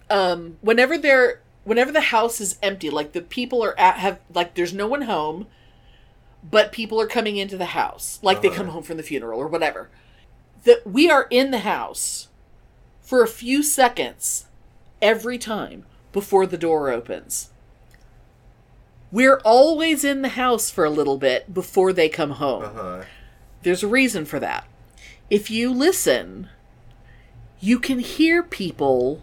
um 0.10 0.58
whenever 0.62 0.98
they're 0.98 1.40
whenever 1.64 1.92
the 1.92 2.02
house 2.02 2.42
is 2.42 2.58
empty, 2.62 2.90
like 2.90 3.14
the 3.14 3.22
people 3.22 3.64
are 3.64 3.78
at 3.80 3.98
have 3.98 4.20
like 4.34 4.54
there's 4.56 4.74
no 4.74 4.88
one 4.88 5.04
home, 5.04 5.48
but 6.50 6.72
people 6.72 7.00
are 7.00 7.08
coming 7.08 7.38
into 7.38 7.58
the 7.58 7.68
house. 7.68 8.20
Like 8.22 8.42
they 8.42 8.50
come 8.50 8.70
home 8.70 8.84
from 8.84 8.98
the 8.98 9.04
funeral 9.04 9.40
or 9.40 9.48
whatever. 9.48 9.90
That 10.64 10.86
we 10.86 11.10
are 11.10 11.28
in 11.30 11.52
the 11.52 11.60
house 11.60 12.30
for 13.02 13.24
a 13.24 13.28
few 13.28 13.64
seconds 13.64 14.46
every 15.02 15.38
time 15.38 15.86
before 16.12 16.46
the 16.46 16.58
door 16.58 16.90
opens. 16.90 17.50
We're 19.12 19.42
always 19.46 20.04
in 20.04 20.24
the 20.24 20.30
house 20.30 20.72
for 20.72 20.86
a 20.86 20.90
little 20.90 21.18
bit 21.18 21.54
before 21.54 21.94
they 21.94 22.10
come 22.10 22.32
home. 22.32 22.64
Uh-huh. 22.64 23.04
There's 23.62 23.84
a 23.84 23.88
reason 23.88 24.26
for 24.26 24.40
that. 24.40 24.66
If 25.30 25.52
you 25.52 25.72
listen, 25.72 26.50
you 27.60 27.80
can 27.80 28.00
hear 28.00 28.42
people 28.42 29.22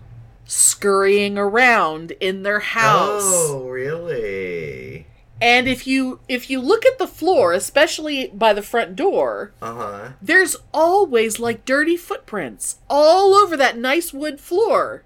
scurrying 0.51 1.39
around 1.39 2.11
in 2.21 2.43
their 2.43 2.59
house. 2.61 3.23
Oh, 3.25 3.69
really? 3.69 5.07
And 5.41 5.69
if 5.69 5.87
you 5.87 6.21
if 6.29 6.51
you 6.51 6.61
look 6.61 6.85
at 6.85 6.99
the 6.99 7.07
floor, 7.07 7.53
especially 7.53 8.27
by 8.35 8.53
the 8.53 8.61
front 8.63 8.97
door, 8.97 9.53
Uh-huh. 9.63 10.11
there's 10.21 10.57
always 10.75 11.39
like 11.39 11.65
dirty 11.65 11.97
footprints 11.97 12.77
all 12.91 13.35
over 13.35 13.57
that 13.57 13.79
nice 13.79 14.13
wood 14.13 14.41
floor. 14.41 15.03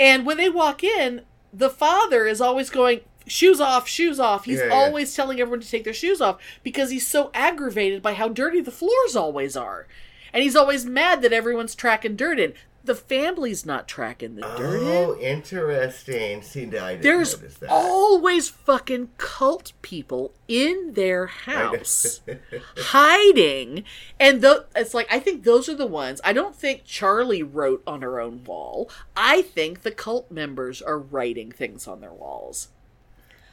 And 0.00 0.24
when 0.24 0.38
they 0.38 0.48
walk 0.48 0.82
in, 0.82 1.22
the 1.52 1.68
father 1.70 2.26
is 2.26 2.40
always 2.40 2.70
going 2.70 3.00
shoes 3.26 3.60
off, 3.60 3.88
shoes 3.88 4.18
off. 4.20 4.44
He's 4.44 4.60
Yeah, 4.60 4.66
yeah. 4.66 4.72
always 4.74 5.14
telling 5.14 5.40
everyone 5.40 5.60
to 5.60 5.68
take 5.70 5.84
their 5.84 5.92
shoes 5.92 6.20
off 6.20 6.38
because 6.62 6.90
he's 6.90 7.06
so 7.06 7.30
aggravated 7.34 8.02
by 8.02 8.14
how 8.14 8.28
dirty 8.28 8.60
the 8.60 8.70
floors 8.70 9.16
always 9.16 9.56
are. 9.56 9.86
And 10.32 10.42
he's 10.42 10.56
always 10.56 10.84
mad 10.86 11.22
that 11.22 11.32
everyone's 11.32 11.74
tracking 11.74 12.16
dirt 12.16 12.38
in. 12.40 12.54
The 12.84 12.94
family's 12.94 13.64
not 13.64 13.88
tracking 13.88 14.34
the 14.34 14.42
dirt 14.42 14.82
in. 14.82 14.86
Oh, 14.88 15.16
interesting. 15.18 16.42
See, 16.42 16.64
I 16.66 16.92
didn't 16.92 17.02
There's 17.02 17.34
notice 17.40 17.56
that. 17.56 17.70
always 17.70 18.50
fucking 18.50 19.08
cult 19.16 19.72
people 19.80 20.34
in 20.48 20.92
their 20.92 21.26
house 21.26 22.20
hiding. 22.76 23.84
And 24.20 24.42
tho- 24.42 24.64
it's 24.76 24.92
like, 24.94 25.06
I 25.10 25.18
think 25.18 25.44
those 25.44 25.68
are 25.68 25.74
the 25.74 25.86
ones. 25.86 26.20
I 26.24 26.32
don't 26.34 26.54
think 26.54 26.84
Charlie 26.84 27.42
wrote 27.42 27.82
on 27.86 28.02
her 28.02 28.20
own 28.20 28.44
wall. 28.44 28.90
I 29.16 29.40
think 29.42 29.80
the 29.82 29.90
cult 29.90 30.30
members 30.30 30.82
are 30.82 30.98
writing 30.98 31.50
things 31.50 31.88
on 31.88 32.00
their 32.00 32.12
walls. 32.12 32.68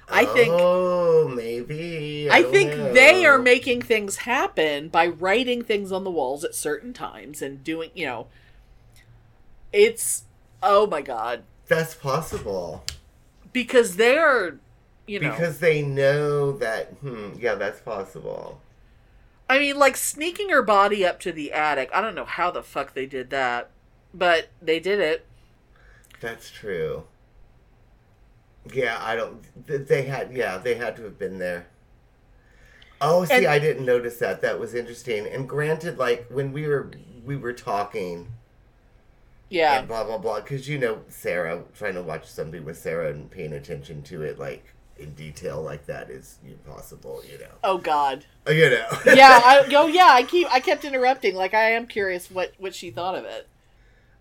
I 0.09 0.25
think. 0.25 0.53
Oh, 0.53 1.29
maybe. 1.33 2.29
I 2.29 2.41
don't 2.41 2.51
think 2.51 2.71
know. 2.71 2.91
they 2.93 3.25
are 3.25 3.39
making 3.39 3.81
things 3.83 4.17
happen 4.17 4.89
by 4.89 5.07
writing 5.07 5.61
things 5.63 5.89
on 5.93 6.03
the 6.03 6.11
walls 6.11 6.43
at 6.43 6.53
certain 6.53 6.91
times 6.91 7.41
and 7.41 7.63
doing, 7.63 7.91
you 7.93 8.05
know, 8.05 8.27
it's 9.73 10.23
oh 10.63 10.87
my 10.87 11.01
god, 11.01 11.43
That's 11.67 11.95
possible. 11.95 12.83
because 13.53 13.95
they're, 13.95 14.59
you 15.07 15.19
know, 15.19 15.31
Because 15.31 15.59
they 15.59 15.81
know 15.81 16.51
that, 16.53 16.87
hmm, 17.01 17.29
yeah, 17.39 17.55
that's 17.55 17.79
possible. 17.81 18.61
I 19.49 19.59
mean, 19.59 19.77
like 19.77 19.97
sneaking 19.97 20.49
her 20.49 20.61
body 20.61 21.05
up 21.05 21.19
to 21.21 21.31
the 21.31 21.51
attic. 21.51 21.89
I 21.93 21.99
don't 22.01 22.15
know 22.15 22.25
how 22.25 22.51
the 22.51 22.63
fuck 22.63 22.93
they 22.93 23.05
did 23.05 23.29
that, 23.31 23.69
but 24.13 24.49
they 24.61 24.79
did 24.79 24.99
it. 24.99 25.25
That's 26.21 26.49
true. 26.49 27.03
Yeah, 28.71 28.97
I 29.01 29.15
don't. 29.15 29.41
They 29.67 30.03
had, 30.03 30.31
yeah, 30.33 30.57
they 30.57 30.75
had 30.75 30.95
to 30.97 31.03
have 31.03 31.17
been 31.17 31.39
there. 31.39 31.67
Oh, 33.01 33.25
see, 33.25 33.33
And- 33.33 33.47
I 33.47 33.57
didn't 33.59 33.85
notice 33.85 34.19
that. 34.19 34.41
That 34.41 34.59
was 34.59 34.75
interesting. 34.75 35.25
And 35.27 35.49
granted, 35.49 35.97
like 35.97 36.27
when 36.29 36.53
we 36.53 36.67
were 36.67 36.91
we 37.25 37.35
were 37.35 37.53
talking 37.53 38.31
Yeah, 39.51 39.79
and 39.79 39.87
blah 39.87 40.05
blah 40.05 40.17
blah, 40.17 40.39
because 40.39 40.69
you 40.69 40.77
know 40.79 41.01
Sarah 41.09 41.63
trying 41.75 41.95
to 41.95 42.01
watch 42.01 42.25
something 42.25 42.63
with 42.63 42.77
Sarah 42.77 43.11
and 43.11 43.29
paying 43.29 43.51
attention 43.51 44.01
to 44.03 44.23
it 44.23 44.39
like 44.39 44.73
in 44.97 45.13
detail 45.13 45.61
like 45.61 45.85
that 45.87 46.09
is 46.09 46.39
impossible. 46.45 47.21
You 47.29 47.37
know, 47.39 47.51
Oh 47.61 47.77
God. 47.77 48.25
Uh, 48.47 48.51
you 48.51 48.69
know. 48.69 48.87
Yeah. 49.05 49.41
I, 49.43 49.65
oh 49.75 49.87
yeah. 49.87 50.07
I 50.09 50.23
keep. 50.23 50.51
I 50.53 50.61
kept 50.61 50.85
interrupting. 50.85 51.35
Like 51.35 51.53
I 51.53 51.71
am 51.71 51.85
curious 51.85 52.31
what 52.31 52.53
what 52.59 52.73
she 52.73 52.91
thought 52.91 53.15
of 53.15 53.25
it. 53.25 53.49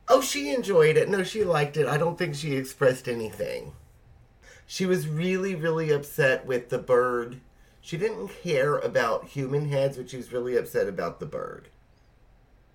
Oh, 0.09 0.21
she 0.21 0.53
enjoyed 0.53 0.97
it. 0.97 1.09
No, 1.09 1.23
she 1.23 1.45
liked 1.45 1.77
it. 1.77 1.87
I 1.87 1.97
don't 1.97 2.19
think 2.19 2.35
she 2.35 2.57
expressed 2.57 3.07
anything. 3.07 3.73
She 4.67 4.85
was 4.85 5.07
really, 5.07 5.55
really 5.55 5.93
upset 5.93 6.45
with 6.45 6.71
the 6.71 6.79
bird. 6.79 7.41
She 7.81 7.97
didn't 7.97 8.29
care 8.43 8.79
about 8.79 9.27
human 9.27 9.69
heads, 9.69 9.97
but 9.97 10.11
she 10.11 10.17
was 10.17 10.33
really 10.33 10.57
upset 10.57 10.89
about 10.89 11.21
the 11.21 11.27
bird. 11.27 11.69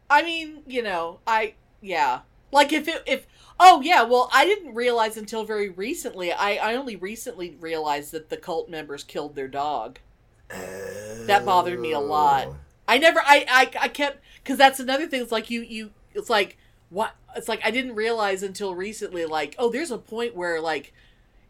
I 0.09 0.23
mean, 0.23 0.63
you 0.65 0.81
know, 0.81 1.19
I 1.27 1.55
yeah. 1.81 2.21
Like 2.55 2.71
if 2.71 2.87
it 2.87 3.03
if 3.05 3.27
oh 3.59 3.81
yeah, 3.81 4.03
well 4.03 4.29
I 4.33 4.45
didn't 4.45 4.75
realize 4.75 5.17
until 5.17 5.43
very 5.43 5.67
recently. 5.67 6.31
I 6.31 6.53
I 6.53 6.75
only 6.75 6.95
recently 6.95 7.57
realized 7.59 8.13
that 8.13 8.29
the 8.29 8.37
cult 8.37 8.69
members 8.69 9.03
killed 9.03 9.35
their 9.35 9.49
dog. 9.49 9.99
That 10.47 11.43
bothered 11.45 11.81
me 11.81 11.91
a 11.91 11.99
lot. 11.99 12.47
Oh. 12.47 12.55
I 12.87 12.97
never 12.97 13.19
I 13.19 13.45
I, 13.49 13.71
I 13.81 13.87
kept 13.89 14.19
because 14.41 14.57
that's 14.57 14.79
another 14.79 15.05
thing. 15.05 15.21
It's 15.21 15.33
like 15.33 15.49
you 15.49 15.63
you 15.63 15.91
it's 16.13 16.29
like 16.29 16.57
what 16.89 17.15
it's 17.35 17.49
like 17.49 17.59
I 17.65 17.71
didn't 17.71 17.95
realize 17.95 18.41
until 18.41 18.73
recently. 18.73 19.25
Like 19.25 19.55
oh, 19.59 19.69
there's 19.69 19.91
a 19.91 19.97
point 19.97 20.33
where 20.33 20.61
like 20.61 20.93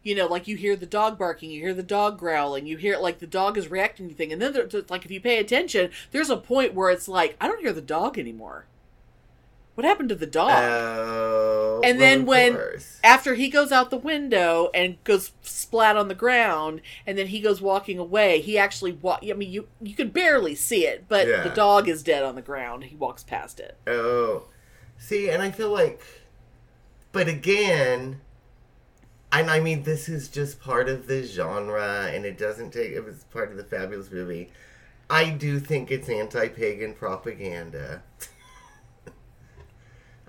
you 0.02 0.16
know 0.16 0.26
like 0.26 0.48
you 0.48 0.56
hear 0.56 0.74
the 0.74 0.86
dog 0.86 1.16
barking, 1.16 1.52
you 1.52 1.60
hear 1.60 1.74
the 1.74 1.84
dog 1.84 2.18
growling, 2.18 2.66
you 2.66 2.78
hear 2.78 2.98
like 2.98 3.20
the 3.20 3.28
dog 3.28 3.56
is 3.56 3.70
reacting 3.70 4.06
to 4.06 4.10
anything, 4.10 4.32
and 4.32 4.42
then 4.42 4.52
there's 4.52 4.74
it's 4.74 4.90
like 4.90 5.04
if 5.04 5.12
you 5.12 5.20
pay 5.20 5.38
attention, 5.38 5.92
there's 6.10 6.30
a 6.30 6.36
point 6.36 6.74
where 6.74 6.90
it's 6.90 7.06
like 7.06 7.36
I 7.40 7.46
don't 7.46 7.60
hear 7.60 7.72
the 7.72 7.80
dog 7.80 8.18
anymore. 8.18 8.64
What 9.76 9.84
happened 9.84 10.08
to 10.08 10.14
the 10.14 10.26
dog? 10.26 10.50
Oh, 10.50 11.80
And 11.84 11.98
well, 11.98 12.08
then 12.08 12.26
when- 12.26 12.54
course. 12.54 12.98
after 13.04 13.34
he 13.34 13.48
goes 13.48 13.70
out 13.70 13.90
the 13.90 13.96
window 13.98 14.70
and 14.74 14.96
goes 15.04 15.32
splat 15.42 15.96
on 15.96 16.08
the 16.08 16.14
ground 16.14 16.80
and 17.06 17.16
then 17.16 17.28
he 17.28 17.40
goes 17.40 17.60
walking 17.60 17.98
away 17.98 18.40
he 18.40 18.56
actually 18.58 18.92
walk 18.92 19.20
i 19.28 19.32
mean 19.34 19.50
you 19.52 19.68
you 19.82 19.94
can 19.94 20.08
barely 20.08 20.54
see 20.54 20.86
it 20.86 21.04
but 21.08 21.28
Yeah. 21.28 21.42
the 21.42 21.50
dog 21.50 21.88
is 21.88 22.02
dead 22.02 22.22
on 22.24 22.34
the 22.36 22.42
ground 22.42 22.84
he 22.84 22.96
walks 22.96 23.22
past 23.22 23.60
it 23.60 23.76
Oh, 23.86 24.48
see, 24.98 25.28
and 25.28 25.42
I 25.42 25.50
feel 25.50 25.70
like, 25.70 26.00
but 27.12 27.28
again, 27.28 28.20
and 29.32 29.50
I 29.50 29.60
mean, 29.60 29.82
this 29.82 30.08
is 30.08 30.28
just 30.28 30.60
part 30.60 30.88
of 30.88 31.06
the 31.06 31.22
genre, 31.24 32.08
and 32.12 32.24
it 32.24 32.38
doesn't 32.38 32.70
take. 32.72 32.92
It 32.92 33.04
was 33.04 33.24
part 33.24 33.50
of 33.50 33.56
the 33.58 33.64
fabulous 33.64 34.10
movie. 34.10 34.50
I 35.10 35.30
do 35.30 35.60
think 35.60 35.90
it's 35.90 36.08
anti-pagan 36.08 36.94
propaganda. 36.94 38.02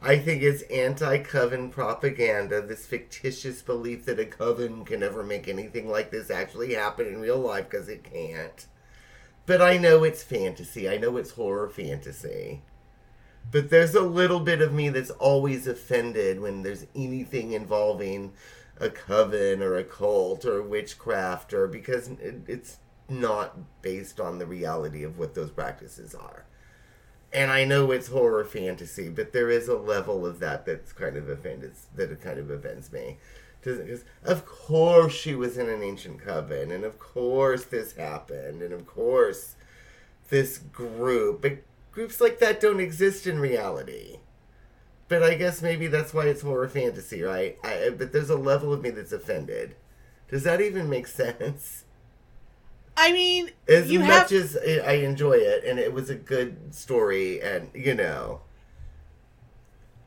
I 0.07 0.19
think 0.19 0.41
it's 0.41 0.61
anti-coven 0.61 1.69
propaganda. 1.69 2.61
This 2.61 2.85
fictitious 2.85 3.61
belief 3.61 4.05
that 4.05 4.21
a 4.21 4.25
coven 4.25 4.85
can 4.85 5.01
never 5.01 5.21
make 5.21 5.49
anything 5.49 5.89
like 5.89 6.11
this 6.11 6.31
actually 6.31 6.75
happen 6.75 7.07
in 7.07 7.19
real 7.19 7.39
life 7.39 7.69
because 7.69 7.89
it 7.89 8.05
can't. 8.05 8.67
But 9.45 9.61
I 9.61 9.75
know 9.75 10.05
it's 10.05 10.23
fantasy. 10.23 10.87
I 10.87 10.95
know 10.95 11.17
it's 11.17 11.31
horror 11.31 11.67
fantasy. 11.67 12.61
But 13.51 13.69
there's 13.69 13.95
a 13.95 14.01
little 14.01 14.39
bit 14.39 14.61
of 14.61 14.73
me 14.73 14.87
that's 14.87 15.09
always 15.09 15.67
offended 15.67 16.39
when 16.39 16.63
there's 16.63 16.85
anything 16.95 17.51
involving 17.51 18.31
a 18.79 18.89
coven 18.89 19.61
or 19.61 19.75
a 19.75 19.83
cult 19.83 20.45
or 20.45 20.63
witchcraft 20.63 21.51
or 21.53 21.67
because 21.67 22.09
it's 22.21 22.77
not 23.09 23.81
based 23.81 24.21
on 24.21 24.39
the 24.39 24.45
reality 24.45 25.03
of 25.03 25.19
what 25.19 25.35
those 25.35 25.51
practices 25.51 26.15
are. 26.15 26.46
And 27.33 27.51
I 27.51 27.65
know 27.65 27.91
it's 27.91 28.07
horror 28.07 28.45
fantasy, 28.45 29.09
but 29.09 29.33
there 29.33 29.49
is 29.49 29.67
a 29.67 29.77
level 29.77 30.25
of 30.25 30.39
that 30.39 30.65
that's 30.65 30.93
kind 30.93 31.17
of 31.17 31.27
offended 31.29 31.73
that 31.95 32.11
it 32.11 32.21
kind 32.21 32.39
of 32.39 32.49
offends 32.49 32.91
me. 32.91 33.17
Because 33.59 34.05
of 34.23 34.45
course 34.45 35.13
she 35.13 35.35
was 35.35 35.57
in 35.57 35.67
an 35.67 35.83
ancient 35.83 36.21
coven, 36.21 36.71
and 36.71 36.83
of 36.85 36.99
course 36.99 37.65
this 37.65 37.93
happened, 37.93 38.61
and 38.61 38.73
of 38.73 38.87
course 38.87 39.55
this 40.29 40.57
group. 40.57 41.41
But 41.41 41.57
groups 41.91 42.21
like 42.21 42.39
that 42.39 42.61
don't 42.61 42.79
exist 42.79 43.27
in 43.27 43.39
reality. 43.39 44.19
But 45.09 45.23
I 45.23 45.35
guess 45.35 45.61
maybe 45.61 45.87
that's 45.87 46.13
why 46.13 46.25
it's 46.25 46.41
horror 46.41 46.67
fantasy, 46.67 47.21
right? 47.21 47.57
I, 47.63 47.89
but 47.97 48.11
there's 48.11 48.29
a 48.29 48.37
level 48.37 48.73
of 48.73 48.81
me 48.81 48.89
that's 48.89 49.13
offended. 49.13 49.75
Does 50.29 50.43
that 50.43 50.61
even 50.61 50.89
make 50.89 51.07
sense? 51.07 51.85
I 52.99 53.11
mean, 53.13 53.51
As 53.67 53.91
much 53.91 54.31
have 54.31 54.31
as 54.31 54.57
I 54.83 54.93
enjoy 54.93 55.33
it, 55.33 55.63
and 55.63 55.77
it 55.79 55.93
was 55.93 56.09
a 56.09 56.15
good 56.15 56.73
story, 56.73 57.39
and 57.41 57.69
you 57.73 57.93
know, 57.93 58.41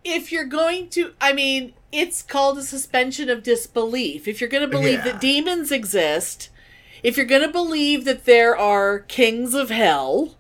if 0.05 0.33
you're 0.33 0.45
going 0.45 0.89
to 0.89 1.13
i 1.21 1.33
mean 1.33 1.75
it's 1.93 2.23
called 2.23 2.57
a 2.57 2.63
suspension 2.63 3.29
of 3.29 3.43
disbelief 3.43 4.27
if 4.27 4.41
you're 4.41 4.49
going 4.49 4.63
to 4.63 4.69
believe 4.69 5.01
Yeah. 5.05 5.13
that 5.13 5.21
demons 5.21 5.71
exist 5.71 6.49
if 7.03 7.17
you're 7.17 7.27
going 7.27 7.43
to 7.43 7.53
believe 7.53 8.05
that 8.07 8.25
there 8.25 8.57
are 8.57 9.01
kings 9.01 9.53
of 9.55 9.69
hell 9.71 10.37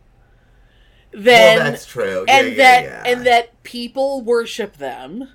then 1.12 1.59
well, 1.59 1.70
that's 1.70 1.86
true. 1.86 2.24
and 2.28 2.48
yeah, 2.48 2.55
that 2.56 2.85
yeah, 2.85 3.02
yeah. 3.05 3.12
and 3.12 3.27
that 3.27 3.62
people 3.64 4.22
worship 4.22 4.77
them 4.78 5.28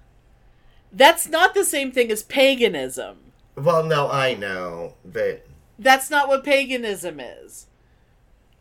that's 0.92 1.28
not 1.28 1.54
the 1.54 1.66
same 1.66 1.92
thing 1.92 2.10
as 2.12 2.24
paganism 2.24 3.18
Well, 3.56 3.84
no, 3.84 4.10
I 4.10 4.34
know, 4.36 4.96
but 5.06 5.46
that's 5.78 6.10
not 6.10 6.28
what 6.28 6.44
paganism 6.44 7.20
is 7.20 7.68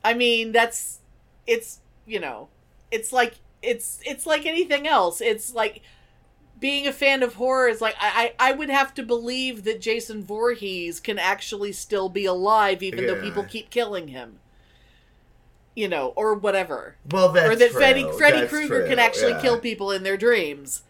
i 0.02 0.12
mean 0.14 0.52
that's 0.52 1.00
it's 1.46 1.80
you 2.06 2.18
know 2.18 2.48
it's 2.90 3.12
like 3.12 3.34
it's 3.62 4.00
it's 4.04 4.26
like 4.26 4.46
anything 4.46 4.86
else 4.86 5.20
it's 5.20 5.54
like 5.54 5.82
being 6.64 6.86
a 6.86 6.92
fan 6.92 7.22
of 7.22 7.34
horror 7.34 7.68
is 7.68 7.80
like 7.80 7.94
I, 8.00 8.32
I 8.38 8.50
I 8.50 8.52
would 8.52 8.70
have 8.70 8.94
to 8.94 9.02
believe 9.02 9.64
that 9.64 9.80
Jason 9.80 10.24
Voorhees 10.24 11.00
can 11.00 11.18
actually 11.18 11.72
still 11.72 12.08
be 12.08 12.24
alive 12.24 12.82
even 12.82 13.06
though 13.06 13.20
people 13.20 13.44
keep 13.44 13.70
killing 13.70 14.08
him. 14.08 14.38
You 15.74 15.88
know, 15.88 16.14
or 16.14 16.34
whatever. 16.34 16.96
well, 17.10 17.32
that's 17.32 17.50
or 17.50 17.56
that 17.56 17.70
true. 17.72 17.80
Freddy 17.80 18.10
Freddy 18.16 18.46
Krueger 18.46 18.86
can 18.86 18.98
actually 18.98 19.32
yeah. 19.32 19.42
kill 19.42 19.58
people 19.58 19.90
in 19.90 20.04
their 20.04 20.16
dreams. 20.16 20.84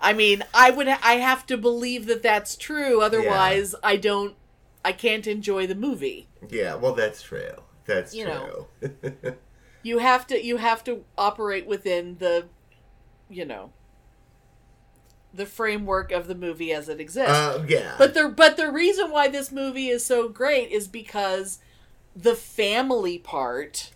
I 0.00 0.12
mean, 0.12 0.42
I 0.52 0.70
would 0.70 0.88
I 0.88 1.14
have 1.14 1.46
to 1.46 1.56
believe 1.56 2.06
that 2.06 2.22
that's 2.22 2.56
true 2.56 3.00
otherwise 3.00 3.74
I 3.82 3.96
don't 3.96 4.34
I 4.86 4.92
can't 4.92 5.26
enjoy 5.26 5.66
the 5.66 5.74
movie. 5.74 6.28
Yeah, 6.48 6.76
well, 6.76 6.94
that's 6.94 7.20
true. 7.20 7.62
That's 7.86 8.14
You 8.14 8.24
true. 8.24 8.66
know. 8.82 9.34
You 9.82 9.98
have 9.98 10.26
to 10.28 10.44
you 10.44 10.56
have 10.58 10.82
to 10.84 11.04
operate 11.18 11.66
within 11.66 12.18
the 12.18 12.46
you 13.28 13.44
know 13.44 13.70
the 15.34 15.46
framework 15.46 16.12
of 16.12 16.28
the 16.28 16.34
movie 16.34 16.72
as 16.72 16.88
it 16.88 17.00
exists. 17.00 17.30
uh, 17.30 17.64
yeah, 17.68 17.94
But 17.98 18.14
the 18.14 18.28
but 18.28 18.56
the 18.56 18.70
reason 18.70 19.10
why 19.10 19.28
this 19.28 19.52
movie 19.52 19.88
is 19.88 20.04
so 20.04 20.28
great 20.28 20.70
is 20.70 20.88
because 20.88 21.58
the 22.14 22.34
family 22.34 23.18
part 23.18 23.90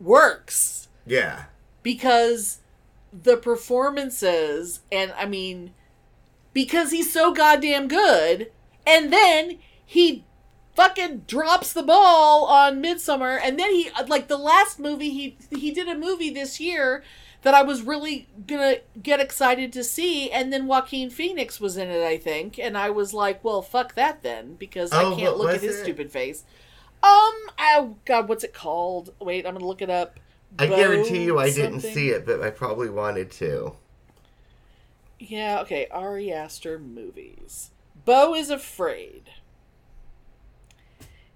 works 0.00 0.88
yeah, 1.06 1.44
because 1.82 2.60
the 3.12 3.36
performances 3.36 4.80
and 4.90 5.12
I 5.16 5.26
mean 5.26 5.72
because 6.52 6.90
he's 6.90 7.12
so 7.12 7.32
goddamn 7.32 7.88
good 7.88 8.50
and 8.86 9.12
then 9.12 9.58
he 9.84 10.24
fucking 10.74 11.20
drops 11.26 11.72
the 11.72 11.82
ball 11.82 12.44
on 12.44 12.82
Midsommar 12.82 13.38
and 13.42 13.58
then 13.58 13.70
he 13.72 13.90
like 14.08 14.28
the 14.28 14.36
last 14.36 14.78
movie 14.78 15.10
he 15.10 15.36
he 15.50 15.70
did 15.70 15.88
a 15.88 15.96
movie 15.96 16.30
this 16.30 16.60
year 16.60 17.02
that 17.42 17.54
I 17.54 17.62
was 17.62 17.80
really 17.82 18.28
gonna 18.46 18.76
get 19.02 19.18
excited 19.20 19.72
to 19.72 19.82
see 19.84 20.30
and 20.30 20.52
then 20.52 20.66
Joaquin 20.66 21.08
Phoenix 21.08 21.60
was 21.60 21.76
in 21.78 21.88
it 21.88 22.04
I 22.04 22.18
think 22.18 22.58
and 22.58 22.76
I 22.76 22.90
was 22.90 23.14
like 23.14 23.42
well 23.42 23.62
fuck 23.62 23.94
that 23.94 24.22
then 24.22 24.54
because 24.56 24.90
Oh, 24.92 25.14
I 25.14 25.16
can't 25.18 25.38
look 25.38 25.54
at 25.54 25.62
his 25.62 25.76
it? 25.76 25.82
stupid 25.82 26.10
face 26.12 26.44
um 27.02 27.34
oh 27.58 27.96
god 28.04 28.28
what's 28.28 28.44
it 28.44 28.52
called 28.52 29.14
wait 29.18 29.46
I'm 29.46 29.54
gonna 29.54 29.66
look 29.66 29.80
it 29.82 29.90
up 29.90 30.18
I 30.58 30.66
guarantee 30.68 31.24
you, 31.24 31.38
I 31.38 31.48
Beau 31.50 31.54
didn't 31.54 31.80
see 31.80 32.08
it, 32.10 32.24
but 32.24 32.40
I 32.40 32.48
probably 32.50 32.88
wanted 32.88 33.30
to. 33.32 33.74
Yeah, 35.18 35.60
okay. 35.60 35.86
Ari 35.90 36.32
Aster 36.32 36.78
movies. 36.78 37.70
Beau 38.06 38.34
is 38.34 38.48
afraid. 38.48 39.24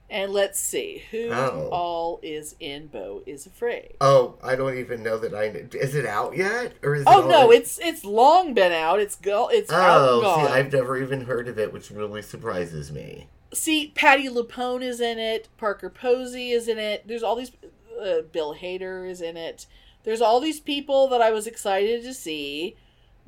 And 0.08 0.32
let's 0.32 0.58
see 0.58 1.04
who 1.12 1.28
Oh. 1.30 1.68
all 1.70 2.18
is 2.22 2.56
in 2.58 2.88
Beau 2.88 3.22
is 3.26 3.46
afraid. 3.46 3.94
Oh, 4.00 4.34
I 4.42 4.56
don't 4.56 4.76
even 4.76 5.04
know 5.04 5.16
that 5.18 5.32
I. 5.32 5.44
Is 5.76 5.94
it 5.94 6.04
out 6.04 6.36
yet, 6.36 6.72
or 6.82 6.96
is 6.96 7.02
it? 7.02 7.06
Oh 7.08 7.28
no, 7.28 7.42
already- 7.42 7.58
it's 7.58 7.78
it's 7.78 8.04
long 8.04 8.52
been 8.52 8.72
out. 8.72 8.98
It's 8.98 9.14
go 9.14 9.46
it's 9.48 9.70
out 9.70 9.98
and 10.00 10.10
Oh, 10.10 10.20
gone. 10.22 10.46
see, 10.46 10.52
I've 10.52 10.72
never 10.72 10.96
even 10.96 11.26
heard 11.26 11.46
of 11.46 11.60
it, 11.60 11.72
which 11.72 11.90
really 11.92 12.22
surprises 12.22 12.90
me. 12.90 13.28
see 13.52 13.88
Patti 13.96 14.28
LuPone 14.28 14.82
is 14.82 15.00
in 15.00 15.18
it. 15.20 15.48
Parker 15.58 15.90
Posey 15.90 16.50
is 16.50 16.66
in 16.68 16.78
it. 16.78 17.06
There's 17.06 17.22
all 17.22 17.36
these. 17.36 17.52
Uh, 18.00 18.22
Bill 18.22 18.54
Hader 18.56 19.08
is 19.08 19.20
in 19.20 19.36
it. 19.36 19.66
There's 20.04 20.20
all 20.22 20.40
these 20.40 20.58
people 20.60 21.06
that 21.08 21.20
I 21.22 21.30
was 21.30 21.46
excited 21.46 22.02
to 22.02 22.14
see, 22.14 22.74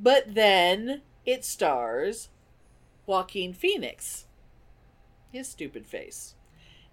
but 0.00 0.34
then 0.34 1.02
it 1.26 1.44
stars 1.44 2.28
Joaquin 3.06 3.52
Phoenix. 3.52 4.26
His 5.32 5.48
stupid 5.48 5.86
face, 5.86 6.34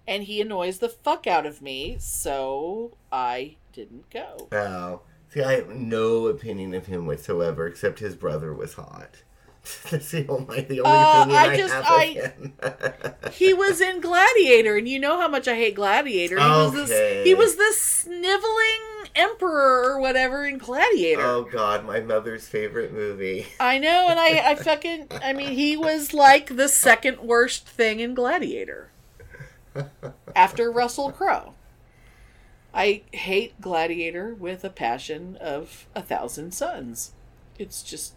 and 0.08 0.22
he 0.24 0.40
annoys 0.40 0.78
the 0.78 0.88
fuck 0.88 1.26
out 1.26 1.44
of 1.44 1.60
me. 1.60 1.96
So 2.00 2.96
I 3.12 3.56
didn't 3.74 4.08
go. 4.08 4.48
Oh, 4.50 5.02
see, 5.28 5.42
I 5.42 5.56
have 5.56 5.68
no 5.68 6.26
opinion 6.26 6.72
of 6.72 6.86
him 6.86 7.06
whatsoever, 7.06 7.66
except 7.66 7.98
his 7.98 8.14
brother 8.14 8.54
was 8.54 8.74
hot. 8.74 9.16
That's 9.90 10.10
the 10.10 10.26
only 10.28 10.62
the 10.62 10.80
only 10.80 10.90
Uh, 10.90 11.20
opinion 11.22 11.38
I 11.38 11.44
I, 11.52 11.56
just- 11.56 11.74
have 11.74 11.84
I- 11.86 12.04
of 12.04 12.32
him. 12.32 13.14
He 13.32 13.52
was 13.52 13.80
in 13.82 14.00
Gladiator, 14.00 14.76
and 14.78 14.88
you 14.88 14.98
know 14.98 15.20
how 15.20 15.28
much 15.28 15.46
I 15.46 15.54
hate 15.56 15.74
Gladiator. 15.74 16.38
He 16.40 16.44
was 16.46 16.72
this 16.72 17.26
he 17.26 17.34
was 17.34 17.56
this 17.56 17.78
sniveling 17.80 18.80
emperor 19.14 19.82
or 19.84 20.00
whatever 20.00 20.44
in 20.46 20.58
Gladiator. 20.58 21.22
oh 21.22 21.42
God, 21.50 21.84
my 21.86 22.00
mother's 22.00 22.48
favorite 22.48 22.92
movie. 22.92 23.46
I 23.60 23.78
know, 23.78 24.08
and 24.08 24.18
I 24.18 24.50
I 24.50 24.54
fucking 24.54 25.08
I 25.22 25.32
mean 25.32 25.50
he 25.50 25.76
was 25.76 26.12
like 26.12 26.56
the 26.56 26.68
second 26.68 27.20
worst 27.20 27.66
thing 27.68 28.00
in 28.00 28.14
Gladiator. 28.14 28.90
After 30.34 30.70
Russell 30.70 31.12
Crowe. 31.12 31.54
I 32.72 33.02
hate 33.12 33.60
Gladiator 33.60 34.34
with 34.34 34.64
a 34.64 34.70
passion 34.70 35.36
of 35.40 35.86
a 35.94 36.02
thousand 36.02 36.52
suns. 36.54 37.12
It's 37.58 37.82
just 37.82 38.14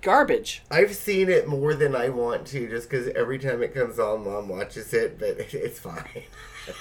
garbage. 0.00 0.62
I've 0.70 0.94
seen 0.94 1.28
it 1.28 1.46
more 1.46 1.74
than 1.74 1.94
I 1.94 2.08
want 2.08 2.46
to, 2.48 2.68
just 2.68 2.88
because 2.88 3.08
every 3.08 3.38
time 3.38 3.62
it 3.62 3.74
comes 3.74 3.98
on, 3.98 4.24
Mom 4.24 4.48
watches 4.48 4.92
it, 4.94 5.18
but 5.18 5.38
it's 5.54 5.78
fine. 5.78 6.24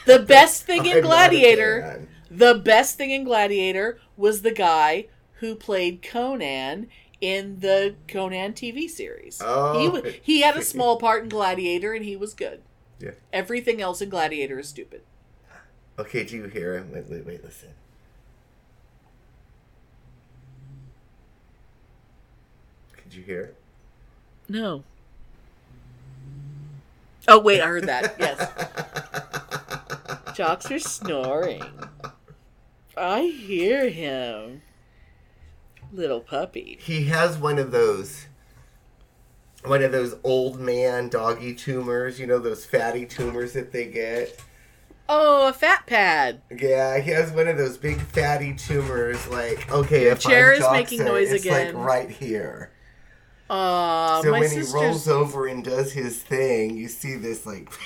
The 0.05 0.19
best 0.19 0.63
thing 0.63 0.85
in 0.85 0.97
I'm 0.97 1.03
Gladiator. 1.03 2.07
The 2.29 2.55
best 2.55 2.97
thing 2.97 3.11
in 3.11 3.23
Gladiator 3.23 3.99
was 4.17 4.41
the 4.41 4.51
guy 4.51 5.07
who 5.39 5.55
played 5.55 6.01
Conan 6.01 6.87
in 7.21 7.59
the 7.59 7.95
Conan 8.07 8.53
TV 8.53 8.89
series. 8.89 9.41
Oh. 9.43 9.79
He 9.79 9.87
wa- 9.87 10.01
he 10.21 10.41
had 10.41 10.55
a 10.57 10.61
small 10.73 10.97
part 10.97 11.23
in 11.23 11.29
Gladiator 11.29 11.93
and 11.93 12.03
he 12.05 12.15
was 12.15 12.33
good. 12.33 12.61
Yeah. 12.99 13.11
Everything 13.33 13.81
else 13.81 14.01
in 14.01 14.09
Gladiator 14.09 14.59
is 14.59 14.69
stupid. 14.69 15.01
Okay, 15.97 16.23
do 16.25 16.35
you 16.35 16.43
hear 16.45 16.77
him? 16.77 16.91
Wait, 16.91 17.05
wait, 17.09 17.25
wait, 17.25 17.43
listen. 17.43 17.69
Could 22.93 23.13
you 23.13 23.23
hear 23.23 23.41
it? 23.41 23.55
No. 24.49 24.83
Oh 27.27 27.39
wait, 27.39 27.61
I 27.61 27.67
heard 27.67 27.87
that. 27.87 28.15
Yes. 28.19 28.51
Jocks 30.35 30.69
are 30.69 30.79
snoring. 30.79 31.63
I 32.97 33.21
hear 33.23 33.89
him. 33.89 34.61
Little 35.91 36.19
puppy. 36.19 36.77
He 36.81 37.05
has 37.05 37.37
one 37.37 37.57
of 37.59 37.71
those, 37.71 38.27
one 39.63 39.83
of 39.83 39.91
those 39.91 40.15
old 40.23 40.59
man 40.59 41.09
doggy 41.09 41.53
tumors. 41.55 42.19
You 42.19 42.27
know 42.27 42.39
those 42.39 42.65
fatty 42.65 43.05
tumors 43.05 43.53
that 43.53 43.71
they 43.71 43.85
get. 43.85 44.39
Oh, 45.07 45.47
a 45.47 45.53
fat 45.53 45.85
pad. 45.85 46.41
Yeah, 46.49 46.99
he 46.99 47.11
has 47.11 47.31
one 47.31 47.47
of 47.47 47.57
those 47.57 47.77
big 47.77 48.01
fatty 48.01 48.55
tumors. 48.55 49.27
Like, 49.27 49.71
okay, 49.71 50.03
Your 50.03 50.11
if 50.13 50.19
chair 50.19 50.53
I'm 50.55 50.61
is 50.61 50.71
making 50.71 51.05
noise 51.05 51.31
it's 51.31 51.45
again. 51.45 51.75
like 51.75 51.85
right 51.85 52.09
here. 52.09 52.71
Aw, 53.49 54.21
so 54.23 54.31
when 54.31 54.43
sister's. 54.49 54.73
he 54.73 54.79
rolls 54.79 55.07
over 55.07 55.45
and 55.47 55.63
does 55.63 55.93
his 55.93 56.17
thing, 56.23 56.75
you 56.75 56.87
see 56.87 57.15
this 57.15 57.45
like. 57.45 57.69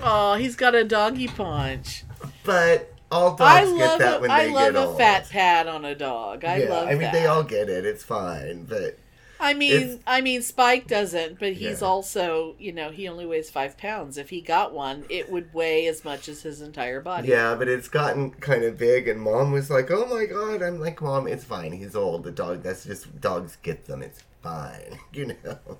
Oh, 0.00 0.34
he's 0.34 0.54
got 0.54 0.76
a 0.76 0.84
doggy 0.84 1.26
punch. 1.26 2.04
But 2.44 2.94
all 3.10 3.34
dogs 3.36 3.40
I 3.44 3.64
get 3.72 3.96
love 3.96 3.98
that 3.98 4.18
a, 4.18 4.20
when 4.20 4.30
I 4.30 4.36
they 4.36 4.46
love 4.46 4.74
a 4.76 4.86
fat 4.86 5.28
pad 5.28 5.66
on 5.66 5.84
a 5.84 5.94
dog. 5.94 6.44
I 6.44 6.58
yeah, 6.58 6.68
love 6.68 6.90
I 6.90 6.94
mean 6.94 7.00
that. 7.00 7.12
they 7.12 7.26
all 7.26 7.42
get 7.42 7.68
it. 7.68 7.84
It's 7.84 8.04
fine, 8.04 8.64
but 8.64 8.98
I 9.40 9.52
mean, 9.54 10.02
I 10.06 10.20
mean, 10.20 10.42
Spike 10.42 10.86
doesn't, 10.86 11.38
but 11.40 11.54
he's 11.54 11.80
Yeah. 11.80 11.82
also, 11.82 12.54
you 12.58 12.72
know, 12.72 12.90
he 12.90 13.08
only 13.08 13.26
weighs 13.26 13.50
five 13.50 13.76
pounds. 13.76 14.16
If 14.16 14.30
he 14.30 14.40
got 14.40 14.72
one, 14.72 15.06
it 15.08 15.28
would 15.28 15.52
weigh 15.52 15.86
as 15.88 16.04
much 16.04 16.28
as 16.28 16.42
his 16.42 16.60
entire 16.60 17.00
body. 17.00 17.42
Yeah, 17.42 17.54
but 17.56 17.68
it's 17.68 17.88
gotten 17.88 18.30
kind 18.32 18.62
of 18.64 18.78
big, 18.78 19.08
and 19.08 19.20
mom 19.20 19.50
was 19.52 19.70
like, 19.70 19.90
"Oh 19.90 20.06
my 20.06 20.26
god!" 20.26 20.62
I'm 20.62 20.78
like, 20.80 21.00
"Mom, 21.02 21.26
it's 21.26 21.44
fine. 21.44 21.72
He's 21.72 21.96
old. 21.96 22.24
The 22.24 22.30
dog. 22.30 22.62
That's 22.62 22.84
just 22.84 23.20
dogs 23.20 23.56
get 23.62 23.86
them. 23.86 24.02
It's 24.02 24.22
fine." 24.42 24.98
You 25.12 25.36
know. 25.44 25.78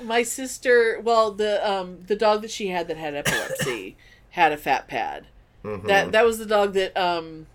My 0.00 0.24
sister, 0.24 0.98
well, 1.00 1.30
the 1.30 1.64
um, 1.68 2.02
the 2.06 2.16
dog 2.16 2.42
that 2.42 2.50
she 2.50 2.68
had 2.68 2.88
that 2.88 2.96
had 2.96 3.14
epilepsy 3.14 3.96
had 4.30 4.50
a 4.50 4.56
fat 4.56 4.88
pad. 4.88 5.28
Mm-hmm. 5.64 5.86
That 5.86 6.12
that 6.12 6.24
was 6.24 6.38
the 6.38 6.46
dog 6.46 6.72
that 6.74 6.96
um, 6.96 7.46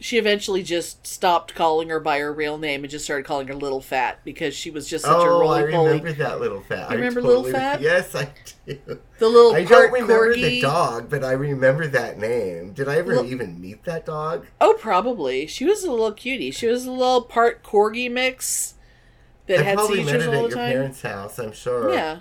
she 0.00 0.16
eventually 0.16 0.62
just 0.62 1.06
stopped 1.06 1.54
calling 1.56 1.88
her 1.88 1.98
by 1.98 2.18
her 2.20 2.32
real 2.32 2.56
name 2.56 2.84
and 2.84 2.90
just 2.90 3.04
started 3.04 3.24
calling 3.26 3.48
her 3.48 3.54
Little 3.54 3.80
Fat 3.80 4.20
because 4.24 4.54
she 4.54 4.70
was 4.70 4.88
just 4.88 5.04
such 5.04 5.12
a 5.12 5.18
Oh, 5.18 5.48
I 5.48 5.62
roly 5.62 5.72
poly. 5.72 5.88
remember 5.88 6.12
that 6.12 6.40
little 6.40 6.60
fat. 6.62 6.88
You 6.90 6.94
I 6.94 6.94
remember 6.94 7.20
Little 7.22 7.42
Fat? 7.44 7.80
Yes, 7.80 8.14
I 8.14 8.28
do. 8.66 8.78
The 9.18 9.28
little 9.28 9.54
I 9.56 9.64
don't 9.64 9.90
remember 9.92 10.32
corgi. 10.34 10.42
the 10.42 10.60
dog, 10.60 11.10
but 11.10 11.24
I 11.24 11.32
remember 11.32 11.88
that 11.88 12.16
name. 12.18 12.74
Did 12.74 12.88
I 12.88 12.98
ever 12.98 13.16
Well- 13.16 13.24
even 13.26 13.60
meet 13.60 13.82
that 13.84 14.06
dog? 14.06 14.46
Oh, 14.60 14.76
probably. 14.78 15.48
She 15.48 15.64
was 15.64 15.82
a 15.82 15.90
little 15.90 16.12
cutie. 16.12 16.52
She 16.52 16.68
was 16.68 16.86
a 16.86 16.92
little 16.92 17.22
part 17.22 17.64
corgi 17.64 18.08
mix 18.08 18.74
that 19.48 19.58
I 19.60 19.62
had 19.64 19.78
probably 19.78 20.04
met 20.04 20.16
it 20.20 20.28
all 20.28 20.34
at 20.34 20.34
the 20.34 20.40
your 20.40 20.48
time. 20.50 20.72
parents' 20.72 21.02
house. 21.02 21.38
I'm 21.40 21.52
sure. 21.52 21.92
Yeah. 21.92 22.20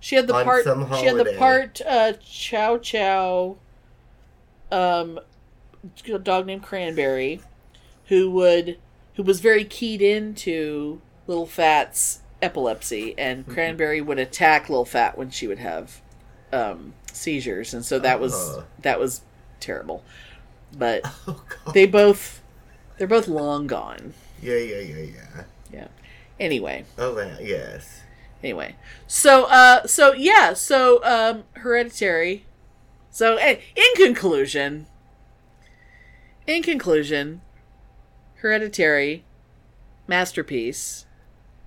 She 0.00 0.16
had 0.16 0.26
the 0.26 0.32
part 0.42 0.64
she 0.98 1.04
had 1.06 1.16
the 1.18 1.34
part 1.38 1.80
uh 1.86 2.14
Chow 2.24 2.78
Chow 2.78 3.58
um 4.72 5.20
a 6.12 6.18
dog 6.18 6.46
named 6.46 6.62
Cranberry 6.62 7.40
who 8.06 8.30
would 8.30 8.78
who 9.14 9.22
was 9.22 9.40
very 9.40 9.64
keyed 9.64 10.00
into 10.02 11.00
Little 11.26 11.46
Fat's 11.46 12.20
epilepsy 12.40 13.14
and 13.18 13.42
Mm-hmm. 13.44 13.52
Cranberry 13.52 14.00
would 14.00 14.18
attack 14.18 14.68
Little 14.68 14.84
Fat 14.84 15.16
when 15.18 15.30
she 15.30 15.46
would 15.46 15.58
have 15.58 16.00
um 16.52 16.94
seizures 17.12 17.74
and 17.74 17.84
so 17.84 17.98
that 17.98 18.18
was 18.20 18.34
Oh. 18.34 18.64
that 18.80 18.98
was 18.98 19.22
terrible. 19.60 20.02
But 20.76 21.02
Oh 21.26 21.42
they 21.74 21.86
both 21.86 22.40
they're 22.98 23.06
both 23.06 23.28
long 23.28 23.66
gone. 23.66 24.14
Yeah, 24.40 24.56
yeah, 24.56 24.78
yeah, 24.80 24.96
yeah. 25.02 25.44
Yeah. 25.72 25.88
Anyway. 26.40 26.84
Oh, 26.98 27.14
that, 27.14 27.44
yes. 27.44 28.00
Anyway, 28.42 28.74
so 29.06 29.44
uh, 29.44 29.86
so 29.86 30.12
yeah, 30.14 30.52
so 30.52 31.02
um, 31.04 31.44
hereditary. 31.60 32.44
So 33.14 33.38
in 33.38 33.58
conclusion, 33.94 34.86
in 36.46 36.62
conclusion, 36.62 37.42
hereditary, 38.36 39.22
masterpiece. 40.06 41.04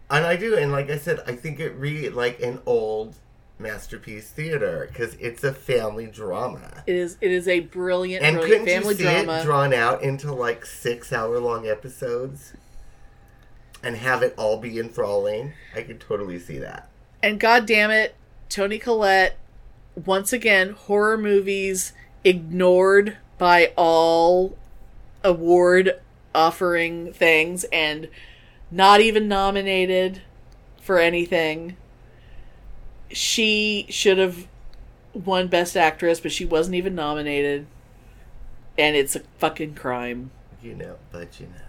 And 0.10 0.26
I 0.26 0.36
do, 0.36 0.58
and 0.58 0.72
like 0.72 0.90
I 0.90 0.98
said, 0.98 1.22
I 1.28 1.36
think 1.36 1.60
it 1.60 1.74
read 1.76 2.14
like 2.14 2.42
an 2.42 2.62
old 2.66 3.16
masterpiece 3.60 4.30
theater 4.32 4.88
because 4.92 5.14
it's 5.16 5.44
a 5.44 5.54
family 5.54 6.08
drama. 6.08 6.84
It 6.88 6.96
is 6.96 7.18
it 7.22 7.32
is 7.32 7.48
a 7.48 7.60
brilliant, 7.62 8.24
And 8.26 8.38
brilliant 8.38 8.66
couldn't 8.66 8.82
family 8.82 8.96
you 8.96 8.98
see 8.98 9.24
drama. 9.24 9.40
it 9.40 9.44
drawn 9.46 9.74
out 9.74 10.02
into 10.02 10.34
like 10.34 10.66
six 10.66 11.14
hour 11.14 11.40
long 11.40 11.68
episodes 11.68 12.54
and 13.84 13.96
have 13.98 14.24
it 14.24 14.34
all 14.36 14.58
be 14.58 14.80
enthralling? 14.80 15.54
I 15.76 15.84
could 15.84 16.00
totally 16.02 16.40
see 16.40 16.58
that. 16.58 16.90
and 17.22 17.40
god 17.40 17.66
damn 17.68 17.92
it, 17.92 18.16
Toni 18.50 18.78
Collette, 18.80 19.38
once 20.04 20.34
again, 20.34 20.72
horror 20.72 21.18
movies 21.18 21.94
ignored 22.24 23.18
by 23.38 23.72
all 23.78 24.58
award 25.24 26.00
offering 26.34 27.14
things 27.14 27.64
and 27.66 28.10
not 28.70 29.00
even 29.00 29.28
nominated 29.28 30.22
for 30.82 31.00
anything. 31.00 31.78
She 33.12 33.86
should 33.90 34.18
have 34.18 34.48
won 35.14 35.48
Best 35.48 35.78
Actress, 35.78 36.20
but 36.20 36.32
she 36.32 36.46
wasn't 36.46 36.76
even 36.76 36.96
nominated. 36.96 37.66
And 38.78 38.96
it's 38.96 39.16
a 39.16 39.22
fucking 39.38 39.76
crime. 39.76 40.32
You 40.62 40.76
know, 40.76 40.98
but 41.12 41.40
you 41.40 41.48
know. 41.48 41.62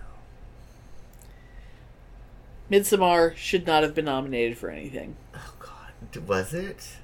Midsommar 2.71 3.37
should 3.37 3.67
not 3.67 3.85
have 3.85 3.95
been 3.95 4.07
nominated 4.07 4.59
for 4.59 4.71
anything. 4.71 5.17
Oh 5.35 5.55
God, 5.61 6.27
was 6.27 6.53
it? 6.53 6.97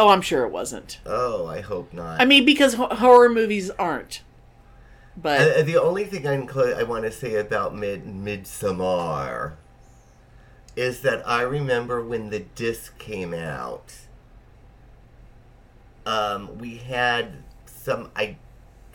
Oh, 0.00 0.08
I'm 0.08 0.22
sure 0.22 0.44
it 0.46 0.50
wasn't. 0.50 0.98
Oh, 1.04 1.46
I 1.46 1.60
hope 1.60 1.92
not. 1.92 2.22
I 2.22 2.24
mean, 2.24 2.46
because 2.46 2.72
ho- 2.72 2.86
horror 2.88 3.28
movies 3.28 3.68
aren't. 3.72 4.22
But 5.14 5.58
Uh, 5.58 5.62
the 5.62 5.76
only 5.76 6.04
thing 6.04 6.26
I, 6.26 6.32
include, 6.32 6.74
I 6.78 6.84
want 6.84 7.04
to 7.04 7.12
say 7.12 7.34
about 7.34 7.76
Mid 7.76 8.06
Midsommar 8.06 9.56
is 10.74 11.02
that 11.02 11.22
I 11.28 11.42
remember 11.42 12.02
when 12.02 12.30
the 12.30 12.38
disc 12.40 12.96
came 12.98 13.34
out. 13.34 13.92
Um, 16.06 16.56
we 16.56 16.78
had 16.78 17.42
some. 17.66 18.10
I 18.16 18.36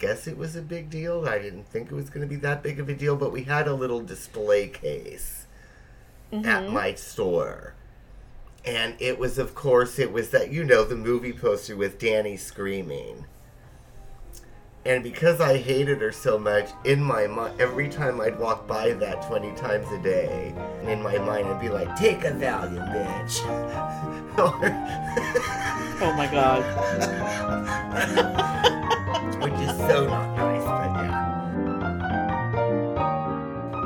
guess 0.00 0.26
it 0.26 0.36
was 0.36 0.56
a 0.56 0.60
big 0.62 0.90
deal. 0.90 1.28
I 1.28 1.38
didn't 1.38 1.68
think 1.68 1.92
it 1.92 1.94
was 1.94 2.10
going 2.10 2.22
to 2.22 2.26
be 2.26 2.40
that 2.40 2.64
big 2.64 2.80
of 2.80 2.88
a 2.88 2.94
deal, 2.94 3.14
but 3.14 3.30
we 3.30 3.44
had 3.44 3.68
a 3.68 3.74
little 3.74 4.00
display 4.00 4.66
case 4.66 5.46
at 6.32 6.68
my 6.68 6.94
store. 6.94 7.74
And 8.66 8.94
it 8.98 9.18
was, 9.18 9.38
of 9.38 9.54
course, 9.54 9.98
it 9.98 10.12
was 10.12 10.30
that, 10.30 10.50
you 10.50 10.64
know, 10.64 10.84
the 10.84 10.96
movie 10.96 11.32
poster 11.32 11.76
with 11.76 11.98
Dani 12.00 12.38
screaming. 12.38 13.26
And 14.84 15.02
because 15.02 15.40
I 15.40 15.56
hated 15.56 16.00
her 16.00 16.12
so 16.12 16.38
much, 16.38 16.70
in 16.84 17.02
my 17.02 17.26
mind, 17.26 17.60
every 17.60 17.88
time 17.88 18.20
I'd 18.20 18.38
walk 18.38 18.68
by 18.68 18.92
that 18.92 19.26
20 19.26 19.52
times 19.56 19.90
a 19.90 19.98
day, 19.98 20.54
in 20.84 21.02
my 21.02 21.18
mind, 21.18 21.48
I'd 21.48 21.60
be 21.60 21.68
like, 21.68 21.96
take 21.96 22.22
a 22.22 22.30
Valium, 22.30 22.86
bitch. 22.92 23.40
oh 24.38 26.12
my 26.16 26.26
god. 26.26 26.62
Which 29.42 29.54
is 29.54 29.76
so 29.76 30.06
not 30.06 30.36
nice, 30.36 30.64
but 30.64 30.90
yeah. 31.02 31.24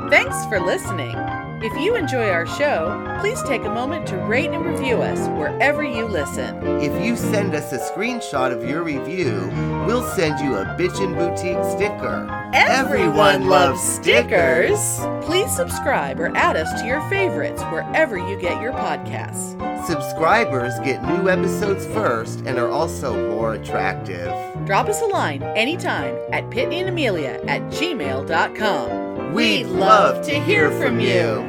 Thanks 0.09 0.45
for 0.45 0.59
listening. 0.59 1.15
If 1.63 1.79
you 1.79 1.95
enjoy 1.95 2.27
our 2.29 2.47
show, 2.47 3.17
please 3.21 3.39
take 3.43 3.65
a 3.65 3.69
moment 3.69 4.07
to 4.07 4.17
rate 4.17 4.49
and 4.49 4.65
review 4.65 5.03
us 5.03 5.27
wherever 5.37 5.83
you 5.83 6.05
listen. 6.07 6.57
If 6.81 7.05
you 7.05 7.15
send 7.15 7.53
us 7.53 7.71
a 7.71 7.77
screenshot 7.77 8.51
of 8.51 8.67
your 8.67 8.81
review, 8.81 9.47
we'll 9.85 10.01
send 10.15 10.39
you 10.39 10.55
a 10.55 10.65
Bitchin' 10.65 11.15
Boutique 11.15 11.63
sticker. 11.77 12.27
Everyone 12.55 13.47
loves 13.47 13.79
stickers. 13.79 14.79
Please 15.23 15.55
subscribe 15.55 16.19
or 16.19 16.35
add 16.35 16.55
us 16.55 16.81
to 16.81 16.87
your 16.87 17.07
favorites 17.11 17.61
wherever 17.65 18.17
you 18.17 18.39
get 18.39 18.59
your 18.59 18.73
podcasts. 18.73 19.55
Subscribers 19.85 20.73
get 20.79 21.03
new 21.03 21.29
episodes 21.29 21.85
first 21.85 22.39
and 22.47 22.57
are 22.57 22.69
also 22.69 23.29
more 23.29 23.53
attractive. 23.53 24.31
Drop 24.65 24.89
us 24.89 24.99
a 25.01 25.05
line 25.05 25.43
anytime 25.55 26.15
at 26.31 26.49
pitneyandamelia 26.49 27.47
at 27.47 27.61
gmail.com. 27.73 29.00
We'd 29.31 29.67
love 29.67 30.25
to 30.25 30.39
hear 30.41 30.69
from 30.71 30.99
you. 30.99 31.45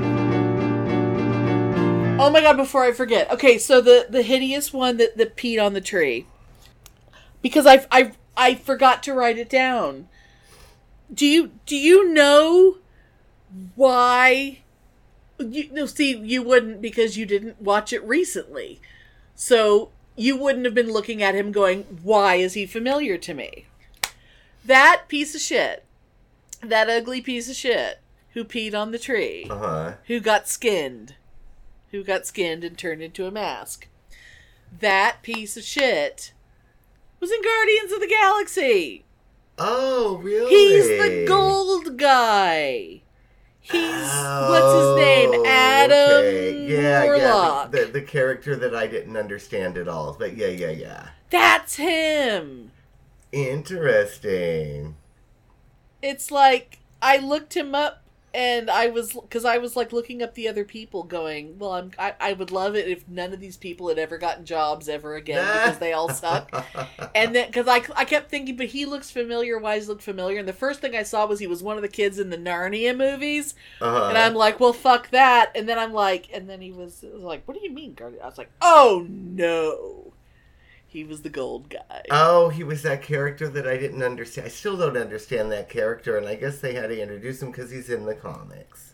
Oh 2.20 2.30
my 2.30 2.40
god, 2.40 2.56
before 2.56 2.84
I 2.84 2.92
forget. 2.92 3.28
Okay, 3.32 3.58
so 3.58 3.80
the 3.80 4.06
the 4.08 4.22
hideous 4.22 4.72
one 4.72 4.98
that, 4.98 5.16
that 5.16 5.36
peed 5.36 5.60
on 5.60 5.72
the 5.72 5.80
tree. 5.80 6.26
Because 7.42 7.66
I 7.66 7.84
I 7.90 8.12
I 8.36 8.54
forgot 8.54 9.02
to 9.02 9.14
write 9.14 9.36
it 9.36 9.50
down. 9.50 10.08
Do 11.12 11.26
you 11.26 11.50
do 11.66 11.76
you 11.76 12.08
know 12.08 12.76
why 13.74 14.60
you 15.38 15.68
no 15.72 15.86
see 15.86 16.16
you 16.16 16.40
wouldn't 16.42 16.80
because 16.80 17.16
you 17.16 17.26
didn't 17.26 17.60
watch 17.60 17.92
it 17.92 18.04
recently. 18.04 18.80
So 19.34 19.90
you 20.14 20.36
wouldn't 20.36 20.66
have 20.66 20.74
been 20.74 20.92
looking 20.92 21.20
at 21.20 21.34
him 21.34 21.50
going, 21.50 21.82
"Why 22.04 22.36
is 22.36 22.54
he 22.54 22.64
familiar 22.64 23.18
to 23.18 23.34
me?" 23.34 23.66
That 24.64 25.06
piece 25.08 25.34
of 25.34 25.40
shit. 25.40 25.84
That 26.62 26.88
ugly 26.88 27.20
piece 27.20 27.50
of 27.50 27.56
shit 27.56 28.00
who 28.34 28.44
peed 28.44 28.74
on 28.74 28.92
the 28.92 28.98
tree 28.98 29.46
Uh 29.50 29.58
huh. 29.58 29.92
who 30.06 30.20
got 30.20 30.48
skinned, 30.48 31.16
who 31.90 32.02
got 32.04 32.26
skinned 32.26 32.64
and 32.64 32.78
turned 32.78 33.02
into 33.02 33.26
a 33.26 33.30
mask. 33.30 33.88
That 34.80 35.18
piece 35.22 35.56
of 35.56 35.64
shit 35.64 36.32
was 37.20 37.30
in 37.30 37.42
Guardians 37.42 37.92
of 37.92 38.00
the 38.00 38.06
Galaxy. 38.08 39.04
Oh, 39.58 40.16
really? 40.22 40.48
He's 40.50 40.88
the 40.88 41.24
gold 41.28 41.98
guy. 41.98 43.02
He's 43.60 43.82
what's 43.82 44.74
his 44.74 44.96
name? 44.96 45.30
Oh, 45.34 45.44
Adam 45.46 46.16
okay. 46.16 46.66
Yeah, 46.66 47.04
Warlock. 47.04 47.70
yeah. 47.74 47.80
The, 47.80 47.86
the, 47.86 47.92
the 47.92 48.02
character 48.02 48.56
that 48.56 48.74
I 48.74 48.86
didn't 48.86 49.16
understand 49.16 49.76
at 49.78 49.86
all. 49.88 50.16
But 50.18 50.36
yeah, 50.36 50.48
yeah, 50.48 50.70
yeah. 50.70 51.08
That's 51.30 51.76
him. 51.76 52.72
Interesting. 53.30 54.96
It's 56.02 56.30
like 56.30 56.80
I 57.00 57.16
looked 57.18 57.56
him 57.56 57.74
up 57.74 57.98
and 58.34 58.70
I 58.70 58.86
was 58.86 59.12
because 59.12 59.44
I 59.44 59.58
was 59.58 59.76
like 59.76 59.92
looking 59.92 60.22
up 60.22 60.34
the 60.34 60.48
other 60.48 60.64
people, 60.64 61.02
going, 61.02 61.58
"Well, 61.58 61.72
I'm 61.72 61.90
I, 61.98 62.14
I 62.18 62.32
would 62.32 62.50
love 62.50 62.74
it 62.74 62.88
if 62.88 63.06
none 63.06 63.34
of 63.34 63.40
these 63.40 63.58
people 63.58 63.88
had 63.90 63.98
ever 63.98 64.16
gotten 64.16 64.46
jobs 64.46 64.88
ever 64.88 65.16
again 65.16 65.44
because 65.44 65.78
they 65.78 65.92
all 65.92 66.08
suck." 66.08 66.50
and 67.14 67.34
then 67.34 67.48
because 67.48 67.68
I 67.68 67.82
I 67.94 68.06
kept 68.06 68.30
thinking, 68.30 68.56
but 68.56 68.68
he 68.68 68.86
looks 68.86 69.10
familiar. 69.10 69.58
Why 69.58 69.74
does 69.76 69.84
he 69.84 69.90
look 69.90 70.00
familiar? 70.00 70.38
And 70.38 70.48
the 70.48 70.54
first 70.54 70.80
thing 70.80 70.96
I 70.96 71.02
saw 71.02 71.26
was 71.26 71.40
he 71.40 71.46
was 71.46 71.62
one 71.62 71.76
of 71.76 71.82
the 71.82 71.88
kids 71.88 72.18
in 72.18 72.30
the 72.30 72.38
Narnia 72.38 72.96
movies, 72.96 73.54
Uh-huh. 73.82 74.06
and 74.08 74.16
I'm 74.16 74.34
like, 74.34 74.58
"Well, 74.58 74.72
fuck 74.72 75.10
that." 75.10 75.52
And 75.54 75.68
then 75.68 75.78
I'm 75.78 75.92
like, 75.92 76.30
and 76.32 76.48
then 76.48 76.62
he 76.62 76.72
was, 76.72 77.04
was 77.12 77.22
like, 77.22 77.46
"What 77.46 77.54
do 77.58 77.62
you 77.62 77.70
mean, 77.70 77.92
Guardian?" 77.92 78.22
I 78.22 78.26
was 78.26 78.38
like, 78.38 78.50
"Oh 78.62 79.06
no." 79.10 80.11
He 80.92 81.04
was 81.04 81.22
the 81.22 81.30
gold 81.30 81.70
guy. 81.70 82.02
Oh, 82.10 82.50
he 82.50 82.62
was 82.62 82.82
that 82.82 83.00
character 83.00 83.48
that 83.48 83.66
I 83.66 83.78
didn't 83.78 84.02
understand. 84.02 84.46
I 84.46 84.50
still 84.50 84.76
don't 84.76 84.96
understand 84.98 85.50
that 85.50 85.70
character, 85.70 86.18
and 86.18 86.26
I 86.28 86.34
guess 86.34 86.58
they 86.60 86.74
had 86.74 86.88
to 86.88 87.00
introduce 87.00 87.40
him 87.40 87.50
because 87.50 87.70
he's 87.70 87.88
in 87.88 88.04
the 88.04 88.14
comics. 88.14 88.92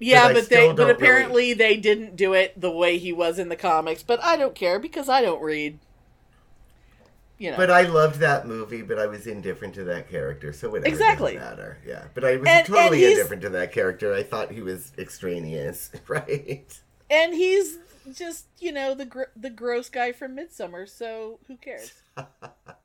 Yeah, 0.00 0.22
But 0.22 0.30
I 0.30 0.34
but 0.34 0.44
still 0.46 0.60
they 0.60 0.66
but 0.74 0.78
really- 0.78 0.90
apparently 0.92 1.54
they 1.54 1.76
didn't 1.76 2.16
do 2.16 2.32
it 2.32 2.60
the 2.60 2.72
way 2.72 2.98
he 2.98 3.12
was 3.12 3.38
in 3.38 3.48
the 3.48 3.54
comics. 3.54 4.02
But 4.02 4.20
I 4.24 4.36
don't 4.36 4.56
care 4.56 4.80
because 4.80 5.08
I 5.08 5.22
don't 5.22 5.40
read. 5.40 5.78
You 7.38 7.52
know. 7.52 7.56
But 7.56 7.70
I 7.70 7.82
loved 7.82 8.16
that 8.18 8.46
movie, 8.48 8.82
but 8.82 8.98
I 8.98 9.06
was 9.06 9.28
indifferent 9.28 9.74
to 9.74 9.84
that 9.84 10.08
character, 10.10 10.52
so 10.52 10.68
whatever. 10.70 10.88
Exactly. 10.88 11.34
Doesn't 11.34 11.48
matter. 11.58 11.78
Yeah, 11.86 12.04
but 12.14 12.24
I 12.24 12.32
was 12.38 12.48
And- 12.48 12.58
and 12.58 12.66
totally 12.66 12.98
he's- 12.98 13.12
indifferent 13.12 13.42
to 13.42 13.50
that 13.50 13.70
character. 13.70 14.12
I 14.12 14.24
thought 14.24 14.50
he 14.50 14.62
was 14.62 14.92
extraneous, 14.98 15.90
right? 16.08 16.80
and 17.08 17.34
he's 17.34 17.78
just 18.12 18.46
you 18.58 18.72
know 18.72 18.94
the 18.94 19.04
gr- 19.06 19.32
the 19.36 19.50
gross 19.50 19.88
guy 19.88 20.12
from 20.12 20.36
Midsommar. 20.36 20.88
So 20.88 21.40
who 21.48 21.56
cares? 21.56 22.02